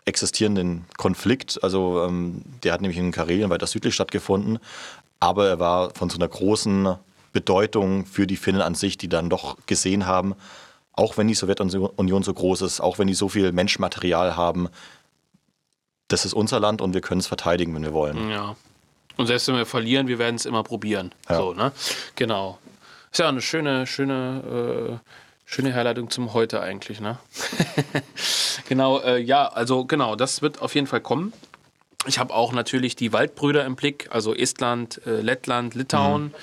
existierenden 0.06 0.86
Konflikt. 0.98 1.64
Also 1.64 2.04
ähm, 2.04 2.42
der 2.64 2.74
hat 2.74 2.82
nämlich 2.82 2.98
in 2.98 3.12
Karelien 3.12 3.50
weiter 3.50 3.68
südlich 3.68 3.96
stattgefunden, 3.96 4.60
aber 5.20 5.48
er 5.48 5.60
war 5.60 5.94
von 5.96 6.10
so 6.10 6.18
einer 6.18 6.28
großen 6.28 6.96
Bedeutung 7.32 8.06
für 8.06 8.28
die 8.28 8.38
Finnen 8.38 8.62
an 8.62 8.76
sich, 8.76 8.98
die 8.98 9.10
dann 9.10 9.30
doch 9.30 9.58
gesehen 9.66 10.06
haben, 10.06 10.36
auch 10.94 11.18
wenn 11.18 11.28
die 11.28 11.34
Sowjetunion 11.34 12.24
so 12.24 12.34
groß 12.34 12.62
ist, 12.62 12.80
auch 12.80 13.00
wenn 13.00 13.08
die 13.08 13.16
so 13.16 13.30
viel 13.30 13.52
Menschmaterial 13.52 14.38
haben, 14.38 14.70
das 16.08 16.26
ist 16.26 16.34
unser 16.34 16.60
Land 16.60 16.82
und 16.82 16.94
wir 16.94 17.02
können 17.02 17.20
es 17.20 17.28
verteidigen, 17.28 17.74
wenn 17.74 17.84
wir 17.84 17.94
wollen. 17.94 18.30
Ja. 18.30 18.56
Und 19.18 19.28
selbst 19.28 19.48
wenn 19.48 19.56
wir 19.56 19.66
verlieren, 19.66 20.08
wir 20.08 20.20
werden 20.20 20.36
es 20.36 20.46
immer 20.46 20.64
probieren. 20.64 21.14
Ja. 21.30 21.38
So, 21.38 21.54
ne? 21.54 21.72
Genau. 22.16 22.60
Ist 23.12 23.20
ja 23.20 23.30
eine 23.30 23.42
schöne, 23.42 23.88
schöne, 23.88 25.00
äh, 25.02 25.10
schöne 25.54 25.72
Herleitung 25.72 26.10
zum 26.10 26.34
Heute 26.34 26.62
eigentlich, 26.62 27.00
ne? 27.00 27.20
genau, 28.68 29.00
äh, 29.02 29.20
ja, 29.20 29.48
also 29.48 29.86
genau, 29.86 30.16
das 30.16 30.42
wird 30.42 30.62
auf 30.64 30.74
jeden 30.74 30.88
Fall 30.88 31.02
kommen. 31.02 31.32
Ich 32.08 32.18
habe 32.18 32.34
auch 32.34 32.54
natürlich 32.54 32.96
die 32.96 33.14
Waldbrüder 33.14 33.64
im 33.64 33.76
Blick, 33.76 34.08
also 34.10 34.34
Estland, 34.34 35.00
äh, 35.06 35.22
Lettland, 35.22 35.76
Litauen. 35.76 36.34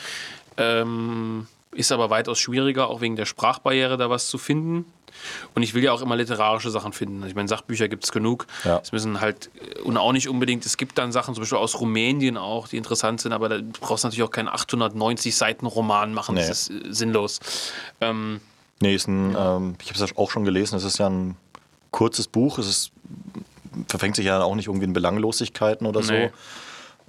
Ähm, 0.56 1.48
ist 1.72 1.90
aber 1.90 2.08
weitaus 2.08 2.38
schwieriger, 2.38 2.88
auch 2.88 3.00
wegen 3.00 3.16
der 3.16 3.26
Sprachbarriere 3.26 3.96
da 3.96 4.10
was 4.10 4.28
zu 4.28 4.38
finden. 4.38 4.84
Und 5.54 5.64
ich 5.64 5.74
will 5.74 5.82
ja 5.82 5.92
auch 5.92 6.02
immer 6.02 6.16
literarische 6.16 6.70
Sachen 6.70 6.92
finden. 6.92 7.26
Ich 7.26 7.34
meine, 7.34 7.48
Sachbücher 7.48 7.88
gibt 7.88 8.04
es 8.04 8.12
genug. 8.12 8.46
Ja. 8.64 8.78
Es 8.78 8.92
müssen 8.92 9.20
halt, 9.20 9.50
äh, 9.56 9.80
und 9.80 9.96
auch 9.96 10.12
nicht 10.12 10.28
unbedingt, 10.28 10.64
es 10.64 10.76
gibt 10.76 10.98
dann 10.98 11.10
Sachen, 11.10 11.34
zum 11.34 11.42
Beispiel 11.42 11.58
aus 11.58 11.80
Rumänien 11.80 12.36
auch, 12.36 12.68
die 12.68 12.76
interessant 12.76 13.20
sind, 13.20 13.32
aber 13.32 13.48
da 13.48 13.58
brauchst 13.80 14.04
du 14.04 14.06
natürlich 14.06 14.22
auch 14.22 14.30
keinen 14.30 14.48
890 14.48 15.34
Seiten 15.34 15.66
Roman 15.66 16.14
machen. 16.14 16.36
Nee. 16.36 16.46
Das 16.46 16.68
ist 16.68 16.70
äh, 16.70 16.92
sinnlos. 16.92 17.40
Ähm, 18.00 18.40
Nee, 18.81 18.94
ist 18.94 19.09
ein, 19.09 19.36
ähm, 19.39 19.74
ich 19.81 19.89
habe 19.90 20.02
es 20.02 20.11
ja 20.11 20.16
auch 20.16 20.31
schon 20.31 20.44
gelesen, 20.44 20.77
es 20.77 20.85
ist 20.85 20.98
ja 20.98 21.09
ein 21.09 21.36
kurzes 21.90 22.27
Buch, 22.28 22.59
es 22.59 22.66
ist, 22.69 22.93
verfängt 23.89 24.16
sich 24.16 24.24
ja 24.27 24.43
auch 24.43 24.55
nicht 24.55 24.69
irgendwie 24.69 24.86
in 24.86 24.93
Belanglosigkeiten 24.93 25.86
oder 25.86 26.02
so. 26.02 26.12
Nee. 26.12 26.31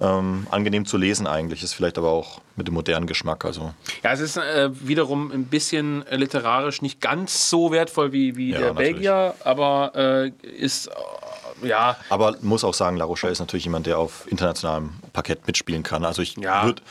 Ähm, 0.00 0.48
angenehm 0.50 0.84
zu 0.84 0.96
lesen 0.96 1.28
eigentlich, 1.28 1.62
ist 1.62 1.74
vielleicht 1.74 1.96
aber 1.96 2.10
auch 2.10 2.40
mit 2.56 2.66
dem 2.66 2.74
modernen 2.74 3.06
Geschmack. 3.06 3.44
Also 3.44 3.72
Ja, 4.02 4.10
es 4.12 4.18
ist 4.20 4.36
äh, 4.36 4.70
wiederum 4.86 5.30
ein 5.30 5.44
bisschen 5.44 6.04
äh, 6.08 6.16
literarisch 6.16 6.82
nicht 6.82 7.00
ganz 7.00 7.48
so 7.48 7.70
wertvoll 7.70 8.12
wie, 8.12 8.34
wie 8.36 8.50
Ja, 8.50 8.58
der 8.58 8.68
natürlich. 8.74 8.92
Belgier, 8.94 9.34
aber 9.44 9.92
äh, 9.94 10.28
ist, 10.48 10.88
äh, 10.88 11.68
ja, 11.68 11.96
Aber 12.08 12.36
muss 12.40 12.64
auch 12.64 12.74
sagen, 12.74 12.96
La 12.96 13.04
Rochelle 13.04 13.32
ist 13.32 13.38
natürlich 13.38 13.64
jemand, 13.64 13.86
der 13.86 13.98
auf 13.98 14.26
internationalem 14.28 14.90
Parkett 15.12 15.46
mitspielen 15.46 15.84
kann. 15.84 16.04
Also 16.04 16.20
ich 16.20 16.36
Ja. 16.36 16.64
würd, 16.64 16.82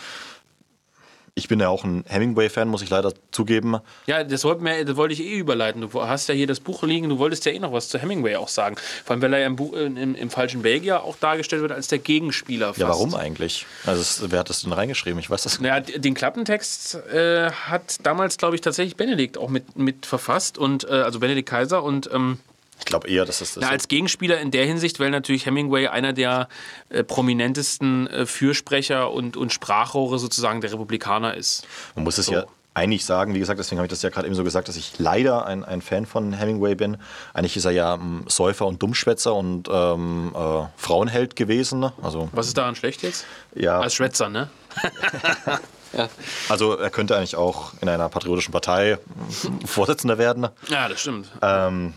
ich 1.33 1.47
bin 1.47 1.59
ja 1.59 1.69
auch 1.69 1.83
ein 1.83 2.03
Hemingway-Fan, 2.07 2.67
muss 2.67 2.81
ich 2.81 2.89
leider 2.89 3.13
zugeben. 3.31 3.77
ja 4.05 4.23
das, 4.23 4.43
wollte 4.43 4.63
mir, 4.63 4.83
das 4.83 4.95
wollte 4.97 5.13
ich 5.13 5.21
eh 5.21 5.37
überleiten. 5.37 5.81
Du 5.81 6.01
hast 6.01 6.27
ja 6.27 6.35
hier 6.35 6.47
das 6.47 6.59
Buch 6.59 6.83
liegen, 6.83 7.07
du 7.09 7.19
wolltest 7.19 7.45
ja 7.45 7.51
eh 7.51 7.59
noch 7.59 7.71
was 7.71 7.89
zu 7.89 7.97
Hemingway 7.99 8.35
auch 8.35 8.49
sagen. 8.49 8.75
Vor 9.05 9.13
allem, 9.13 9.21
weil 9.21 9.33
er 9.33 9.39
ja 9.39 9.47
im, 9.47 9.55
Buch, 9.55 9.73
äh, 9.73 9.85
im, 9.85 10.15
im 10.15 10.29
falschen 10.29 10.61
Belgier 10.61 11.03
auch 11.03 11.15
dargestellt 11.17 11.61
wird 11.61 11.71
als 11.71 11.87
der 11.87 11.99
Gegenspieler. 11.99 12.67
Fast. 12.67 12.79
Ja, 12.79 12.89
warum 12.89 13.15
eigentlich? 13.15 13.65
Also 13.85 14.01
es, 14.01 14.23
wer 14.29 14.39
hat 14.39 14.49
das 14.49 14.61
denn 14.63 14.73
reingeschrieben? 14.73 15.19
Ich 15.19 15.29
weiß 15.29 15.43
das. 15.43 15.59
Naja, 15.61 15.79
d- 15.79 15.99
den 15.99 16.13
Klappentext 16.13 16.95
äh, 17.13 17.49
hat 17.51 17.97
damals, 18.03 18.37
glaube 18.37 18.55
ich, 18.55 18.61
tatsächlich 18.61 18.95
Benedikt 18.97 19.37
auch 19.37 19.49
mit, 19.49 19.77
mit 19.77 20.05
verfasst 20.05 20.57
und 20.57 20.83
äh, 20.83 20.87
also 20.93 21.19
Benedikt 21.19 21.49
Kaiser 21.49 21.83
und 21.83 22.09
ähm, 22.13 22.39
Ich 22.81 22.85
glaube 22.85 23.07
eher, 23.07 23.25
dass 23.25 23.39
das 23.39 23.53
das 23.53 23.61
Na, 23.61 23.69
als 23.69 23.87
Gegenspieler 23.87 24.39
in 24.41 24.51
der 24.51 24.65
Hinsicht, 24.65 24.99
weil 24.99 25.09
natürlich 25.11 25.45
Hemingway 25.45 25.87
einer 25.87 26.13
der 26.13 26.49
äh, 26.89 27.03
prominentesten 27.03 28.07
äh, 28.07 28.25
Fürsprecher 28.25 29.11
und, 29.11 29.37
und 29.37 29.53
Sprachrohre 29.53 30.19
sozusagen 30.19 30.61
der 30.61 30.73
Republikaner 30.73 31.35
ist. 31.35 31.65
Man 31.95 32.03
muss 32.03 32.17
es 32.17 32.25
So. 32.25 32.33
ja 32.33 32.45
eigentlich 32.73 33.03
sagen, 33.03 33.33
wie 33.33 33.39
gesagt, 33.39 33.59
deswegen 33.59 33.79
habe 33.79 33.85
ich 33.87 33.89
das 33.89 34.01
ja 34.01 34.09
gerade 34.09 34.27
eben 34.27 34.35
so 34.35 34.45
gesagt, 34.45 34.69
dass 34.69 34.77
ich 34.77 34.93
leider 34.97 35.45
ein, 35.45 35.65
ein 35.65 35.81
Fan 35.81 36.05
von 36.05 36.31
Hemingway 36.31 36.73
bin. 36.75 36.95
Eigentlich 37.33 37.57
ist 37.57 37.65
er 37.65 37.71
ja 37.71 37.95
ähm, 37.95 38.23
Säufer 38.27 38.65
und 38.65 38.81
Dummschwätzer 38.81 39.35
und 39.35 39.67
ähm, 39.69 40.31
äh, 40.33 40.63
Frauenheld 40.77 41.35
gewesen. 41.35 41.81
ne? 41.81 41.91
Also, 42.01 42.29
Was 42.31 42.47
ist 42.47 42.57
daran 42.57 42.75
schlecht 42.75 43.03
jetzt? 43.03 43.25
ja, 43.55 43.79
Als 43.81 43.93
Schwätzer, 43.95 44.29
ne? 44.29 44.49
also 46.49 46.77
er 46.77 46.89
könnte 46.89 47.17
eigentlich 47.17 47.35
auch 47.35 47.73
in 47.81 47.89
einer 47.89 48.07
patriotischen 48.09 48.53
Partei 48.53 48.97
ähm, 49.43 49.59
Vorsitzender 49.67 50.17
werden. 50.17 50.47
Ja, 50.69 50.87
das 50.87 51.01
stimmt. 51.01 51.29
Ähm, 51.41 51.93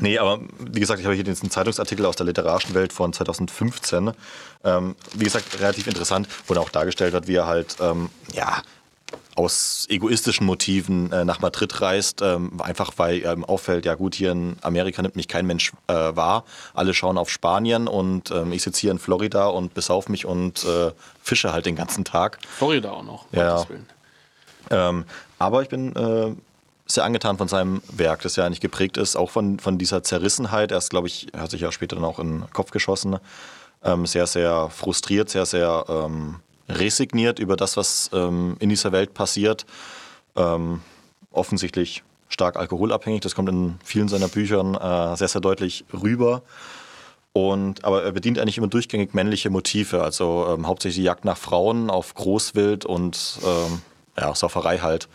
nee, 0.00 0.18
aber 0.18 0.40
wie 0.58 0.80
gesagt, 0.80 1.00
ich 1.00 1.06
habe 1.06 1.14
hier 1.14 1.24
diesen 1.24 1.50
Zeitungsartikel 1.50 2.04
aus 2.06 2.16
der 2.16 2.26
literarischen 2.26 2.74
Welt 2.74 2.92
von 2.92 3.12
2015. 3.12 4.12
Ähm, 4.64 4.96
wie 5.14 5.24
gesagt, 5.24 5.60
relativ 5.60 5.86
interessant, 5.86 6.28
wo 6.46 6.54
dann 6.54 6.62
auch 6.62 6.70
dargestellt 6.70 7.12
wird, 7.12 7.28
wie 7.28 7.36
er 7.36 7.46
halt, 7.46 7.76
ähm, 7.80 8.10
ja, 8.34 8.62
aus 9.36 9.86
egoistischen 9.88 10.46
Motiven 10.46 11.10
äh, 11.12 11.24
nach 11.24 11.40
Madrid 11.40 11.80
reist, 11.80 12.20
ähm, 12.22 12.60
einfach 12.60 12.92
weil 12.96 13.18
ihm 13.18 13.44
auffällt, 13.44 13.84
ja 13.86 13.94
gut, 13.94 14.14
hier 14.14 14.32
in 14.32 14.56
Amerika 14.60 15.02
nimmt 15.02 15.16
mich 15.16 15.28
kein 15.28 15.46
Mensch 15.46 15.72
äh, 15.86 15.94
wahr. 15.94 16.44
Alle 16.74 16.94
schauen 16.94 17.16
auf 17.16 17.30
Spanien 17.30 17.88
und 17.88 18.30
ähm, 18.30 18.52
ich 18.52 18.62
sitze 18.62 18.80
hier 18.80 18.90
in 18.90 18.98
Florida 18.98 19.46
und 19.46 19.72
besauf 19.74 20.08
mich 20.08 20.26
und 20.26 20.64
äh, 20.64 20.92
fische 21.22 21.52
halt 21.52 21.66
den 21.66 21.76
ganzen 21.76 22.04
Tag. 22.04 22.38
Florida 22.58 22.90
auch 22.90 23.04
noch. 23.04 23.24
Ja. 23.32 23.66
Ähm, 24.70 25.04
aber 25.38 25.62
ich 25.62 25.68
bin 25.68 25.96
äh, 25.96 26.34
sehr 26.90 27.04
angetan 27.04 27.38
von 27.38 27.48
seinem 27.48 27.82
Werk, 27.90 28.22
das 28.22 28.36
ja 28.36 28.44
eigentlich 28.44 28.60
geprägt 28.60 28.96
ist, 28.96 29.16
auch 29.16 29.30
von, 29.30 29.58
von 29.58 29.78
dieser 29.78 30.02
Zerrissenheit. 30.02 30.72
Er 30.72 30.78
ist, 30.78 30.90
glaube 30.90 31.08
ich, 31.08 31.28
hat 31.36 31.50
sich 31.50 31.60
ja 31.60 31.72
später 31.72 31.96
dann 31.96 32.04
auch 32.04 32.18
in 32.18 32.40
den 32.40 32.50
Kopf 32.50 32.70
geschossen. 32.70 33.18
Ähm, 33.82 34.06
sehr, 34.06 34.26
sehr 34.26 34.68
frustriert, 34.70 35.30
sehr, 35.30 35.46
sehr 35.46 35.84
ähm, 35.88 36.36
resigniert 36.68 37.38
über 37.38 37.56
das, 37.56 37.76
was 37.76 38.10
ähm, 38.12 38.56
in 38.60 38.68
dieser 38.68 38.92
Welt 38.92 39.14
passiert. 39.14 39.66
Ähm, 40.36 40.82
offensichtlich 41.30 42.02
stark 42.28 42.56
alkoholabhängig, 42.56 43.20
das 43.20 43.34
kommt 43.34 43.48
in 43.48 43.78
vielen 43.84 44.08
seiner 44.08 44.28
Büchern 44.28 44.74
äh, 44.74 45.16
sehr, 45.16 45.28
sehr 45.28 45.40
deutlich 45.40 45.84
rüber. 45.92 46.42
Und, 47.32 47.84
aber 47.84 48.02
er 48.02 48.12
bedient 48.12 48.38
eigentlich 48.38 48.58
immer 48.58 48.66
durchgängig 48.66 49.14
männliche 49.14 49.50
Motive, 49.50 50.02
also 50.02 50.46
ähm, 50.50 50.66
hauptsächlich 50.66 50.96
die 50.96 51.04
Jagd 51.04 51.24
nach 51.24 51.36
Frauen 51.36 51.88
auf 51.88 52.14
Großwild 52.14 52.84
und 52.84 53.38
ähm, 53.44 53.82
ja, 54.18 54.34
Sauferei 54.34 54.78
halt. 54.78 55.08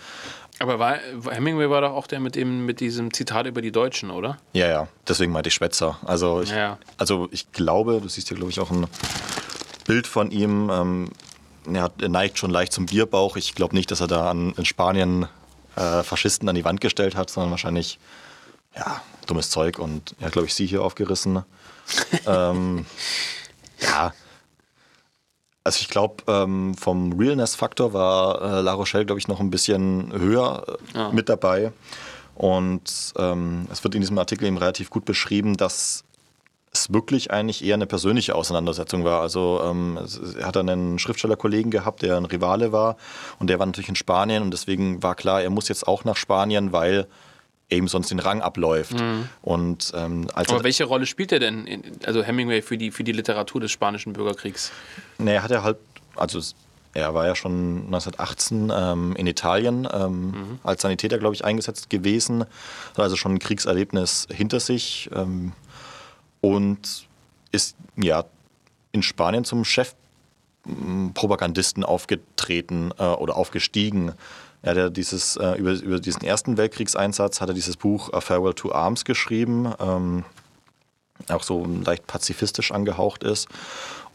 Aber 0.60 0.80
war, 0.80 0.98
Hemingway 1.32 1.70
war 1.70 1.82
doch 1.82 1.92
auch 1.92 2.08
der 2.08 2.20
mit, 2.20 2.36
dem, 2.36 2.66
mit 2.66 2.80
diesem 2.80 3.14
Zitat 3.14 3.46
über 3.46 3.62
die 3.62 3.72
Deutschen, 3.72 4.10
oder? 4.10 4.38
Ja, 4.54 4.68
ja, 4.68 4.88
deswegen 5.08 5.32
meinte 5.34 5.50
ich 5.50 5.54
Schwätzer. 5.54 5.98
Also 6.06 6.42
ich, 6.42 6.52
Ja. 6.52 6.78
also 6.98 7.28
ich 7.32 7.52
glaube, 7.52 8.00
du 8.02 8.08
siehst 8.08 8.30
hier, 8.30 8.38
glaube 8.38 8.52
ich, 8.52 8.60
auch 8.60 8.72
ein 8.72 8.88
Bild 9.86 10.08
von 10.08 10.32
ihm. 10.32 10.70
Ähm, 10.72 11.10
er, 11.72 11.82
hat, 11.84 12.02
er 12.02 12.10
neigt 12.10 12.38
schon 12.40 12.52
leicht 12.52 12.72
zum 12.72 12.86
Bierbauch. 12.86 13.36
Ich 13.36 13.54
glaube 13.56 13.76
nicht, 13.76 13.92
dass 13.92 14.00
er 14.00 14.08
da 14.08 14.30
an, 14.30 14.54
in 14.58 14.66
Spanien 14.66 15.28
äh, 15.76 16.04
Faschisten 16.04 16.48
an 16.48 16.56
die 16.56 16.64
Wand 16.64 16.80
gestellt 16.80 17.16
hat, 17.16 17.30
sondern 17.30 17.52
wahrscheinlich, 17.52 18.00
ja, 18.78 19.02
dummes 19.28 19.50
Zeug 19.50 19.78
und 19.80 20.16
er 20.20 20.28
hat, 20.28 20.34
glaube 20.34 20.48
ich, 20.48 20.54
sie 20.54 20.66
hier 20.66 20.84
aufgerissen. 20.84 21.44
ähm, 22.28 22.86
ja. 23.82 24.14
Also 25.66 25.80
ich 25.82 25.90
glaube, 25.90 26.24
ähm, 26.28 26.76
vom 26.76 27.14
Realness-Faktor 27.14 27.92
war 27.92 28.40
äh, 28.42 28.62
La 28.62 28.74
Rochelle, 28.74 29.04
glaube 29.06 29.20
ich, 29.20 29.28
noch 29.28 29.40
ein 29.40 29.50
bisschen 29.50 30.14
höher 30.14 30.64
äh, 30.94 30.98
Ja. 30.98 31.10
mit 31.12 31.28
dabei. 31.28 31.74
Und 32.36 33.14
ähm, 33.18 33.68
es 33.72 33.84
wird 33.84 33.96
in 33.96 34.02
diesem 34.02 34.18
Artikel 34.20 34.46
eben 34.46 34.58
relativ 34.58 34.90
gut 34.92 35.06
beschrieben, 35.06 35.58
dass 35.58 36.04
es 36.72 36.94
wirklich 36.94 37.32
eigentlich 37.32 37.64
eher 37.66 37.74
eine 37.76 37.88
persönliche 37.88 38.36
Auseinandersetzung 38.36 39.06
war. 39.06 39.22
Also 39.22 39.60
ähm, 39.66 39.98
er 40.38 40.46
hat 40.46 40.56
dann 40.56 40.70
einen 40.70 41.00
Schriftstellerkollegen 41.00 41.72
gehabt, 41.72 42.04
der 42.04 42.18
ein 42.18 42.26
Rivale 42.26 42.72
war 42.72 42.96
und 43.40 43.50
der 43.50 43.58
war 43.58 43.66
natürlich 43.66 43.90
in 43.90 43.96
Spanien 43.96 44.44
und 44.44 44.52
deswegen 44.52 45.02
war 45.02 45.16
klar, 45.16 45.42
er 45.42 45.50
muss 45.50 45.68
jetzt 45.68 45.88
auch 45.88 46.04
nach 46.04 46.18
Spanien, 46.18 46.74
weil 46.74 47.08
eben 47.70 47.88
sonst 47.88 48.12
den 48.12 48.20
Rang 48.20 48.42
abläuft. 48.42 48.96
Und 49.42 49.92
ähm, 49.96 50.28
als 50.34 50.50
Aber 50.50 50.60
er, 50.60 50.64
welche 50.64 50.84
Rolle 50.84 51.06
spielt 51.06 51.32
er 51.32 51.40
denn, 51.40 51.66
in, 51.66 51.84
also 52.06 52.24
Hemingway, 52.24 52.62
für 52.62 52.78
die, 52.78 52.92
für 52.92 53.04
die 53.04 53.12
Literatur 53.12 53.62
des 53.62 53.72
Spanischen 53.72 54.14
Bürgerkriegs? 54.14 54.72
nee, 55.18 55.40
hat 55.40 55.52
er 55.52 55.64
halt, 55.64 55.78
also 56.16 56.42
er 56.96 57.14
war 57.14 57.28
ja 57.28 57.36
schon 57.36 57.84
1918 57.88 58.72
ähm, 58.74 59.16
in 59.18 59.28
Italien 59.28 59.86
ähm, 59.92 60.32
mhm. 60.32 60.60
als 60.64 60.82
Sanitäter, 60.82 61.18
glaube 61.18 61.36
ich, 61.36 61.44
eingesetzt 61.44 61.90
gewesen. 61.90 62.40
Hat 62.42 63.00
also 63.00 63.18
schon 63.18 63.34
ein 63.34 63.40
Kriegserlebnis 63.40 64.30
hinter 64.32 64.62
sich 64.62 65.10
ähm, 65.14 65.52
und 66.40 67.06
ist 67.52 67.76
ja 67.98 68.24
in 68.94 69.04
Spanien 69.04 69.44
zum 69.44 69.66
Chefpropagandisten 69.66 71.84
aufgetreten 71.84 72.94
äh, 72.98 73.04
oder 73.04 73.36
aufgestiegen. 73.36 74.14
Er 74.66 74.72
hat 74.72 74.78
ja 74.78 74.90
dieses, 74.90 75.38
äh, 75.38 75.52
über, 75.60 75.74
über 75.74 76.00
diesen 76.00 76.24
Ersten 76.24 76.58
Weltkriegseinsatz 76.58 77.40
hat 77.40 77.50
er 77.50 77.54
dieses 77.54 77.78
Buch 77.78 78.12
A 78.14 78.20
Farewell 78.20 78.56
to 78.56 78.72
Arms 78.72 79.06
geschrieben, 79.06 79.72
ähm, 79.80 80.26
auch 81.30 81.44
so 81.44 81.64
leicht 81.86 82.08
pazifistisch 82.08 82.72
angehaucht 82.72 83.24
ist. 83.24 83.48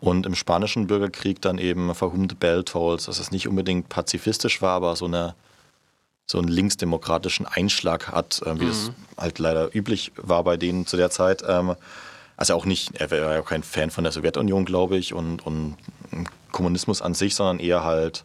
Und 0.01 0.27
im 0.27 0.35
spanischen 0.35 0.89
Bürgerkrieg 0.89 1.41
dann 1.41 1.59
eben 1.59 1.95
For 1.95 2.13
Bell 2.41 2.65
Tolls, 2.65 3.05
dass 3.05 3.21
es 3.21 3.31
nicht 3.31 3.47
unbedingt 3.47 3.89
pazifistisch 3.91 4.61
war, 4.61 4.73
aber 4.73 4.97
so 4.97 5.05
eine 5.05 5.37
so 6.27 6.39
einen 6.39 6.49
linksdemokratischen 6.49 7.47
Einschlag 7.47 8.09
hat, 8.09 8.43
äh, 8.45 8.59
wie 8.59 8.65
mhm. 8.65 8.69
das 8.69 8.91
halt 9.19 9.39
leider 9.39 9.73
üblich 9.75 10.11
war 10.17 10.43
bei 10.43 10.57
denen 10.57 10.85
zu 10.85 10.97
der 10.97 11.11
Zeit. 11.11 11.45
Ähm, 11.47 11.77
also 12.37 12.55
auch 12.55 12.65
nicht, 12.65 13.01
er 13.01 13.13
war 13.13 13.35
ja 13.35 13.43
kein 13.43 13.63
Fan 13.63 13.91
von 13.91 14.03
der 14.03 14.13
Sowjetunion, 14.13 14.65
glaube 14.65 14.97
ich, 14.97 15.15
und, 15.15 15.47
und 15.47 15.77
Kommunismus 16.51 17.03
an 17.03 17.15
sich, 17.15 17.37
sondern 17.37 17.61
eher 17.61 17.85
halt 17.85 18.25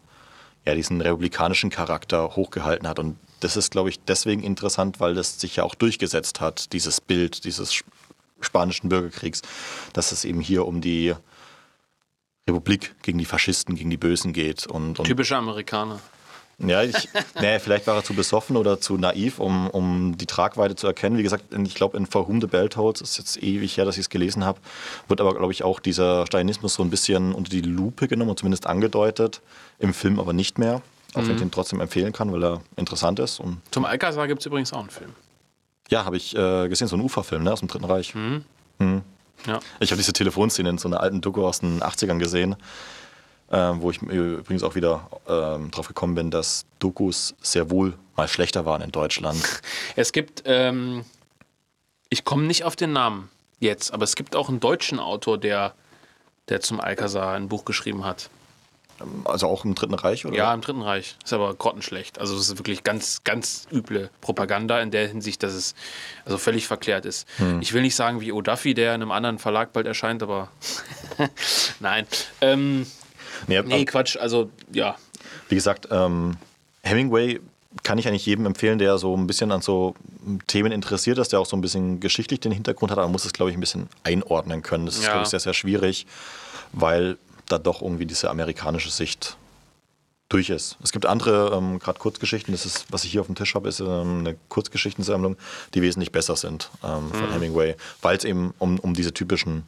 ja, 0.66 0.74
diesen 0.74 1.00
republikanischen 1.00 1.70
Charakter 1.70 2.36
hochgehalten 2.36 2.88
hat. 2.88 2.98
Und 2.98 3.18
das 3.40 3.56
ist, 3.56 3.70
glaube 3.70 3.88
ich, 3.88 4.00
deswegen 4.00 4.42
interessant, 4.42 5.00
weil 5.00 5.14
das 5.14 5.40
sich 5.40 5.56
ja 5.56 5.64
auch 5.64 5.74
durchgesetzt 5.74 6.40
hat, 6.40 6.72
dieses 6.72 7.00
Bild 7.00 7.44
dieses 7.44 7.84
spanischen 8.40 8.88
Bürgerkriegs, 8.88 9.42
dass 9.92 10.12
es 10.12 10.24
eben 10.24 10.40
hier 10.40 10.66
um 10.66 10.80
die 10.80 11.14
Republik 12.48 12.94
gegen 13.02 13.18
die 13.18 13.24
Faschisten, 13.24 13.74
gegen 13.74 13.90
die 13.90 13.96
Bösen 13.96 14.32
geht. 14.32 14.66
Und, 14.66 14.98
und 14.98 15.06
Typische 15.06 15.36
Amerikaner. 15.36 16.00
Ja, 16.58 16.82
ich, 16.82 17.08
nee, 17.40 17.58
vielleicht 17.58 17.86
war 17.86 17.96
er 17.96 18.04
zu 18.04 18.14
besoffen 18.14 18.56
oder 18.56 18.80
zu 18.80 18.96
naiv, 18.96 19.40
um, 19.40 19.68
um 19.68 20.16
die 20.16 20.24
Tragweite 20.26 20.74
zu 20.74 20.86
erkennen. 20.86 21.18
Wie 21.18 21.22
gesagt, 21.22 21.44
ich 21.52 21.74
glaube, 21.74 21.98
in 21.98 22.06
For 22.06 22.26
Whom 22.28 22.40
the 22.40 22.46
Bell 22.46 22.70
Tolls 22.70 23.02
ist 23.02 23.18
jetzt 23.18 23.42
ewig 23.42 23.76
her, 23.76 23.84
dass 23.84 23.96
ich 23.96 24.02
es 24.02 24.08
gelesen 24.08 24.42
habe, 24.44 24.58
wird 25.06 25.20
aber, 25.20 25.34
glaube 25.34 25.52
ich, 25.52 25.64
auch 25.64 25.80
dieser 25.80 26.26
Stalinismus 26.26 26.74
so 26.74 26.82
ein 26.82 26.88
bisschen 26.88 27.34
unter 27.34 27.50
die 27.50 27.60
Lupe 27.60 28.08
genommen 28.08 28.30
und 28.30 28.38
zumindest 28.38 28.66
angedeutet. 28.66 29.42
Im 29.78 29.92
Film 29.92 30.18
aber 30.18 30.32
nicht 30.32 30.58
mehr. 30.58 30.80
Auch 31.12 31.20
mhm. 31.20 31.26
wenn 31.26 31.34
ich 31.34 31.36
mhm. 31.36 31.46
den 31.46 31.50
trotzdem 31.50 31.80
empfehlen 31.80 32.12
kann, 32.12 32.32
weil 32.32 32.42
er 32.42 32.62
interessant 32.76 33.18
ist. 33.18 33.38
Und 33.38 33.60
Zum 33.70 33.84
Alcazar 33.84 34.26
gibt 34.26 34.40
es 34.40 34.46
übrigens 34.46 34.72
auch 34.72 34.80
einen 34.80 34.90
Film. 34.90 35.10
Ja, 35.90 36.06
habe 36.06 36.16
ich 36.16 36.34
äh, 36.34 36.68
gesehen, 36.68 36.88
so 36.88 36.96
ein 36.96 37.02
Uferfilm 37.02 37.44
ne, 37.44 37.52
aus 37.52 37.60
dem 37.60 37.68
Dritten 37.68 37.84
Reich. 37.84 38.14
Mhm. 38.14 38.44
Mhm. 38.78 39.02
Ja. 39.46 39.60
Ich 39.80 39.90
habe 39.90 39.98
diese 39.98 40.14
Telefonszene 40.14 40.70
in 40.70 40.78
so 40.78 40.88
einer 40.88 41.00
alten 41.00 41.20
Doku 41.20 41.44
aus 41.44 41.60
den 41.60 41.80
80ern 41.80 42.18
gesehen 42.18 42.56
ähm, 43.50 43.80
wo 43.80 43.90
ich 43.90 44.02
übrigens 44.02 44.62
auch 44.62 44.74
wieder 44.74 45.08
ähm, 45.28 45.70
drauf 45.70 45.88
gekommen 45.88 46.14
bin, 46.14 46.30
dass 46.30 46.66
Dokus 46.78 47.34
sehr 47.40 47.70
wohl 47.70 47.94
mal 48.16 48.28
schlechter 48.28 48.64
waren 48.64 48.82
in 48.82 48.92
Deutschland. 48.92 49.42
Es 49.96 50.12
gibt, 50.12 50.42
ähm, 50.46 51.04
ich 52.08 52.24
komme 52.24 52.44
nicht 52.44 52.64
auf 52.64 52.76
den 52.76 52.92
Namen 52.92 53.30
jetzt, 53.60 53.92
aber 53.92 54.04
es 54.04 54.16
gibt 54.16 54.36
auch 54.36 54.48
einen 54.48 54.60
deutschen 54.60 54.98
Autor, 54.98 55.38
der, 55.38 55.74
der 56.48 56.60
zum 56.60 56.80
Alcazar 56.80 57.34
ein 57.34 57.48
Buch 57.48 57.64
geschrieben 57.64 58.04
hat. 58.04 58.30
Ähm, 59.00 59.22
also 59.24 59.46
auch 59.46 59.64
im 59.64 59.74
Dritten 59.74 59.94
Reich, 59.94 60.26
oder? 60.26 60.36
Ja, 60.36 60.52
im 60.52 60.60
Dritten 60.60 60.82
Reich. 60.82 61.16
Ist 61.24 61.32
aber 61.32 61.54
grottenschlecht. 61.54 62.18
Also 62.18 62.36
es 62.36 62.48
ist 62.48 62.58
wirklich 62.58 62.84
ganz, 62.84 63.22
ganz 63.24 63.66
üble 63.72 64.10
Propaganda 64.20 64.80
in 64.80 64.90
der 64.90 65.08
Hinsicht, 65.08 65.42
dass 65.42 65.52
es 65.52 65.74
also 66.24 66.38
völlig 66.38 66.66
verklärt 66.66 67.04
ist. 67.04 67.28
Hm. 67.38 67.60
Ich 67.62 67.72
will 67.72 67.82
nicht 67.82 67.96
sagen 67.96 68.20
wie 68.20 68.32
O'Duffy, 68.32 68.74
der 68.74 68.94
in 68.94 69.02
einem 69.02 69.12
anderen 69.12 69.38
Verlag 69.38 69.72
bald 69.72 69.86
erscheint, 69.86 70.22
aber 70.22 70.48
nein. 71.80 72.06
Ähm, 72.40 72.86
Nee, 73.46 73.60
nee 73.62 73.84
Quatsch, 73.84 74.16
also 74.16 74.50
ja. 74.72 74.96
Wie 75.48 75.54
gesagt, 75.54 75.88
ähm, 75.90 76.36
Hemingway 76.82 77.40
kann 77.82 77.98
ich 77.98 78.08
eigentlich 78.08 78.26
jedem 78.26 78.46
empfehlen, 78.46 78.78
der 78.78 78.98
so 78.98 79.16
ein 79.16 79.26
bisschen 79.26 79.52
an 79.52 79.60
so 79.60 79.94
Themen 80.46 80.72
interessiert 80.72 81.18
ist, 81.18 81.32
der 81.32 81.40
auch 81.40 81.46
so 81.46 81.56
ein 81.56 81.60
bisschen 81.60 82.00
geschichtlich 82.00 82.40
den 82.40 82.52
Hintergrund 82.52 82.90
hat, 82.90 82.98
aber 82.98 83.08
muss 83.08 83.24
es, 83.24 83.32
glaube 83.32 83.50
ich, 83.50 83.56
ein 83.56 83.60
bisschen 83.60 83.88
einordnen 84.02 84.62
können. 84.62 84.86
Das 84.86 84.96
ist, 84.96 85.04
ja. 85.04 85.10
glaube 85.10 85.24
ich, 85.24 85.28
sehr, 85.28 85.40
sehr 85.40 85.54
schwierig, 85.54 86.06
weil 86.72 87.18
da 87.48 87.58
doch 87.58 87.82
irgendwie 87.82 88.06
diese 88.06 88.30
amerikanische 88.30 88.90
Sicht 88.90 89.36
durch 90.28 90.50
ist. 90.50 90.76
Es 90.82 90.90
gibt 90.90 91.06
andere, 91.06 91.54
ähm, 91.54 91.78
gerade 91.78 91.98
Kurzgeschichten, 91.98 92.52
das 92.52 92.66
ist, 92.66 92.86
was 92.90 93.04
ich 93.04 93.12
hier 93.12 93.20
auf 93.20 93.26
dem 93.26 93.36
Tisch 93.36 93.54
habe, 93.54 93.68
ist 93.68 93.80
ähm, 93.80 94.20
eine 94.20 94.36
Kurzgeschichtensammlung, 94.48 95.36
die 95.74 95.82
wesentlich 95.82 96.10
besser 96.10 96.34
sind 96.34 96.70
ähm, 96.82 97.10
von 97.12 97.28
mhm. 97.28 97.32
Hemingway, 97.32 97.76
weil 98.02 98.16
es 98.16 98.24
eben 98.24 98.52
um, 98.58 98.80
um 98.80 98.94
diese 98.94 99.14
typischen 99.14 99.64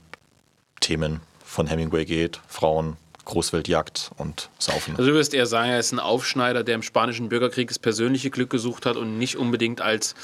Themen 0.81 1.21
von 1.45 1.69
Hemingway 1.69 2.05
geht, 2.05 2.41
Frauen, 2.49 2.97
Großwildjagd 3.29 4.11
und 4.17 4.49
Saufen. 4.59 4.97
Also 4.97 5.11
du 5.11 5.17
wirst 5.17 5.35
eher 5.35 5.47
sagen, 5.47 5.71
er 5.71 5.79
ist 5.79 5.93
ein 5.93 6.01
Aufschneider, 6.01 6.65
der 6.65 6.75
im 6.75 6.83
spanischen 6.83 7.29
Bürgerkrieg 7.29 7.69
das 7.69 7.79
persönliche 7.79 8.31
Glück 8.31 8.49
gesucht 8.49 8.87
hat 8.87 8.97
und 8.97 9.19
nicht 9.19 9.37
unbedingt 9.37 9.83
als, 9.83 10.15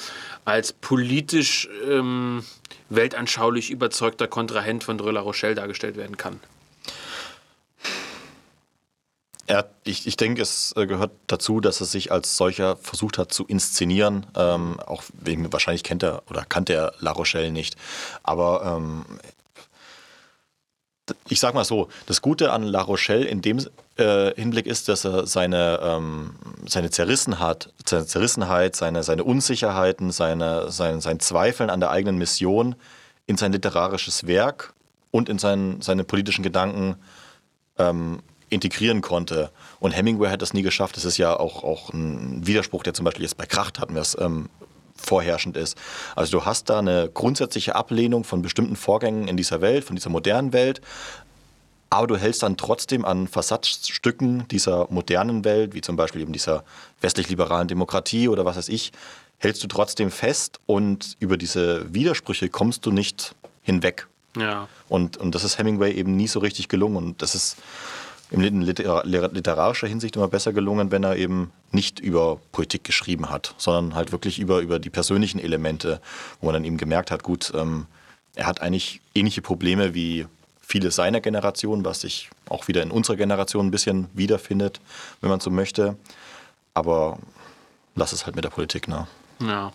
als 0.46 0.72
politisch 0.72 1.68
ähm, 1.86 2.44
weltanschaulich 2.88 3.70
überzeugter 3.70 4.26
Kontrahent 4.26 4.84
von 4.84 4.96
Dreux 4.96 5.12
La 5.12 5.20
Rochelle 5.20 5.54
dargestellt 5.54 5.96
werden 5.96 6.16
kann. 6.16 6.40
Er, 9.46 9.68
ich, 9.84 10.06
ich 10.06 10.16
denke, 10.16 10.40
es 10.40 10.72
äh, 10.74 10.86
gehört 10.86 11.12
dazu, 11.26 11.60
dass 11.60 11.80
er 11.80 11.86
sich 11.86 12.10
als 12.10 12.38
solcher 12.38 12.76
versucht 12.76 13.18
hat 13.18 13.30
zu 13.34 13.44
inszenieren. 13.44 14.24
Ähm, 14.34 14.80
auch 14.80 15.02
wegen, 15.12 15.52
wahrscheinlich 15.52 15.82
kennt 15.82 16.02
er 16.02 16.22
oder 16.30 16.46
kannte 16.46 16.72
er 16.72 16.94
La 17.00 17.12
Rochelle 17.12 17.52
nicht. 17.52 17.76
Aber 18.22 18.78
ähm, 18.78 19.04
ich 21.28 21.40
sag 21.40 21.54
mal 21.54 21.64
so, 21.64 21.88
das 22.06 22.22
Gute 22.22 22.52
an 22.52 22.62
La 22.62 22.80
Rochelle 22.80 23.24
in 23.24 23.42
dem 23.42 23.58
äh, 23.96 24.34
Hinblick 24.34 24.66
ist, 24.66 24.88
dass 24.88 25.04
er 25.04 25.26
seine, 25.26 25.78
ähm, 25.82 26.34
seine 26.66 26.90
Zerrissenheit, 26.90 27.72
seine 27.84 28.06
Zerrissenheit, 28.06 28.76
seine, 28.76 29.02
seine 29.02 29.24
Unsicherheiten, 29.24 30.10
seine, 30.10 30.70
sein, 30.70 31.00
sein 31.00 31.20
Zweifeln 31.20 31.70
an 31.70 31.80
der 31.80 31.90
eigenen 31.90 32.16
Mission 32.16 32.74
in 33.26 33.36
sein 33.36 33.52
literarisches 33.52 34.26
Werk 34.26 34.72
und 35.10 35.28
in 35.28 35.38
sein, 35.38 35.80
seine 35.80 36.04
politischen 36.04 36.42
Gedanken 36.42 36.96
ähm, 37.78 38.20
integrieren 38.50 39.00
konnte. 39.00 39.50
Und 39.80 39.92
Hemingway 39.92 40.30
hat 40.30 40.42
das 40.42 40.54
nie 40.54 40.62
geschafft. 40.62 40.96
Das 40.96 41.04
ist 41.04 41.18
ja 41.18 41.38
auch, 41.38 41.64
auch 41.64 41.90
ein 41.92 42.46
Widerspruch, 42.46 42.82
der 42.82 42.94
zum 42.94 43.04
Beispiel 43.04 43.24
jetzt 43.24 43.36
bei 43.36 43.46
Kracht 43.46 43.78
hatten 43.78 43.94
wir 43.94 44.02
es 44.02 44.16
ähm, 44.18 44.48
vorherrschend 45.04 45.56
ist. 45.56 45.76
Also 46.16 46.38
du 46.38 46.44
hast 46.44 46.70
da 46.70 46.78
eine 46.78 47.10
grundsätzliche 47.12 47.74
Ablehnung 47.74 48.24
von 48.24 48.42
bestimmten 48.42 48.76
Vorgängen 48.76 49.28
in 49.28 49.36
dieser 49.36 49.60
Welt, 49.60 49.84
von 49.84 49.96
dieser 49.96 50.10
modernen 50.10 50.52
Welt, 50.52 50.80
aber 51.90 52.08
du 52.08 52.16
hältst 52.16 52.42
dann 52.42 52.56
trotzdem 52.56 53.04
an 53.04 53.28
Versatzstücken 53.28 54.48
dieser 54.48 54.88
modernen 54.90 55.44
Welt, 55.44 55.74
wie 55.74 55.80
zum 55.80 55.94
Beispiel 55.96 56.22
eben 56.22 56.32
dieser 56.32 56.64
westlich-liberalen 57.00 57.68
Demokratie 57.68 58.28
oder 58.28 58.44
was 58.44 58.56
weiß 58.56 58.68
ich, 58.68 58.92
hältst 59.38 59.62
du 59.62 59.68
trotzdem 59.68 60.10
fest 60.10 60.58
und 60.66 61.16
über 61.20 61.36
diese 61.36 61.92
Widersprüche 61.94 62.48
kommst 62.48 62.84
du 62.86 62.90
nicht 62.90 63.34
hinweg. 63.62 64.08
Ja. 64.36 64.68
Und, 64.88 65.16
und 65.16 65.34
das 65.34 65.44
ist 65.44 65.58
Hemingway 65.58 65.92
eben 65.92 66.16
nie 66.16 66.26
so 66.26 66.40
richtig 66.40 66.68
gelungen. 66.68 66.96
Und 66.96 67.22
das 67.22 67.34
ist 67.34 67.56
in 68.30 68.62
literarischer 68.62 69.86
Hinsicht 69.86 70.16
immer 70.16 70.28
besser 70.28 70.52
gelungen, 70.52 70.90
wenn 70.90 71.04
er 71.04 71.16
eben 71.16 71.52
nicht 71.70 72.00
über 72.00 72.40
Politik 72.52 72.84
geschrieben 72.84 73.30
hat, 73.30 73.54
sondern 73.58 73.94
halt 73.94 74.12
wirklich 74.12 74.38
über, 74.38 74.60
über 74.60 74.78
die 74.78 74.90
persönlichen 74.90 75.38
Elemente, 75.38 76.00
wo 76.40 76.46
man 76.46 76.54
dann 76.54 76.64
eben 76.64 76.76
gemerkt 76.76 77.10
hat, 77.10 77.22
gut, 77.22 77.52
ähm, 77.54 77.86
er 78.34 78.46
hat 78.46 78.60
eigentlich 78.60 79.00
ähnliche 79.14 79.42
Probleme 79.42 79.94
wie 79.94 80.26
viele 80.60 80.90
seiner 80.90 81.20
Generation, 81.20 81.84
was 81.84 82.00
sich 82.00 82.30
auch 82.48 82.68
wieder 82.68 82.82
in 82.82 82.90
unserer 82.90 83.16
Generation 83.16 83.66
ein 83.66 83.70
bisschen 83.70 84.08
wiederfindet, 84.14 84.80
wenn 85.20 85.30
man 85.30 85.40
so 85.40 85.50
möchte. 85.50 85.96
Aber 86.72 87.18
lass 87.94 88.12
es 88.12 88.26
halt 88.26 88.34
mit 88.34 88.44
der 88.44 88.50
Politik, 88.50 88.88
ne? 88.88 89.06
Ja. 89.40 89.72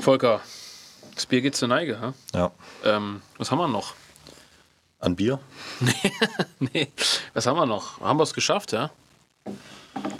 Volker, 0.00 0.40
das 1.14 1.26
Bier 1.26 1.42
geht 1.42 1.54
zur 1.54 1.68
Neige, 1.68 2.00
ha? 2.00 2.14
Ja. 2.34 2.50
Ähm, 2.84 3.22
was 3.38 3.50
haben 3.50 3.58
wir 3.58 3.68
noch? 3.68 3.94
An 5.04 5.16
Bier? 5.16 5.38
nee, 6.60 6.88
was 7.34 7.46
haben 7.46 7.56
wir 7.56 7.66
noch? 7.66 8.00
Haben 8.00 8.18
wir 8.18 8.22
es 8.22 8.32
geschafft, 8.32 8.72
ja? 8.72 8.90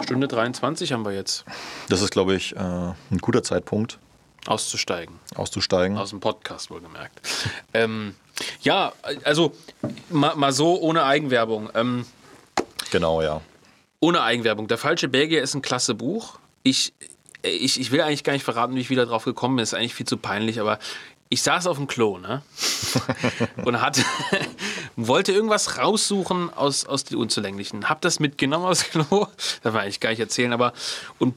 Stunde 0.03 0.27
23 0.27 0.93
haben 0.93 1.03
wir 1.03 1.11
jetzt. 1.11 1.43
Das 1.89 2.03
ist, 2.03 2.11
glaube 2.11 2.35
ich, 2.35 2.55
äh, 2.55 2.59
ein 2.59 3.17
guter 3.19 3.41
Zeitpunkt. 3.41 3.97
Auszusteigen. 4.45 5.19
Auszusteigen. 5.33 5.97
Aus 5.97 6.11
dem 6.11 6.19
Podcast 6.19 6.69
wohlgemerkt. 6.69 7.19
ähm, 7.73 8.13
ja, 8.61 8.93
also 9.23 9.55
mal, 10.09 10.35
mal, 10.35 10.51
so 10.51 10.79
ohne 10.79 11.03
Eigenwerbung. 11.03 11.71
Ähm, 11.73 12.05
genau, 12.91 13.23
ja. 13.23 13.41
Ohne 14.01 14.21
Eigenwerbung. 14.21 14.67
Der 14.67 14.77
falsche 14.77 15.07
Belgier 15.07 15.41
ist 15.41 15.55
ein 15.55 15.63
klasse 15.63 15.95
Buch. 15.95 16.37
Ich, 16.61 16.93
ich, 17.41 17.79
ich 17.79 17.89
will 17.89 18.01
eigentlich 18.01 18.23
gar 18.23 18.33
nicht 18.33 18.45
verraten, 18.45 18.75
wie 18.75 18.81
ich 18.81 18.91
wieder 18.91 19.07
drauf 19.07 19.25
gekommen 19.25 19.55
bin. 19.55 19.63
Ist 19.63 19.73
eigentlich 19.73 19.95
viel 19.95 20.05
zu 20.05 20.17
peinlich, 20.17 20.59
aber 20.59 20.77
ich 21.29 21.41
saß 21.41 21.67
auf 21.67 21.77
dem 21.77 21.87
Klo, 21.87 22.17
ne? 22.17 22.43
und 23.65 23.81
hatte, 23.81 24.03
wollte 24.95 25.31
irgendwas 25.31 25.77
raussuchen 25.77 26.53
aus, 26.53 26.85
aus 26.85 27.03
den 27.03 27.17
Unzulänglichen. 27.17 27.89
Hab 27.89 28.01
das 28.01 28.19
mitgenommen 28.19 28.65
aus 28.65 28.89
dem 28.89 29.05
Klo. 29.05 29.27
Das 29.63 29.73
war 29.73 29.81
eigentlich 29.81 29.99
gar 29.99 30.09
nicht 30.09 30.19
erzählen, 30.19 30.53
aber 30.53 30.73
und 31.19 31.33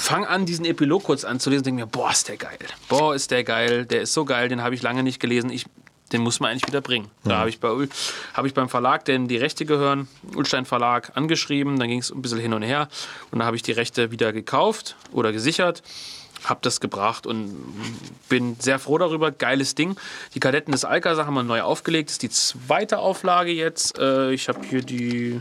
fang 0.00 0.24
an, 0.24 0.46
diesen 0.46 0.64
Epilog 0.64 1.04
kurz 1.04 1.24
anzulesen 1.24 1.60
und 1.60 1.66
denke 1.66 1.80
mir, 1.82 1.86
boah, 1.86 2.10
ist 2.10 2.28
der 2.28 2.36
geil. 2.36 2.58
Boah, 2.88 3.14
ist 3.14 3.30
der 3.30 3.44
geil. 3.44 3.84
Der 3.84 4.02
ist 4.02 4.14
so 4.14 4.24
geil, 4.24 4.48
den 4.48 4.62
habe 4.62 4.74
ich 4.74 4.82
lange 4.82 5.02
nicht 5.02 5.20
gelesen. 5.20 5.50
Ich, 5.50 5.66
den 6.12 6.22
muss 6.22 6.40
man 6.40 6.50
eigentlich 6.50 6.66
wieder 6.66 6.80
bringen. 6.80 7.10
Da 7.24 7.38
habe 7.38 7.50
ich, 7.50 7.60
bei, 7.60 7.88
habe 8.32 8.48
ich 8.48 8.54
beim 8.54 8.68
Verlag, 8.68 9.04
denn 9.04 9.28
die 9.28 9.36
Rechte 9.36 9.66
gehören, 9.66 10.08
Ulstein 10.34 10.64
Verlag, 10.64 11.12
angeschrieben. 11.16 11.78
Dann 11.78 11.88
ging 11.88 11.98
es 11.98 12.10
ein 12.10 12.22
bisschen 12.22 12.38
hin 12.38 12.54
und 12.54 12.62
her. 12.62 12.88
Und 13.30 13.40
da 13.40 13.44
habe 13.44 13.56
ich 13.56 13.62
die 13.62 13.72
Rechte 13.72 14.10
wieder 14.10 14.32
gekauft 14.32 14.96
oder 15.12 15.32
gesichert. 15.32 15.82
Habe 16.44 16.60
das 16.62 16.80
gebracht 16.80 17.26
und 17.26 17.54
bin 18.28 18.56
sehr 18.60 18.78
froh 18.78 18.98
darüber. 18.98 19.30
Geiles 19.32 19.74
Ding. 19.74 19.96
Die 20.34 20.40
Kadetten 20.40 20.72
des 20.72 20.84
Alcazar 20.84 21.26
haben 21.26 21.34
wir 21.34 21.42
neu 21.42 21.62
aufgelegt. 21.62 22.08
Das 22.08 22.14
ist 22.14 22.22
die 22.22 22.30
zweite 22.30 22.98
Auflage 22.98 23.50
jetzt. 23.50 23.98
Äh, 23.98 24.32
ich 24.32 24.48
habe 24.48 24.60
hier 24.64 24.82
die. 24.82 25.40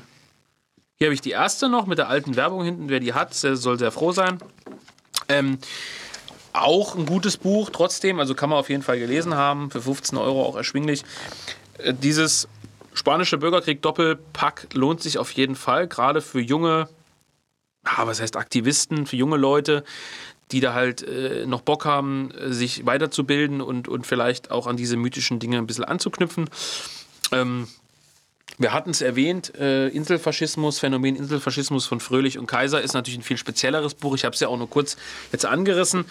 Hier 0.96 1.08
habe 1.08 1.14
ich 1.14 1.22
die 1.22 1.32
erste 1.32 1.70
noch 1.70 1.86
mit 1.86 2.00
der 2.00 2.10
alten 2.10 2.36
Werbung 2.36 2.64
hinten. 2.64 2.90
Wer 2.90 3.00
die 3.00 3.14
hat, 3.14 3.34
soll 3.36 3.78
sehr 3.78 3.92
froh 3.92 4.12
sein. 4.12 4.40
Ähm, 5.30 5.60
auch 6.54 6.96
ein 6.96 7.06
gutes 7.06 7.38
Buch 7.38 7.70
trotzdem, 7.72 8.20
also 8.20 8.36
kann 8.36 8.50
man 8.50 8.60
auf 8.60 8.70
jeden 8.70 8.84
Fall 8.84 9.00
gelesen 9.00 9.36
haben, 9.36 9.70
für 9.70 9.82
15 9.82 10.18
Euro 10.18 10.44
auch 10.44 10.56
erschwinglich. 10.56 11.04
Äh, 11.78 11.94
Dieses 11.94 12.48
spanische 12.94 13.38
Bürgerkrieg 13.38 13.82
Doppelpack 13.82 14.68
lohnt 14.74 15.02
sich 15.02 15.18
auf 15.18 15.32
jeden 15.32 15.56
Fall, 15.56 15.88
gerade 15.88 16.22
für 16.22 16.40
junge, 16.40 16.90
ah, 17.84 18.08
was 18.08 18.20
heißt 18.20 18.36
Aktivisten, 18.36 19.06
für 19.06 19.16
junge 19.16 19.38
Leute, 19.38 19.84
die 20.52 20.60
da 20.60 20.74
halt 20.74 21.02
äh, 21.02 21.46
noch 21.46 21.62
Bock 21.62 21.86
haben, 21.86 22.32
äh, 22.32 22.54
sich 22.54 22.86
weiterzubilden 22.86 23.62
und, 23.62 23.88
und 23.88 24.08
vielleicht 24.08 24.52
auch 24.52 24.68
an 24.68 24.78
diese 24.78 24.98
mythischen 24.98 25.40
Dinge 25.40 25.58
ein 25.58 25.68
bisschen 25.68 25.84
anzuknüpfen. 25.84 26.50
Ähm, 27.32 27.68
wir 28.60 28.74
hatten 28.74 28.90
es 28.90 29.02
erwähnt, 29.02 29.54
äh, 29.56 29.90
Inselfaschismus, 29.90 30.80
Phänomen 30.80 31.16
Inselfaschismus 31.16 31.86
von 31.86 32.00
Fröhlich 32.00 32.40
und 32.40 32.48
Kaiser 32.48 32.82
ist 32.82 32.94
natürlich 32.94 33.20
ein 33.20 33.24
viel 33.24 33.38
spezielleres 33.38 33.94
Buch. 33.94 34.16
Ich 34.16 34.26
habe 34.26 34.34
es 34.34 34.40
ja 34.40 34.48
auch 34.48 34.58
nur 34.58 34.70
kurz 34.70 34.98
jetzt 35.32 35.46
angerissen. 35.46 36.06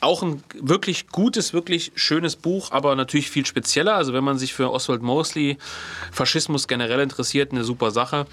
Auch 0.00 0.24
ein 0.24 0.42
wirklich 0.54 1.06
gutes, 1.08 1.52
wirklich 1.52 1.92
schönes 1.94 2.34
Buch, 2.34 2.72
aber 2.72 2.96
natürlich 2.96 3.30
viel 3.30 3.46
spezieller. 3.46 3.94
Also 3.94 4.12
wenn 4.12 4.24
man 4.24 4.38
sich 4.38 4.54
für 4.54 4.72
Oswald 4.72 5.02
Mosley, 5.02 5.56
Faschismus 6.10 6.66
generell 6.66 7.00
interessiert, 7.00 7.52
eine 7.52 7.62
super 7.62 7.92
Sache. 7.92 8.26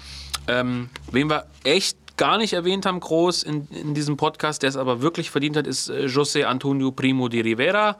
Ähm, 0.48 0.90
wen 1.12 1.30
wir 1.30 1.46
echt 1.62 1.96
gar 2.16 2.38
nicht 2.38 2.52
erwähnt 2.52 2.86
haben, 2.86 3.00
groß 3.00 3.42
in, 3.42 3.68
in 3.70 3.94
diesem 3.94 4.16
Podcast, 4.16 4.62
der 4.62 4.68
es 4.68 4.76
aber 4.76 5.02
wirklich 5.02 5.30
verdient 5.30 5.56
hat, 5.56 5.66
ist 5.66 5.88
äh, 5.88 6.06
José 6.06 6.44
Antonio 6.44 6.90
Primo 6.90 7.28
de 7.28 7.42
Rivera. 7.42 7.96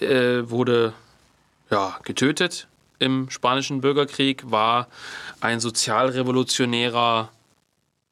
Äh, 0.00 0.48
wurde 0.48 0.94
ja, 1.70 1.98
getötet 2.04 2.66
im 2.98 3.28
Spanischen 3.30 3.80
Bürgerkrieg, 3.80 4.50
war 4.50 4.88
ein 5.40 5.60
sozialrevolutionärer 5.60 7.30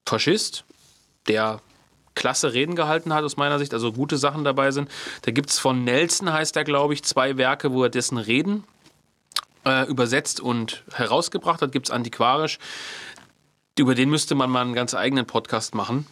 Faschist, 0.04 0.64
der 1.28 1.60
klasse 2.14 2.52
Reden 2.52 2.74
gehalten 2.74 3.14
hat 3.14 3.24
aus 3.24 3.36
meiner 3.36 3.58
Sicht, 3.58 3.72
also 3.72 3.92
gute 3.92 4.18
Sachen 4.18 4.44
dabei 4.44 4.72
sind. 4.72 4.90
Da 5.22 5.30
gibt 5.30 5.50
es 5.50 5.58
von 5.58 5.84
Nelson, 5.84 6.32
heißt 6.32 6.56
er, 6.56 6.64
glaube 6.64 6.94
ich, 6.94 7.04
zwei 7.04 7.36
Werke, 7.36 7.72
wo 7.72 7.84
er 7.84 7.88
dessen 7.88 8.18
Reden 8.18 8.64
äh, 9.64 9.86
übersetzt 9.88 10.40
und 10.40 10.82
herausgebracht 10.92 11.62
hat, 11.62 11.72
gibt 11.72 11.86
es 11.86 11.90
antiquarisch. 11.90 12.58
Über 13.80 13.94
den 13.94 14.10
müsste 14.10 14.34
man 14.34 14.50
mal 14.50 14.60
einen 14.60 14.74
ganz 14.74 14.92
eigenen 14.92 15.24
Podcast 15.24 15.74
machen. 15.74 16.06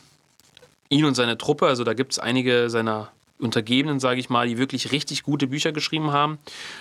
Ihn 0.89 1.05
und 1.05 1.15
seine 1.15 1.37
Truppe, 1.37 1.67
also 1.67 1.85
da 1.85 1.93
gibt 1.93 2.13
es 2.13 2.19
einige 2.19 2.71
seiner 2.71 3.13
Untergebenen, 3.39 4.01
sage 4.01 4.21
ich 4.21 4.31
mal, 4.31 4.49
die 4.49 4.57
wirklich 4.57 4.91
richtig 4.91 5.23
gute 5.23 5.49
Bücher 5.49 5.73
geschrieben 5.73 6.11
haben, 6.11 6.39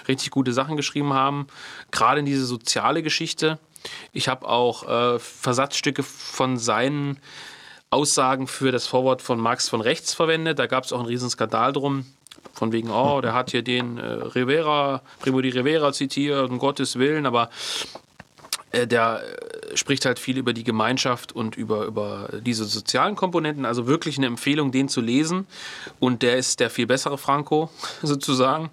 richtig 0.07 0.31
gute 0.31 0.53
Sachen 0.53 0.77
geschrieben 0.77 1.11
haben, 1.11 1.47
gerade 1.91 2.21
in 2.21 2.25
diese 2.25 2.45
soziale 2.45 3.03
Geschichte. 3.03 3.59
Ich 4.13 4.29
habe 4.29 4.47
auch 4.47 4.87
äh, 4.87 5.19
Versatzstücke 5.19 6.03
von 6.03 6.57
seinen 6.57 7.19
Aussagen 7.89 8.47
für 8.47 8.71
das 8.71 8.87
Vorwort 8.87 9.21
von 9.21 9.41
Marx 9.41 9.67
von 9.67 9.81
rechts 9.81 10.13
verwendet. 10.13 10.57
Da 10.57 10.67
gab 10.67 10.85
es 10.85 10.93
auch 10.93 10.99
einen 10.99 11.09
riesen 11.09 11.29
Skandal 11.29 11.73
drum. 11.73 12.05
Von 12.53 12.71
wegen, 12.71 12.91
oh, 12.91 13.19
der 13.19 13.33
hat 13.33 13.51
hier 13.51 13.61
den 13.61 13.97
äh, 13.97 14.05
Rivera, 14.05 15.01
Primo 15.19 15.41
di 15.41 15.49
Rivera 15.49 15.91
zitiert, 15.91 16.49
um 16.49 16.59
Gottes 16.59 16.97
Willen, 16.97 17.25
aber 17.25 17.49
der 18.73 19.21
äh, 19.71 19.77
spricht 19.77 20.05
halt 20.05 20.19
viel 20.19 20.37
über 20.37 20.53
die 20.53 20.63
Gemeinschaft 20.63 21.31
und 21.33 21.55
über, 21.55 21.85
über 21.85 22.29
diese 22.41 22.65
sozialen 22.65 23.15
Komponenten. 23.15 23.65
Also 23.65 23.87
wirklich 23.87 24.17
eine 24.17 24.27
Empfehlung, 24.27 24.71
den 24.71 24.89
zu 24.89 25.01
lesen. 25.01 25.47
Und 25.99 26.21
der 26.21 26.37
ist 26.37 26.59
der 26.59 26.69
viel 26.69 26.85
bessere 26.87 27.17
Franco, 27.17 27.69
sozusagen. 28.03 28.69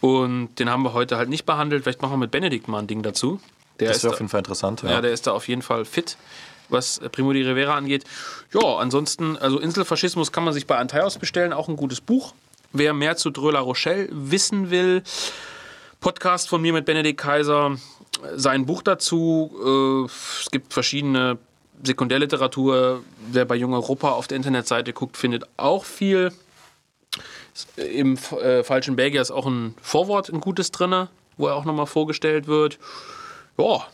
Und 0.00 0.56
den 0.58 0.68
haben 0.68 0.82
wir 0.82 0.92
heute 0.92 1.16
halt 1.16 1.28
nicht 1.28 1.46
behandelt. 1.46 1.84
Vielleicht 1.84 2.02
machen 2.02 2.12
wir 2.14 2.18
mit 2.18 2.30
Benedikt 2.30 2.68
mal 2.68 2.80
ein 2.80 2.86
Ding 2.86 3.02
dazu. 3.02 3.40
Der 3.80 3.88
Das 3.88 3.98
ist 3.98 4.02
wäre 4.04 4.12
auf 4.14 4.18
jeden 4.20 4.28
Fall 4.28 4.40
interessant. 4.40 4.82
ja, 4.82 4.90
Ja. 4.90 5.00
der 5.00 5.12
ist 5.12 5.26
da 5.26 5.32
auf 5.32 5.48
jeden 5.48 5.62
Fall 5.62 5.84
fit, 5.84 6.16
was 6.68 6.98
äh, 6.98 7.08
Primo 7.08 7.32
di 7.32 7.42
Rivera 7.42 7.74
angeht. 7.76 8.04
Ja, 8.52 8.76
ansonsten, 8.76 9.36
also 9.38 9.58
Inselfaschismus 9.58 10.30
kann 10.32 10.44
man 10.44 10.52
sich 10.52 10.66
bei 10.66 10.76
Antaios 10.76 11.18
bestellen, 11.18 11.52
auch 11.52 11.68
ein 11.68 11.76
gutes 11.76 12.00
Buch. 12.00 12.34
Wer 12.72 12.94
mehr 12.94 13.16
zu 13.16 13.30
Dreux 13.30 13.52
La 13.52 13.60
Rochelle 13.60 14.08
wissen 14.10 14.70
will, 14.70 15.02
Podcast 16.00 16.48
von 16.48 16.60
mir 16.60 16.72
mit 16.72 16.84
Benedikt 16.84 17.20
Kaiser, 17.20 17.76
sein 18.34 18.66
Buch 18.66 18.82
dazu. 18.82 20.06
Äh, 20.08 20.12
es 20.42 20.50
gibt 20.50 20.72
verschiedene 20.72 21.38
Sekundärliteratur. 21.82 23.02
Wer 23.30 23.44
bei 23.44 23.56
Jung 23.56 23.74
Europa 23.74 24.10
auf 24.10 24.28
der 24.28 24.36
Internetseite 24.36 24.92
guckt, 24.92 25.16
findet 25.16 25.44
auch 25.56 25.84
viel. 25.84 26.32
Im 27.76 28.16
äh, 28.40 28.62
Falschen 28.62 28.96
Belgier 28.96 29.20
ist 29.20 29.30
auch 29.30 29.46
ein 29.46 29.74
Vorwort, 29.82 30.30
ein 30.30 30.40
gutes 30.40 30.70
drin, 30.70 31.08
wo 31.36 31.48
er 31.48 31.54
auch 31.54 31.64
nochmal 31.64 31.86
vorgestellt 31.86 32.46
wird. 32.46 32.78
Ja, 33.58 33.86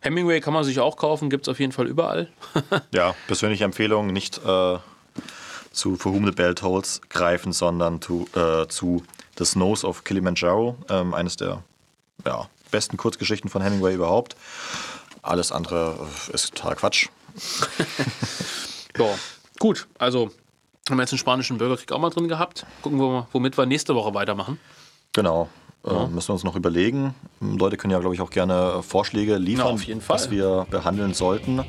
Hemingway 0.00 0.40
kann 0.40 0.54
man 0.54 0.64
sich 0.64 0.80
auch 0.80 0.96
kaufen, 0.96 1.28
gibt 1.28 1.46
es 1.46 1.48
auf 1.50 1.60
jeden 1.60 1.72
Fall 1.72 1.86
überall. 1.86 2.28
ja, 2.92 3.14
persönliche 3.26 3.64
Empfehlung, 3.64 4.08
nicht 4.08 4.38
äh, 4.38 4.78
zu 5.72 5.96
For 5.96 6.12
Whom 6.14 6.24
the 6.24 6.32
Bell 6.32 6.54
Tolls 6.54 7.00
greifen, 7.08 7.52
sondern 7.52 8.00
zu, 8.00 8.26
äh, 8.34 8.66
zu 8.68 9.02
The 9.38 9.44
Snows 9.44 9.84
of 9.84 10.04
Kilimanjaro, 10.04 10.76
ähm, 10.88 11.14
eines 11.14 11.36
der 11.36 11.62
ja, 12.24 12.48
besten 12.70 12.96
Kurzgeschichten 12.96 13.50
von 13.50 13.62
Hemingway 13.62 13.94
überhaupt. 13.94 14.36
Alles 15.22 15.52
andere 15.52 16.08
äh, 16.28 16.34
ist 16.34 16.54
total 16.54 16.76
Quatsch. 16.76 17.08
Ja, 18.98 19.06
gut, 19.60 19.86
also 19.98 20.30
haben 20.88 20.96
wir 20.96 21.02
jetzt 21.02 21.12
den 21.12 21.18
spanischen 21.18 21.58
Bürgerkrieg 21.58 21.92
auch 21.92 22.00
mal 22.00 22.10
drin 22.10 22.26
gehabt. 22.26 22.66
Gucken 22.82 22.98
wir 22.98 23.08
mal, 23.08 23.26
womit 23.32 23.56
wir 23.56 23.66
nächste 23.66 23.94
Woche 23.94 24.12
weitermachen. 24.14 24.58
Genau. 25.12 25.48
Äh, 25.86 26.06
müssen 26.08 26.28
wir 26.30 26.32
uns 26.32 26.44
noch 26.44 26.56
überlegen. 26.56 27.14
Leute 27.40 27.76
können 27.76 27.92
ja, 27.92 28.00
glaube 28.00 28.14
ich, 28.14 28.20
auch 28.20 28.30
gerne 28.30 28.78
äh, 28.78 28.82
Vorschläge 28.82 29.36
liefern, 29.36 29.66
Na, 29.68 29.72
auf 29.72 29.82
jeden 29.84 30.00
Fall. 30.00 30.16
was 30.16 30.30
wir 30.30 30.66
behandeln 30.70 31.14
sollten, 31.14 31.64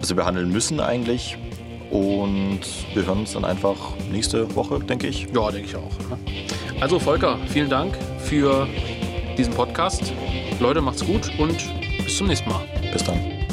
was 0.00 0.08
wir 0.08 0.16
behandeln 0.16 0.50
müssen 0.50 0.80
eigentlich. 0.80 1.36
Und 1.90 2.60
wir 2.94 3.04
hören 3.06 3.20
uns 3.20 3.34
dann 3.34 3.44
einfach 3.44 3.76
nächste 4.10 4.54
Woche, 4.56 4.80
denke 4.80 5.06
ich. 5.06 5.28
Ja, 5.34 5.50
denke 5.50 5.68
ich 5.68 5.76
auch. 5.76 5.92
Also 6.80 6.98
Volker, 6.98 7.38
vielen 7.48 7.70
Dank 7.70 7.96
für 8.20 8.66
diesen 9.36 9.54
Podcast. 9.54 10.12
Leute, 10.60 10.80
macht's 10.80 11.04
gut 11.04 11.30
und 11.38 11.56
bis 12.04 12.16
zum 12.16 12.26
nächsten 12.26 12.48
Mal. 12.48 12.62
Bis 12.92 13.04
dann. 13.04 13.45